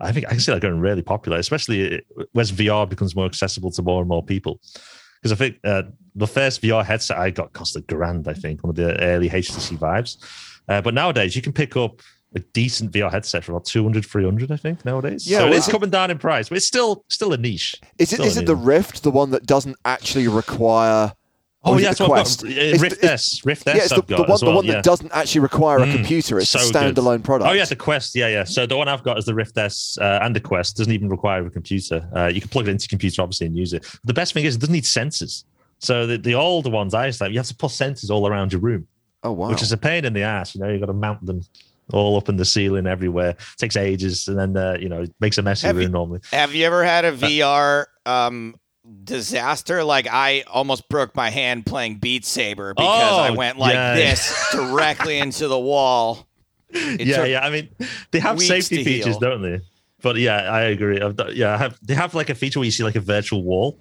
I 0.00 0.10
think 0.12 0.26
I 0.26 0.30
can 0.30 0.40
see 0.40 0.52
that 0.52 0.60
going 0.60 0.80
really 0.80 1.02
popular, 1.02 1.38
especially 1.38 2.02
as 2.36 2.50
VR 2.52 2.88
becomes 2.88 3.14
more 3.14 3.26
accessible 3.26 3.70
to 3.72 3.82
more 3.82 4.00
and 4.00 4.08
more 4.08 4.24
people. 4.24 4.60
Because 5.22 5.32
I 5.32 5.36
think 5.36 5.56
uh, 5.64 5.82
the 6.16 6.26
first 6.26 6.62
VR 6.62 6.84
headset 6.84 7.18
I 7.18 7.30
got 7.30 7.52
cost 7.52 7.76
a 7.76 7.80
grand, 7.82 8.26
I 8.26 8.34
think, 8.34 8.64
one 8.64 8.70
of 8.70 8.76
the 8.76 8.98
early 9.02 9.28
HTC 9.28 9.76
Vives. 9.78 10.18
Uh, 10.68 10.80
but 10.80 10.94
nowadays, 10.94 11.36
you 11.36 11.42
can 11.42 11.52
pick 11.52 11.76
up 11.76 12.00
a 12.34 12.40
decent 12.40 12.90
VR 12.90 13.10
headset 13.10 13.44
for 13.44 13.52
about 13.52 13.64
200, 13.66 14.04
300, 14.04 14.50
I 14.50 14.56
think, 14.56 14.84
nowadays. 14.84 15.26
Yeah, 15.30 15.38
so 15.38 15.44
well, 15.44 15.52
it's 15.54 15.68
it- 15.68 15.70
coming 15.70 15.90
down 15.90 16.10
in 16.10 16.18
price, 16.18 16.48
but 16.48 16.56
it's 16.56 16.66
still 16.66 17.04
still 17.08 17.32
a 17.32 17.36
niche. 17.36 17.76
Is 17.98 18.12
it 18.12 18.20
is 18.20 18.36
a 18.36 18.40
it 18.40 18.46
the. 18.46 18.56
Rift, 18.56 19.02
the 19.02 19.10
one 19.10 19.30
that 19.30 19.46
doesn't 19.46 19.76
actually 19.84 20.26
require? 20.28 21.12
Oh, 21.68 21.76
yeah, 21.78 21.88
that's 21.88 21.98
what 22.00 22.10
I've 22.12 22.24
got. 22.24 22.44
It's- 22.44 22.80
Rift 22.80 23.02
S. 23.04 23.44
Rift 23.44 23.66
S. 23.66 23.76
Yeah, 23.76 23.82
it's 23.82 23.94
the, 23.94 24.02
the 24.02 24.22
one, 24.22 24.30
as 24.30 24.40
the 24.40 24.50
one 24.52 24.64
yeah. 24.64 24.72
that 24.74 24.84
doesn't 24.84 25.10
actually 25.12 25.40
require 25.40 25.78
a 25.78 25.86
Mm, 25.86 25.92
computer. 25.96 26.38
It's 26.38 26.54
a 26.54 26.58
so 26.60 26.72
good. 26.72 26.94
standalone 26.94 27.24
product. 27.24 27.50
Oh 27.50 27.54
yeah, 27.54 27.64
the 27.64 27.74
Quest. 27.74 28.14
Yeah, 28.14 28.28
yeah. 28.28 28.44
So 28.44 28.66
the 28.66 28.76
one 28.76 28.86
I've 28.88 29.02
got 29.02 29.18
is 29.18 29.24
the 29.24 29.34
Rift 29.34 29.58
S 29.58 29.98
uh, 30.00 30.20
and 30.22 30.34
the 30.34 30.40
Quest. 30.40 30.76
Doesn't 30.76 30.92
even 30.92 31.08
require 31.08 31.44
a 31.46 31.50
computer. 31.50 32.08
Uh, 32.14 32.26
you 32.26 32.40
can 32.40 32.50
plug 32.50 32.68
it 32.68 32.70
into 32.72 32.84
your 32.84 32.88
computer 32.90 33.20
obviously 33.22 33.46
and 33.48 33.56
use 33.56 33.72
it. 33.72 33.84
the 34.04 34.14
best 34.14 34.32
thing 34.32 34.44
is 34.44 34.54
it 34.56 34.60
doesn't 34.60 34.72
need 34.72 34.84
sensors. 34.84 35.44
So 35.78 36.06
the, 36.06 36.18
the 36.18 36.34
older 36.34 36.70
ones 36.70 36.94
I 36.94 37.06
used 37.06 37.18
to 37.18 37.24
have, 37.24 37.32
you 37.32 37.38
have 37.38 37.46
to 37.48 37.54
put 37.54 37.70
sensors 37.70 38.10
all 38.10 38.26
around 38.26 38.52
your 38.52 38.60
room, 38.62 38.86
Oh 39.22 39.32
wow. 39.32 39.48
which 39.50 39.62
is 39.62 39.72
a 39.72 39.76
pain 39.76 40.04
in 40.04 40.12
the 40.12 40.22
ass. 40.22 40.54
You 40.54 40.60
know, 40.62 40.68
you've 40.70 40.80
got 40.80 40.86
to 40.86 40.92
mount 40.94 41.24
them 41.26 41.42
all 41.92 42.16
up 42.16 42.28
in 42.28 42.36
the 42.36 42.44
ceiling 42.44 42.86
everywhere. 42.86 43.30
It 43.30 43.38
takes 43.58 43.76
ages, 43.76 44.26
and 44.28 44.38
then 44.38 44.56
uh, 44.56 44.76
you 44.80 44.88
know 44.88 45.02
it 45.02 45.14
makes 45.20 45.38
a 45.38 45.42
messy 45.42 45.66
Have 45.66 45.76
you- 45.76 45.82
room 45.82 45.92
normally. 45.92 46.20
Have 46.32 46.54
you 46.54 46.64
ever 46.66 46.82
had 46.84 47.04
a 47.04 47.12
VR 47.12 47.86
um 48.06 48.54
disaster. 49.04 49.82
Like 49.84 50.06
I 50.10 50.44
almost 50.46 50.88
broke 50.88 51.14
my 51.14 51.30
hand 51.30 51.66
playing 51.66 51.96
Beat 51.98 52.24
Saber 52.24 52.74
because 52.74 53.18
I 53.18 53.28
Oh, 53.30 53.34
went 53.34 53.58
like 53.58 53.74
yeah. 53.74 53.94
this 53.94 54.48
directly 54.52 55.18
into 55.24 55.48
the 55.48 55.58
wall. 55.58 56.26
It 56.70 57.00
yeah, 57.06 57.24
yeah. 57.24 57.40
I 57.40 57.50
mean, 57.50 57.68
they 58.10 58.20
have 58.20 58.40
safety 58.40 58.84
features, 58.84 59.06
heal. 59.14 59.18
don't 59.20 59.42
they? 59.42 59.60
But 60.02 60.16
yeah, 60.16 60.36
I 60.36 60.62
agree. 60.62 61.00
I've 61.00 61.16
done, 61.16 61.32
yeah, 61.34 61.54
I 61.54 61.56
have, 61.56 61.78
they 61.82 61.94
have 61.94 62.14
like 62.14 62.28
a 62.30 62.34
feature 62.34 62.58
where 62.60 62.64
you 62.64 62.70
see 62.70 62.84
like 62.84 62.96
a 62.96 63.00
virtual 63.00 63.42
wall, 63.42 63.78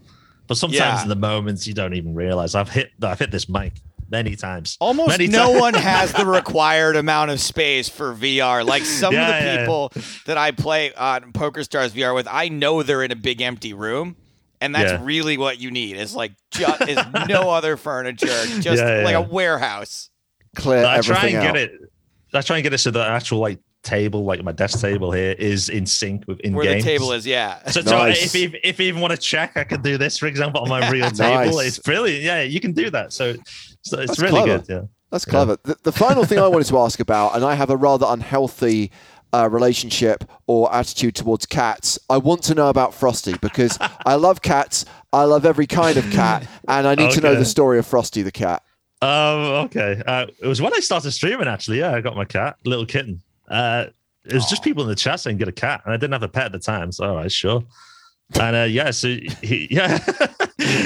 but 0.47 0.57
sometimes 0.57 0.79
Yeah. 0.79 1.03
in 1.03 1.09
the 1.09 1.15
moments 1.15 1.67
you 1.67 1.73
don't 1.73 1.93
even 1.93 2.13
realize. 2.15 2.55
I've 2.55 2.69
hit 2.69 2.91
I've 3.01 3.19
hit 3.19 3.31
this 3.31 3.47
mic 3.49 3.73
many 4.09 4.35
times. 4.35 4.77
Almost 4.79 5.09
many 5.09 5.27
no 5.27 5.47
times. 5.49 5.59
one 5.61 5.73
has 5.75 6.13
the 6.13 6.25
required 6.39 6.95
amount 6.95 7.31
of 7.31 7.39
space 7.39 7.89
for 7.89 8.13
VR. 8.13 8.63
Like 8.65 8.83
some 8.85 9.13
Yeah, 9.13 9.29
of 9.37 9.43
the 9.43 9.49
yeah. 9.51 9.59
people 9.59 9.91
that 10.27 10.37
I 10.37 10.51
play 10.51 10.93
on 10.93 11.31
Poker 11.33 11.63
Stars 11.63 11.91
VR 11.93 12.13
with, 12.13 12.27
I 12.29 12.49
know 12.49 12.83
they're 12.83 13.03
in 13.03 13.11
a 13.11 13.15
big 13.15 13.41
empty 13.41 13.73
room. 13.73 14.15
And 14.61 14.73
that's 14.73 14.91
Yeah. 14.93 15.03
really 15.03 15.37
what 15.37 15.59
you 15.59 15.69
need. 15.69 15.97
Is 15.97 16.15
like 16.15 16.31
just 16.51 16.81
is 16.87 16.97
no 17.27 17.49
other 17.51 17.75
furniture, 17.77 18.27
just 18.61 18.81
Yeah, 18.81 19.01
like 19.03 19.11
yeah. 19.13 19.17
a 19.17 19.21
warehouse. 19.21 20.09
Clear 20.55 20.85
I 20.85 21.01
try 21.01 21.25
and 21.27 21.35
out. 21.37 21.53
get 21.53 21.55
it. 21.57 21.71
I 22.33 22.41
try 22.41 22.57
and 22.57 22.63
get 22.63 22.73
it 22.73 22.77
so 22.77 22.91
the 22.91 23.03
actual 23.05 23.39
like 23.39 23.59
table, 23.85 24.25
like 24.25 24.43
my 24.43 24.51
desk 24.51 24.79
table 24.79 25.11
here, 25.11 25.33
is 25.37 25.69
in 25.69 25.85
sync 25.85 26.25
with 26.27 26.39
in 26.41 26.51
game. 26.51 26.55
Where 26.55 26.65
game. 26.65 26.79
the 26.79 26.83
table 26.83 27.13
is, 27.13 27.25
yeah. 27.25 27.63
So, 27.69 27.81
so 27.81 28.05
if, 28.07 28.35
if 28.35 28.55
if 28.63 28.79
you 28.79 28.87
even 28.87 28.99
want 28.99 29.11
to 29.11 29.17
check, 29.17 29.55
I 29.55 29.63
can 29.63 29.81
do 29.81 29.97
this, 29.97 30.17
for 30.17 30.25
example, 30.27 30.61
on 30.61 30.69
my 30.69 30.89
real 30.91 31.09
table. 31.11 31.57
Nice. 31.57 31.67
It's 31.67 31.79
brilliant. 31.79 32.23
Yeah, 32.23 32.41
you 32.41 32.59
can 32.59 32.73
do 32.73 32.89
that. 32.89 33.13
So, 33.13 33.35
so 33.81 33.99
it's 33.99 34.17
That's 34.17 34.19
really 34.19 34.31
clever. 34.31 34.57
good. 34.59 34.65
Yeah. 34.69 34.81
That's 35.11 35.25
clever. 35.25 35.57
The, 35.63 35.77
the 35.83 35.91
final 35.91 36.25
thing 36.25 36.39
I 36.39 36.47
wanted 36.47 36.67
to 36.67 36.79
ask 36.79 36.99
about, 36.99 37.35
and 37.35 37.45
I 37.45 37.53
have 37.53 37.69
a 37.69 37.77
rather 37.77 38.05
unhealthy 38.09 38.91
uh, 39.33 39.49
relationship 39.49 40.23
or 40.47 40.73
attitude 40.73 41.15
towards 41.15 41.45
cats. 41.45 41.99
I 42.09 42.17
want 42.17 42.43
to 42.43 42.55
know 42.55 42.69
about 42.69 42.93
Frosty 42.93 43.35
because 43.41 43.77
I 43.79 44.15
love 44.15 44.41
cats. 44.41 44.85
I 45.13 45.23
love 45.23 45.45
every 45.45 45.67
kind 45.67 45.97
of 45.97 46.09
cat, 46.11 46.47
and 46.67 46.87
I 46.87 46.95
need 46.95 47.11
to 47.11 47.21
know 47.21 47.35
the 47.35 47.45
story 47.45 47.79
of 47.79 47.85
Frosty 47.85 48.21
the 48.21 48.31
cat. 48.31 48.63
Um. 49.01 49.65
Okay. 49.65 50.01
Uh, 50.05 50.25
it 50.41 50.47
was 50.47 50.61
when 50.61 50.73
I 50.73 50.79
started 50.79 51.11
streaming. 51.11 51.47
Actually, 51.47 51.79
yeah, 51.79 51.93
I 51.93 52.01
got 52.01 52.15
my 52.15 52.25
cat, 52.25 52.57
little 52.65 52.85
kitten. 52.85 53.21
Uh, 53.49 53.85
it 54.25 54.33
was 54.33 54.45
just 54.47 54.63
people 54.63 54.83
in 54.83 54.89
the 54.89 54.95
chat 54.95 55.19
saying 55.19 55.37
get 55.37 55.47
a 55.47 55.51
cat, 55.53 55.81
and 55.85 55.93
I 55.93 55.97
didn't 55.97 56.13
have 56.13 56.23
a 56.23 56.27
pet 56.27 56.45
at 56.45 56.51
the 56.51 56.59
time. 56.59 56.91
So, 56.91 57.05
all 57.09 57.15
right, 57.15 57.31
sure. 57.31 57.63
And 58.39 58.55
uh, 58.55 58.63
yeah, 58.63 58.89
so 58.91 59.09
he, 59.43 59.67
yeah. 59.71 59.97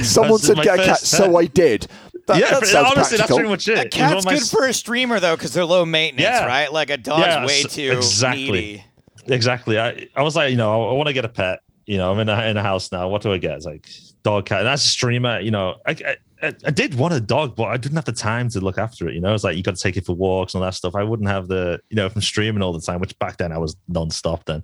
Someone 0.03 0.39
said 0.39 0.57
get 0.57 0.79
a 0.79 0.83
cat, 0.83 0.99
first 0.99 1.07
so 1.11 1.37
I 1.37 1.45
did. 1.45 1.87
That, 2.27 2.39
yeah, 2.39 2.51
that 2.51 2.59
but 2.59 2.67
sounds 2.67 2.91
honestly, 2.91 3.17
that's 3.17 3.27
practical. 3.29 3.37
pretty 3.37 3.49
much 3.49 3.67
it. 3.69 3.85
A 3.85 3.89
cat's 3.89 4.09
one 4.11 4.17
of 4.19 4.25
my 4.25 4.33
good 4.33 4.41
s- 4.41 4.51
for 4.51 4.67
a 4.67 4.73
streamer 4.73 5.19
though, 5.19 5.35
because 5.35 5.53
they're 5.53 5.65
low 5.65 5.85
maintenance, 5.85 6.21
Yeah. 6.29 6.45
right? 6.45 6.71
Like 6.71 6.89
a 6.89 6.97
dog's 6.97 7.25
Yeah, 7.25 7.45
way 7.45 7.63
too 7.63 7.93
exactly. 7.95 8.51
needy. 8.51 8.83
Exactly. 9.27 9.79
I, 9.79 10.07
I 10.15 10.21
was 10.21 10.35
like, 10.35 10.51
you 10.51 10.57
know, 10.57 10.69
I, 10.87 10.89
I 10.91 10.93
want 10.93 11.07
to 11.07 11.13
get 11.13 11.25
a 11.25 11.29
pet. 11.29 11.59
You 11.85 11.97
know, 11.97 12.11
I'm 12.11 12.19
in 12.19 12.29
a, 12.29 12.43
in 12.43 12.57
a 12.57 12.61
house 12.61 12.91
now. 12.91 13.07
What 13.09 13.21
do 13.23 13.31
I 13.31 13.37
get? 13.39 13.53
It's 13.57 13.65
like 13.65 13.87
dog, 14.23 14.45
cat. 14.45 14.59
And 14.59 14.67
as 14.67 14.83
a 14.83 14.87
streamer, 14.87 15.39
you 15.39 15.49
know, 15.51 15.75
I, 15.87 15.91
I, 15.91 16.17
I- 16.41 16.53
I 16.65 16.71
did 16.71 16.95
want 16.95 17.13
a 17.13 17.19
dog, 17.19 17.55
but 17.55 17.65
I 17.65 17.77
didn't 17.77 17.95
have 17.97 18.05
the 18.05 18.11
time 18.13 18.49
to 18.49 18.61
look 18.61 18.77
after 18.77 19.07
it. 19.09 19.13
You 19.15 19.21
know, 19.21 19.33
it's 19.33 19.43
like 19.43 19.57
you 19.57 19.63
got 19.63 19.75
to 19.75 19.81
take 19.81 19.97
it 19.97 20.05
for 20.05 20.13
walks 20.15 20.53
and 20.53 20.63
all 20.63 20.67
that 20.69 20.73
stuff. 20.75 20.95
I 20.95 21.03
wouldn't 21.03 21.27
have 21.29 21.47
the, 21.47 21.79
you 21.89 21.95
know, 21.95 22.07
from 22.09 22.21
streaming 22.21 22.61
all 22.61 22.71
the 22.71 22.79
time, 22.81 22.99
which 22.99 23.17
back 23.19 23.37
then 23.37 23.51
I 23.51 23.57
was 23.57 23.75
nonstop 23.91 24.45
then. 24.45 24.63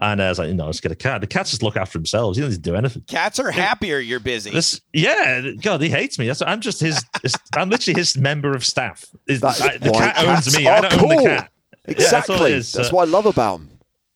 And 0.00 0.22
I 0.22 0.28
was 0.28 0.38
like, 0.38 0.48
you 0.48 0.54
know, 0.54 0.66
let's 0.66 0.78
get 0.80 0.92
a 0.92 0.96
cat. 0.96 1.20
The 1.22 1.26
cats 1.26 1.50
just 1.50 1.62
look 1.62 1.76
after 1.76 1.98
themselves. 1.98 2.36
You 2.38 2.42
don't 2.44 2.50
need 2.50 2.56
to 2.62 2.70
do 2.70 2.76
anything. 2.76 3.02
Cats 3.08 3.38
are 3.40 3.50
happier 3.50 3.98
you're 3.98 4.20
busy. 4.20 4.50
This, 4.50 4.80
yeah, 4.92 5.50
God, 5.60 5.80
he 5.80 5.88
hates 5.88 6.18
me. 6.18 6.26
That's, 6.26 6.42
I'm 6.42 6.60
just 6.60 6.80
his. 6.80 7.02
his- 7.22 7.34
I'm 7.56 7.70
literally 7.70 7.98
his 7.98 8.16
member 8.16 8.54
of 8.54 8.64
staff. 8.64 9.04
Is- 9.26 9.40
That 9.40 9.56
is 9.56 9.62
I- 9.62 9.76
the 9.78 9.90
cat 9.92 10.24
owns 10.24 10.56
me. 10.56 10.66
I 10.68 10.80
don't 10.80 11.02
own 11.02 11.08
the 11.08 11.22
cat. 11.24 11.50
that's 11.86 11.98
all 12.30 12.36
Exactly. 12.36 12.52
it 12.52 12.56
is. 12.58 12.72
That's 12.72 12.88
So- 12.90 12.94
what 12.96 13.08
I 13.08 13.10
love 13.10 13.26
about 13.26 13.60
him. 13.60 13.70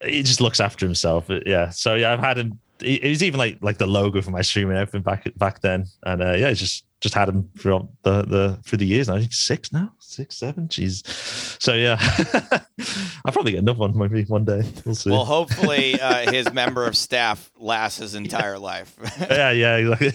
he 0.05 0.23
just 0.23 0.39
looks 0.39 0.59
after 0.59 0.85
himself. 0.85 1.25
Yeah. 1.45 1.69
So 1.71 1.95
yeah, 1.95 2.13
I've 2.13 2.19
had 2.19 2.37
him. 2.37 2.59
He, 2.79 2.97
he 2.97 3.09
was 3.09 3.21
even 3.21 3.37
like 3.37 3.57
like 3.61 3.77
the 3.77 3.85
logo 3.85 4.21
for 4.21 4.31
my 4.31 4.41
stream 4.41 4.69
and 4.69 4.77
everything 4.77 5.01
back 5.03 5.25
back 5.37 5.61
then. 5.61 5.85
And 6.03 6.21
uh, 6.23 6.33
yeah, 6.33 6.47
it's 6.49 6.59
just 6.59 6.83
just 7.01 7.13
had 7.15 7.27
him 7.27 7.49
throughout 7.59 7.89
the 8.03 8.21
the 8.21 8.59
through 8.63 8.77
the 8.77 8.85
years. 8.85 9.07
Now 9.09 9.15
I 9.15 9.19
think 9.19 9.33
six 9.33 9.73
now, 9.73 9.91
six 9.99 10.37
seven. 10.37 10.67
Jeez. 10.69 11.05
So 11.61 11.73
yeah, 11.73 11.97
I'll 13.25 13.31
probably 13.33 13.51
get 13.51 13.59
another 13.59 13.79
one 13.79 13.97
maybe 13.97 14.23
one 14.25 14.45
day. 14.45 14.63
We'll 14.85 14.95
see. 14.95 15.09
well, 15.09 15.25
hopefully 15.25 15.99
uh, 16.01 16.31
his 16.31 16.51
member 16.53 16.85
of 16.85 16.95
staff 16.95 17.51
lasts 17.57 17.99
his 17.99 18.15
entire 18.15 18.57
life. 18.59 18.95
yeah, 19.29 19.51
yeah, 19.51 19.75
exactly. 19.77 20.13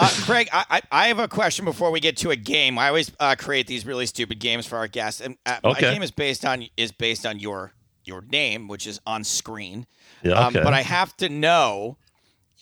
Uh, 0.00 0.08
Craig, 0.26 0.48
I, 0.52 0.80
I 0.92 1.08
have 1.08 1.18
a 1.18 1.26
question 1.26 1.64
before 1.64 1.90
we 1.90 1.98
get 1.98 2.16
to 2.18 2.30
a 2.30 2.36
game. 2.36 2.78
I 2.78 2.86
always 2.86 3.10
uh, 3.18 3.34
create 3.36 3.66
these 3.66 3.84
really 3.84 4.06
stupid 4.06 4.38
games 4.38 4.64
for 4.64 4.76
our 4.78 4.86
guests, 4.86 5.20
and 5.20 5.36
uh, 5.44 5.58
my 5.64 5.70
Okay. 5.70 5.92
game 5.92 6.02
is 6.02 6.12
based 6.12 6.44
on 6.44 6.66
is 6.76 6.92
based 6.92 7.26
on 7.26 7.40
your 7.40 7.72
your 8.04 8.22
name, 8.22 8.68
which 8.68 8.86
is 8.86 9.00
on 9.06 9.24
screen. 9.24 9.86
yeah. 10.22 10.34
Um, 10.34 10.52
but 10.54 10.72
I 10.72 10.82
have 10.82 11.16
to 11.16 11.28
know: 11.28 11.98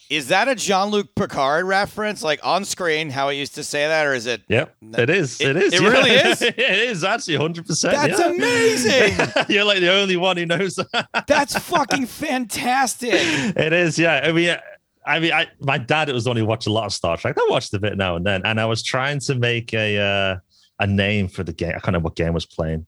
is 0.09 0.29
that 0.29 0.49
a 0.49 0.55
Jean 0.55 0.89
Luc 0.91 1.15
Picard 1.15 1.67
reference, 1.67 2.23
like 2.23 2.41
on 2.45 2.65
screen, 2.65 3.11
how 3.11 3.29
he 3.29 3.39
used 3.39 3.55
to 3.57 3.65
say 3.65 3.87
that, 3.89 4.07
or 4.07 4.15
is 4.15 4.27
it? 4.27 4.43
Yep, 4.49 4.77
it 4.99 5.11
is. 5.11 5.41
It- 5.41 5.57
It 5.57 5.63
is. 5.63 5.73
it 5.75 5.83
yeah. 5.83 5.89
really 5.89 6.11
is? 6.11 6.43
it 6.43 6.59
is 6.59 7.05
actually 7.05 7.39
100. 7.39 7.67
percent 7.67 7.95
That's 7.95 8.21
amazing. 8.21 9.15
You're 9.49 9.65
like 9.65 9.81
the 9.81 9.93
only 9.93 10.17
one 10.17 10.37
who 10.37 10.47
knows 10.47 10.77
that. 10.77 11.09
That's 11.27 11.59
fucking 11.59 12.07
fantastic. 12.07 13.13
It 13.15 13.73
is, 13.73 13.99
yeah. 13.99 14.21
I 14.25 14.33
mean, 14.33 14.57
I 15.05 15.21
mean, 15.21 15.33
I 15.33 15.47
my 15.61 15.79
dad 15.79 16.09
it 16.09 16.13
was 16.13 16.25
the 16.25 16.31
one 16.31 16.37
who 16.37 16.47
watched 16.47 16.67
a 16.67 16.73
lot 16.73 16.87
of 16.87 16.93
Star 16.93 17.17
Trek. 17.17 17.37
I 17.39 17.47
watched 17.51 17.73
a 17.75 17.79
bit 17.79 17.97
now 17.97 18.17
and 18.17 18.27
then, 18.27 18.43
and 18.45 18.61
I 18.61 18.67
was 18.67 18.83
trying 18.83 19.21
to 19.21 19.35
make 19.35 19.73
a 19.75 19.99
uh, 19.99 20.37
a 20.81 20.87
name 20.87 21.29
for 21.29 21.43
the 21.45 21.53
game. 21.53 21.69
I 21.71 21.73
can't 21.75 21.87
remember 21.87 22.07
what 22.07 22.17
game 22.17 22.29
I 22.29 22.31
was 22.31 22.47
playing. 22.47 22.87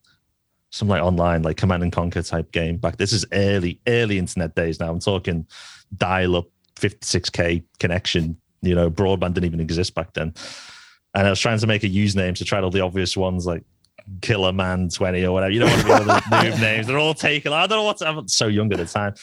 Some 0.71 0.87
like 0.87 1.01
online, 1.01 1.41
like 1.43 1.57
Command 1.57 1.81
and 1.81 1.91
Conquer 1.91 2.21
type 2.21 2.51
game. 2.51 2.77
Back 2.77 2.97
this 2.97 3.11
is 3.13 3.25
early, 3.31 3.79
early 3.87 4.17
internet 4.19 4.53
days. 4.53 4.79
Now 4.79 4.91
I'm 4.91 4.99
talking 4.99 5.47
dial 5.97 6.35
up, 6.35 6.45
56k 6.79 7.63
connection. 7.79 8.37
You 8.61 8.75
know, 8.75 8.89
broadband 8.89 9.33
didn't 9.33 9.45
even 9.45 9.59
exist 9.59 9.95
back 9.95 10.13
then. 10.13 10.33
And 11.13 11.25
I 11.25 11.29
was 11.29 11.39
trying 11.39 11.59
to 11.59 11.67
make 11.67 11.83
a 11.83 11.89
username 11.89 12.35
to 12.35 12.45
try 12.45 12.61
all 12.61 12.69
the 12.69 12.81
obvious 12.81 13.17
ones 13.17 13.45
like 13.45 13.63
Killer 14.21 14.53
Man 14.53 14.89
20 14.89 15.23
or 15.25 15.31
whatever. 15.31 15.51
You 15.51 15.59
don't 15.61 15.87
want 15.87 16.03
to 16.03 16.05
be 16.05 16.11
the 16.11 16.19
noob 16.31 16.61
names. 16.61 16.87
They're 16.87 16.99
all 16.99 17.13
taken. 17.13 17.53
I 17.53 17.67
don't 17.67 17.79
know 17.79 17.83
what's 17.83 18.01
I'm 18.01 18.27
so 18.27 18.47
young 18.47 18.71
at 18.71 18.77
the 18.77 18.85
time. 18.85 19.15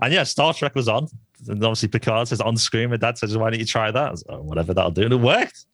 And 0.00 0.12
yeah, 0.12 0.22
Star 0.22 0.54
Trek 0.54 0.74
was 0.74 0.88
on. 0.88 1.08
And 1.48 1.62
obviously 1.62 1.88
Picard 1.88 2.28
says 2.28 2.40
on 2.40 2.56
screen. 2.56 2.90
My 2.90 2.96
dad 2.96 3.18
says, 3.18 3.36
why 3.36 3.50
don't 3.50 3.60
you 3.60 3.66
try 3.66 3.90
that? 3.90 4.08
I 4.08 4.10
was, 4.10 4.24
oh, 4.28 4.42
whatever 4.42 4.74
that'll 4.74 4.90
do. 4.90 5.02
And 5.02 5.12
it 5.12 5.16
worked. 5.16 5.66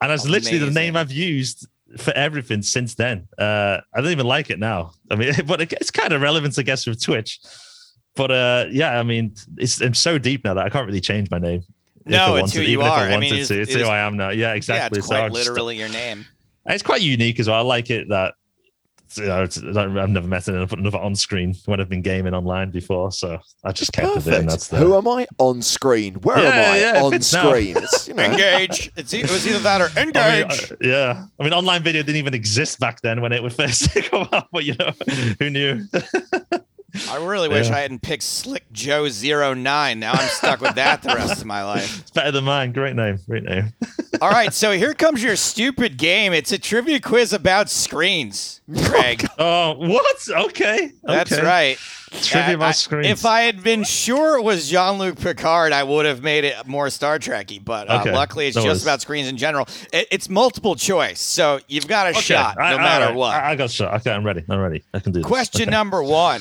And 0.00 0.10
that's 0.10 0.26
literally 0.26 0.58
the 0.58 0.70
name 0.70 0.96
I've 0.96 1.12
used 1.12 1.66
for 1.98 2.12
everything 2.12 2.62
since 2.62 2.94
then. 2.94 3.28
Uh, 3.38 3.78
I 3.94 4.00
don't 4.00 4.10
even 4.10 4.26
like 4.26 4.50
it 4.50 4.58
now. 4.58 4.92
I 5.10 5.16
mean, 5.16 5.32
but 5.46 5.60
it's 5.60 5.90
kind 5.90 6.12
of 6.12 6.22
relevant, 6.22 6.58
I 6.58 6.62
guess, 6.62 6.86
with 6.86 7.02
Twitch. 7.02 7.40
But 8.14 8.30
uh, 8.30 8.64
yeah, 8.70 8.98
I 8.98 9.02
mean, 9.02 9.34
it's 9.56 9.80
I'm 9.80 9.94
so 9.94 10.18
deep 10.18 10.44
now 10.44 10.54
that 10.54 10.64
I 10.66 10.68
can't 10.70 10.86
really 10.86 11.00
change 11.00 11.30
my 11.30 11.38
name. 11.38 11.62
if 12.04 12.12
No, 12.12 12.34
it's 12.36 12.42
wanted- 12.42 12.54
who 12.54 12.60
you 12.62 12.68
even 12.68 12.86
if 12.86 12.92
are. 12.92 12.98
I 12.98 13.06
I 13.06 13.10
wanted 13.12 13.20
mean, 13.20 13.32
it's- 13.34 13.48
to. 13.48 13.60
It's 13.60 13.70
it 13.70 13.76
who 13.78 13.82
is- 13.84 13.88
I 13.88 13.98
am 14.00 14.16
now. 14.16 14.30
Yeah, 14.30 14.52
exactly. 14.54 14.96
Yeah, 14.96 14.98
it's 14.98 15.06
So 15.08 15.14
quite 15.14 15.24
I'm 15.24 15.34
just- 15.34 15.48
literally 15.48 15.78
your 15.78 15.88
name. 15.88 16.26
and 16.66 16.74
it's 16.74 16.82
quite 16.82 17.00
unique 17.02 17.40
as 17.40 17.48
well. 17.48 17.56
I 17.58 17.62
like 17.62 17.90
it 17.90 18.08
that 18.10 18.34
you 19.16 19.26
know, 19.26 19.42
it's, 19.42 19.58
I've 19.58 20.08
never 20.08 20.26
met 20.26 20.48
another 20.48 20.74
another 20.74 20.96
on 20.96 21.14
screen 21.14 21.54
when 21.66 21.80
I've 21.82 21.88
been 21.90 22.00
gaming 22.00 22.32
online 22.32 22.70
before, 22.70 23.12
so 23.12 23.38
I 23.62 23.70
just 23.72 23.92
kept 23.92 24.06
it. 24.08 24.14
And 24.14 24.24
Perfect. 24.24 24.48
that's 24.48 24.68
the, 24.68 24.78
Who 24.78 24.96
am 24.96 25.06
I 25.06 25.26
on 25.36 25.60
screen? 25.60 26.14
Where 26.14 26.38
Yeah, 26.38 26.48
am 26.48 26.72
I 26.72 26.78
yeah, 26.80 27.02
on 27.02 27.12
fits 27.12 27.26
screen? 27.26 27.76
It's, 27.76 28.08
you 28.08 28.14
know, 28.14 28.22
Engage. 28.22 28.90
It's, 28.96 29.12
e- 29.12 29.20
it 29.20 29.30
was 29.30 29.46
either 29.46 29.58
that 29.58 29.82
or 29.82 29.90
I 29.96 30.04
mean, 30.06 30.16
engage. 30.16 30.72
uh, 30.72 30.76
yeah, 30.80 31.26
I 31.38 31.42
mean, 31.44 31.52
online 31.52 31.82
video 31.82 32.02
didn't 32.02 32.16
even 32.16 32.32
exist 32.32 32.80
back 32.80 33.02
then 33.02 33.20
when 33.20 33.32
it 33.32 33.42
was 33.42 33.54
first 33.56 33.92
come 34.10 34.26
out, 34.32 34.46
but 34.50 34.64
you 34.64 34.76
know, 34.78 34.92
who 35.38 35.50
knew? 35.50 35.84
I 37.10 37.16
really 37.24 37.48
wish 37.48 37.68
Yeah. 37.68 37.76
I 37.76 37.80
hadn't 37.80 38.00
picked 38.02 38.22
Slick 38.22 38.64
Joe 38.72 39.06
09. 39.08 39.98
Now 40.00 40.12
I'm 40.12 40.28
stuck 40.28 40.60
with 40.60 40.76
that 40.76 41.02
the 41.02 41.08
rest 41.14 41.40
of 41.40 41.46
my 41.46 41.62
life. 41.64 42.00
it's 42.00 42.10
better 42.10 42.30
than 42.30 42.44
mine. 42.44 42.72
Great 42.72 42.96
name, 42.96 43.18
great 43.28 43.44
name. 43.44 43.72
All 44.20 44.30
right, 44.30 44.52
so 44.54 44.72
here 44.72 44.94
comes 44.94 45.22
your 45.22 45.36
stupid 45.36 45.96
game. 45.98 46.32
It's 46.32 46.52
a 46.52 46.58
trivia 46.58 47.00
quiz 47.00 47.32
about 47.32 47.68
screens, 47.70 48.61
Craig. 48.84 49.24
Oh, 49.38 49.74
what? 49.76 50.16
Okay, 50.50 50.92
That's 51.02 51.32
okay. 51.32 51.42
right. 51.44 51.78
Trivia 52.22 52.60
I- 52.60 52.70
screens. 52.72 53.06
If 53.08 53.26
I 53.26 53.40
had 53.42 53.62
been 53.64 53.82
sure 53.82 54.36
it 54.38 54.42
was 54.42 54.68
Jean 54.70 54.98
Luc 54.98 55.18
Picard, 55.18 55.72
I 55.72 55.82
would 55.82 56.06
have 56.06 56.22
made 56.22 56.44
it 56.44 56.66
more 56.66 56.88
Star 56.90 57.18
Trekky. 57.18 57.62
But 57.64 57.88
uh, 57.90 58.00
Okay. 58.00 58.12
luckily, 58.12 58.46
it's 58.46 58.56
No 58.56 58.62
just 58.62 58.68
worries. 58.68 58.82
about 58.84 59.00
screens 59.00 59.28
in 59.28 59.36
general. 59.36 59.66
It, 59.92 60.06
it's 60.12 60.28
multiple 60.28 60.76
choice, 60.76 61.18
so 61.20 61.58
you've 61.66 61.88
got 61.88 62.06
a 62.06 62.10
Okay. 62.10 62.20
shot 62.20 62.56
no 62.58 62.64
I- 62.64 62.76
matter 62.76 63.14
what. 63.14 63.34
I, 63.34 63.52
I 63.52 63.56
got 63.56 63.64
a 63.64 63.68
shot. 63.68 63.94
Okay, 64.00 64.12
I'm 64.12 64.24
ready. 64.24 64.44
I'm 64.48 64.60
ready. 64.60 64.82
I 64.94 65.00
can 65.00 65.12
do 65.12 65.20
this. 65.20 65.26
Question 65.26 65.70
number 65.70 66.02
one. 66.02 66.40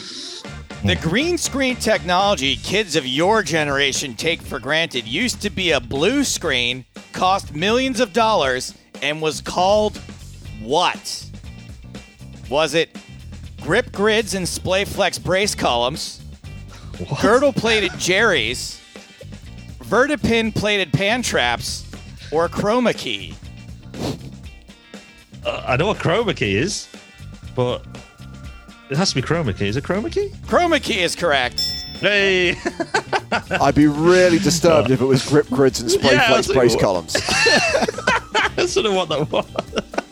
The 0.83 0.97
green 1.01 1.37
screen 1.37 1.75
technology 1.77 2.55
kids 2.57 2.95
of 2.95 3.05
your 3.07 3.41
generation 3.43 4.13
take 4.15 4.41
for 4.41 4.59
granted 4.59 5.07
used 5.07 5.41
to 5.43 5.49
be 5.49 5.71
a 5.71 5.79
blue 5.79 6.23
screen, 6.23 6.85
cost 7.13 7.55
millions 7.55 7.99
of 7.99 8.13
dollars, 8.13 8.73
and 9.01 9.21
was 9.21 9.41
called 9.41 9.97
what? 10.61 11.25
Was 12.51 12.73
it 12.73 12.97
grip 13.61 13.93
grids 13.93 14.33
and 14.33 14.45
Splayflex 14.45 15.23
brace 15.23 15.55
columns, 15.55 16.21
What? 17.07 17.21
girdle 17.21 17.53
plated 17.53 17.91
Jerry's, 17.97 18.77
Vertipin 19.79 20.53
plated 20.53 20.91
pan 20.91 21.21
traps, 21.21 21.85
or 22.29 22.49
chroma 22.49 22.93
key? 22.95 23.33
Uh, 25.45 25.63
I 25.65 25.77
know 25.77 25.87
what 25.87 25.97
chroma 25.99 26.35
key 26.35 26.57
is, 26.57 26.89
but 27.55 27.85
it 28.89 28.97
has 28.97 29.09
to 29.09 29.15
be 29.15 29.21
chroma 29.21 29.57
key. 29.57 29.67
Is 29.69 29.77
it 29.77 29.85
chroma 29.85 30.11
key? 30.11 30.27
Chroma 30.45 30.83
key 30.83 30.99
is 30.99 31.15
correct. 31.15 31.61
Hey, 32.01 32.57
I'd 33.61 33.75
be 33.75 33.87
really 33.87 34.39
disturbed 34.39 34.91
if 34.91 34.99
it 34.99 35.05
was 35.05 35.25
grip 35.25 35.47
grids 35.47 35.79
and 35.79 35.89
spray 35.89 36.11
Yeah, 36.11 36.27
flex 36.27 36.47
brace 36.51 36.73
what? 36.73 36.81
columns. 36.81 37.13
That's 38.57 38.73
sort 38.73 38.87
of 38.87 38.93
what 38.93 39.07
that 39.07 39.31
was. 39.31 39.45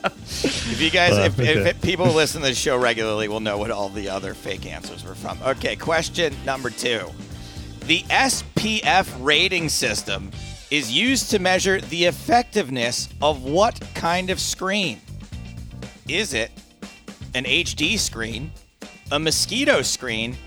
If 0.42 0.80
you 0.82 0.90
guys, 0.92 1.14
Uh, 1.14 1.22
if, 1.24 1.40
if 1.40 1.66
it- 1.66 1.82
people 1.82 2.06
listen 2.08 2.42
to 2.42 2.48
the 2.48 2.54
show 2.56 2.78
regularly 2.78 3.28
will 3.28 3.40
know 3.40 3.58
what 3.58 3.72
all 3.72 3.90
the 3.90 4.10
other 4.10 4.34
fake 4.34 4.66
answers 4.66 5.04
were 5.04 5.16
from. 5.16 5.38
Okay, 5.44 5.76
question 5.76 6.34
number 6.46 6.70
two. 6.70 7.02
The 7.86 8.04
SPF 8.04 9.10
rating 9.20 9.68
system 9.70 10.32
is 10.72 10.92
used 10.92 11.32
to 11.32 11.40
measure 11.40 11.82
the 11.82 12.06
effectiveness 12.06 13.10
of 13.22 13.44
what 13.44 13.80
kind 13.96 14.30
of 14.30 14.40
screen? 14.40 15.02
Is 16.08 16.34
it 16.34 16.52
an 17.34 17.46
HD 17.46 17.98
screen, 17.98 18.52
a 19.12 19.20
mosquito 19.20 19.82
screen, 19.82 20.38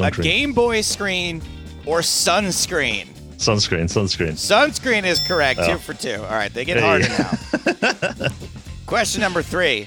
a 0.00 0.10
Game 0.10 0.52
Boy 0.52 0.80
screen, 0.80 1.40
or 1.86 2.00
sunscreen? 2.00 3.06
Sunscreen, 3.36 3.84
sunscreen. 3.84 4.32
Sunscreen 4.32 5.04
is 5.04 5.20
correct. 5.20 5.60
Oh. 5.62 5.72
Two 5.74 5.78
for 5.78 5.94
two. 5.94 6.16
All 6.16 6.30
right, 6.30 6.52
they 6.52 6.64
get 6.64 6.76
Hey. 6.76 6.82
harder 6.82 7.08
now. 7.08 8.28
Question 8.88 9.20
number 9.20 9.42
three. 9.42 9.86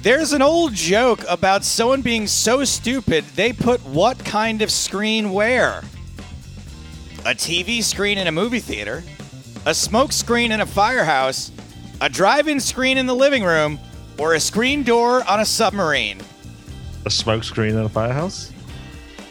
There's 0.00 0.32
an 0.32 0.40
old 0.40 0.72
joke 0.72 1.20
about 1.28 1.64
someone 1.64 2.00
being 2.00 2.26
so 2.26 2.64
stupid 2.64 3.24
they 3.34 3.52
put 3.52 3.78
what 3.84 4.18
kind 4.24 4.62
of 4.62 4.70
screen 4.70 5.34
where? 5.34 5.80
A 7.26 7.34
TV 7.34 7.82
screen 7.82 8.16
in 8.16 8.26
a 8.26 8.32
movie 8.32 8.58
theater, 8.58 9.04
a 9.66 9.74
smoke 9.74 10.12
screen 10.12 10.50
in 10.50 10.62
a 10.62 10.66
firehouse, 10.66 11.52
a 12.00 12.08
drive 12.08 12.48
in 12.48 12.58
screen 12.58 12.96
in 12.96 13.04
the 13.04 13.14
living 13.14 13.44
room, 13.44 13.78
or 14.18 14.32
a 14.32 14.40
screen 14.40 14.82
door 14.82 15.22
on 15.28 15.40
a 15.40 15.44
submarine? 15.44 16.18
A 17.04 17.10
smoke 17.10 17.44
screen 17.44 17.74
in 17.74 17.84
a 17.84 17.88
firehouse? 17.90 18.50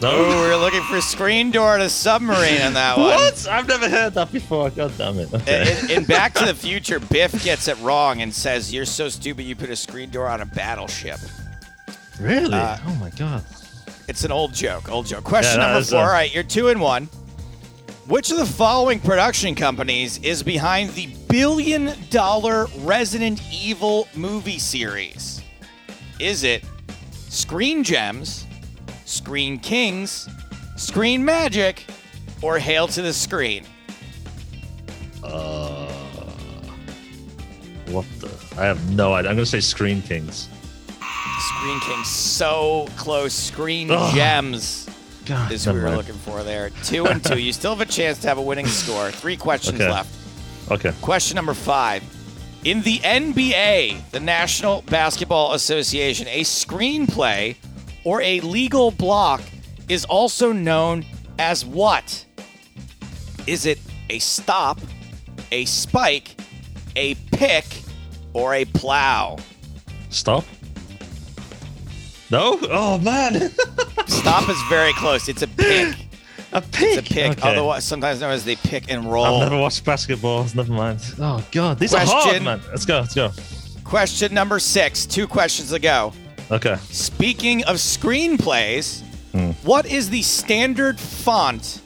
Oh, 0.07 0.41
we 0.43 0.47
were 0.49 0.55
looking 0.57 0.81
for 0.83 1.01
screen 1.01 1.51
door 1.51 1.77
to 1.77 1.89
submarine 1.89 2.61
on 2.61 2.73
that 2.73 2.97
one. 2.97 3.07
What? 3.07 3.47
I've 3.49 3.67
never 3.67 3.89
heard 3.89 4.13
that 4.13 4.31
before. 4.31 4.69
God 4.69 4.93
damn 4.97 5.17
it. 5.19 5.33
Okay. 5.33 5.79
In, 5.85 5.91
in 5.99 6.03
Back 6.05 6.33
to 6.35 6.45
the 6.45 6.53
Future, 6.67 6.99
Biff 6.99 7.43
gets 7.43 7.67
it 7.67 7.79
wrong 7.79 8.21
and 8.21 8.33
says, 8.33 8.73
"You're 8.73 8.85
so 8.85 9.09
stupid. 9.09 9.43
You 9.43 9.55
put 9.55 9.69
a 9.69 9.75
screen 9.75 10.09
door 10.09 10.27
on 10.27 10.41
a 10.41 10.45
battleship." 10.45 11.19
really? 12.19 12.53
uh, 12.53 12.77
oh 12.85 12.95
my 12.95 13.09
god. 13.11 13.43
It's 14.07 14.23
an 14.23 14.31
old 14.31 14.53
joke. 14.53 14.89
Old 14.91 15.07
joke. 15.07 15.23
Question 15.23 15.59
Yeah, 15.59 15.67
number 15.73 15.83
four. 15.83 15.97
uh, 15.99 16.01
All 16.03 16.07
right, 16.07 16.33
you're 16.33 16.43
two 16.43 16.67
and 16.69 16.79
one. 16.79 17.09
Which 18.07 18.29
of 18.31 18.37
the 18.37 18.45
following 18.45 18.99
production 18.99 19.55
companies 19.55 20.19
is 20.19 20.43
behind 20.43 20.91
the 20.91 21.07
billion-dollar 21.27 22.67
Resident 22.81 23.41
Evil 23.51 24.07
movie 24.15 24.59
series? 24.59 25.41
Is 26.19 26.43
it 26.43 26.63
Screen 27.11 27.83
Gems, 27.83 28.44
Screen 29.05 29.59
Kings, 29.59 30.27
Screen 30.75 31.23
Magic, 31.23 31.85
or 32.41 32.59
Hail 32.59 32.87
to 32.89 33.01
the 33.01 33.13
Screen? 33.13 33.65
Uh, 35.23 35.87
what 37.87 38.05
the? 38.19 38.29
I 38.59 38.65
have 38.65 38.91
no 38.91 39.13
idea. 39.13 39.29
I'm 39.31 39.35
gonna 39.37 39.45
say 39.45 39.59
Screen 39.59 40.01
Kings. 40.01 40.49
Screen 41.39 41.79
Kings, 41.81 42.07
so 42.07 42.87
close. 42.97 43.33
Screen 43.33 43.89
Ugh. 43.91 44.13
Gems 44.15 44.87
God, 45.25 45.51
is 45.51 45.65
who 45.65 45.73
we 45.73 45.79
were 45.81 45.91
looking 45.95 46.13
for 46.15 46.43
there. 46.43 46.69
Two 46.83 47.05
and 47.07 47.23
two. 47.23 47.39
You 47.39 47.53
still 47.53 47.75
have 47.75 47.87
a 47.87 47.91
chance 47.91 48.19
to 48.19 48.27
have 48.27 48.37
a 48.37 48.41
winning 48.41 48.67
score. 48.67 49.11
Three 49.11 49.37
questions 49.37 49.81
Okay. 49.81 49.89
left. 49.91 50.09
Okay. 50.71 50.93
Question 51.01 51.35
number 51.35 51.53
five. 51.53 52.03
In 52.63 52.81
the 52.81 52.97
NBA, 52.99 54.09
the 54.11 54.19
National 54.19 54.81
Basketball 54.83 55.53
Association, 55.53 56.27
a 56.27 56.41
screenplay 56.41 57.55
or 58.05 58.21
a 58.21 58.39
legal 58.39 58.91
block 58.91 59.41
is 59.89 60.05
also 60.05 60.53
known 60.53 61.03
as 61.37 61.65
what? 61.65 62.25
Is 63.45 63.65
it 63.65 63.79
a 64.09 64.19
stop, 64.19 64.79
a 65.51 65.65
spike, 65.65 66.39
a 66.95 67.15
pick, 67.33 67.65
or 68.33 68.53
a 68.55 68.65
plow? 68.65 69.37
Stop. 70.09 70.45
No. 72.31 72.57
Oh 72.63 72.97
man. 72.99 73.51
Stop 74.07 74.49
is 74.49 74.57
very 74.69 74.93
close. 74.93 75.27
It's 75.29 75.41
a 75.41 75.47
pick. 75.47 75.95
a 76.51 76.61
pick. 76.61 76.97
It's 76.97 77.09
a 77.09 77.13
pick, 77.13 77.31
Okay. 77.37 77.49
otherwise 77.53 77.83
sometimes 77.83 78.21
known 78.21 78.31
as 78.31 78.43
the 78.43 78.55
pick 78.57 78.89
and 78.91 79.11
roll. 79.11 79.25
I've 79.25 79.49
never 79.51 79.61
watched 79.61 79.83
basketball. 79.85 80.45
Never 80.55 80.73
mind. 80.73 81.01
Oh 81.19 81.45
god, 81.51 81.79
these 81.79 81.93
are 81.93 82.01
hard, 82.05 82.41
man. 82.41 82.61
Let's 82.69 82.85
go. 82.85 82.99
Let's 83.01 83.13
go. 83.13 83.31
Question 83.83 84.33
number 84.33 84.57
six. 84.59 85.05
Two 85.05 85.27
questions 85.27 85.71
ago. 85.71 86.13
Okay. 86.51 86.75
Speaking 86.91 87.63
of 87.65 87.77
screenplays, 87.77 89.01
Hmm. 89.31 89.51
what 89.63 89.85
is 89.85 90.09
the 90.09 90.21
standard 90.21 90.99
font 90.99 91.81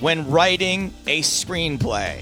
when 0.00 0.28
writing 0.30 0.92
a 1.06 1.20
screenplay? 1.22 2.20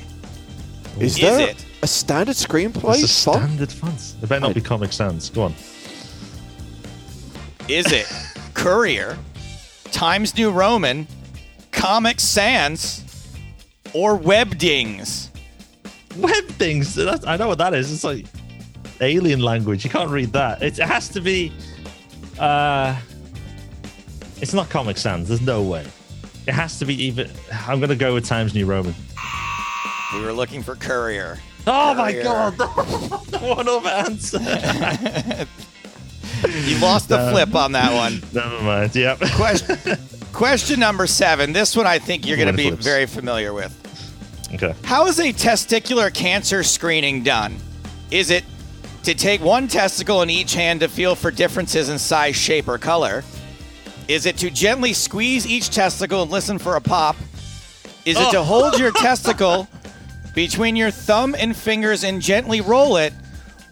Is 0.99 1.15
Is 1.17 1.21
there 1.21 1.49
it? 1.51 1.65
a 1.83 1.87
standard 1.87 2.37
screenplay 2.37 3.03
It's 3.03 3.05
a 3.21 3.25
font? 3.31 3.43
standard 3.45 3.73
fonts. 3.73 4.15
It 4.23 4.29
better 4.29 4.41
not 4.41 4.55
be 4.55 4.61
Comic 4.61 4.93
Sans. 4.93 5.31
Go 5.31 5.43
on. 5.43 5.55
Is 7.69 7.91
it 7.93 8.07
Courier, 8.55 9.17
Times 9.93 10.37
New 10.37 10.51
Roman, 10.51 11.07
Comic 11.71 12.19
Sans, 12.21 13.05
or 13.95 14.19
Webdings? 14.19 15.29
Webdings. 16.15 17.25
I 17.27 17.37
know 17.37 17.49
what 17.49 17.59
that 17.59 17.73
is. 17.75 17.93
It's 17.93 18.05
like 18.05 18.27
alien 19.01 19.41
language. 19.41 19.85
You 19.85 19.91
can't 19.91 20.11
read 20.11 20.33
that. 20.33 20.63
It, 20.63 20.79
it 20.79 20.87
has 20.87 21.09
to 21.11 21.21
be. 21.21 21.53
Uh, 22.43 22.99
it's 24.41 24.53
not 24.53 24.69
Comic 24.69 24.99
Sans. 24.99 25.29
There's 25.29 25.41
no 25.41 25.63
way. 25.63 25.87
It 26.47 26.53
has 26.55 26.79
to 26.81 26.85
be 26.85 27.01
even. 27.05 27.31
I'm 27.53 27.79
gonna 27.81 27.95
go 27.95 28.15
with 28.15 28.27
Times 28.27 28.53
New 28.55 28.67
Roman. 28.67 28.95
We 30.13 30.23
were 30.23 30.33
looking 30.33 30.63
for 30.63 30.75
Courier. 30.75 31.39
Oh 31.67 31.95
my 31.95 32.11
Courier. 32.13 32.25
god! 32.25 32.59
the 32.59 33.39
one 33.39 33.69
other 33.69 33.89
answer. 33.89 34.39
You 36.67 36.77
lost 36.79 37.09
the 37.09 37.31
flip 37.31 37.55
on 37.55 37.71
that 37.73 37.95
one. 37.95 38.21
Never 38.33 38.61
mind. 38.65 38.97
Yep. 38.97 39.21
Question, 39.37 39.77
question 40.33 40.81
number 40.81 41.07
seven. 41.07 41.53
This 41.53 41.77
one 41.77 41.87
I 41.87 42.01
think 42.01 42.27
you're 42.27 42.37
going 42.37 42.49
to 42.49 42.53
be 42.53 42.69
flips. 42.69 42.85
very 42.85 43.07
familiar 43.07 43.53
with. 43.53 43.73
Okay. 44.53 44.75
How 44.83 45.07
is 45.07 45.21
a 45.21 45.33
testicular 45.33 46.13
cancer 46.13 46.65
screening 46.65 47.23
done? 47.23 47.57
Is 48.11 48.31
it 48.31 48.45
to 49.05 49.15
take 49.15 49.41
one 49.41 49.69
testicle 49.69 50.23
in 50.23 50.31
each 50.31 50.55
hand 50.55 50.81
to 50.81 50.89
feel 50.89 51.15
for 51.15 51.31
differences 51.31 51.89
in 51.89 51.99
size, 51.99 52.37
shape, 52.37 52.69
or 52.69 52.79
color? 52.79 53.25
Is 54.09 54.27
it 54.27 54.37
to 54.39 54.51
gently 54.51 54.93
squeeze 54.93 55.47
each 55.47 55.71
testicle 55.71 56.23
and 56.23 56.31
listen 56.31 56.59
for 56.59 56.77
a 56.77 56.81
pop? 56.81 57.17
Is 58.05 58.19
it 58.19 58.31
to 58.33 58.39
Oh. 58.39 58.43
hold 58.45 58.79
your 58.79 58.91
testicle 58.97 59.69
between 60.35 60.77
your 60.77 60.91
thumb 60.91 61.35
and 61.39 61.57
fingers 61.57 62.05
and 62.05 62.21
gently 62.21 62.61
roll 62.61 62.97
it? 62.97 63.13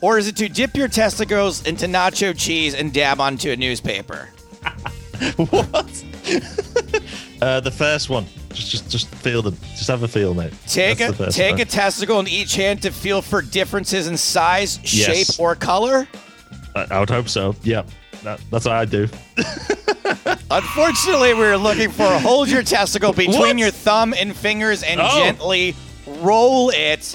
Or 0.00 0.18
is 0.18 0.28
it 0.28 0.36
to 0.36 0.48
dip 0.48 0.76
your 0.76 0.88
testicles 0.88 1.66
into 1.66 1.86
nacho 1.86 2.36
cheese 2.36 2.74
and 2.74 2.92
dab 2.92 3.20
onto 3.20 3.50
a 3.50 3.56
newspaper? 3.56 4.28
what? 5.36 6.04
uh, 7.42 7.60
the 7.60 7.70
first 7.70 8.08
one. 8.08 8.26
Just, 8.53 8.70
just, 8.70 8.90
just 8.90 9.09
feel 9.16 9.42
them. 9.42 9.57
Just 9.76 9.88
have 9.88 10.03
a 10.03 10.09
feel, 10.09 10.34
mate. 10.34 10.53
Take 10.66 10.98
That's 10.98 11.20
a 11.20 11.30
take 11.30 11.53
one. 11.53 11.61
a 11.61 11.64
testicle 11.64 12.18
in 12.20 12.26
each 12.28 12.57
hand 12.57 12.82
to 12.82 12.90
feel 12.90 13.22
for 13.22 13.42
differences 13.42 14.09
in 14.09 14.16
size, 14.16 14.78
Yes. 14.82 14.92
shape, 15.28 15.40
or 15.40 15.55
color. 15.55 16.09
I, 16.74 16.86
I 16.90 17.01
would 17.01 17.11
hope 17.11 17.28
so. 17.28 17.55
Yeah. 17.62 17.82
That, 18.24 18.40
that's 18.51 18.66
what 18.66 18.74
I 18.74 18.84
do. 18.84 19.09
Unfortunately, 20.51 21.32
we 21.34 21.40
were 21.40 21.57
looking 21.57 21.90
for 21.90 22.07
hold 22.18 22.48
your 22.48 22.62
testicle 22.62 23.12
between 23.12 23.38
What? 23.38 23.59
your 23.59 23.70
thumb 23.70 24.12
and 24.18 24.34
fingers 24.34 24.82
and 24.82 25.01
Oh. 25.01 25.18
gently 25.24 25.74
roll 26.07 26.70
it. 26.70 27.14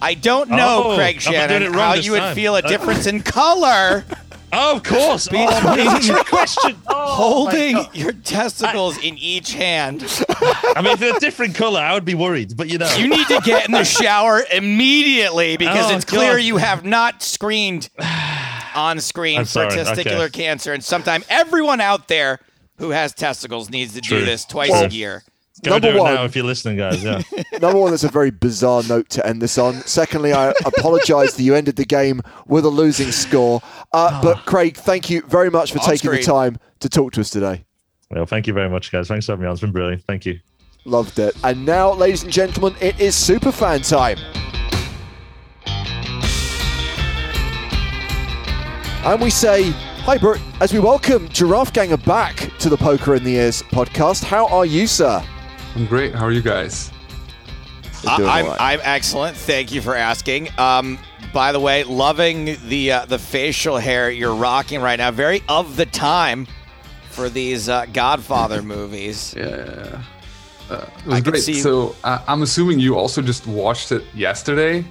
I 0.00 0.14
don't 0.14 0.50
know, 0.50 0.82
Oh, 0.92 0.96
Craig 0.96 1.18
I've 1.18 1.24
been 1.48 1.48
doing 1.60 1.72
Shannon, 1.72 1.74
how 1.74 1.94
you 1.94 2.12
would 2.12 2.34
feel 2.34 2.56
a 2.56 2.58
Uh, 2.58 2.68
difference 2.68 3.06
in 3.06 3.22
color 3.22 4.04
Oh, 4.52 4.76
of 4.76 4.82
course. 4.82 5.28
Between- 5.28 5.48
Oh, 5.50 5.74
it's 5.78 6.08
a 6.08 6.12
trick 6.12 6.26
question. 6.26 6.76
Oh, 6.86 7.14
holding 7.14 7.78
your 7.94 8.12
testicles 8.12 8.96
in 8.98 9.16
each 9.18 9.54
hand. 9.54 10.02
I 10.76 10.80
mean, 10.82 10.92
if 10.92 11.00
they're 11.00 11.16
a 11.16 11.20
different 11.20 11.54
color, 11.54 11.80
I 11.80 11.94
would 11.94 12.04
be 12.04 12.14
worried. 12.14 12.56
But 12.56 12.68
you 12.68 12.78
know, 12.78 12.92
You 12.96 13.08
need 13.08 13.26
to 13.28 13.40
get 13.44 13.64
in 13.66 13.72
the 13.72 13.84
shower 13.84 14.42
immediately 14.52 15.56
because 15.56 15.90
Oh, 15.90 15.96
it's 15.96 16.04
clear 16.04 16.32
God. 16.34 16.42
you 16.42 16.56
have 16.58 16.84
not 16.84 17.22
screened 17.22 17.88
on 18.74 19.00
screen 19.00 19.38
I'm 19.40 19.44
for 19.44 19.50
sorry, 19.50 19.70
testicular 19.72 20.26
okay. 20.26 20.44
cancer. 20.44 20.72
And 20.72 20.84
sometime 20.84 21.24
everyone 21.28 21.80
out 21.80 22.08
there 22.08 22.40
who 22.78 22.90
has 22.90 23.12
testicles 23.14 23.70
needs 23.70 23.94
to 23.94 24.00
do 24.00 24.24
this 24.24 24.44
twice 24.44 24.70
Well- 24.70 24.84
a 24.84 24.88
year. 24.88 25.22
Go 25.62 25.70
Number 25.72 25.92
do 25.92 25.96
it 25.96 26.00
one. 26.00 26.14
now 26.14 26.24
if 26.24 26.34
you're 26.36 26.44
listening, 26.44 26.76
guys. 26.76 27.02
Yeah. 27.04 27.22
Number 27.60 27.78
one, 27.78 27.90
that's 27.92 28.04
a 28.04 28.08
very 28.08 28.30
bizarre 28.30 28.82
note 28.88 29.08
to 29.10 29.26
end 29.26 29.40
this 29.40 29.58
on. 29.58 29.74
Secondly, 29.82 30.32
I 30.32 30.50
apologise 30.64 31.34
that 31.34 31.42
you 31.42 31.54
ended 31.54 31.76
the 31.76 31.84
game 31.84 32.20
with 32.46 32.64
a 32.64 32.68
losing 32.68 33.12
score. 33.12 33.60
Uh, 33.92 34.20
but 34.22 34.38
Craig, 34.46 34.76
thank 34.76 35.08
you 35.10 35.22
very 35.22 35.50
much 35.50 35.72
for 35.72 35.78
On 35.80 35.84
taking 35.86 36.10
the 36.10 36.22
time 36.22 36.58
to 36.80 36.88
talk 36.88 37.12
to 37.12 37.20
us 37.20 37.30
today. 37.30 37.64
well, 38.10 38.26
thank 38.26 38.46
you 38.46 38.52
very 38.52 38.68
much, 38.68 38.90
guys. 38.92 39.08
Thanks 39.08 39.26
for 39.26 39.32
having 39.32 39.42
me 39.42 39.46
on. 39.48 39.52
It's 39.52 39.60
been 39.60 39.72
brilliant. 39.72 40.02
Thank 40.04 40.26
you. 40.26 40.40
Loved 40.84 41.18
it. 41.20 41.36
And 41.44 41.64
now, 41.64 41.92
ladies 41.92 42.24
and 42.24 42.32
gentlemen, 42.32 42.74
it 42.80 42.98
is 43.00 43.14
super 43.14 43.52
fan 43.52 43.82
time. 43.82 44.18
And 49.04 49.20
we 49.20 49.30
say, 49.30 49.70
hi, 49.70 50.16
Bert, 50.16 50.40
as 50.60 50.72
we 50.72 50.78
welcome 50.78 51.28
Giraffe 51.28 51.72
Ganger 51.72 51.96
back 51.96 52.36
to 52.58 52.68
the 52.68 52.76
Poker 52.76 53.14
in 53.16 53.24
the 53.24 53.34
Ears 53.34 53.62
podcast. 53.62 54.22
How 54.22 54.46
are 54.48 54.64
you, 54.66 54.86
sir? 54.86 55.22
I'm 55.74 55.86
great. 55.86 56.14
How 56.14 56.24
are 56.26 56.32
you 56.32 56.42
guys? 56.42 56.90
I- 58.06 58.16
doing 58.16 58.28
I'm, 58.28 58.44
all 58.44 58.50
right. 58.52 58.60
I'm 58.60 58.80
excellent. 58.82 59.36
Thank 59.36 59.72
you 59.72 59.80
for 59.80 59.94
asking. 59.94 60.48
Um, 60.58 60.98
by 61.32 61.52
the 61.52 61.60
way, 61.60 61.84
loving 61.84 62.56
the 62.68 62.92
uh, 62.92 63.04
the 63.06 63.18
facial 63.18 63.78
hair 63.78 64.10
you're 64.10 64.34
rocking 64.34 64.80
right 64.82 64.96
now. 64.98 65.10
Very 65.10 65.42
of 65.48 65.76
the 65.76 65.86
time 65.86 66.46
for 67.10 67.28
these 67.28 67.68
uh, 67.68 67.86
Godfather 67.92 68.60
movies. 68.76 69.34
Yeah, 69.36 69.48
yeah, 69.48 69.56
yeah. 69.56 70.02
Uh, 70.70 70.74
it 70.74 70.88
I 71.04 71.08
was 71.08 71.22
can 71.22 71.30
great. 71.32 71.42
see- 71.42 71.60
So 71.60 71.94
uh, 72.04 72.18
I'm 72.26 72.42
assuming 72.42 72.80
you 72.80 72.96
also 72.98 73.22
just 73.22 73.46
watched 73.46 73.92
it 73.92 74.02
yesterday, 74.14 74.84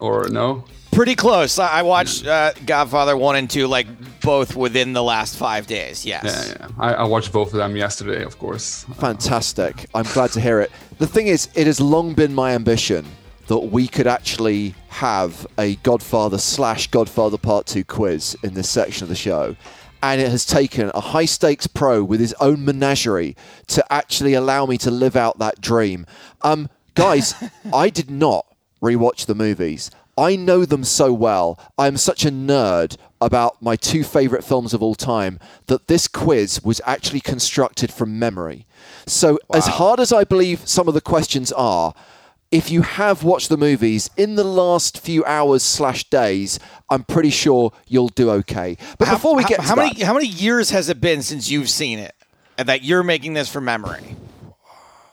or 0.00 0.28
no? 0.28 0.64
Pretty 0.98 1.14
close. 1.14 1.60
I 1.60 1.78
I 1.78 1.82
watched 1.82 2.26
uh, 2.26 2.52
Godfather 2.66 3.16
one 3.16 3.36
and 3.36 3.48
two 3.48 3.68
like 3.68 3.86
both 4.20 4.56
within 4.56 4.94
the 4.94 5.02
last 5.02 5.36
five 5.36 5.68
days. 5.68 6.04
Yes. 6.04 6.24
Yeah, 6.24 6.56
yeah. 6.58 6.74
I, 6.76 6.94
I 6.94 7.04
watched 7.04 7.30
both 7.30 7.52
of 7.52 7.58
them 7.58 7.76
yesterday, 7.76 8.24
of 8.24 8.36
course. 8.40 8.82
Fantastic. 8.98 9.86
I'm 9.94 10.06
glad 10.06 10.32
to 10.32 10.40
hear 10.40 10.58
it. 10.60 10.72
The 10.98 11.06
thing 11.06 11.28
is, 11.28 11.50
it 11.54 11.68
has 11.68 11.80
long 11.80 12.14
been 12.14 12.34
my 12.34 12.50
ambition 12.50 13.06
that 13.46 13.60
we 13.60 13.86
could 13.86 14.08
actually 14.08 14.74
have 14.88 15.46
a 15.56 15.76
Godfather 15.76 16.36
slash 16.36 16.88
Godfather 16.88 17.38
Part 17.38 17.66
2 17.66 17.84
quiz 17.84 18.36
in 18.42 18.54
this 18.54 18.68
section 18.68 19.04
of 19.04 19.08
the 19.08 19.14
show. 19.14 19.54
And 20.02 20.20
it 20.20 20.32
has 20.32 20.44
taken 20.44 20.90
a 20.96 21.00
high 21.00 21.26
stakes 21.26 21.68
pro 21.68 22.02
with 22.02 22.18
his 22.18 22.34
own 22.40 22.64
menagerie 22.64 23.36
to 23.68 23.84
actually 23.92 24.34
allow 24.34 24.66
me 24.66 24.76
to 24.78 24.90
live 24.90 25.14
out 25.14 25.38
that 25.38 25.60
dream. 25.60 26.06
Um, 26.42 26.68
guys, 26.96 27.36
I 27.72 27.88
did 27.88 28.10
not 28.10 28.46
rewatch 28.82 29.26
the 29.26 29.36
movies. 29.36 29.92
I 30.18 30.36
know 30.36 30.64
them 30.64 30.84
so 30.84 31.12
well. 31.12 31.58
I'm 31.78 31.96
such 31.96 32.24
a 32.24 32.30
nerd 32.30 32.96
about 33.20 33.62
my 33.62 33.76
two 33.76 34.04
favorite 34.04 34.44
films 34.44 34.74
of 34.74 34.82
all 34.82 34.94
time 34.94 35.38
that 35.66 35.86
this 35.86 36.08
quiz 36.08 36.62
was 36.62 36.80
actually 36.84 37.20
constructed 37.20 37.92
from 37.92 38.18
memory. 38.18 38.66
So, 39.06 39.38
as 39.54 39.66
hard 39.66 40.00
as 40.00 40.12
I 40.12 40.24
believe 40.24 40.68
some 40.68 40.88
of 40.88 40.94
the 40.94 41.00
questions 41.00 41.52
are, 41.52 41.94
if 42.50 42.70
you 42.70 42.82
have 42.82 43.22
watched 43.22 43.48
the 43.48 43.56
movies 43.56 44.08
in 44.16 44.36
the 44.36 44.44
last 44.44 44.98
few 45.00 45.24
hours 45.24 45.62
slash 45.62 46.04
days, 46.04 46.58
I'm 46.90 47.04
pretty 47.04 47.30
sure 47.30 47.72
you'll 47.86 48.08
do 48.08 48.30
okay. 48.30 48.76
But 48.98 49.08
How- 49.08 49.14
before 49.14 49.36
we 49.36 49.44
get 49.44 49.60
how 49.60 49.74
many 49.74 49.94
that, 49.94 50.04
how 50.06 50.14
many 50.14 50.28
years 50.28 50.70
has 50.70 50.88
it 50.88 51.00
been 51.00 51.22
since 51.22 51.50
you've 51.50 51.68
seen 51.70 51.98
it, 51.98 52.14
and 52.56 52.68
that 52.68 52.82
you're 52.82 53.02
making 53.02 53.34
this 53.34 53.48
from 53.50 53.64
memory? 53.64 54.16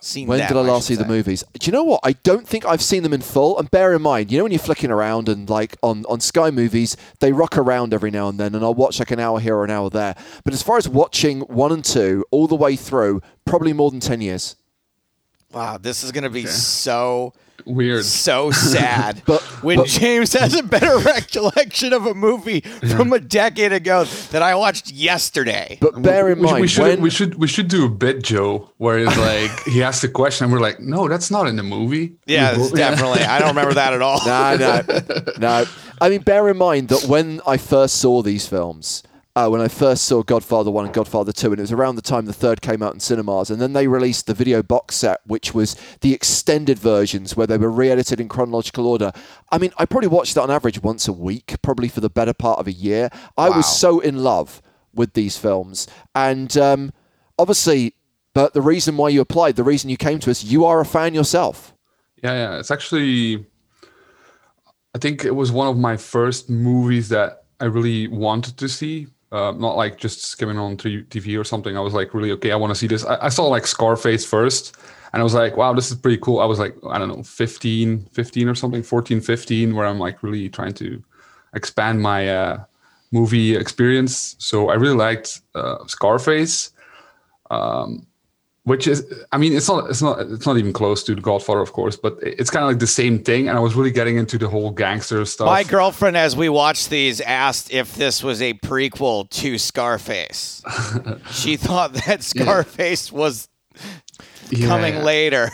Seen 0.06 0.28
When 0.28 0.38
them, 0.38 0.50
did 0.50 0.58
I 0.58 0.62
last 0.62 0.86
should 0.86 0.98
see 0.98 1.04
the 1.04 1.08
movies? 1.08 1.44
Do 1.60 1.66
you 1.66 1.72
know 1.72 1.84
what? 1.84 2.00
I 2.04 2.12
don't 2.12 2.48
think 2.48 2.64
I've 2.64 2.84
seen 2.84 3.02
them 3.02 3.12
in 3.12 3.22
full. 3.22 3.58
And 3.58 3.72
bear 3.72 3.92
in 3.92 4.04
mind, 4.04 4.32
you 4.32 4.38
know 4.38 4.44
when 4.44 4.52
you're 4.52 4.60
flicking 4.60 4.92
around 4.92 5.28
and 5.28 5.50
like 5.50 5.76
on, 5.82 6.06
on 6.08 6.20
Sky 6.20 6.52
Movies, 6.52 6.96
they 7.22 7.32
rock 7.32 7.58
around 7.58 7.92
every 7.92 8.12
now 8.12 8.30
and 8.30 8.40
then, 8.40 8.54
and 8.54 8.64
I'll 8.64 8.76
watch 8.76 9.00
like 9.00 9.10
an 9.10 9.20
hour 9.20 9.40
here 9.40 9.56
or 9.56 9.66
an 9.66 9.72
hour 9.72 9.90
there. 9.90 10.16
But 10.44 10.54
as 10.54 10.62
far 10.62 10.78
as 10.78 10.88
watching 10.88 11.40
one 11.42 11.72
and 11.72 11.84
two 11.84 12.24
all 12.30 12.46
the 12.46 12.56
way 12.56 12.76
through, 12.76 13.24
probably 13.46 13.74
more 13.74 13.90
than 13.90 14.00
ten 14.00 14.22
years. 14.22 14.58
Wow, 15.52 15.80
this 15.80 16.04
is 16.04 16.12
gonna 16.12 16.30
be 16.30 16.46
so 16.46 17.34
Weird. 17.66 18.06
so 18.06 18.52
sad. 18.52 19.22
But- 19.26 19.42
when 19.64 19.78
but- 19.78 19.88
James 19.88 20.34
has 20.34 20.54
a 20.54 20.64
better 20.64 20.98
recollection 21.14 21.94
of 21.94 22.06
a 22.06 22.14
movie 22.14 22.62
from 22.62 23.12
a 23.14 23.20
decade 23.20 23.72
ago 23.74 24.04
that 24.32 24.42
I 24.44 24.54
watched 24.56 24.92
yesterday. 24.92 25.78
But 25.82 26.02
bear 26.02 26.30
in 26.30 26.40
we, 26.40 26.46
mind 26.46 26.62
we 26.62 26.68
should 26.68 26.84
when 26.84 27.02
we 27.02 27.10
should 27.10 27.36
we 27.36 27.48
should 27.48 27.68
do 27.68 27.86
a 27.86 27.90
bit, 27.90 28.24
Joe, 28.24 28.70
where 28.78 29.00
it's 29.00 29.18
like 29.18 29.52
he 29.64 29.82
asks 29.82 30.02
the 30.02 30.10
question 30.10 30.46
and 30.46 30.54
we're 30.54 30.60
like, 30.60 30.80
no, 30.80 31.08
that's 31.08 31.32
not 31.32 31.48
in 31.48 31.56
the 31.56 31.64
movie. 31.64 32.16
yeah, 32.28 32.54
it's 32.56 32.72
definitely. 32.72 33.24
I 33.24 33.40
don't 33.40 33.50
remember 33.50 33.74
that 33.74 33.94
at 33.94 34.02
all. 34.02 34.20
no, 34.26 34.56
no, 34.58 34.82
no. 35.40 35.66
I 36.02 36.10
mean, 36.10 36.22
bear 36.22 36.48
in 36.50 36.58
mind 36.58 36.90
that 36.90 37.06
when 37.06 37.42
I 37.48 37.58
first 37.58 37.96
saw 37.98 38.22
these 38.22 38.48
films, 38.48 39.02
uh, 39.36 39.50
when 39.50 39.60
I 39.60 39.68
first 39.68 40.06
saw 40.06 40.24
Godfather 40.24 40.72
1 40.72 40.86
and 40.86 40.94
Godfather 40.94 41.34
2, 41.34 41.52
and 41.52 41.60
it 41.60 41.64
was 41.64 41.72
around 41.72 41.96
the 41.96 42.02
time 42.02 42.26
the 42.26 42.32
third 42.34 42.62
came 42.62 42.82
out 42.82 42.94
in 42.94 43.00
cinemas, 43.02 43.50
and 43.50 43.62
then 43.62 43.74
they 43.74 43.88
released 43.88 44.28
the 44.28 44.34
video 44.34 44.64
box 44.64 44.96
set, 44.96 45.20
which 45.26 45.54
was 45.54 45.76
the 46.00 46.14
extended 46.14 46.80
versions 46.80 47.36
where 47.36 47.46
they 47.48 47.58
were 47.58 47.70
re 47.70 47.90
edited 47.90 48.22
in 48.22 48.30
chronological 48.30 48.88
order. 48.88 49.12
I 49.52 49.58
mean, 49.58 49.72
I 49.78 49.86
probably 49.86 50.08
watched 50.08 50.36
that 50.36 50.44
on 50.44 50.52
average 50.52 50.82
once 50.82 51.08
a 51.08 51.14
week, 51.14 51.56
probably 51.62 51.90
for 51.90 52.00
the 52.00 52.10
better 52.10 52.34
part 52.34 52.60
of 52.60 52.68
a 52.68 52.72
year. 52.72 53.10
I 53.38 53.50
Wow. 53.50 53.58
was 53.58 53.78
so 53.80 54.00
in 54.00 54.24
love 54.24 54.62
with 54.94 55.14
these 55.14 55.38
films. 55.38 55.88
And 56.16 56.56
um, 56.58 56.94
obviously, 57.38 57.94
but 58.34 58.54
the 58.54 58.62
reason 58.62 58.96
why 58.96 59.10
you 59.10 59.20
applied, 59.20 59.58
the 59.58 59.64
reason 59.64 59.90
you 59.90 59.98
came 59.98 60.20
to 60.20 60.32
us, 60.32 60.44
you 60.46 60.64
are 60.64 60.80
a 60.80 60.86
fan 60.86 61.14
yourself. 61.14 61.74
Yeah, 62.24 62.34
yeah. 62.34 62.60
It's 62.60 62.72
actually, 62.72 63.46
I 64.94 64.98
think 64.98 65.26
it 65.26 65.36
was 65.36 65.52
one 65.52 65.68
of 65.68 65.78
my 65.78 65.98
first 65.98 66.50
movies 66.50 67.10
that 67.10 67.44
I 67.60 67.66
really 67.66 68.08
wanted 68.08 68.58
to 68.58 68.70
see. 68.70 69.08
Uh, 69.32 69.52
not 69.52 69.76
like 69.76 69.98
just 69.98 70.24
skimming 70.24 70.58
on 70.58 70.78
TV 70.78 71.40
or 71.40 71.44
something. 71.44 71.76
I 71.76 71.82
was 71.82 71.94
like, 71.94 72.14
really, 72.14 72.32
okay, 72.32 72.52
I 72.52 72.56
want 72.56 72.72
to 72.72 72.76
see 72.76 72.88
this. 72.88 73.04
I, 73.04 73.26
I 73.26 73.30
saw 73.30 73.46
like 73.46 73.66
Scarface 73.66 74.26
first, 74.26 74.78
and 75.12 75.20
I 75.20 75.24
was 75.24 75.34
like, 75.34 75.58
wow, 75.58 75.74
this 75.74 75.92
is 75.92 75.98
pretty 75.98 76.18
cool. 76.18 76.40
I 76.40 76.46
was 76.46 76.60
like, 76.60 76.76
I 76.90 76.98
don't 77.00 77.10
know, 77.10 77.24
15, 77.24 78.06
15 78.12 78.48
or 78.50 78.56
something, 78.56 78.84
14, 78.84 79.22
15, 79.22 79.76
where 79.76 79.86
I'm 79.86 80.00
like 80.00 80.22
really 80.24 80.48
trying 80.48 80.74
to 80.76 81.04
expand 81.54 82.02
my 82.02 82.30
uh, 82.30 82.64
movie 83.12 83.56
experience. 83.56 84.36
So 84.40 84.70
I 84.70 84.76
really 84.76 84.96
liked 84.96 85.42
uh, 85.56 85.86
Scarface. 85.88 86.72
Um, 87.50 88.06
which 88.66 88.88
is 88.88 89.06
i 89.32 89.38
mean 89.38 89.54
it's 89.56 89.68
not 89.70 89.90
it's 89.90 90.02
not 90.02 90.20
it's 90.20 90.46
not 90.46 90.58
even 90.58 90.74
close 90.74 91.04
to 91.04 91.16
the 91.16 91.22
godfather 91.22 91.62
of 91.62 91.72
course 91.72 91.96
but 91.96 92.18
it's 92.22 92.50
kind 92.50 92.64
of 92.66 92.70
like 92.70 92.80
the 92.80 92.88
same 92.88 93.18
thing 93.20 93.48
and 93.48 93.58
i 93.58 93.62
was 93.62 93.74
really 93.76 93.92
getting 93.92 94.18
into 94.18 94.38
the 94.38 94.48
whole 94.48 94.72
gangster 94.72 95.24
stuff 95.26 95.46
My 95.48 95.64
girlfriend, 95.64 96.18
as 96.18 96.36
we 96.36 96.50
watched 96.50 96.90
these, 96.90 97.22
asked 97.22 97.72
if 97.72 97.96
this 97.96 98.24
was 98.24 98.42
a 98.42 98.54
prequel 98.56 99.30
to 99.42 99.58
Scarface. 99.58 100.64
she 101.32 101.56
thought 101.58 101.94
that 102.06 102.22
Scarface 102.24 103.12
was 103.12 103.48
Yeah. 104.50 104.68
coming 104.68 105.04
later. 105.04 105.50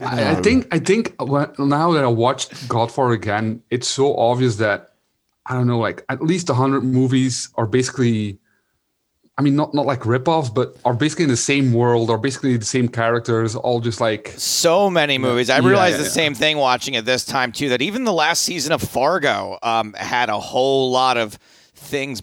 I, 0.00 0.32
I 0.32 0.34
think 0.46 0.66
i 0.74 0.78
think 0.78 1.14
now 1.58 1.92
that 1.92 2.04
i 2.04 2.12
watched 2.24 2.68
godfather 2.68 3.12
again 3.12 3.62
it's 3.70 3.88
so 3.88 4.16
obvious 4.16 4.56
that 4.56 4.90
i 5.46 5.54
don't 5.54 5.66
know 5.66 5.78
like 5.78 6.04
at 6.08 6.20
least 6.22 6.48
100 6.48 6.82
movies 6.82 7.48
are 7.54 7.66
basically 7.66 8.38
i 9.36 9.42
mean 9.42 9.56
not 9.56 9.74
not 9.74 9.84
like 9.86 10.06
rip-offs 10.06 10.48
but 10.50 10.76
are 10.84 10.94
basically 10.94 11.24
in 11.24 11.30
the 11.30 11.36
same 11.36 11.72
world 11.72 12.08
or 12.10 12.18
basically 12.18 12.56
the 12.56 12.64
same 12.64 12.88
characters 12.88 13.56
all 13.56 13.80
just 13.80 14.00
like 14.00 14.32
so 14.36 14.88
many 14.88 15.18
movies. 15.18 15.50
I 15.50 15.58
Yeah, 15.58 15.68
realized 15.68 15.94
yeah, 15.94 15.98
the 15.98 16.04
yeah. 16.04 16.10
same 16.10 16.34
thing 16.34 16.56
watching 16.56 16.94
it 16.94 17.04
this 17.04 17.24
time 17.24 17.50
too. 17.52 17.68
That 17.70 17.82
even 17.82 18.04
the 18.04 18.12
last 18.12 18.42
season 18.42 18.72
of 18.72 18.80
Fargo 18.82 19.58
um, 19.62 19.92
had 19.94 20.28
a 20.28 20.38
whole 20.38 20.90
lot 20.90 21.16
of 21.16 21.34
things. 21.74 22.22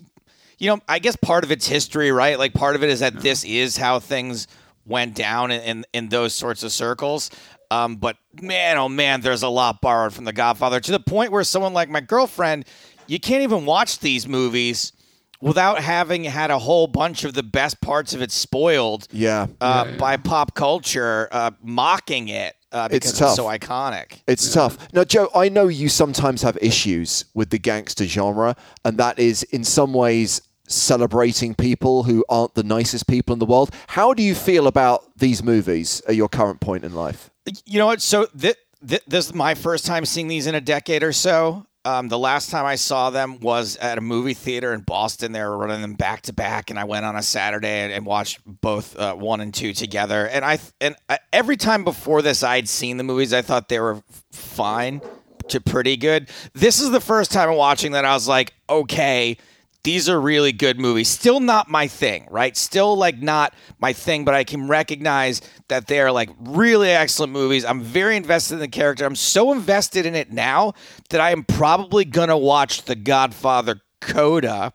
You 0.59 0.69
know, 0.69 0.79
I 0.87 0.99
guess 0.99 1.15
part 1.15 1.43
of 1.43 1.51
it's 1.51 1.67
history, 1.67 2.11
right? 2.11 2.37
Like 2.39 2.53
part 2.53 2.75
of 2.75 2.83
it 2.83 2.89
is 2.89 2.99
that 3.01 3.19
this 3.21 3.43
is 3.43 3.77
how 3.77 3.99
things 3.99 4.47
went 4.85 5.15
down 5.15 5.51
in 5.51 5.61
in, 5.61 5.85
in 5.93 6.09
those 6.09 6.33
sorts 6.33 6.63
of 6.63 6.71
circles. 6.71 7.29
Um, 7.71 7.95
but 7.97 8.17
man, 8.41 8.77
oh 8.77 8.89
man, 8.89 9.21
there's 9.21 9.43
a 9.43 9.49
lot 9.49 9.81
borrowed 9.81 10.13
from 10.13 10.25
The 10.25 10.33
Godfather 10.33 10.79
to 10.79 10.91
the 10.91 10.99
point 10.99 11.31
where 11.31 11.43
someone 11.43 11.73
like 11.73 11.89
my 11.89 12.01
girlfriend, 12.01 12.65
you 13.07 13.19
can't 13.19 13.43
even 13.43 13.65
watch 13.65 13.99
these 13.99 14.27
movies 14.27 14.93
without 15.41 15.79
having 15.79 16.23
had 16.23 16.51
a 16.51 16.59
whole 16.59 16.87
bunch 16.87 17.23
of 17.23 17.33
the 17.33 17.43
best 17.43 17.81
parts 17.81 18.13
of 18.13 18.21
it 18.21 18.31
spoiled 18.31 19.07
Yeah. 19.11 19.47
uh, 19.59 19.97
by 19.97 20.17
pop 20.17 20.53
culture, 20.55 21.27
uh, 21.31 21.51
mocking 21.61 22.29
it 22.29 22.55
uh, 22.71 22.87
because 22.87 23.11
It's 23.11 23.21
it's, 23.21 23.35
so 23.35 23.45
iconic. 23.45 24.21
It's 24.27 24.53
tough. 24.53 24.77
Now, 24.93 25.03
Joe, 25.03 25.29
I 25.35 25.49
know 25.49 25.67
you 25.67 25.89
sometimes 25.89 26.41
have 26.43 26.57
issues 26.61 27.25
with 27.33 27.49
the 27.49 27.59
gangster 27.59 28.05
genre, 28.05 28.55
and 28.85 28.97
that 28.97 29.19
is 29.19 29.43
in 29.43 29.63
some 29.63 29.93
ways 29.93 30.41
celebrating 30.67 31.53
people 31.53 32.03
who 32.03 32.23
aren't 32.29 32.55
the 32.55 32.63
nicest 32.63 33.07
people 33.07 33.33
in 33.33 33.39
the 33.39 33.45
world. 33.45 33.71
How 33.87 34.13
do 34.13 34.23
you 34.23 34.33
feel 34.33 34.67
about 34.67 35.03
these 35.17 35.43
movies 35.43 36.01
at 36.07 36.15
your 36.15 36.29
current 36.29 36.61
point 36.61 36.83
in 36.85 36.93
life? 36.95 37.29
You 37.65 37.79
know 37.79 37.87
what? 37.87 38.01
So 38.01 38.27
th- 38.39 38.55
th- 38.87 39.03
this 39.07 39.25
is 39.27 39.33
my 39.33 39.53
first 39.53 39.85
time 39.85 40.05
seeing 40.05 40.27
these 40.29 40.47
in 40.47 40.55
a 40.55 40.61
decade 40.61 41.03
or 41.03 41.11
so. 41.11 41.65
Um, 41.83 42.09
the 42.09 42.19
last 42.19 42.51
time 42.51 42.65
I 42.65 42.75
saw 42.75 43.09
them 43.09 43.39
was 43.39 43.75
at 43.77 43.97
a 43.97 44.01
movie 44.01 44.35
theater 44.35 44.71
in 44.73 44.81
Boston. 44.81 45.31
They 45.31 45.41
were 45.41 45.57
running 45.57 45.81
them 45.81 45.95
back 45.95 46.21
to 46.23 46.33
back, 46.33 46.69
and 46.69 46.79
I 46.79 46.83
went 46.83 47.05
on 47.05 47.15
a 47.15 47.23
Saturday 47.23 47.81
and, 47.81 47.91
and 47.91 48.05
watched 48.05 48.39
both 48.45 48.95
uh, 48.97 49.15
one 49.15 49.41
and 49.41 49.51
two 49.51 49.73
together. 49.73 50.27
And 50.27 50.45
I 50.45 50.59
and 50.79 50.95
every 51.33 51.57
time 51.57 51.83
before 51.83 52.21
this, 52.21 52.43
I'd 52.43 52.69
seen 52.69 52.97
the 52.97 53.03
movies. 53.03 53.33
I 53.33 53.41
thought 53.41 53.67
they 53.67 53.79
were 53.79 54.03
fine 54.31 55.01
to 55.47 55.59
pretty 55.59 55.97
good. 55.97 56.29
This 56.53 56.79
is 56.79 56.91
the 56.91 57.01
first 57.01 57.31
time 57.31 57.53
watching 57.55 57.93
that 57.93 58.05
I 58.05 58.13
was 58.13 58.27
like, 58.27 58.53
okay, 58.69 59.37
these 59.83 60.07
are 60.07 60.19
really 60.19 60.51
good 60.51 60.79
movies. 60.79 61.07
Still 61.07 61.39
not 61.39 61.69
my 61.69 61.87
thing, 61.87 62.27
right? 62.29 62.55
Still 62.55 62.95
like 62.95 63.17
not 63.19 63.53
my 63.79 63.93
thing, 63.93 64.25
but 64.25 64.35
I 64.35 64.43
can 64.43 64.67
recognize 64.67 65.41
that 65.69 65.87
they 65.87 65.99
are 65.99 66.11
like 66.11 66.29
really 66.39 66.89
excellent 66.89 67.33
movies. 67.33 67.65
I'm 67.65 67.81
very 67.81 68.15
invested 68.15 68.55
in 68.55 68.59
the 68.59 68.67
character. 68.67 69.05
I'm 69.05 69.15
so 69.15 69.51
invested 69.51 70.05
in 70.05 70.15
it 70.15 70.31
now 70.31 70.73
that 71.09 71.19
I 71.19 71.31
am 71.31 71.43
probably 71.43 72.05
gonna 72.05 72.37
watch 72.37 72.83
The 72.83 72.95
Godfather 72.95 73.81
Coda. 74.01 74.73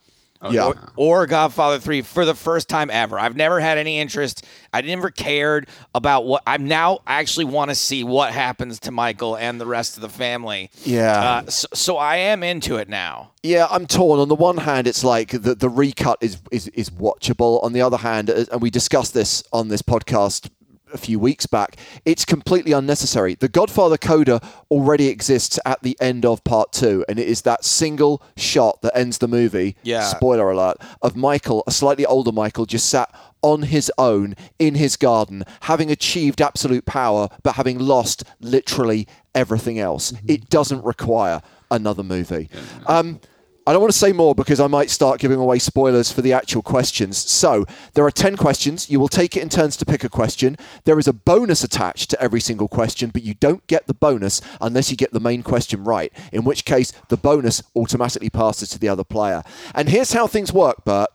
Yeah. 0.51 0.66
Or, 0.66 0.93
or 0.97 1.26
Godfather 1.26 1.78
3 1.78 2.03
for 2.03 2.24
the 2.24 2.34
first 2.34 2.68
time 2.68 2.91
ever. 2.91 3.18
I've 3.18 3.37
never 3.37 3.61
had 3.61 3.78
any 3.78 3.99
interest. 3.99 4.45
I 4.72 4.80
never 4.82 5.11
cared 5.11 5.68
about 5.95 6.26
what 6.26 6.43
I'm 6.47 6.66
now 6.66 7.01
I 7.07 7.20
actually 7.20 7.47
want 7.47 7.70
to 7.70 7.74
see 7.74 8.05
what 8.05 8.32
happens 8.32 8.80
to 8.80 8.91
Michael 8.91 9.37
and 9.37 9.61
the 9.61 9.66
rest 9.66 9.97
of 9.97 10.03
the 10.03 10.09
family. 10.09 10.70
Yeah. 10.84 11.20
Uh, 11.20 11.51
so, 11.51 11.68
so 11.72 11.97
I 11.97 12.16
am 12.16 12.43
into 12.43 12.76
it 12.76 12.89
now. 12.89 13.32
Yeah, 13.43 13.68
I'm 13.70 13.87
torn. 13.87 14.18
On 14.18 14.28
the 14.28 14.34
one 14.34 14.59
hand, 14.59 14.87
it's 14.87 15.05
like 15.05 15.30
the, 15.30 15.55
the 15.55 15.68
recut 15.68 16.18
is, 16.20 16.39
is 16.51 16.66
is 16.68 16.91
watchable. 16.91 17.62
On 17.62 17.72
the 17.72 17.80
other 17.80 17.97
hand, 17.97 18.28
and 18.28 18.61
we 18.61 18.70
discussed 18.70 19.14
this 19.14 19.45
on 19.53 19.68
this 19.68 19.82
podcast 19.82 20.51
a 20.97 20.99
few 20.99 21.18
weeks 21.18 21.47
back. 21.47 21.76
It's 22.05 22.24
completely 22.24 22.72
unnecessary. 22.72 23.34
The 23.34 23.49
Godfather 23.49 23.99
coda 23.99 24.40
already 24.70 25.09
exists 25.09 25.59
at 25.64 25.82
the 25.82 25.97
end 26.01 26.24
of 26.24 26.42
part 26.42 26.72
two, 26.72 27.05
and 27.09 27.18
it 27.18 27.28
is 27.28 27.42
that 27.42 27.64
single 27.64 28.22
shot 28.36 28.80
that 28.82 28.97
ends 28.97 29.18
the 29.18 29.28
movie. 29.28 29.76
Yeah. 29.82 30.03
Spoiler 30.03 30.51
alert 30.51 30.78
of 31.03 31.14
Michael, 31.14 31.62
a 31.66 31.70
slightly 31.70 32.07
older 32.07 32.32
Michael, 32.32 32.66
just 32.66 32.88
sat 32.88 33.14
on 33.42 33.62
his 33.62 33.92
own 33.99 34.34
in 34.59 34.74
his 34.74 34.97
garden, 34.97 35.44
having 35.62 35.90
achieved 35.90 36.40
absolute 36.40 36.86
power, 36.86 37.28
but 37.42 37.55
having 37.55 37.78
lost 37.78 38.24
literally 38.40 39.07
everything 39.34 39.78
else. 39.78 40.12
It 40.26 40.49
doesn't 40.49 40.82
require 40.82 41.42
another 41.70 42.03
movie. 42.03 42.49
Um, 42.86 43.20
I 43.68 43.72
don't 43.72 43.80
want 43.80 43.92
to 43.92 43.98
say 43.98 44.12
more 44.12 44.32
because 44.32 44.60
I 44.60 44.68
might 44.68 44.90
start 44.90 45.18
giving 45.18 45.40
away 45.40 45.58
spoilers 45.58 46.12
for 46.12 46.22
the 46.22 46.32
actual 46.32 46.62
questions. 46.62 47.18
So, 47.18 47.66
there 47.94 48.04
are 48.04 48.12
10 48.12 48.36
questions. 48.36 48.88
You 48.88 49.00
will 49.00 49.08
take 49.08 49.36
it 49.36 49.42
in 49.42 49.48
turns 49.48 49.76
to 49.78 49.84
pick 49.84 50.04
a 50.04 50.08
question. 50.08 50.56
There 50.84 51.00
is 51.00 51.08
a 51.08 51.12
bonus 51.12 51.64
attached 51.64 52.10
to 52.10 52.22
every 52.22 52.38
single 52.38 52.68
question, 52.68 53.10
but 53.10 53.24
you 53.24 53.34
don't 53.34 53.66
get 53.66 53.88
the 53.88 53.94
bonus 53.94 54.40
unless 54.60 54.92
you 54.92 54.96
get 54.96 55.12
the 55.12 55.18
main 55.18 55.42
question 55.42 55.82
right, 55.82 56.12
in 56.32 56.44
which 56.44 56.64
case 56.64 56.92
the 57.08 57.16
bonus 57.16 57.60
automatically 57.74 58.30
passes 58.30 58.68
to 58.68 58.78
the 58.78 58.88
other 58.88 59.02
player. 59.02 59.42
And 59.74 59.88
here's 59.88 60.12
how 60.12 60.28
things 60.28 60.52
work, 60.52 60.84
Bert. 60.84 61.08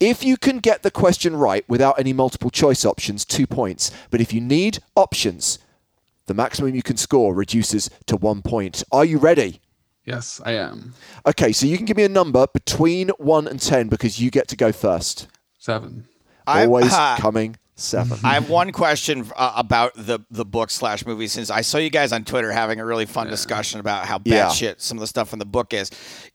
If 0.00 0.24
you 0.24 0.38
can 0.38 0.60
get 0.60 0.82
the 0.82 0.90
question 0.90 1.36
right 1.36 1.68
without 1.68 1.98
any 1.98 2.14
multiple 2.14 2.48
choice 2.48 2.86
options, 2.86 3.26
two 3.26 3.46
points. 3.46 3.90
But 4.10 4.22
if 4.22 4.32
you 4.32 4.40
need 4.40 4.78
options, 4.96 5.58
the 6.24 6.32
maximum 6.32 6.74
you 6.74 6.82
can 6.82 6.96
score 6.96 7.34
reduces 7.34 7.90
to 8.06 8.16
one 8.16 8.40
point. 8.40 8.82
Are 8.90 9.04
you 9.04 9.18
ready? 9.18 9.60
Yes, 10.08 10.40
I 10.44 10.52
am. 10.52 10.94
Okay, 11.26 11.52
so 11.52 11.66
you 11.66 11.76
can 11.76 11.86
give 11.86 11.96
me 11.96 12.04
a 12.04 12.08
number 12.08 12.46
between 12.52 13.08
1 13.18 13.46
and 13.48 13.60
10 13.60 13.88
because 13.88 14.20
you 14.20 14.30
get 14.30 14.48
to 14.48 14.56
go 14.56 14.72
first. 14.72 15.28
Seven. 15.58 16.06
I- 16.46 16.64
Always 16.64 16.88
ha. 16.90 17.16
coming 17.20 17.56
7. 17.76 18.18
I 18.24 18.34
have 18.34 18.48
one 18.50 18.72
question 18.72 19.30
uh, 19.36 19.52
about 19.56 19.92
the 19.94 20.18
the 20.30 20.44
book 20.44 20.70
slash 20.70 21.06
movie 21.06 21.28
since 21.28 21.48
I 21.50 21.60
saw 21.60 21.78
you 21.78 21.90
guys 21.90 22.12
on 22.12 22.24
Twitter 22.24 22.50
having 22.50 22.80
a 22.80 22.84
really 22.84 23.06
fun 23.06 23.28
discussion 23.28 23.78
about 23.80 24.06
how 24.06 24.18
bad 24.18 24.30
Yeah. 24.32 24.48
shit 24.50 24.80
some 24.80 24.96
of 24.98 25.00
the 25.00 25.06
stuff 25.06 25.32
in 25.32 25.38
the 25.38 25.44
book 25.46 25.72
is. 25.72 25.90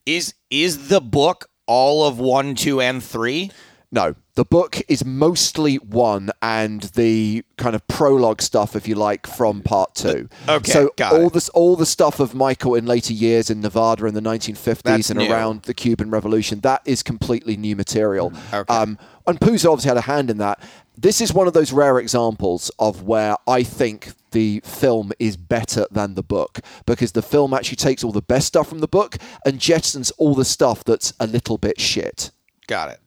Is 0.06 0.36
is 0.50 0.88
the 0.88 1.02
book 1.02 1.50
all 1.68 2.06
of 2.08 2.18
one, 2.20 2.56
two, 2.56 2.80
and 2.80 3.04
three? 3.04 3.52
No, 3.94 4.16
the 4.34 4.44
book 4.44 4.82
is 4.88 5.06
mostly 5.06 5.76
1 5.76 6.32
and 6.42 6.82
the 6.96 7.46
kind 7.58 7.76
of 7.76 7.88
prologue 7.88 8.42
stuff 8.42 8.76
if 8.76 8.88
you 8.88 8.96
like 8.96 9.28
from 9.28 9.62
part 9.62 9.94
2. 9.94 10.28
Okay, 10.50 10.72
So 10.72 10.90
got 10.98 11.14
all 11.14 11.28
it. 11.28 11.34
this 11.34 11.48
all 11.50 11.76
the 11.76 11.86
stuff 11.86 12.20
of 12.20 12.34
Michael 12.34 12.74
in 12.74 12.88
later 12.88 13.14
years 13.14 13.52
in 13.52 13.62
Nevada 13.62 14.08
in 14.08 14.16
the 14.16 14.20
1950s 14.22 14.82
That's 14.82 15.10
and 15.12 15.20
new. 15.20 15.32
around 15.32 15.62
the 15.64 15.76
Cuban 15.76 16.10
Revolution, 16.10 16.60
that 16.62 16.82
is 16.86 17.04
completely 17.04 17.56
new 17.56 17.76
material. 17.76 18.34
Okay. 18.52 18.74
Um, 18.74 18.98
and 19.28 19.40
Puzo 19.40 19.72
obviously 19.72 19.90
had 19.90 19.98
a 19.98 20.02
hand 20.02 20.32
in 20.32 20.40
that. 20.40 20.60
This 20.98 21.22
is 21.22 21.32
one 21.32 21.46
of 21.46 21.54
those 21.54 21.72
rare 21.72 22.00
examples 22.00 22.72
of 22.80 23.04
where 23.04 23.36
I 23.48 23.62
think 23.62 24.14
the 24.32 24.60
film 24.66 25.12
is 25.20 25.38
better 25.38 25.86
than 25.92 26.16
the 26.16 26.24
book 26.24 26.62
because 26.88 27.12
the 27.12 27.22
film 27.22 27.54
actually 27.54 27.76
takes 27.76 28.04
all 28.04 28.12
the 28.12 28.24
best 28.24 28.48
stuff 28.48 28.70
from 28.70 28.80
the 28.80 28.88
book 28.88 29.18
and 29.46 29.60
jettisons 29.60 30.12
all 30.18 30.34
the 30.34 30.46
stuff 30.46 30.84
that's 30.84 31.14
a 31.20 31.28
little 31.28 31.60
bit 31.60 31.80
shit. 31.80 32.32
Got 32.66 32.90
it. 32.90 33.00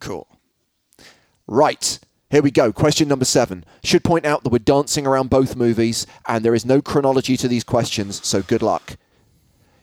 Cool. 0.00 0.26
Right. 1.46 1.98
Here 2.30 2.42
we 2.42 2.50
go. 2.50 2.72
Question 2.72 3.08
number 3.08 3.24
seven. 3.24 3.64
Should 3.82 4.04
point 4.04 4.26
out 4.26 4.44
that 4.44 4.50
we're 4.50 4.58
dancing 4.58 5.06
around 5.06 5.30
both 5.30 5.56
movies 5.56 6.06
and 6.26 6.44
there 6.44 6.54
is 6.54 6.66
no 6.66 6.82
chronology 6.82 7.36
to 7.38 7.48
these 7.48 7.64
questions, 7.64 8.24
so 8.26 8.42
good 8.42 8.62
luck. 8.62 8.96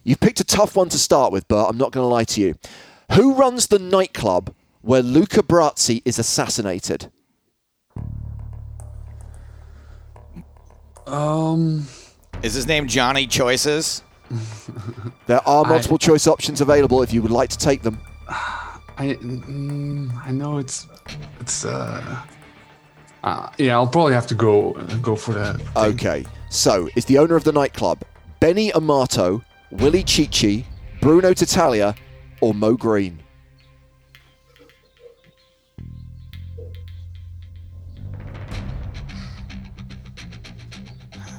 You've 0.03 0.19
picked 0.19 0.39
a 0.39 0.43
tough 0.43 0.75
one 0.75 0.89
to 0.89 0.99
start 0.99 1.31
with, 1.31 1.47
Bert. 1.47 1.67
I'm 1.67 1.77
not 1.77 1.91
going 1.91 2.03
to 2.03 2.07
lie 2.07 2.25
to 2.25 2.41
you. 2.41 2.55
Who 3.13 3.33
runs 3.33 3.67
the 3.67 3.79
nightclub 3.79 4.53
where 4.81 5.01
Luca 5.01 5.41
Brasi 5.41 6.03
is 6.05 6.19
assassinated? 6.19 7.11
Um, 11.07 11.87
Is 12.43 12.53
his 12.53 12.67
name 12.67 12.87
Johnny 12.87 13.25
Choices? 13.27 14.03
There 15.27 15.47
are 15.47 15.63
multiple 15.65 15.97
choice 15.97 16.27
options 16.27 16.61
available 16.61 17.01
if 17.03 17.13
you 17.13 17.21
would 17.21 17.31
like 17.31 17.49
to 17.49 17.57
take 17.57 17.81
them. 17.81 17.99
I 18.97 19.07
mm, 19.15 20.25
I 20.25 20.31
know 20.31 20.57
it's 20.57 20.87
it's 21.39 21.65
uh, 21.65 22.21
uh 23.23 23.49
yeah. 23.57 23.73
I'll 23.75 23.87
probably 23.87 24.13
have 24.13 24.27
to 24.27 24.35
go 24.35 24.73
go 25.01 25.15
for 25.15 25.33
that. 25.33 25.57
thing. 25.57 25.67
Okay. 25.75 26.25
So, 26.49 26.87
is 26.95 27.05
the 27.05 27.17
owner 27.17 27.35
of 27.35 27.43
the 27.43 27.51
nightclub 27.51 28.03
Benny 28.39 28.71
Amato, 28.73 29.43
Willi 29.71 30.03
Cicci, 30.03 30.65
Bruno 31.01 31.33
Tattaglia, 31.33 31.95
or 32.39 32.53
Moe 32.53 32.77
Greene? 32.77 33.19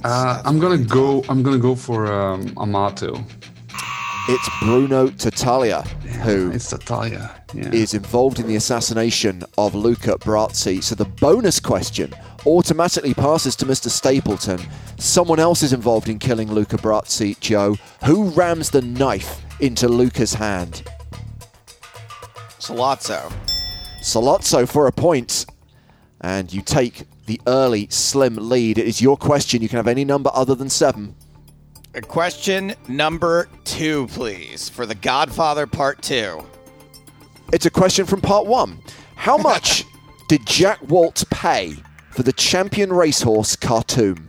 Uh, 0.04 0.40
I'm 0.44 0.60
gonna 0.60 0.78
go. 0.78 1.24
I'm 1.28 1.42
gonna 1.42 1.58
go 1.58 1.74
for 1.74 2.06
um, 2.06 2.52
Amato. 2.58 3.24
It's 4.28 4.48
Bruno 4.60 5.06
Tattaglia 5.06 5.86
who 6.22 6.50
It's 6.50 6.72
Natalia. 6.72 7.42
Yeah. 7.54 7.70
is 7.70 7.94
involved 7.94 8.40
in 8.40 8.48
the 8.48 8.56
assassination 8.56 9.44
of 9.56 9.74
Luca 9.74 10.18
Brasi. 10.18 10.82
So 10.82 10.96
the 10.96 11.04
bonus 11.04 11.60
question 11.60 12.12
automatically 12.44 13.14
passes 13.14 13.54
to 13.56 13.66
Mr. 13.66 13.88
Stapleton. 13.88 14.60
Someone 14.98 15.38
else 15.38 15.62
is 15.62 15.72
involved 15.72 16.08
in 16.08 16.18
killing 16.18 16.50
Luca 16.50 16.76
Brasi, 16.76 17.38
Joe. 17.38 17.76
Who 18.04 18.30
rams 18.30 18.70
the 18.70 18.82
knife 18.82 19.42
into 19.60 19.86
Luca's 19.88 20.34
hand? 20.34 20.82
Sollozzo. 22.58 23.32
Sollozzo 24.00 24.68
for 24.68 24.88
a 24.88 24.92
point. 24.92 25.46
And 26.20 26.52
you 26.52 26.62
take 26.62 27.04
the 27.26 27.40
early 27.46 27.86
slim 27.90 28.36
lead. 28.36 28.78
It 28.78 28.88
is 28.88 29.00
your 29.00 29.16
question. 29.16 29.62
You 29.62 29.68
can 29.68 29.76
have 29.76 29.86
any 29.88 30.04
number 30.04 30.30
other 30.34 30.56
than 30.56 30.68
seven. 30.68 31.14
Question 32.02 32.74
number 32.88 33.48
two, 33.64 34.06
please, 34.08 34.68
for 34.68 34.84
The 34.84 34.94
Godfather 34.94 35.66
Part 35.66 36.02
Two. 36.02 36.44
It's 37.54 37.64
a 37.64 37.70
question 37.70 38.04
from 38.04 38.20
part 38.20 38.46
one. 38.46 38.80
How 39.14 39.38
much 39.38 39.84
did 40.28 40.44
Jack 40.44 40.80
Woltz 40.80 41.28
pay 41.30 41.74
for 42.10 42.22
the 42.22 42.34
champion 42.34 42.92
racehorse 42.92 43.56
Khartoum? 43.56 44.28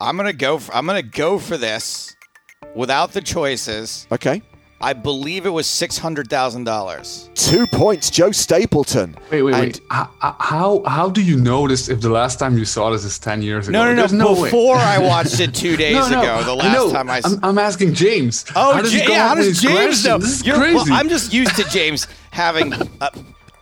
I'm 0.00 0.16
gonna 0.16 0.32
go. 0.32 0.58
For, 0.58 0.72
I'm 0.74 0.86
gonna 0.86 1.02
go 1.02 1.40
for 1.40 1.56
this 1.56 2.14
without 2.76 3.12
the 3.12 3.20
choices. 3.20 4.06
Okay. 4.12 4.42
I 4.82 4.94
believe 4.94 5.44
it 5.44 5.50
was 5.50 5.66
six 5.66 5.98
hundred 5.98 6.30
thousand 6.30 6.64
dollars. 6.64 7.28
Two 7.34 7.66
points, 7.66 8.08
Joe 8.10 8.30
Stapleton. 8.32 9.14
wait, 9.30 9.42
wait, 9.42 9.54
And 9.54 9.62
wait. 9.64 9.76
H- 9.92 10.06
h- 10.24 10.34
How 10.38 10.82
how 10.86 11.10
do 11.10 11.22
you 11.22 11.38
know 11.38 11.68
this 11.68 11.88
if 11.90 12.00
the 12.00 12.08
last 12.08 12.38
time 12.38 12.56
you 12.56 12.64
saw 12.64 12.90
this 12.90 13.04
is 13.04 13.18
ten 13.18 13.42
years 13.42 13.68
ago? 13.68 13.78
No, 13.78 13.84
no, 13.84 13.90
no. 13.90 13.96
There's 13.96 14.12
no 14.14 14.32
way. 14.32 14.44
Before 14.50 14.76
I 14.76 14.98
watched 15.12 15.38
it 15.40 15.54
two 15.54 15.76
days 15.76 15.94
No, 15.94 16.08
no, 16.08 16.20
ago, 16.22 16.44
the 16.44 16.52
I 16.62 16.66
last 16.66 16.74
know. 16.74 16.92
time 16.92 17.10
I. 17.10 17.18
s- 17.18 17.26
I'm, 17.32 17.38
I'm 17.44 17.58
asking 17.58 17.92
James. 17.94 18.44
oh, 18.56 18.74
how 18.74 18.80
does 18.82 18.92
he 18.92 19.00
Ja- 19.00 19.08
yeah. 19.10 19.28
How 19.28 19.34
does 19.34 19.46
these 19.46 19.60
James 19.62 20.04
know? 20.04 20.16
questions? 20.18 20.24
This 20.24 20.40
is 20.40 20.46
You're- 20.46 20.74
well, 20.74 20.84
crazy. 20.84 20.92
I'm 20.98 21.08
just 21.10 21.32
used 21.32 21.56
to 21.56 21.64
James 21.64 22.06
having. 22.30 22.72
Uh, 23.00 23.08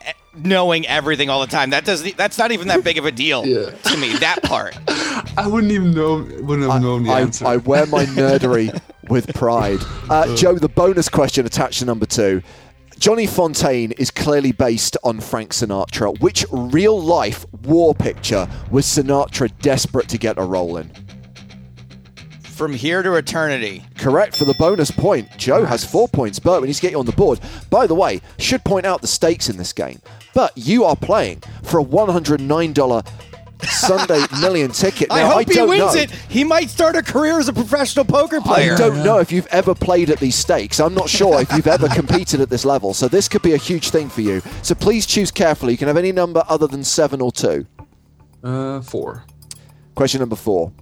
eh, 0.03 0.13
Knowing 0.41 0.87
everything 0.87 1.31
all 1.31 1.41
the 1.41 1.49
time, 1.49 1.71
that 1.71 1.85
does 1.85 2.13
that's 2.15 2.39
not 2.39 2.53
even 2.53 2.69
that 2.69 2.85
big 2.85 2.97
of 2.97 3.05
a 3.05 3.11
deal 3.11 3.45
Yeah. 3.45 3.71
to 3.71 3.97
me. 3.97 4.13
That 4.19 4.41
part, 4.45 4.77
I 5.37 5.49
wouldn't 5.49 5.73
even 5.73 5.91
know. 5.93 6.19
Wouldn't 6.43 6.71
have 6.71 6.81
known 6.81 7.03
the 7.03 7.11
I, 7.11 7.23
answer. 7.23 7.45
I 7.45 7.57
wear 7.57 7.87
my 7.87 8.05
nerdery 8.05 8.71
with 9.09 9.33
pride. 9.35 9.81
Uh, 10.09 10.35
Joe, 10.37 10.55
the 10.55 10.71
bonus 10.71 11.07
question 11.11 11.45
attached 11.45 11.81
to 11.81 11.85
number 11.85 12.07
two. 12.07 12.41
Johnny 12.99 13.27
Fontane 13.27 13.93
is 13.99 14.11
clearly 14.11 14.53
based 14.53 14.97
on 15.05 15.21
Frank 15.21 15.51
Sinatra. 15.51 16.19
Which 16.21 16.47
real 16.51 16.99
life 16.99 17.45
war 17.63 17.95
picture 17.95 18.49
was 18.71 18.87
Sinatra 18.87 19.53
desperate 19.61 20.09
to 20.09 20.19
get 20.19 20.39
a 20.39 20.43
role 20.43 20.79
in? 20.79 20.91
from 22.59 22.75
here 22.75 23.05
to 23.05 23.15
eternity. 23.15 23.85
Correct 23.97 24.37
for 24.37 24.45
the 24.45 24.55
bonus 24.55 24.91
point. 24.91 25.29
Joe 25.39 25.65
has 25.65 25.85
four 25.85 26.09
points. 26.09 26.41
but 26.41 26.61
we 26.61 26.67
need 26.67 26.75
to 26.75 26.83
get 26.83 26.91
you 26.91 26.99
on 26.99 27.07
the 27.07 27.13
board. 27.13 27.39
By 27.71 27.87
the 27.87 27.95
way, 27.95 28.21
should 28.39 28.65
point 28.65 28.85
out 28.85 29.01
the 29.01 29.07
stakes 29.07 29.49
in 29.49 29.57
this 29.57 29.73
game. 29.73 30.01
But 30.35 30.59
you 30.59 30.83
are 30.83 30.97
playing 30.97 31.45
for 31.63 31.79
a 31.79 31.85
$109 31.85 33.09
Sunday 33.65 34.23
million 34.41 34.71
ticket. 34.71 35.09
Now, 35.09 35.17
I 35.17 35.21
hope 35.21 35.49
he 35.49 35.55
don't 35.55 35.69
wins 35.69 35.95
know. 35.95 36.01
it. 36.01 36.11
He 36.11 36.45
might 36.45 36.71
start 36.71 36.95
a 36.97 37.03
career 37.03 37.39
as 37.39 37.49
a 37.49 37.53
professional 37.53 38.05
poker 38.05 38.41
player. 38.41 38.75
I 38.75 38.79
don't 38.79 39.03
know 39.05 39.19
if 39.19 39.33
you've 39.33 39.47
ever 39.49 39.75
played 39.75 40.11
at 40.11 40.19
these 40.21 40.37
stakes. 40.37 40.79
I'm 40.81 40.95
not 40.95 41.09
sure 41.09 41.41
if 41.41 41.53
you've 41.53 41.67
ever 41.67 41.89
competed 41.89 42.41
at 42.41 42.51
this 42.51 42.65
level. 42.65 42.95
So 42.95 43.09
this 43.09 43.29
could 43.29 43.43
be 43.43 43.53
a 43.55 43.57
huge 43.57 43.91
thing 43.91 44.09
for 44.09 44.21
you. 44.21 44.43
So 44.63 44.75
please 44.75 45.07
choose 45.07 45.31
carefully. 45.31 45.73
You 45.73 45.79
can 45.79 45.89
have 45.89 45.97
any 45.97 46.13
number 46.13 46.45
other 46.49 46.67
than 46.67 46.85
seven 46.85 47.21
or 47.21 47.33
two. 47.33 47.67
uh, 48.45 48.81
four. 48.81 49.25
Question 49.95 50.21
number 50.21 50.37
four. 50.37 50.73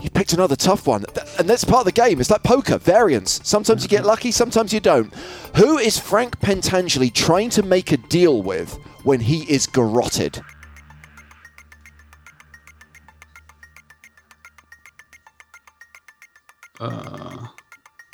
You 0.00 0.10
picked 0.10 0.32
another 0.32 0.56
tough 0.56 0.86
one. 0.86 1.04
And 1.38 1.48
that's 1.48 1.64
part 1.64 1.80
of 1.80 1.84
the 1.86 1.92
game. 1.92 2.20
It's 2.20 2.30
like 2.30 2.42
poker, 2.42 2.78
variance. 2.78 3.40
Sometimes 3.44 3.82
you 3.84 3.88
get 3.88 4.04
lucky, 4.04 4.30
sometimes 4.32 4.72
you 4.72 4.80
don't. 4.80 5.12
Who 5.56 5.78
is 5.78 5.96
Frank 5.98 6.40
Pentangeli 6.40 7.12
trying 7.12 7.50
to 7.50 7.62
make 7.62 7.92
a 7.92 7.96
deal 7.96 8.42
with 8.42 8.74
when 9.04 9.20
he 9.20 9.42
is 9.52 9.66
garroted? 9.66 10.40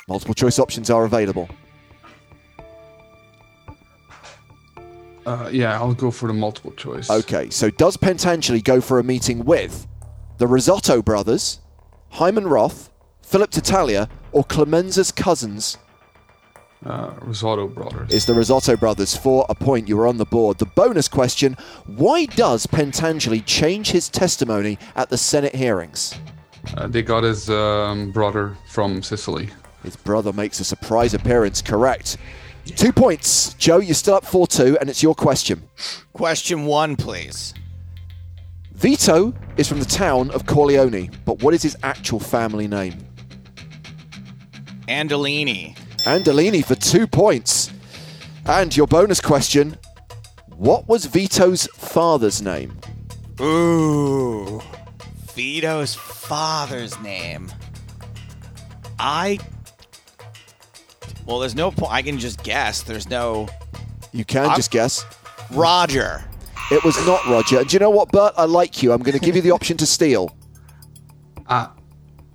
Multiple 0.07 0.33
choice 0.33 0.59
options 0.59 0.89
are 0.89 1.05
available. 1.05 1.49
Uh, 5.25 5.47
yeah, 5.51 5.79
I'll 5.79 5.93
go 5.93 6.09
for 6.09 6.27
the 6.27 6.33
multiple 6.33 6.71
choice. 6.71 7.09
Okay, 7.09 7.49
so 7.51 7.69
does 7.69 7.97
Pentangeli 7.97 8.63
go 8.63 8.81
for 8.81 8.97
a 8.97 9.03
meeting 9.03 9.45
with 9.45 9.87
the 10.39 10.47
Rosato 10.47 11.05
brothers, 11.05 11.59
Hyman 12.09 12.47
Roth, 12.47 12.89
Philip 13.21 13.51
Tattaglia, 13.51 14.09
or 14.31 14.43
Clemenza's 14.43 15.11
cousins? 15.11 15.77
Uh, 16.83 17.11
Rosato 17.17 17.71
Brothers. 17.71 18.11
Is 18.11 18.25
the 18.25 18.33
Rosato 18.33 18.79
brothers 18.79 19.15
for 19.15 19.45
a 19.49 19.55
point? 19.55 19.89
You 19.89 19.97
were 19.97 20.07
on 20.07 20.17
the 20.17 20.25
board. 20.25 20.57
The 20.57 20.65
bonus 20.65 21.07
question 21.09 21.57
why 21.85 22.25
does 22.25 22.65
Pentangeli 22.65 23.45
change 23.45 23.91
his 23.91 24.09
testimony 24.09 24.79
at 24.95 25.09
the 25.09 25.17
Senate 25.17 25.53
hearings? 25.53 26.15
Uh, 26.75 26.87
they 26.87 27.01
got 27.01 27.23
his 27.23 27.49
um, 27.49 28.11
brother 28.11 28.55
from 28.67 29.01
Sicily. 29.01 29.49
His 29.83 29.95
brother 29.95 30.33
makes 30.33 30.59
a 30.59 30.63
surprise 30.63 31.13
appearance, 31.13 31.61
correct. 31.61 32.17
Two 32.65 32.91
points. 32.91 33.53
Joe, 33.55 33.77
you're 33.77 33.95
still 33.95 34.15
up 34.15 34.25
4 34.25 34.47
2, 34.47 34.77
and 34.79 34.89
it's 34.89 35.01
your 35.01 35.15
question. 35.15 35.67
Question 36.13 36.65
one, 36.65 36.95
please. 36.95 37.53
Vito 38.73 39.33
is 39.57 39.67
from 39.67 39.79
the 39.79 39.85
town 39.85 40.31
of 40.31 40.45
Corleone, 40.45 41.09
but 41.25 41.41
what 41.41 41.53
is 41.53 41.63
his 41.63 41.75
actual 41.83 42.19
family 42.19 42.67
name? 42.67 42.95
Andolini. 44.87 45.75
Andolini 46.05 46.63
for 46.63 46.75
two 46.75 47.05
points. 47.05 47.71
And 48.45 48.75
your 48.75 48.87
bonus 48.87 49.21
question 49.21 49.77
What 50.55 50.87
was 50.87 51.05
Vito's 51.05 51.67
father's 51.67 52.41
name? 52.41 52.77
Ooh. 53.41 54.61
Vito's 55.39 55.95
father's 55.95 56.99
name. 56.99 57.49
I. 58.99 59.39
Well, 61.25 61.39
there's 61.39 61.55
no 61.55 61.71
point. 61.71 61.93
I 61.93 62.01
can 62.01 62.19
just 62.19 62.43
guess. 62.43 62.81
There's 62.81 63.09
no. 63.09 63.47
You 64.11 64.25
can 64.25 64.47
I'm- 64.47 64.57
just 64.57 64.69
guess. 64.69 65.05
Roger. 65.51 66.25
It 66.71 66.83
was 66.83 66.97
not 67.07 67.25
Roger. 67.27 67.59
And 67.59 67.69
do 67.69 67.73
you 67.75 67.79
know 67.79 67.89
what, 67.89 68.11
Bert? 68.11 68.33
I 68.35 68.43
like 68.43 68.83
you. 68.83 68.91
I'm 68.91 69.01
going 69.01 69.17
to 69.17 69.25
give 69.25 69.37
you 69.37 69.41
the 69.41 69.51
option 69.51 69.77
to 69.77 69.85
steal. 69.85 70.35
And 71.47 71.69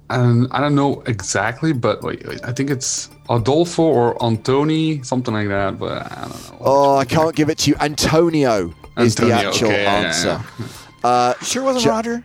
I 0.50 0.60
don't 0.60 0.74
know 0.74 1.02
exactly, 1.06 1.74
but 1.74 2.02
wait, 2.02 2.26
wait, 2.26 2.40
I 2.42 2.52
think 2.52 2.70
it's 2.70 3.10
Adolfo 3.28 3.82
or 3.82 4.14
Antoni, 4.20 5.04
something 5.04 5.34
like 5.34 5.48
that. 5.48 5.78
But 5.78 6.10
I 6.10 6.22
don't 6.22 6.30
know. 6.52 6.58
Oh, 6.62 6.96
I 6.96 7.04
can't 7.04 7.36
give 7.36 7.50
it 7.50 7.58
to 7.58 7.70
you. 7.70 7.76
Antonio 7.80 8.72
is 8.96 9.14
the 9.14 9.30
actual 9.30 9.68
okay, 9.68 9.82
yeah, 9.82 10.00
yeah, 10.00 10.06
answer. 10.06 10.44
yeah. 10.58 10.66
Uh, 11.04 11.34
Sure 11.42 11.62
wasn't 11.62 11.84
Jo- 11.84 11.90
Roger? 11.90 12.22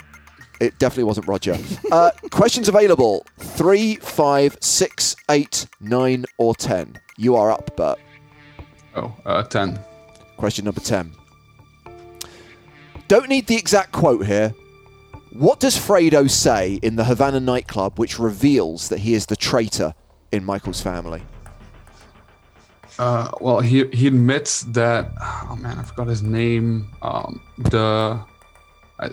It 0.60 0.78
definitely 0.80 1.06
wasn't 1.06 1.28
Roger. 1.28 1.58
Uh, 1.92 2.12
questions 2.32 2.68
available 2.68 3.26
three, 3.38 3.96
five, 3.96 4.58
six, 4.62 5.16
eight, 5.30 5.66
nine, 5.80 6.26
or 6.38 6.54
ten. 6.54 7.00
You 7.18 7.36
are 7.36 7.52
up, 7.52 7.76
Bert. 7.76 7.98
Oh, 8.96 9.16
uh, 9.26 9.44
ten. 9.44 9.80
Question 10.38 10.64
number 10.64 10.80
10. 10.80 11.12
Don't 13.10 13.28
need 13.28 13.48
the 13.48 13.58
exact 13.58 13.92
quote 13.92 14.26
here. 14.26 14.54
What 15.34 15.60
does 15.60 15.76
Fredo 15.76 16.30
say 16.30 16.80
in 16.82 16.96
the 16.96 17.04
Havana 17.04 17.42
nightclub 17.42 18.00
which 18.00 18.18
reveals 18.20 18.88
that 18.88 19.00
he 19.00 19.16
is 19.16 19.26
the 19.26 19.36
traitor 19.36 19.94
in 20.32 20.46
Michael's 20.46 20.82
family? 20.82 21.22
Uh, 22.98 23.30
well, 23.42 23.60
he 23.60 23.86
he 23.88 24.08
admits 24.08 24.62
that. 24.62 25.12
Oh 25.22 25.58
man, 25.60 25.78
I 25.78 25.84
forgot 25.84 26.08
his 26.08 26.22
name. 26.22 26.90
Um, 27.02 27.42
the. 27.58 28.20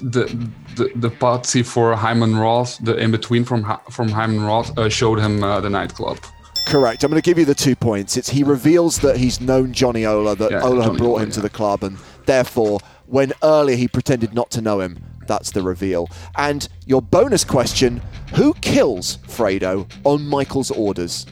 The, 0.01 0.51
the 0.75 0.91
the 0.97 1.11
patsy 1.11 1.63
for 1.63 1.95
Hyman 1.95 2.37
Roth, 2.37 2.79
the 2.85 2.97
in 2.97 3.11
between 3.13 3.45
from 3.45 3.65
from 3.91 4.09
Hyman 4.09 4.43
Roth, 4.43 4.77
uh, 4.77 4.89
showed 4.89 5.21
him 5.21 5.45
uh, 5.45 5.61
the 5.61 5.71
nightclub. 5.71 6.19
Correct. 6.67 7.05
I'm 7.05 7.11
going 7.11 7.23
to 7.23 7.25
give 7.25 7.39
you 7.39 7.45
the 7.45 7.55
two 7.55 7.77
points. 7.77 8.17
It's 8.17 8.29
he 8.29 8.43
reveals 8.43 8.99
that 8.99 9.17
he's 9.17 9.41
known 9.41 9.73
Johnny 9.73 10.05
Ola, 10.05 10.35
that 10.35 10.51
Yeah, 10.51 10.63
Ola 10.63 10.83
had 10.83 10.97
brought 10.97 11.11
Ola, 11.11 11.23
him 11.23 11.31
to 11.31 11.41
the 11.41 11.49
club, 11.49 11.85
and 11.85 11.97
therefore, 12.25 12.81
when 13.07 13.33
earlier 13.45 13.77
he 13.77 13.87
pretended 13.87 14.35
not 14.35 14.51
to 14.51 14.61
know 14.61 14.81
him, 14.81 14.99
that's 15.29 15.53
the 15.53 15.63
reveal. 15.63 16.09
And 16.37 16.69
your 16.85 17.01
bonus 17.01 17.45
question 17.45 18.03
who 18.35 18.55
kills 18.55 19.19
Fredo 19.19 19.89
on 20.03 20.27
Michael's 20.27 20.73
orders? 20.73 21.27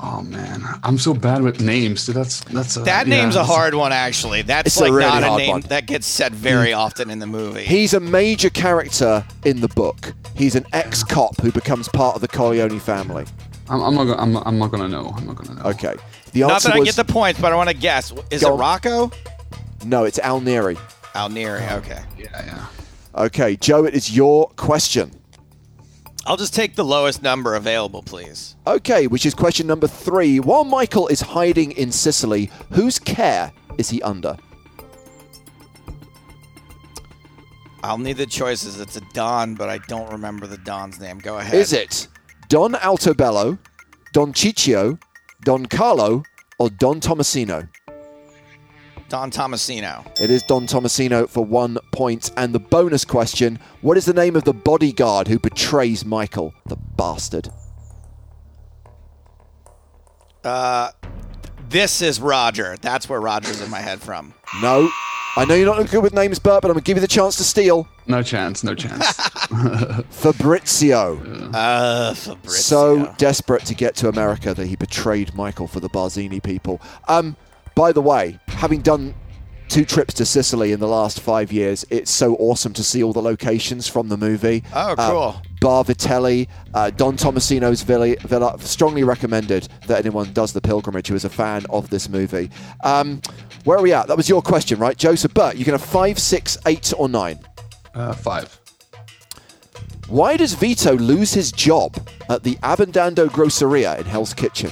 Oh 0.00 0.22
man, 0.22 0.62
I'm 0.84 0.96
so 0.96 1.12
bad 1.12 1.42
with 1.42 1.60
names. 1.60 2.06
That's 2.06 2.40
that's 2.44 2.76
a, 2.76 2.80
That 2.80 3.06
yeah, 3.06 3.16
name's 3.16 3.34
a 3.34 3.42
hard 3.42 3.74
one, 3.74 3.92
actually. 3.92 4.42
That's 4.42 4.68
It's 4.68 4.76
a 4.76 4.84
like 4.84 4.92
really 4.92 5.20
not 5.20 5.24
a 5.24 5.36
name 5.36 5.50
one. 5.50 5.60
that 5.62 5.86
gets 5.86 6.06
said 6.06 6.34
very 6.34 6.70
mm. 6.70 6.76
often 6.76 7.10
in 7.10 7.18
the 7.18 7.26
movie. 7.26 7.64
He's 7.64 7.94
a 7.94 8.00
major 8.00 8.48
character 8.48 9.24
in 9.44 9.60
the 9.60 9.68
book. 9.68 10.14
He's 10.36 10.54
an 10.54 10.66
ex-cop 10.72 11.40
who 11.40 11.50
becomes 11.50 11.88
part 11.88 12.14
of 12.14 12.20
the 12.20 12.28
Corleone 12.28 12.78
family. 12.78 13.24
I'm, 13.68 13.82
I'm 13.82 13.94
not 13.94 14.04
gonna. 14.04 14.22
I'm, 14.22 14.36
I'm 14.46 14.58
not 14.58 14.70
gonna 14.70 14.88
know. 14.88 15.12
I'm 15.16 15.26
not 15.26 15.36
gonna 15.36 15.60
know. 15.60 15.70
Okay. 15.70 15.96
The 16.32 16.40
not 16.40 16.52
answer 16.52 16.68
that 16.68 16.76
I 16.80 16.84
get 16.84 16.94
the 16.94 17.04
points, 17.04 17.40
but 17.40 17.52
I 17.52 17.56
want 17.56 17.70
to 17.70 17.76
guess. 17.76 18.12
Is 18.30 18.42
it. 18.42 18.48
Rocco? 18.48 19.10
no. 19.84 20.04
It's 20.04 20.18
Al 20.20 20.40
Neri. 20.40 20.76
Al 21.14 21.28
Neri. 21.28 21.64
Oh, 21.68 21.76
okay. 21.78 22.02
Yeah, 22.16 22.44
yeah. 22.46 22.66
Okay, 23.16 23.56
Joe, 23.56 23.84
it 23.84 23.94
is 23.94 24.14
your 24.14 24.48
question. 24.50 25.10
I'll 26.28 26.36
just 26.36 26.52
take 26.52 26.74
the 26.74 26.84
lowest 26.84 27.22
number 27.22 27.54
available, 27.54 28.02
please. 28.02 28.54
Okay, 28.66 29.06
which 29.06 29.24
is 29.24 29.32
question 29.32 29.66
number 29.66 29.86
three. 29.86 30.40
While 30.40 30.64
Michael 30.64 31.08
is 31.08 31.22
hiding 31.22 31.72
in 31.72 31.90
Sicily, 31.90 32.50
whose 32.70 32.98
care 32.98 33.50
is 33.78 33.88
he 33.88 34.02
under? 34.02 34.36
I'll 37.82 37.96
need 37.96 38.18
the 38.18 38.26
choices. 38.26 38.78
It's 38.78 38.96
a 38.96 39.02
Don, 39.14 39.54
but 39.54 39.70
I 39.70 39.78
don't 39.88 40.10
remember 40.12 40.46
the 40.46 40.58
Don's 40.58 41.00
name. 41.00 41.18
Go 41.18 41.38
ahead. 41.38 41.54
Is 41.54 41.72
it 41.72 42.08
Don 42.50 42.74
Altobello, 42.74 43.58
Don 44.12 44.34
Ciccio, 44.34 45.00
Don 45.44 45.64
Carlo, 45.64 46.22
or 46.58 46.68
Don 46.68 47.00
Tommasino? 47.00 47.70
Don 49.08 49.30
Tommasino? 49.30 50.06
It 50.20 50.30
is 50.30 50.42
Don 50.42 50.66
Tommasino 50.66 51.28
for 51.28 51.44
one 51.44 51.78
point. 51.92 52.30
And 52.36 52.54
the 52.54 52.58
bonus 52.58 53.04
question 53.04 53.58
What 53.80 53.96
is 53.96 54.04
the 54.04 54.12
name 54.12 54.36
of 54.36 54.44
the 54.44 54.52
bodyguard 54.52 55.28
who 55.28 55.38
betrays 55.38 56.04
Michael, 56.04 56.52
the 56.66 56.76
bastard? 56.76 57.48
Uh, 60.44 60.90
This 61.68 62.02
is 62.02 62.20
Roger. 62.20 62.76
That's 62.80 63.08
where 63.08 63.20
Roger's 63.20 63.60
in 63.60 63.70
my 63.70 63.80
head 63.80 64.00
from. 64.00 64.34
No. 64.62 64.90
I 65.36 65.44
know 65.44 65.54
you're 65.54 65.66
not 65.72 65.88
good 65.90 66.02
with 66.02 66.14
names, 66.14 66.38
Bert, 66.38 66.62
but 66.62 66.68
I'm 66.68 66.74
going 66.74 66.82
to 66.82 66.86
give 66.86 66.96
you 66.96 67.00
the 67.00 67.06
chance 67.06 67.36
to 67.36 67.44
steal. 67.44 67.86
No 68.06 68.22
chance. 68.22 68.64
No 68.64 68.74
chance. 68.74 69.06
Fabrizio. 70.10 71.16
Uh, 71.54 72.14
Fabrizio. 72.14 72.60
so 73.04 73.14
desperate 73.18 73.64
to 73.66 73.74
get 73.74 73.94
to 73.96 74.08
America 74.08 74.52
that 74.54 74.66
he 74.66 74.74
betrayed 74.74 75.34
Michael 75.34 75.68
for 75.68 75.78
the 75.80 75.88
Barzini 75.90 76.42
people. 76.42 76.80
Um, 77.06 77.36
by 77.78 77.92
the 77.92 78.02
way, 78.02 78.36
having 78.48 78.80
done 78.80 79.14
two 79.68 79.84
trips 79.84 80.12
to 80.14 80.24
Sicily 80.26 80.72
in 80.72 80.80
the 80.80 80.88
last 80.88 81.20
five 81.20 81.52
years, 81.52 81.84
it's 81.90 82.10
so 82.10 82.34
awesome 82.36 82.72
to 82.72 82.82
see 82.82 83.04
all 83.04 83.12
the 83.12 83.22
locations 83.22 83.86
from 83.86 84.08
the 84.08 84.16
movie. 84.16 84.64
Oh, 84.74 84.94
Uh, 84.98 85.10
cool. 85.10 85.42
Bar 85.60 85.84
Vitelli, 85.84 86.48
uh, 86.74 86.90
Don 86.90 87.16
Tommasino's 87.16 87.82
villa, 87.82 88.16
villa. 88.24 88.56
Strongly 88.60 89.04
recommended 89.04 89.68
that 89.86 89.98
anyone 90.04 90.32
does 90.32 90.52
the 90.52 90.60
pilgrimage 90.60 91.06
who 91.06 91.14
is 91.14 91.24
a 91.24 91.28
fan 91.28 91.64
of 91.70 91.88
this 91.90 92.08
movie. 92.08 92.50
Um, 92.82 93.20
where 93.62 93.78
are 93.78 93.82
we 93.82 93.92
at? 93.92 94.08
That 94.08 94.16
was 94.16 94.28
your 94.28 94.42
question, 94.42 94.80
right, 94.80 94.96
Joseph? 94.96 95.32
Bert, 95.32 95.54
you 95.56 95.64
can 95.64 95.74
have 95.74 95.84
five, 95.84 96.18
six, 96.18 96.58
eight, 96.66 96.92
or 96.98 97.08
nine. 97.08 97.38
uh, 97.94 98.12
five. 98.12 98.58
Why 100.08 100.36
does 100.36 100.54
Vito 100.54 100.96
lose 100.96 101.32
his 101.32 101.52
job 101.52 101.96
at 102.28 102.42
the 102.42 102.56
Abbandando 102.62 103.28
Groceria 103.28 103.96
in 103.98 104.04
Hell's 104.06 104.34
Kitchen? 104.34 104.70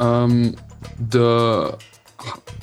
Um, 0.00 0.54
the 0.98 1.78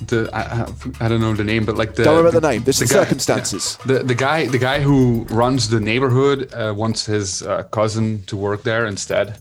the 0.07 0.30
I, 0.34 0.65
I, 1.05 1.07
don't 1.07 1.22
know 1.22 1.34
the 1.34 1.43
name, 1.43 1.65
but 1.65 1.76
like 1.76 1.95
the 1.95 2.03
Don't 2.03 2.15
worry 2.18 2.30
about 2.30 2.41
the 2.41 2.51
name. 2.51 2.64
This 2.64 2.81
is 2.81 2.91
guy- 2.91 3.03
circumstances. 3.03 3.77
yeah. 3.81 3.99
The 3.99 4.03
the 4.03 4.15
guy 4.15 4.47
the 4.47 4.57
guy 4.57 4.80
who 4.81 5.26
runs 5.30 5.69
the 5.69 5.80
neighborhood 5.80 6.53
uh, 6.53 6.73
wants 6.76 7.05
his 7.05 7.43
uh, 7.43 7.64
cousin 7.64 8.23
to 8.26 8.35
work 8.35 8.64
there 8.64 8.85
instead. 8.88 9.38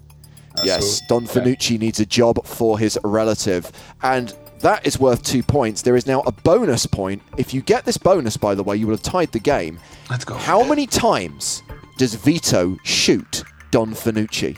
Uh, 0.59 0.63
Yes, 0.65 0.99
so- 0.99 1.05
Don 1.09 1.25
yeah. 1.25 1.31
Fanucci 1.33 1.79
needs 1.79 1.99
a 2.01 2.07
job 2.07 2.45
for 2.47 2.79
his 2.79 2.99
relative. 3.05 3.73
And 4.03 4.35
that 4.61 4.87
is 4.87 4.99
worth 5.01 5.23
two 5.25 5.43
points. 5.43 5.83
There 5.83 5.97
is 5.97 6.07
now 6.07 6.21
a 6.21 6.31
bonus 6.33 6.87
point. 6.87 7.23
If 7.39 7.53
you 7.55 7.63
get 7.63 7.85
this 7.85 7.97
bonus, 7.97 8.37
by 8.37 8.55
the 8.55 8.63
way, 8.63 8.77
you 8.77 8.87
will 8.87 8.95
have 8.95 9.03
tied 9.03 9.33
the 9.33 9.41
game. 9.41 9.81
Let's 10.11 10.25
go. 10.25 10.35
How 10.37 10.63
many 10.63 10.87
times 10.87 11.63
does 11.99 12.15
Vito 12.15 12.77
shoot 12.85 13.43
Don 13.73 13.93
Fanucci? 13.93 14.57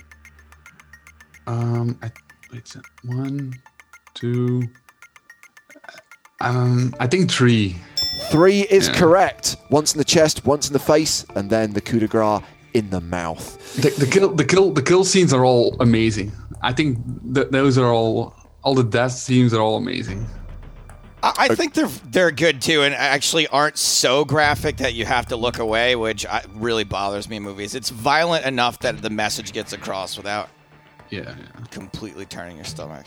Um, 1.47 1.99
I, 2.03 2.11
wait, 2.53 2.75
one, 3.05 3.55
two. 4.15 4.63
Um, 6.41 6.95
I 7.01 7.07
think 7.07 7.31
three. 7.31 7.77
Three 8.31 8.61
is 8.63 8.89
Yeah. 8.89 8.95
correct. 8.95 9.57
Once 9.71 9.93
in 9.93 9.99
the 9.99 10.05
chest, 10.05 10.45
once 10.45 10.67
in 10.69 10.73
the 10.73 10.79
face, 10.79 11.25
and 11.35 11.51
then 11.51 11.73
the 11.73 11.81
coup 11.81 11.99
de 11.99 12.07
grace 12.07 12.43
in 12.75 12.91
the 12.91 13.01
mouth. 13.01 13.75
The, 13.77 13.91
the 13.91 14.07
kill, 14.07 14.31
the 14.35 14.45
kill, 14.45 14.71
the 14.73 14.83
kill 14.83 15.05
scenes 15.05 15.33
are 15.33 15.45
all 15.45 15.77
amazing. 15.81 16.33
I 16.63 16.73
think 16.73 16.99
that 17.35 17.53
those 17.53 17.77
are 17.79 17.93
all, 17.93 18.35
all 18.63 18.75
the 18.75 18.85
death 18.85 19.13
scenes 19.13 19.53
are 19.55 19.61
all 19.61 19.77
amazing. 19.77 20.27
I, 21.23 21.33
I 21.39 21.55
think 21.55 21.73
they're 21.73 21.89
they're 22.11 22.31
good 22.31 22.61
too, 22.61 22.83
and 22.83 22.95
actually 22.95 23.47
aren't 23.47 23.79
so 23.79 24.27
graphic 24.27 24.77
that 24.79 24.93
you 24.93 25.07
have 25.07 25.27
to 25.27 25.37
look 25.37 25.59
away, 25.59 25.97
which 25.97 26.27
I, 26.27 26.43
really 26.55 26.85
bothers 26.85 27.31
me 27.31 27.37
in 27.37 27.43
movies. 27.43 27.75
It's 27.75 27.89
violent 27.89 28.45
enough 28.45 28.79
that 28.81 29.01
the 29.01 29.09
message 29.09 29.53
gets 29.53 29.73
across 29.73 30.19
without 30.19 30.51
Yeah, 31.11 31.21
yeah. 31.21 31.35
completely 31.71 32.25
turning 32.27 32.57
your 32.57 32.65
stomach. 32.65 33.07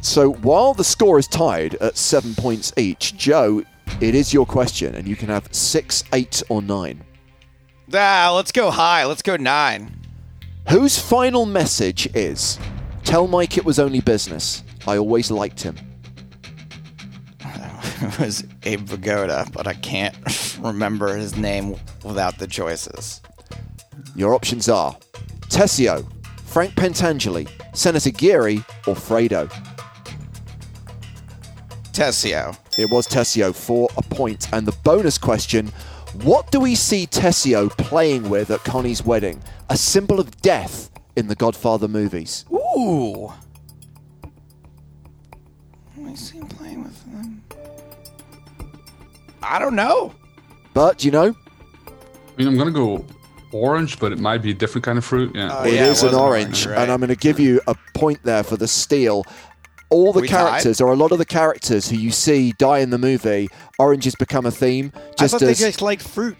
So 0.00 0.32
while 0.32 0.74
the 0.74 0.84
score 0.84 1.18
is 1.18 1.26
tied 1.26 1.74
at 1.76 1.96
seven 1.96 2.34
points 2.34 2.72
each, 2.76 3.16
Joe, 3.16 3.62
it 4.00 4.14
is 4.14 4.32
your 4.32 4.46
question, 4.46 4.94
and 4.94 5.08
you 5.08 5.16
can 5.16 5.28
have 5.28 5.52
six, 5.54 6.04
eight, 6.12 6.42
or 6.48 6.60
nine. 6.62 7.02
Ah, 7.94 8.32
let's 8.34 8.52
go 8.52 8.70
high. 8.70 9.04
Let's 9.06 9.22
go 9.22 9.36
nine. 9.36 9.94
Whose 10.68 10.98
final 10.98 11.46
message 11.46 12.06
is 12.14 12.58
Tell 13.04 13.26
Mike 13.26 13.56
it 13.56 13.64
was 13.64 13.78
only 13.78 14.00
business. 14.00 14.62
I 14.86 14.98
always 14.98 15.30
liked 15.30 15.62
him. 15.62 15.76
It 18.00 18.18
was 18.20 18.44
Abe 18.62 18.86
Vigoda, 18.86 19.50
but 19.52 19.66
I 19.66 19.74
can't 19.74 20.14
remember 20.60 21.16
his 21.16 21.36
name 21.36 21.74
without 22.04 22.38
the 22.38 22.46
choices. 22.46 23.20
Your 24.14 24.34
options 24.34 24.68
are 24.68 24.96
Tessio, 25.48 26.06
Frank 26.48 26.74
Pentangeli, 26.74 27.46
Senator 27.76 28.10
Geary, 28.10 28.56
or 28.86 28.94
Fredo. 28.94 29.48
Tessio. 31.92 32.56
It 32.78 32.88
was 32.90 33.06
Tessio 33.06 33.54
for 33.54 33.88
a 33.98 34.02
point. 34.02 34.50
And 34.52 34.66
the 34.66 34.72
bonus 34.82 35.18
question 35.18 35.68
What 36.22 36.50
do 36.50 36.58
we 36.60 36.74
see 36.74 37.06
Tessio 37.06 37.68
playing 37.68 38.30
with 38.30 38.50
at 38.50 38.64
Connie's 38.64 39.04
wedding? 39.04 39.42
A 39.68 39.76
symbol 39.76 40.18
of 40.18 40.40
death 40.40 40.90
in 41.16 41.28
the 41.28 41.34
Godfather 41.34 41.86
movies. 41.86 42.46
Ooh. 42.50 43.30
I 46.06 46.14
see 46.14 46.38
him 46.38 46.48
playing 46.48 46.82
with 46.82 47.04
them. 47.12 47.42
I 49.42 49.58
don't 49.58 49.76
know. 49.76 50.14
But, 50.72 51.04
you 51.04 51.10
know, 51.10 51.36
I 51.86 51.92
mean, 52.38 52.48
I'm 52.48 52.56
gonna 52.56 52.70
go 52.70 53.04
orange, 53.52 53.98
but 53.98 54.12
it 54.12 54.18
might 54.18 54.38
be 54.42 54.50
a 54.50 54.54
different 54.54 54.84
kind 54.84 54.98
of 54.98 55.04
fruit. 55.04 55.34
Yeah. 55.34 55.50
Oh, 55.58 55.64
it 55.64 55.74
yeah, 55.74 55.86
is 55.86 56.02
it 56.02 56.08
an 56.10 56.14
orange. 56.14 56.66
orange, 56.66 56.66
right. 56.66 56.78
And 56.82 56.92
I'm 56.92 56.98
going 57.00 57.08
to 57.08 57.16
give 57.16 57.38
you 57.40 57.60
a 57.66 57.74
point 57.94 58.20
there 58.24 58.42
for 58.42 58.56
the 58.56 58.68
steal. 58.68 59.24
All 59.90 60.12
the 60.12 60.20
We 60.20 60.28
tied? 60.28 60.48
characters, 60.50 60.80
or 60.82 60.92
a 60.92 60.96
lot 60.96 61.12
of 61.12 61.18
the 61.18 61.24
characters 61.24 61.88
who 61.88 61.96
you 61.96 62.10
see 62.10 62.52
die 62.58 62.80
in 62.80 62.90
the 62.90 62.98
movie, 62.98 63.48
oranges 63.78 64.14
become 64.14 64.44
a 64.44 64.50
theme. 64.50 64.92
I 64.94 65.00
Just 65.18 65.32
thought 65.32 65.40
they 65.40 65.54
just 65.54 65.80
liked 65.80 66.02
fruit. 66.06 66.36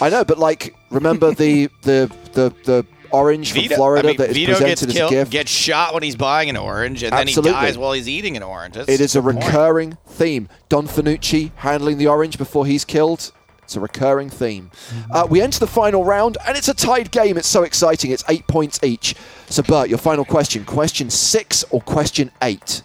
I 0.00 0.08
know, 0.10 0.24
but 0.24 0.38
like, 0.38 0.74
remember 0.90 1.32
the 1.32 1.68
the 1.82 2.10
the 2.32 2.52
the 2.64 2.86
orange 3.12 3.52
from 3.52 3.62
Florida 3.64 4.08
I 4.08 4.10
mean, 4.10 4.16
that 4.18 4.30
is 4.30 4.34
Vito 4.36 4.52
presented 4.52 4.68
gets 4.70 4.82
as 4.82 4.92
killed, 4.94 5.12
a 5.12 5.14
gift? 5.14 5.30
gets 5.30 5.50
shot 5.50 5.94
when 5.94 6.02
he's 6.02 6.16
buying 6.16 6.50
an 6.50 6.56
orange, 6.56 7.04
and 7.04 7.14
Absolutely. 7.14 7.52
then 7.52 7.60
he 7.60 7.66
dies 7.68 7.78
while 7.78 7.92
he's 7.92 8.08
eating 8.08 8.36
an 8.36 8.42
orange. 8.42 8.74
That's 8.74 8.88
It 8.88 9.00
is 9.00 9.14
a 9.14 9.20
the 9.20 9.30
point. 9.32 9.44
recurring 9.44 9.98
theme. 10.08 10.48
Don 10.68 10.88
Fanucci 10.88 11.52
handling 11.56 11.98
the 11.98 12.08
orange 12.08 12.36
before 12.36 12.66
he's 12.66 12.84
killed. 12.84 13.30
It's 13.66 13.74
a 13.74 13.80
recurring 13.80 14.30
theme. 14.30 14.70
Uh, 15.10 15.26
we 15.28 15.40
enter 15.40 15.58
the 15.58 15.66
final 15.66 16.04
round, 16.04 16.38
and 16.46 16.56
it's 16.56 16.68
a 16.68 16.74
tied 16.74 17.10
game. 17.10 17.36
It's 17.36 17.48
so 17.48 17.64
exciting. 17.64 18.12
It's 18.12 18.22
eight 18.28 18.46
points 18.46 18.78
each. 18.84 19.16
So, 19.48 19.64
Bert, 19.64 19.88
your 19.88 19.98
final 19.98 20.24
question 20.24 20.64
question 20.64 21.10
six 21.10 21.64
or 21.70 21.80
question 21.80 22.30
eight? 22.42 22.84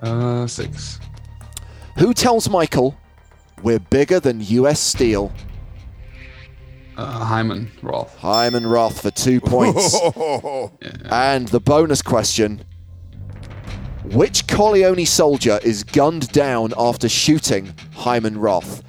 Uh, 0.00 0.48
six. 0.48 0.98
Who 1.98 2.12
tells 2.12 2.48
Michael 2.50 2.96
we're 3.62 3.78
bigger 3.78 4.18
than 4.18 4.40
US 4.40 4.80
Steel? 4.80 5.32
Uh, 6.96 7.24
Hyman 7.24 7.70
Roth. 7.80 8.18
Hyman 8.18 8.66
Roth 8.66 9.02
for 9.02 9.12
two 9.12 9.40
points. 9.40 9.94
and 11.04 11.46
the 11.46 11.60
bonus 11.60 12.02
question 12.02 12.64
Which 14.06 14.48
Corleone 14.48 15.06
soldier 15.06 15.60
is 15.62 15.84
gunned 15.84 16.32
down 16.32 16.74
after 16.76 17.08
shooting 17.08 17.72
Hyman 17.92 18.36
Roth? 18.38 18.82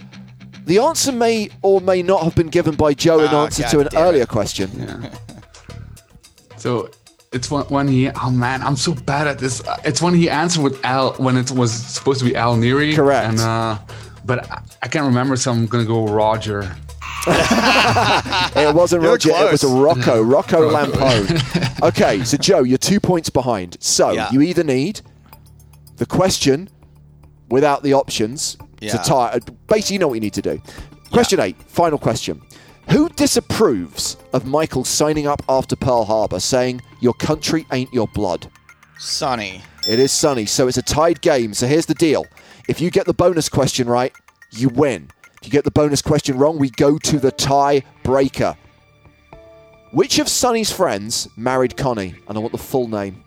The 0.68 0.80
answer 0.80 1.14
may 1.14 1.50
or 1.62 1.80
may 1.80 2.04
not 2.04 2.24
have 2.24 2.36
been 2.36 2.50
given 2.50 2.76
by 2.76 2.94
Joe 2.94 3.20
in 3.22 3.28
Ah, 3.30 3.46
answer 3.46 3.64
God 3.64 3.72
to 3.72 3.80
an 3.80 3.88
damn 3.90 4.02
it. 4.02 4.06
earlier 4.06 4.26
question. 4.26 4.70
Yeah. 4.78 5.18
so 6.58 6.90
it's 7.32 7.50
when, 7.50 7.64
when 7.68 7.88
he. 7.88 8.10
Oh 8.10 8.30
man, 8.32 8.62
I'm 8.62 8.76
so 8.76 8.94
bad 8.94 9.28
at 9.28 9.40
this. 9.40 9.64
It's 9.86 10.02
when 10.02 10.14
he 10.14 10.30
answered 10.30 10.64
with 10.64 10.84
Al 10.84 11.14
when 11.14 11.38
it 11.38 11.52
was 11.52 11.72
supposed 11.72 12.20
to 12.20 12.26
be 12.26 12.36
Al 12.36 12.58
Neri. 12.58 12.94
Correct. 12.94 13.30
And 13.30 13.40
uh, 13.40 13.78
but 14.26 14.52
I, 14.52 14.62
I 14.84 14.88
can't 14.90 15.06
remember, 15.06 15.38
so 15.38 15.52
I'm 15.54 15.68
gonna 15.68 15.86
go 15.86 16.06
Roger. 16.06 16.76
It 17.28 18.74
wasn't 18.76 19.04
You're 19.04 19.12
Roger, 19.12 19.30
it 19.32 19.52
was 19.52 19.64
a. 19.64 19.68
Rocco, 19.68 20.22
Rocco 20.22 20.70
Lampone. 20.72 21.82
okay, 21.90 22.24
so 22.24 22.38
Joe, 22.38 22.64
you're 22.64 22.78
two 22.78 23.00
points 23.00 23.30
behind. 23.30 23.78
So 23.80 24.12
Yeah. 24.12 24.30
you 24.32 24.42
either 24.42 24.64
need 24.64 25.02
the 25.98 26.06
question 26.06 26.70
without 27.50 27.84
the 27.84 27.94
options 27.94 28.58
Yeah. 28.80 28.92
to 28.92 28.98
tie. 29.00 29.28
uh, 29.30 29.40
Basically, 29.68 29.96
you 29.96 30.00
know 30.00 30.08
what 30.08 30.16
you 30.16 30.22
need 30.22 30.34
to 30.34 30.42
do. 30.42 30.62
Question 31.12 31.40
eight, 31.40 31.56
final 31.68 31.98
question. 31.98 32.42
Who 32.90 33.10
disapproves 33.10 34.18
of 34.34 34.46
Michael 34.46 34.84
signing 34.86 35.28
up 35.28 35.42
after 35.50 35.76
Pearl 35.76 36.06
Harbor, 36.06 36.40
saying, 36.40 36.82
Your 37.02 37.14
country 37.16 37.66
ain't 37.74 37.92
your 37.94 38.08
blood? 38.08 38.50
Sonny. 38.98 39.62
It 39.88 40.00
is 40.00 40.12
Sonny, 40.12 40.46
so 40.46 40.68
it's 40.68 40.78
a 40.78 40.82
tied 40.82 41.22
game. 41.22 41.54
So 41.54 41.68
here's 41.68 41.86
the 41.86 41.94
deal. 41.96 42.26
If 42.68 42.80
you 42.82 42.90
get 42.92 43.06
the 43.06 43.14
bonus 43.14 43.50
question 43.50 43.88
right, 43.88 44.14
you 44.52 44.70
win. 44.70 45.10
If 45.42 45.48
you 45.48 45.52
get 45.52 45.64
the 45.66 45.72
bonus 45.72 46.02
question 46.02 46.38
wrong, 46.38 46.58
we 46.60 46.70
go 46.70 46.98
to 46.98 47.20
the 47.20 47.32
tie 47.32 47.84
breaker. 48.04 48.56
Which 49.92 50.20
of 50.20 50.28
Sonny's 50.28 50.72
friends 50.72 51.28
married 51.38 51.78
Connie? 51.78 52.16
And 52.28 52.38
I 52.38 52.42
want 52.42 52.52
the 52.52 52.58
full 52.58 52.88
name. 52.88 53.24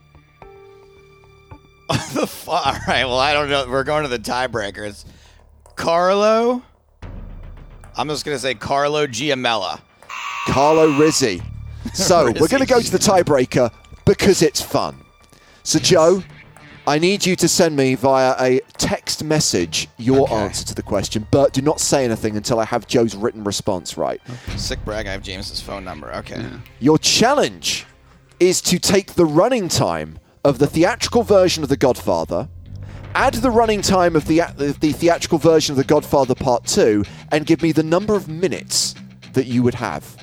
the 2.14 2.26
fu- 2.26 2.50
All 2.50 2.76
right. 2.86 3.04
Well, 3.04 3.18
I 3.18 3.32
don't 3.32 3.48
know. 3.48 3.66
We're 3.68 3.84
going 3.84 4.02
to 4.04 4.08
the 4.08 4.18
tiebreakers. 4.18 5.04
Carlo. 5.76 6.62
I'm 7.96 8.08
just 8.08 8.24
gonna 8.24 8.38
say 8.38 8.54
Carlo 8.54 9.06
Giamella. 9.06 9.80
Carlo 10.46 10.98
Rizzi. 10.98 11.42
So 11.94 12.26
we're 12.26 12.46
going 12.48 12.60
to 12.60 12.66
go 12.66 12.78
to 12.80 12.90
the 12.92 12.98
tiebreaker 12.98 13.72
because 14.04 14.42
it's 14.42 14.60
fun. 14.60 15.02
So, 15.62 15.78
Joe, 15.78 16.22
I 16.86 16.98
need 16.98 17.24
you 17.24 17.34
to 17.36 17.48
send 17.48 17.74
me 17.74 17.94
via 17.94 18.34
a 18.38 18.60
text 18.76 19.24
message 19.24 19.88
your 19.96 20.24
Okay. 20.24 20.34
answer 20.34 20.64
to 20.66 20.74
the 20.74 20.82
question, 20.82 21.26
but 21.30 21.54
do 21.54 21.62
not 21.62 21.80
say 21.80 22.04
anything 22.04 22.36
until 22.36 22.60
I 22.60 22.66
have 22.66 22.86
Joe's 22.86 23.16
written 23.16 23.42
response 23.44 23.96
right. 23.96 24.20
Sick 24.56 24.84
brag. 24.84 25.06
I 25.06 25.12
have 25.12 25.22
James's 25.22 25.60
phone 25.62 25.82
number. 25.82 26.14
Okay. 26.16 26.44
Your 26.80 26.98
challenge 26.98 27.86
is 28.38 28.60
to 28.62 28.78
take 28.78 29.14
the 29.14 29.24
running 29.26 29.68
time 29.68 30.18
of 30.44 30.58
the 30.58 30.66
theatrical 30.66 31.22
version 31.22 31.62
of 31.62 31.70
The 31.70 31.78
Godfather, 31.78 32.48
add 33.14 33.34
the 33.34 33.50
running 33.50 33.82
time 33.82 34.16
of 34.16 34.26
the, 34.26 34.40
the, 34.56 34.76
the 34.80 34.92
theatrical 34.92 35.38
version 35.38 35.72
of 35.72 35.76
The 35.76 35.84
Godfather 35.84 36.34
Part 36.34 36.64
2, 36.66 37.04
and 37.32 37.46
give 37.46 37.62
me 37.62 37.72
the 37.72 37.82
number 37.82 38.14
of 38.14 38.28
minutes 38.28 38.94
that 39.32 39.46
you 39.46 39.62
would 39.62 39.74
have. 39.74 40.16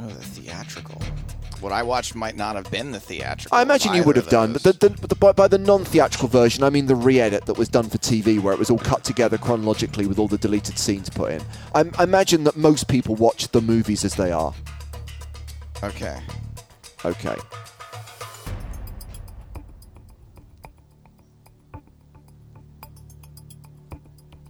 Oh, 0.00 0.06
the 0.06 0.14
theatrical. 0.14 1.02
What 1.60 1.72
I 1.72 1.82
watched 1.82 2.14
might 2.14 2.36
not 2.36 2.54
have 2.54 2.70
been 2.70 2.92
the 2.92 3.00
theatrical. 3.00 3.56
I 3.56 3.62
imagine 3.62 3.92
you 3.94 4.04
would 4.04 4.14
have 4.14 4.28
done, 4.28 4.52
but 4.52 4.62
the, 4.62 4.72
the, 4.72 4.88
the, 5.08 5.14
by, 5.16 5.32
by 5.32 5.48
the 5.48 5.58
non 5.58 5.84
theatrical 5.84 6.28
version, 6.28 6.62
I 6.62 6.70
mean 6.70 6.86
the 6.86 6.94
re 6.94 7.20
edit 7.20 7.46
that 7.46 7.58
was 7.58 7.68
done 7.68 7.88
for 7.88 7.98
TV, 7.98 8.40
where 8.40 8.52
it 8.52 8.58
was 8.58 8.70
all 8.70 8.78
cut 8.78 9.02
together 9.02 9.38
chronologically 9.38 10.06
with 10.06 10.20
all 10.20 10.28
the 10.28 10.38
deleted 10.38 10.78
scenes 10.78 11.10
put 11.10 11.32
in. 11.32 11.42
I, 11.74 11.84
I 11.98 12.04
imagine 12.04 12.44
that 12.44 12.56
most 12.56 12.86
people 12.86 13.16
watch 13.16 13.48
the 13.48 13.60
movies 13.60 14.04
as 14.04 14.14
they 14.14 14.30
are. 14.30 14.54
Okay. 15.82 16.20
Okay. 17.04 17.36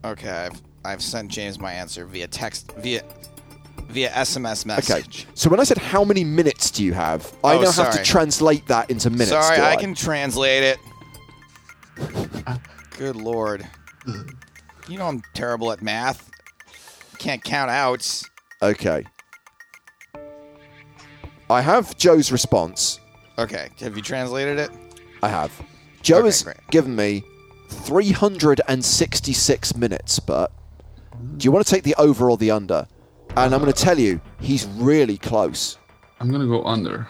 Okay. 0.04 0.30
I've 0.30 0.62
I've 0.84 1.02
sent 1.02 1.30
James 1.30 1.58
my 1.58 1.72
answer 1.72 2.04
via 2.06 2.26
text 2.28 2.72
via 2.78 3.02
via 3.88 4.10
SMS 4.10 4.64
message. 4.66 4.90
Okay. 4.90 4.98
message. 5.00 5.26
So 5.34 5.50
when 5.50 5.60
I 5.60 5.64
said 5.64 5.78
how 5.78 6.04
many 6.04 6.24
minutes 6.24 6.70
do 6.70 6.84
you 6.84 6.92
have, 6.92 7.32
I 7.44 7.54
Oh, 7.54 7.60
now 7.60 7.70
have 7.72 7.90
to 7.90 7.92
sorry. 7.94 8.04
translate 8.04 8.66
that 8.66 8.90
into 8.90 9.10
minutes. 9.10 9.30
Sorry, 9.30 9.56
do 9.56 9.62
I 9.62 9.76
can 9.76 9.94
translate 9.94 10.62
it. 10.62 10.78
Good 12.98 13.16
lord. 13.16 13.66
You 14.88 14.98
know 14.98 15.06
I'm 15.06 15.22
terrible 15.34 15.72
at 15.72 15.82
math. 15.82 16.30
Can't 17.18 17.42
count 17.42 17.70
outs. 17.70 18.28
Okay. 18.62 19.04
I 21.50 21.60
have 21.60 21.96
Joe's 21.96 22.30
response. 22.30 23.00
Okay. 23.38 23.68
Have 23.80 23.96
you 23.96 24.02
translated 24.02 24.58
it? 24.58 24.70
I 25.22 25.28
have. 25.28 25.52
Joe 26.02 26.18
Okay, 26.18 26.26
has 26.26 26.42
great. 26.42 26.56
given 26.70 26.94
me 26.94 27.24
366 27.68 29.76
minutes, 29.76 30.18
but 30.18 30.50
do 31.36 31.44
you 31.44 31.52
want 31.52 31.66
to 31.66 31.72
take 31.72 31.84
the 31.84 31.94
over 31.96 32.30
or 32.30 32.36
the 32.36 32.50
under? 32.50 32.88
And 33.36 33.54
I'm 33.54 33.60
going 33.60 33.72
to 33.72 33.82
tell 33.82 33.98
you, 33.98 34.20
he's 34.40 34.66
really 34.66 35.18
close. 35.18 35.78
I'm 36.20 36.32
gonna 36.32 36.46
go 36.46 36.64
under. 36.64 37.06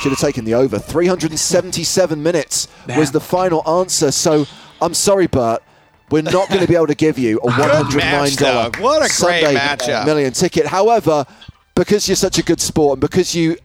Should 0.00 0.12
have 0.12 0.20
taken 0.20 0.44
the 0.44 0.54
over. 0.54 0.78
377 0.78 2.22
minutes 2.22 2.68
was 2.96 3.10
the 3.10 3.20
final 3.20 3.66
answer. 3.68 4.10
So 4.10 4.46
I'm 4.80 4.94
sorry, 4.94 5.26
Bert. 5.26 5.62
We're 6.10 6.22
not 6.22 6.48
going 6.48 6.62
to 6.62 6.66
be 6.66 6.74
able 6.74 6.88
to 6.88 6.94
give 6.94 7.18
you 7.18 7.38
a 7.38 7.50
$109. 7.50 8.80
What 8.80 8.96
a 8.96 9.00
great 9.00 9.10
Sunday 9.10 9.54
matchup. 9.54 10.06
million 10.06 10.32
ticket. 10.32 10.66
However, 10.66 11.24
because 11.74 12.08
you're 12.08 12.16
such 12.16 12.38
a 12.38 12.42
good 12.42 12.60
sport 12.60 12.94
and 12.94 13.00
because 13.00 13.34
you 13.34 13.56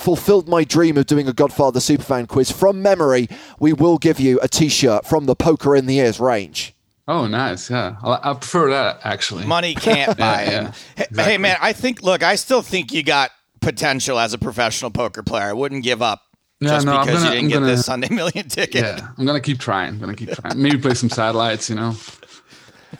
fulfilled 0.00 0.48
my 0.48 0.64
dream 0.64 0.96
of 0.96 1.06
doing 1.06 1.28
a 1.28 1.32
Godfather 1.32 1.78
Superfan 1.80 2.26
quiz 2.26 2.50
from 2.50 2.82
memory, 2.82 3.28
we 3.58 3.72
will 3.72 3.98
give 3.98 4.18
you 4.18 4.40
a 4.40 4.48
T-shirt 4.48 5.04
from 5.06 5.26
the 5.26 5.36
Poker 5.36 5.76
in 5.76 5.86
the 5.86 5.98
Ears 5.98 6.18
range. 6.18 6.74
Oh, 7.06 7.26
nice. 7.26 7.70
Yeah, 7.70 7.96
I, 8.02 8.30
I 8.30 8.34
prefer 8.34 8.70
that 8.70 9.00
actually. 9.04 9.44
Money 9.46 9.74
can't 9.74 10.16
buy 10.18 10.42
Yeah, 10.44 10.50
him. 10.50 10.64
yeah, 10.64 10.72
Hey, 10.96 11.04
exactly. 11.10 11.24
hey, 11.32 11.38
man, 11.38 11.56
I 11.60 11.72
think. 11.72 12.02
Look, 12.02 12.22
I 12.22 12.36
still 12.36 12.62
think 12.62 12.92
you 12.92 13.02
got 13.02 13.30
potential 13.60 14.18
as 14.18 14.32
a 14.32 14.38
professional 14.38 14.90
poker 14.90 15.22
player. 15.22 15.44
I 15.44 15.52
wouldn't 15.52 15.82
give 15.82 16.02
up 16.02 16.22
Yeah, 16.60 16.68
just 16.70 16.86
no, 16.86 17.00
because 17.00 17.22
gonna- 17.22 17.24
you 17.24 17.30
didn't 17.30 17.44
I'm 17.44 17.48
get 17.48 17.54
gonna- 17.60 17.66
the 17.76 17.82
Sunday 17.82 18.08
Million 18.14 18.48
ticket. 18.48 18.82
Yeah, 18.84 19.08
I'm 19.18 19.26
gonna 19.26 19.40
keep 19.40 19.58
trying. 19.58 19.94
I'm 19.94 19.98
gonna 20.00 20.14
keep 20.14 20.30
trying. 20.30 20.60
Maybe 20.62 20.78
play 20.78 20.94
some 20.94 21.10
satellites. 21.10 21.68
You 21.68 21.76
know. 21.76 21.96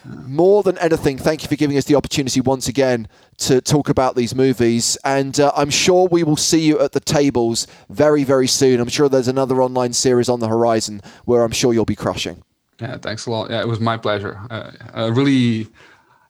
More 0.04 0.62
than 0.62 0.78
anything, 0.78 1.18
thank 1.18 1.42
you 1.42 1.48
for 1.48 1.56
giving 1.56 1.76
us 1.76 1.84
the 1.84 1.94
opportunity 1.94 2.40
once 2.40 2.68
again 2.68 3.08
to 3.38 3.60
talk 3.60 3.88
about 3.88 4.16
these 4.16 4.34
movies. 4.34 4.96
And 5.04 5.38
uh, 5.38 5.52
I'm 5.56 5.70
sure 5.70 6.08
we 6.08 6.22
will 6.22 6.36
see 6.36 6.60
you 6.60 6.80
at 6.80 6.92
the 6.92 7.00
tables 7.00 7.66
very, 7.88 8.24
very 8.24 8.46
soon. 8.46 8.80
I'm 8.80 8.88
sure 8.88 9.08
there's 9.08 9.28
another 9.28 9.62
online 9.62 9.92
series 9.92 10.28
on 10.28 10.40
the 10.40 10.48
horizon 10.48 11.00
where 11.24 11.42
I'm 11.42 11.52
sure 11.52 11.72
you'll 11.72 11.84
be 11.84 11.96
crushing. 11.96 12.42
Yeah, 12.80 12.96
thanks 12.96 13.26
a 13.26 13.30
lot. 13.30 13.50
Yeah, 13.50 13.60
it 13.60 13.68
was 13.68 13.80
my 13.80 13.96
pleasure. 13.96 14.40
Uh, 14.50 14.70
uh, 14.94 15.12
really, 15.12 15.66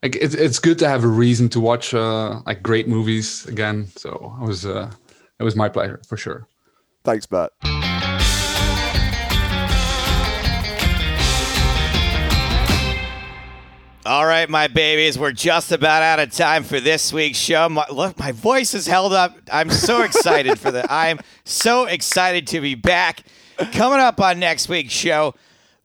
like 0.02 0.16
it's 0.16 0.34
it's 0.34 0.58
good 0.58 0.78
to 0.80 0.88
have 0.88 1.04
a 1.04 1.08
reason 1.08 1.48
to 1.50 1.60
watch 1.60 1.94
uh, 1.94 2.40
like 2.44 2.62
great 2.62 2.88
movies 2.88 3.46
again. 3.46 3.86
So 3.96 4.36
it 4.40 4.46
was 4.46 4.66
uh, 4.66 4.90
it 5.38 5.44
was 5.44 5.54
my 5.54 5.68
pleasure 5.68 6.00
for 6.08 6.16
sure. 6.16 6.48
Thanks, 7.04 7.26
Bert. 7.26 7.52
All 14.06 14.24
right, 14.24 14.48
my 14.48 14.66
babies, 14.66 15.18
we're 15.18 15.30
just 15.30 15.72
about 15.72 16.02
out 16.02 16.20
of 16.20 16.32
time 16.32 16.64
for 16.64 16.80
this 16.80 17.12
week's 17.12 17.36
show. 17.36 17.68
My, 17.68 17.84
look, 17.90 18.18
my 18.18 18.32
voice 18.32 18.72
is 18.72 18.86
held 18.86 19.12
up. 19.12 19.36
I'm 19.52 19.68
so 19.68 20.00
excited 20.02 20.58
for 20.58 20.70
that. 20.70 20.90
I'm 20.90 21.18
so 21.44 21.84
excited 21.84 22.46
to 22.46 22.62
be 22.62 22.74
back. 22.74 23.24
Coming 23.72 24.00
up 24.00 24.18
on 24.18 24.38
next 24.40 24.70
week's 24.70 24.94
show, 24.94 25.34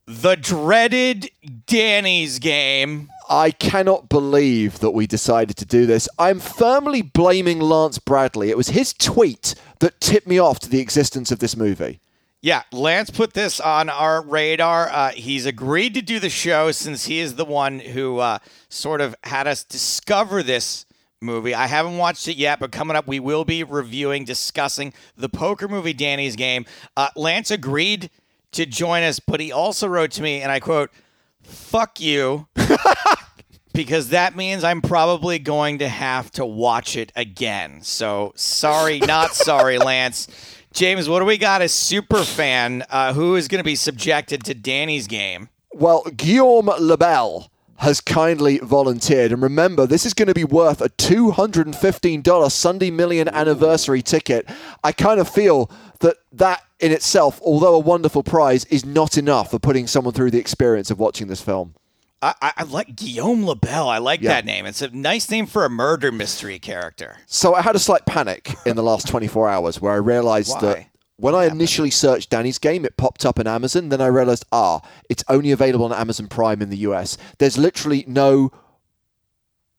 the 0.05 0.37
dreaded 0.37 1.29
Danny's 1.67 2.39
game. 2.39 3.09
I 3.29 3.51
cannot 3.51 4.07
believe 4.07 4.79
that 4.79 4.91
we 4.91 5.07
decided 5.07 5.57
to 5.57 5.65
do 5.65 5.85
this. 5.85 6.07
I'm 6.17 6.39
firmly 6.39 7.01
blaming 7.01 7.59
Lance 7.59 7.99
Bradley. 7.99 8.49
It 8.49 8.55
was 8.55 8.69
his 8.69 8.93
tweet 8.93 9.55
that 9.79 9.99
tipped 9.99 10.25
me 10.25 10.39
off 10.39 10.59
to 10.59 10.69
the 10.69 10.79
existence 10.79 11.33
of 11.33 11.39
this 11.39 11.57
movie. 11.57 11.99
Yeah, 12.45 12.61
Lance 12.71 13.09
put 13.09 13.33
this 13.33 13.59
on 13.59 13.89
our 13.89 14.21
radar. 14.21 14.87
Uh, 14.87 15.09
he's 15.13 15.47
agreed 15.47 15.95
to 15.95 16.01
do 16.03 16.19
the 16.19 16.29
show 16.29 16.71
since 16.71 17.05
he 17.05 17.17
is 17.17 17.37
the 17.37 17.43
one 17.43 17.79
who 17.79 18.19
uh, 18.19 18.37
sort 18.69 19.01
of 19.01 19.15
had 19.23 19.47
us 19.47 19.63
discover 19.63 20.43
this 20.43 20.85
movie. 21.19 21.55
I 21.55 21.65
haven't 21.65 21.97
watched 21.97 22.27
it 22.27 22.37
yet, 22.37 22.59
but 22.59 22.71
coming 22.71 22.95
up, 22.95 23.07
we 23.07 23.19
will 23.19 23.45
be 23.45 23.63
reviewing, 23.63 24.25
discussing 24.25 24.93
the 25.17 25.27
poker 25.27 25.67
movie 25.67 25.93
Danny's 25.93 26.35
Game. 26.35 26.67
Uh, 26.95 27.09
Lance 27.15 27.49
agreed 27.49 28.11
to 28.51 28.67
join 28.67 29.01
us, 29.01 29.19
but 29.19 29.39
he 29.39 29.51
also 29.51 29.87
wrote 29.87 30.11
to 30.11 30.21
me, 30.21 30.43
and 30.43 30.51
I 30.51 30.59
quote, 30.59 30.91
fuck 31.41 31.99
you. 31.99 32.47
because 33.73 34.09
that 34.09 34.35
means 34.35 34.63
I'm 34.63 34.83
probably 34.83 35.39
going 35.39 35.79
to 35.79 35.89
have 35.89 36.29
to 36.33 36.45
watch 36.45 36.95
it 36.95 37.11
again. 37.15 37.81
So 37.81 38.33
sorry, 38.35 38.99
not 38.99 39.33
sorry, 39.33 39.77
Lance. 39.79 40.27
James, 40.75 41.07
what 41.07 41.19
do 41.19 41.25
we 41.25 41.37
got 41.37 41.61
as 41.61 41.71
super 41.71 42.21
fan 42.21 42.83
uh, 42.89 43.13
who 43.13 43.35
is 43.35 43.47
going 43.47 43.59
to 43.59 43.63
be 43.63 43.77
subjected 43.77 44.43
to 44.43 44.53
Danny's 44.53 45.07
game? 45.07 45.47
Well, 45.71 46.03
Guillaume 46.17 46.69
Lebel 46.77 47.49
has 47.77 48.01
kindly 48.01 48.57
volunteered. 48.57 49.31
And 49.31 49.41
remember, 49.41 49.87
this 49.87 50.05
is 50.05 50.13
going 50.13 50.27
to 50.27 50.33
be 50.33 50.43
worth 50.43 50.81
a 50.81 50.89
$215 50.89 52.51
Sunday 52.51 52.91
Million 52.91 53.29
anniversary 53.29 54.01
ticket. 54.01 54.49
I 54.83 54.91
kind 54.91 55.21
of 55.21 55.29
feel 55.29 55.71
that 55.99 56.17
that 56.33 56.65
in 56.81 56.91
itself, 56.91 57.39
although 57.41 57.75
a 57.75 57.79
wonderful 57.79 58.21
prize, 58.21 58.65
is 58.65 58.83
not 58.83 59.17
enough 59.17 59.51
for 59.51 59.59
putting 59.59 59.87
someone 59.87 60.13
through 60.13 60.31
the 60.31 60.39
experience 60.39 60.91
of 60.91 60.99
watching 60.99 61.27
this 61.27 61.41
film. 61.41 61.73
I, 62.41 62.53
I, 62.57 62.63
like 62.63 62.95
Guillaume 62.95 63.43
Lebel. 63.45 63.87
I 63.89 63.97
like 63.99 64.21
Yeah. 64.21 64.29
that 64.33 64.45
name. 64.45 64.65
It's 64.65 64.81
a 64.81 64.89
nice 64.89 65.29
name 65.29 65.45
for 65.45 65.65
a 65.65 65.69
murder 65.69 66.11
mystery 66.11 66.59
character. 66.59 67.17
So 67.27 67.53
I 67.53 67.61
had 67.61 67.75
a 67.75 67.79
slight 67.79 68.05
panic 68.05 68.55
in 68.65 68.75
the 68.75 68.83
last 68.83 69.07
24 69.07 69.49
hours 69.49 69.79
where 69.81 69.91
I 69.93 69.97
realized 69.97 70.51
Why? 70.53 70.59
that 70.61 70.85
when 71.17 71.35
I 71.35 71.45
initially 71.45 71.91
searched 71.91 72.29
Danny's 72.29 72.57
game, 72.57 72.83
it 72.85 72.97
popped 72.97 73.25
up 73.25 73.39
in 73.39 73.47
Amazon. 73.47 73.89
Then 73.89 74.01
I 74.01 74.07
realized, 74.07 74.45
ah, 74.51 74.81
it's 75.09 75.23
only 75.29 75.51
available 75.51 75.85
on 75.85 75.93
Amazon 75.93 76.27
Prime 76.27 76.61
in 76.61 76.69
the 76.69 76.77
US. 76.77 77.17
There's 77.37 77.57
literally 77.57 78.03
no 78.07 78.51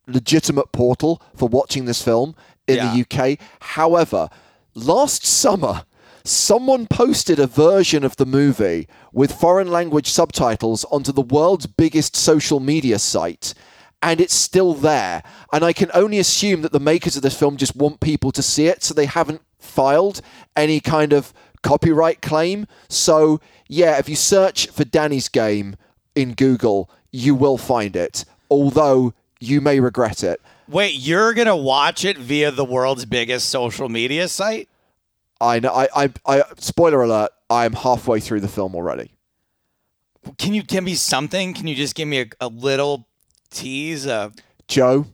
legitimate 0.06 0.73
portal 0.73 1.20
for 1.35 1.48
watching 1.48 1.85
this 1.85 2.02
film 2.02 2.35
in 2.66 2.77
Yeah. 2.77 2.93
the 2.93 3.01
UK. 3.01 3.39
However, 3.60 4.28
last 4.74 5.27
summer, 5.27 5.85
someone 6.28 6.86
posted 6.86 7.38
a 7.38 7.46
version 7.46 8.04
of 8.04 8.16
the 8.16 8.26
movie 8.26 8.88
with 9.12 9.32
foreign 9.32 9.70
language 9.70 10.10
subtitles 10.10 10.84
onto 10.86 11.12
the 11.12 11.22
world's 11.22 11.66
biggest 11.66 12.16
social 12.16 12.60
media 12.60 12.98
site. 12.98 13.54
And 14.02 14.20
it's 14.20 14.34
still 14.34 14.74
there. 14.74 15.22
And 15.52 15.64
I 15.64 15.72
can 15.72 15.90
only 15.94 16.18
assume 16.18 16.62
that 16.62 16.72
the 16.72 16.80
makers 16.80 17.16
of 17.16 17.22
this 17.22 17.38
film 17.38 17.56
just 17.56 17.76
want 17.76 18.00
people 18.00 18.30
to 18.32 18.42
see 18.42 18.66
it, 18.66 18.82
so 18.82 18.92
they 18.94 19.06
haven't 19.06 19.42
filed 19.58 20.20
any 20.54 20.80
kind 20.80 21.12
of 21.12 21.32
copyright 21.62 22.22
claim. 22.22 22.66
So, 22.88 23.40
yeah, 23.68 23.98
if 23.98 24.08
you 24.08 24.16
search 24.16 24.68
for 24.68 24.84
Danny's 24.84 25.28
game 25.28 25.76
in 26.14 26.34
Google, 26.34 26.90
you 27.10 27.34
will 27.34 27.58
find 27.58 27.96
it, 27.96 28.24
although 28.50 29.14
you 29.40 29.60
may 29.60 29.80
regret 29.80 30.22
it. 30.22 30.40
Wait, 30.68 30.94
you're 30.94 31.32
going 31.32 31.46
to 31.46 31.56
watch 31.56 32.04
it 32.04 32.18
via 32.18 32.50
the 32.50 32.64
world's 32.64 33.04
biggest 33.04 33.48
social 33.48 33.88
media 33.88 34.28
site? 34.28 34.68
I 35.40 35.60
know. 35.60 35.72
I, 35.72 35.88
I, 35.94 36.10
I. 36.26 36.42
Spoiler 36.58 37.02
alert! 37.02 37.30
I 37.50 37.64
am 37.66 37.74
halfway 37.74 38.20
through 38.20 38.40
the 38.40 38.48
film 38.48 38.74
already. 38.74 39.12
Can 40.38 40.54
you 40.54 40.62
give 40.62 40.82
me 40.82 40.94
something? 40.94 41.54
Can 41.54 41.66
you 41.66 41.74
just 41.74 41.94
give 41.94 42.08
me 42.08 42.20
a, 42.20 42.26
a 42.40 42.48
little 42.48 43.06
tease? 43.50 44.06
Uh, 44.06 44.30
Joe, 44.66 45.06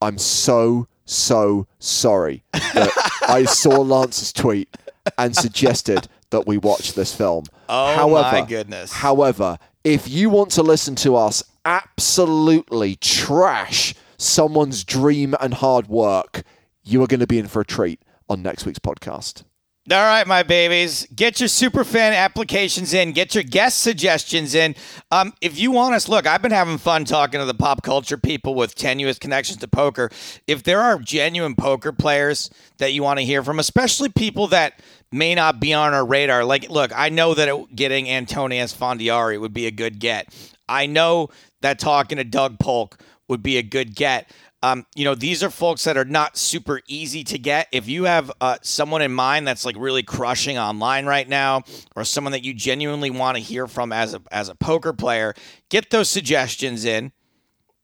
I'm 0.00 0.18
so 0.18 0.88
so 1.04 1.66
sorry 1.78 2.42
that 2.52 2.90
I 3.28 3.44
saw 3.44 3.80
Lance's 3.80 4.32
tweet 4.32 4.76
and 5.18 5.36
suggested 5.36 6.08
that 6.30 6.46
we 6.46 6.58
watch 6.58 6.94
this 6.94 7.14
film. 7.14 7.44
Oh, 7.68 7.94
however, 7.94 8.40
my 8.40 8.46
goodness. 8.46 8.92
However, 8.92 9.58
if 9.84 10.08
you 10.08 10.30
want 10.30 10.50
to 10.52 10.62
listen 10.62 10.96
to 10.96 11.16
us 11.16 11.44
absolutely 11.64 12.96
trash 12.96 13.94
someone's 14.16 14.84
dream 14.84 15.34
and 15.40 15.54
hard 15.54 15.86
work, 15.88 16.42
you 16.82 17.02
are 17.02 17.06
going 17.06 17.20
to 17.20 17.26
be 17.26 17.38
in 17.38 17.46
for 17.46 17.60
a 17.60 17.64
treat 17.64 18.00
on 18.28 18.42
next 18.42 18.66
week's 18.66 18.78
podcast. 18.78 19.44
All 19.88 19.96
right, 19.98 20.26
my 20.26 20.42
babies, 20.42 21.06
get 21.14 21.38
your 21.38 21.48
super 21.48 21.84
fan 21.84 22.12
applications 22.12 22.92
in. 22.92 23.12
Get 23.12 23.36
your 23.36 23.44
guest 23.44 23.82
suggestions 23.82 24.52
in. 24.52 24.74
Um, 25.12 25.32
if 25.40 25.60
you 25.60 25.70
want 25.70 25.94
us, 25.94 26.08
look, 26.08 26.26
I've 26.26 26.42
been 26.42 26.50
having 26.50 26.76
fun 26.76 27.04
talking 27.04 27.38
to 27.38 27.46
the 27.46 27.54
pop 27.54 27.84
culture 27.84 28.18
people 28.18 28.56
with 28.56 28.74
tenuous 28.74 29.16
connections 29.16 29.58
to 29.58 29.68
poker. 29.68 30.10
If 30.48 30.64
there 30.64 30.80
are 30.80 30.98
genuine 30.98 31.54
poker 31.54 31.92
players 31.92 32.50
that 32.78 32.94
you 32.94 33.04
want 33.04 33.20
to 33.20 33.24
hear 33.24 33.44
from, 33.44 33.60
especially 33.60 34.08
people 34.08 34.48
that 34.48 34.80
may 35.12 35.36
not 35.36 35.60
be 35.60 35.72
on 35.72 35.94
our 35.94 36.04
radar, 36.04 36.44
like, 36.44 36.68
look, 36.68 36.90
I 36.92 37.08
know 37.08 37.34
that 37.34 37.46
it, 37.46 37.76
getting 37.76 38.10
Antonius 38.10 38.74
Fondiari 38.74 39.40
would 39.40 39.54
be 39.54 39.68
a 39.68 39.70
good 39.70 40.00
get. 40.00 40.34
I 40.68 40.86
know 40.86 41.28
that 41.60 41.78
talking 41.78 42.18
to 42.18 42.24
Doug 42.24 42.58
Polk 42.58 42.98
would 43.28 43.42
be 43.42 43.56
a 43.56 43.62
good 43.62 43.94
get. 43.94 44.30
Um, 44.66 44.84
you 44.96 45.04
know, 45.04 45.14
these 45.14 45.44
are 45.44 45.50
folks 45.50 45.84
that 45.84 45.96
are 45.96 46.04
not 46.04 46.36
super 46.36 46.80
easy 46.88 47.22
to 47.24 47.38
get. 47.38 47.68
If 47.70 47.86
you 47.86 48.04
have 48.04 48.32
uh, 48.40 48.56
someone 48.62 49.00
in 49.00 49.12
mind 49.12 49.46
that's 49.46 49.64
like 49.64 49.76
really 49.78 50.02
crushing 50.02 50.58
online 50.58 51.06
right 51.06 51.28
now, 51.28 51.62
or 51.94 52.04
someone 52.04 52.32
that 52.32 52.42
you 52.42 52.52
genuinely 52.52 53.10
want 53.10 53.36
to 53.36 53.42
hear 53.42 53.68
from 53.68 53.92
as 53.92 54.12
a 54.12 54.20
as 54.32 54.48
a 54.48 54.56
poker 54.56 54.92
player, 54.92 55.34
get 55.68 55.90
those 55.90 56.08
suggestions 56.08 56.84
in. 56.84 57.12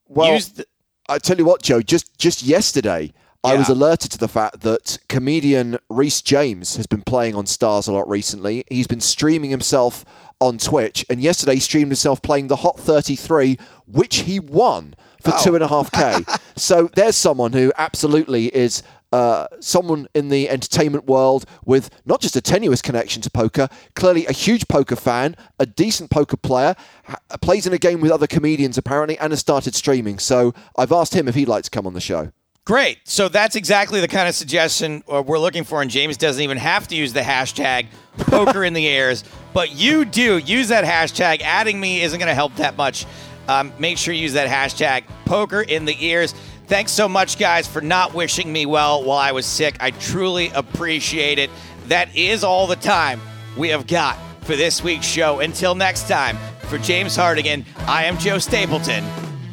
Well, 0.09 0.35
Use 0.35 0.49
the, 0.49 0.67
I 1.09 1.19
tell 1.19 1.39
you 1.39 1.45
what, 1.45 1.63
Joe. 1.63 1.83
Just 1.83 2.19
just 2.19 2.43
yesterday, 2.43 3.13
I 3.45 3.55
was 3.55 3.69
alerted 3.69 4.11
to 4.13 4.19
the 4.19 4.27
fact 4.27 4.63
that 4.63 4.99
comedian 5.09 5.79
Rhys 5.89 6.21
James 6.21 6.75
has 6.75 6.89
been 6.89 7.03
playing 7.03 7.37
on 7.37 7.47
Stars 7.47 7.87
a 7.87 7.93
lot 7.93 8.09
recently. 8.09 8.65
He's 8.69 8.89
been 8.89 9.01
streaming 9.01 9.51
himself 9.51 10.05
on 10.41 10.59
Twitch, 10.59 11.07
and 11.09 11.21
yesterday 11.21 11.55
he 11.55 11.61
streamed 11.61 11.93
himself 11.93 12.23
playing 12.23 12.49
the 12.49 12.57
Hot 12.57 12.81
33, 12.81 13.57
which 13.87 14.21
he 14.21 14.41
won 14.41 14.97
for 15.23 15.33
two 15.43 15.55
and 15.55 15.65
a 15.65 15.69
half 15.69 15.91
k. 15.93 16.25
so 16.57 16.91
there's 16.95 17.17
someone 17.17 17.53
who 17.53 17.73
absolutely 17.77 18.47
is. 18.55 18.83
Uh, 19.13 19.47
someone 19.61 20.09
in 20.15 20.31
the 20.31 20.49
entertainment 20.49 21.05
world 21.05 21.45
with 21.67 21.91
not 22.07 22.23
just 22.23 22.35
a 22.35 22.41
tenuous 22.41 22.81
connection 22.81 23.21
to 23.21 23.29
poker, 23.29 23.69
clearly 23.95 24.25
a 24.25 24.33
huge 24.33 24.67
poker 24.69 24.97
fan, 24.97 25.37
a 25.59 25.67
decent 25.67 26.09
poker 26.09 26.39
player, 26.39 26.75
ha- 27.05 27.19
plays 27.43 27.67
in 27.67 27.75
a 27.75 27.79
game 27.79 28.01
with 28.01 28.11
other 28.11 28.27
comedians 28.27 28.79
apparently, 28.79 29.19
and 29.19 29.31
has 29.31 29.39
started 29.39 29.75
streaming. 29.75 30.19
So 30.19 30.55
I've 30.79 30.93
asked 30.93 31.15
him 31.15 31.29
if 31.29 31.35
he'd 31.35 31.47
like 31.47 31.65
to 31.65 31.71
come 31.71 31.87
on 31.87 31.93
the 31.93 32.01
show. 32.01 32.33
Great. 32.65 33.01
So 33.05 33.29
that's 33.29 33.57
exactly 33.57 34.01
the 34.01 34.07
kind 34.07 34.29
of 34.29 34.37
suggestion 34.37 35.03
uh, 35.13 35.21
we're 35.21 35.39
looking 35.39 35.65
for. 35.65 35.83
And 35.83 35.91
James 35.91 36.17
doesn't 36.17 36.41
even 36.41 36.59
have 36.59 36.87
to 36.89 36.95
use 36.95 37.13
the 37.13 37.21
hashtag 37.21 37.87
poker 38.17 38.63
in 38.63 38.73
the 38.73 38.87
ears, 38.87 39.25
but 39.53 39.73
you 39.75 40.05
do 40.05 40.39
use 40.39 40.69
that 40.69 40.85
hashtag. 40.85 41.41
Adding 41.41 41.81
me 41.81 42.03
isn't 42.03 42.19
going 42.19 42.29
to 42.29 42.35
help 42.35 42.55
that 42.57 42.77
much. 42.77 43.05
Um, 43.49 43.73
make 43.79 43.99
sure 43.99 44.15
you 44.15 44.23
use 44.23 44.35
that 44.35 44.49
hashtag 44.49 45.05
poker 45.25 45.63
in 45.63 45.85
the 45.85 45.97
ears. 46.05 46.35
Thanks 46.67 46.93
so 46.93 47.09
much, 47.09 47.39
guys, 47.39 47.67
for 47.67 47.81
not 47.81 48.15
wishing 48.15 48.53
me 48.53 48.67
well 48.67 49.05
while 49.05 49.19
I 49.19 49.33
was 49.33 49.47
sick. 49.47 49.77
I 49.81 49.91
truly 49.91 50.49
appreciate 50.51 51.39
it. 51.39 51.51
That 51.89 52.15
is 52.17 52.45
all 52.45 52.67
the 52.67 52.77
time 52.77 53.21
we 53.57 53.69
have 53.69 53.87
got 53.87 54.17
for 54.43 54.57
this 54.57 54.83
week's 54.83 55.07
show. 55.07 55.41
Until 55.41 55.75
next 55.75 56.09
time, 56.09 56.39
for 56.69 56.79
James 56.79 57.17
Hartigan, 57.17 57.65
I 57.87 58.05
am 58.05 58.17
Joe 58.17 58.39
Stapleton. 58.39 59.05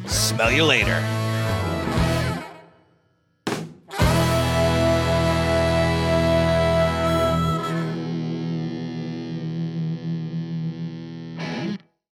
Smell 0.06 0.50
you 0.50 0.64
later. 0.64 1.29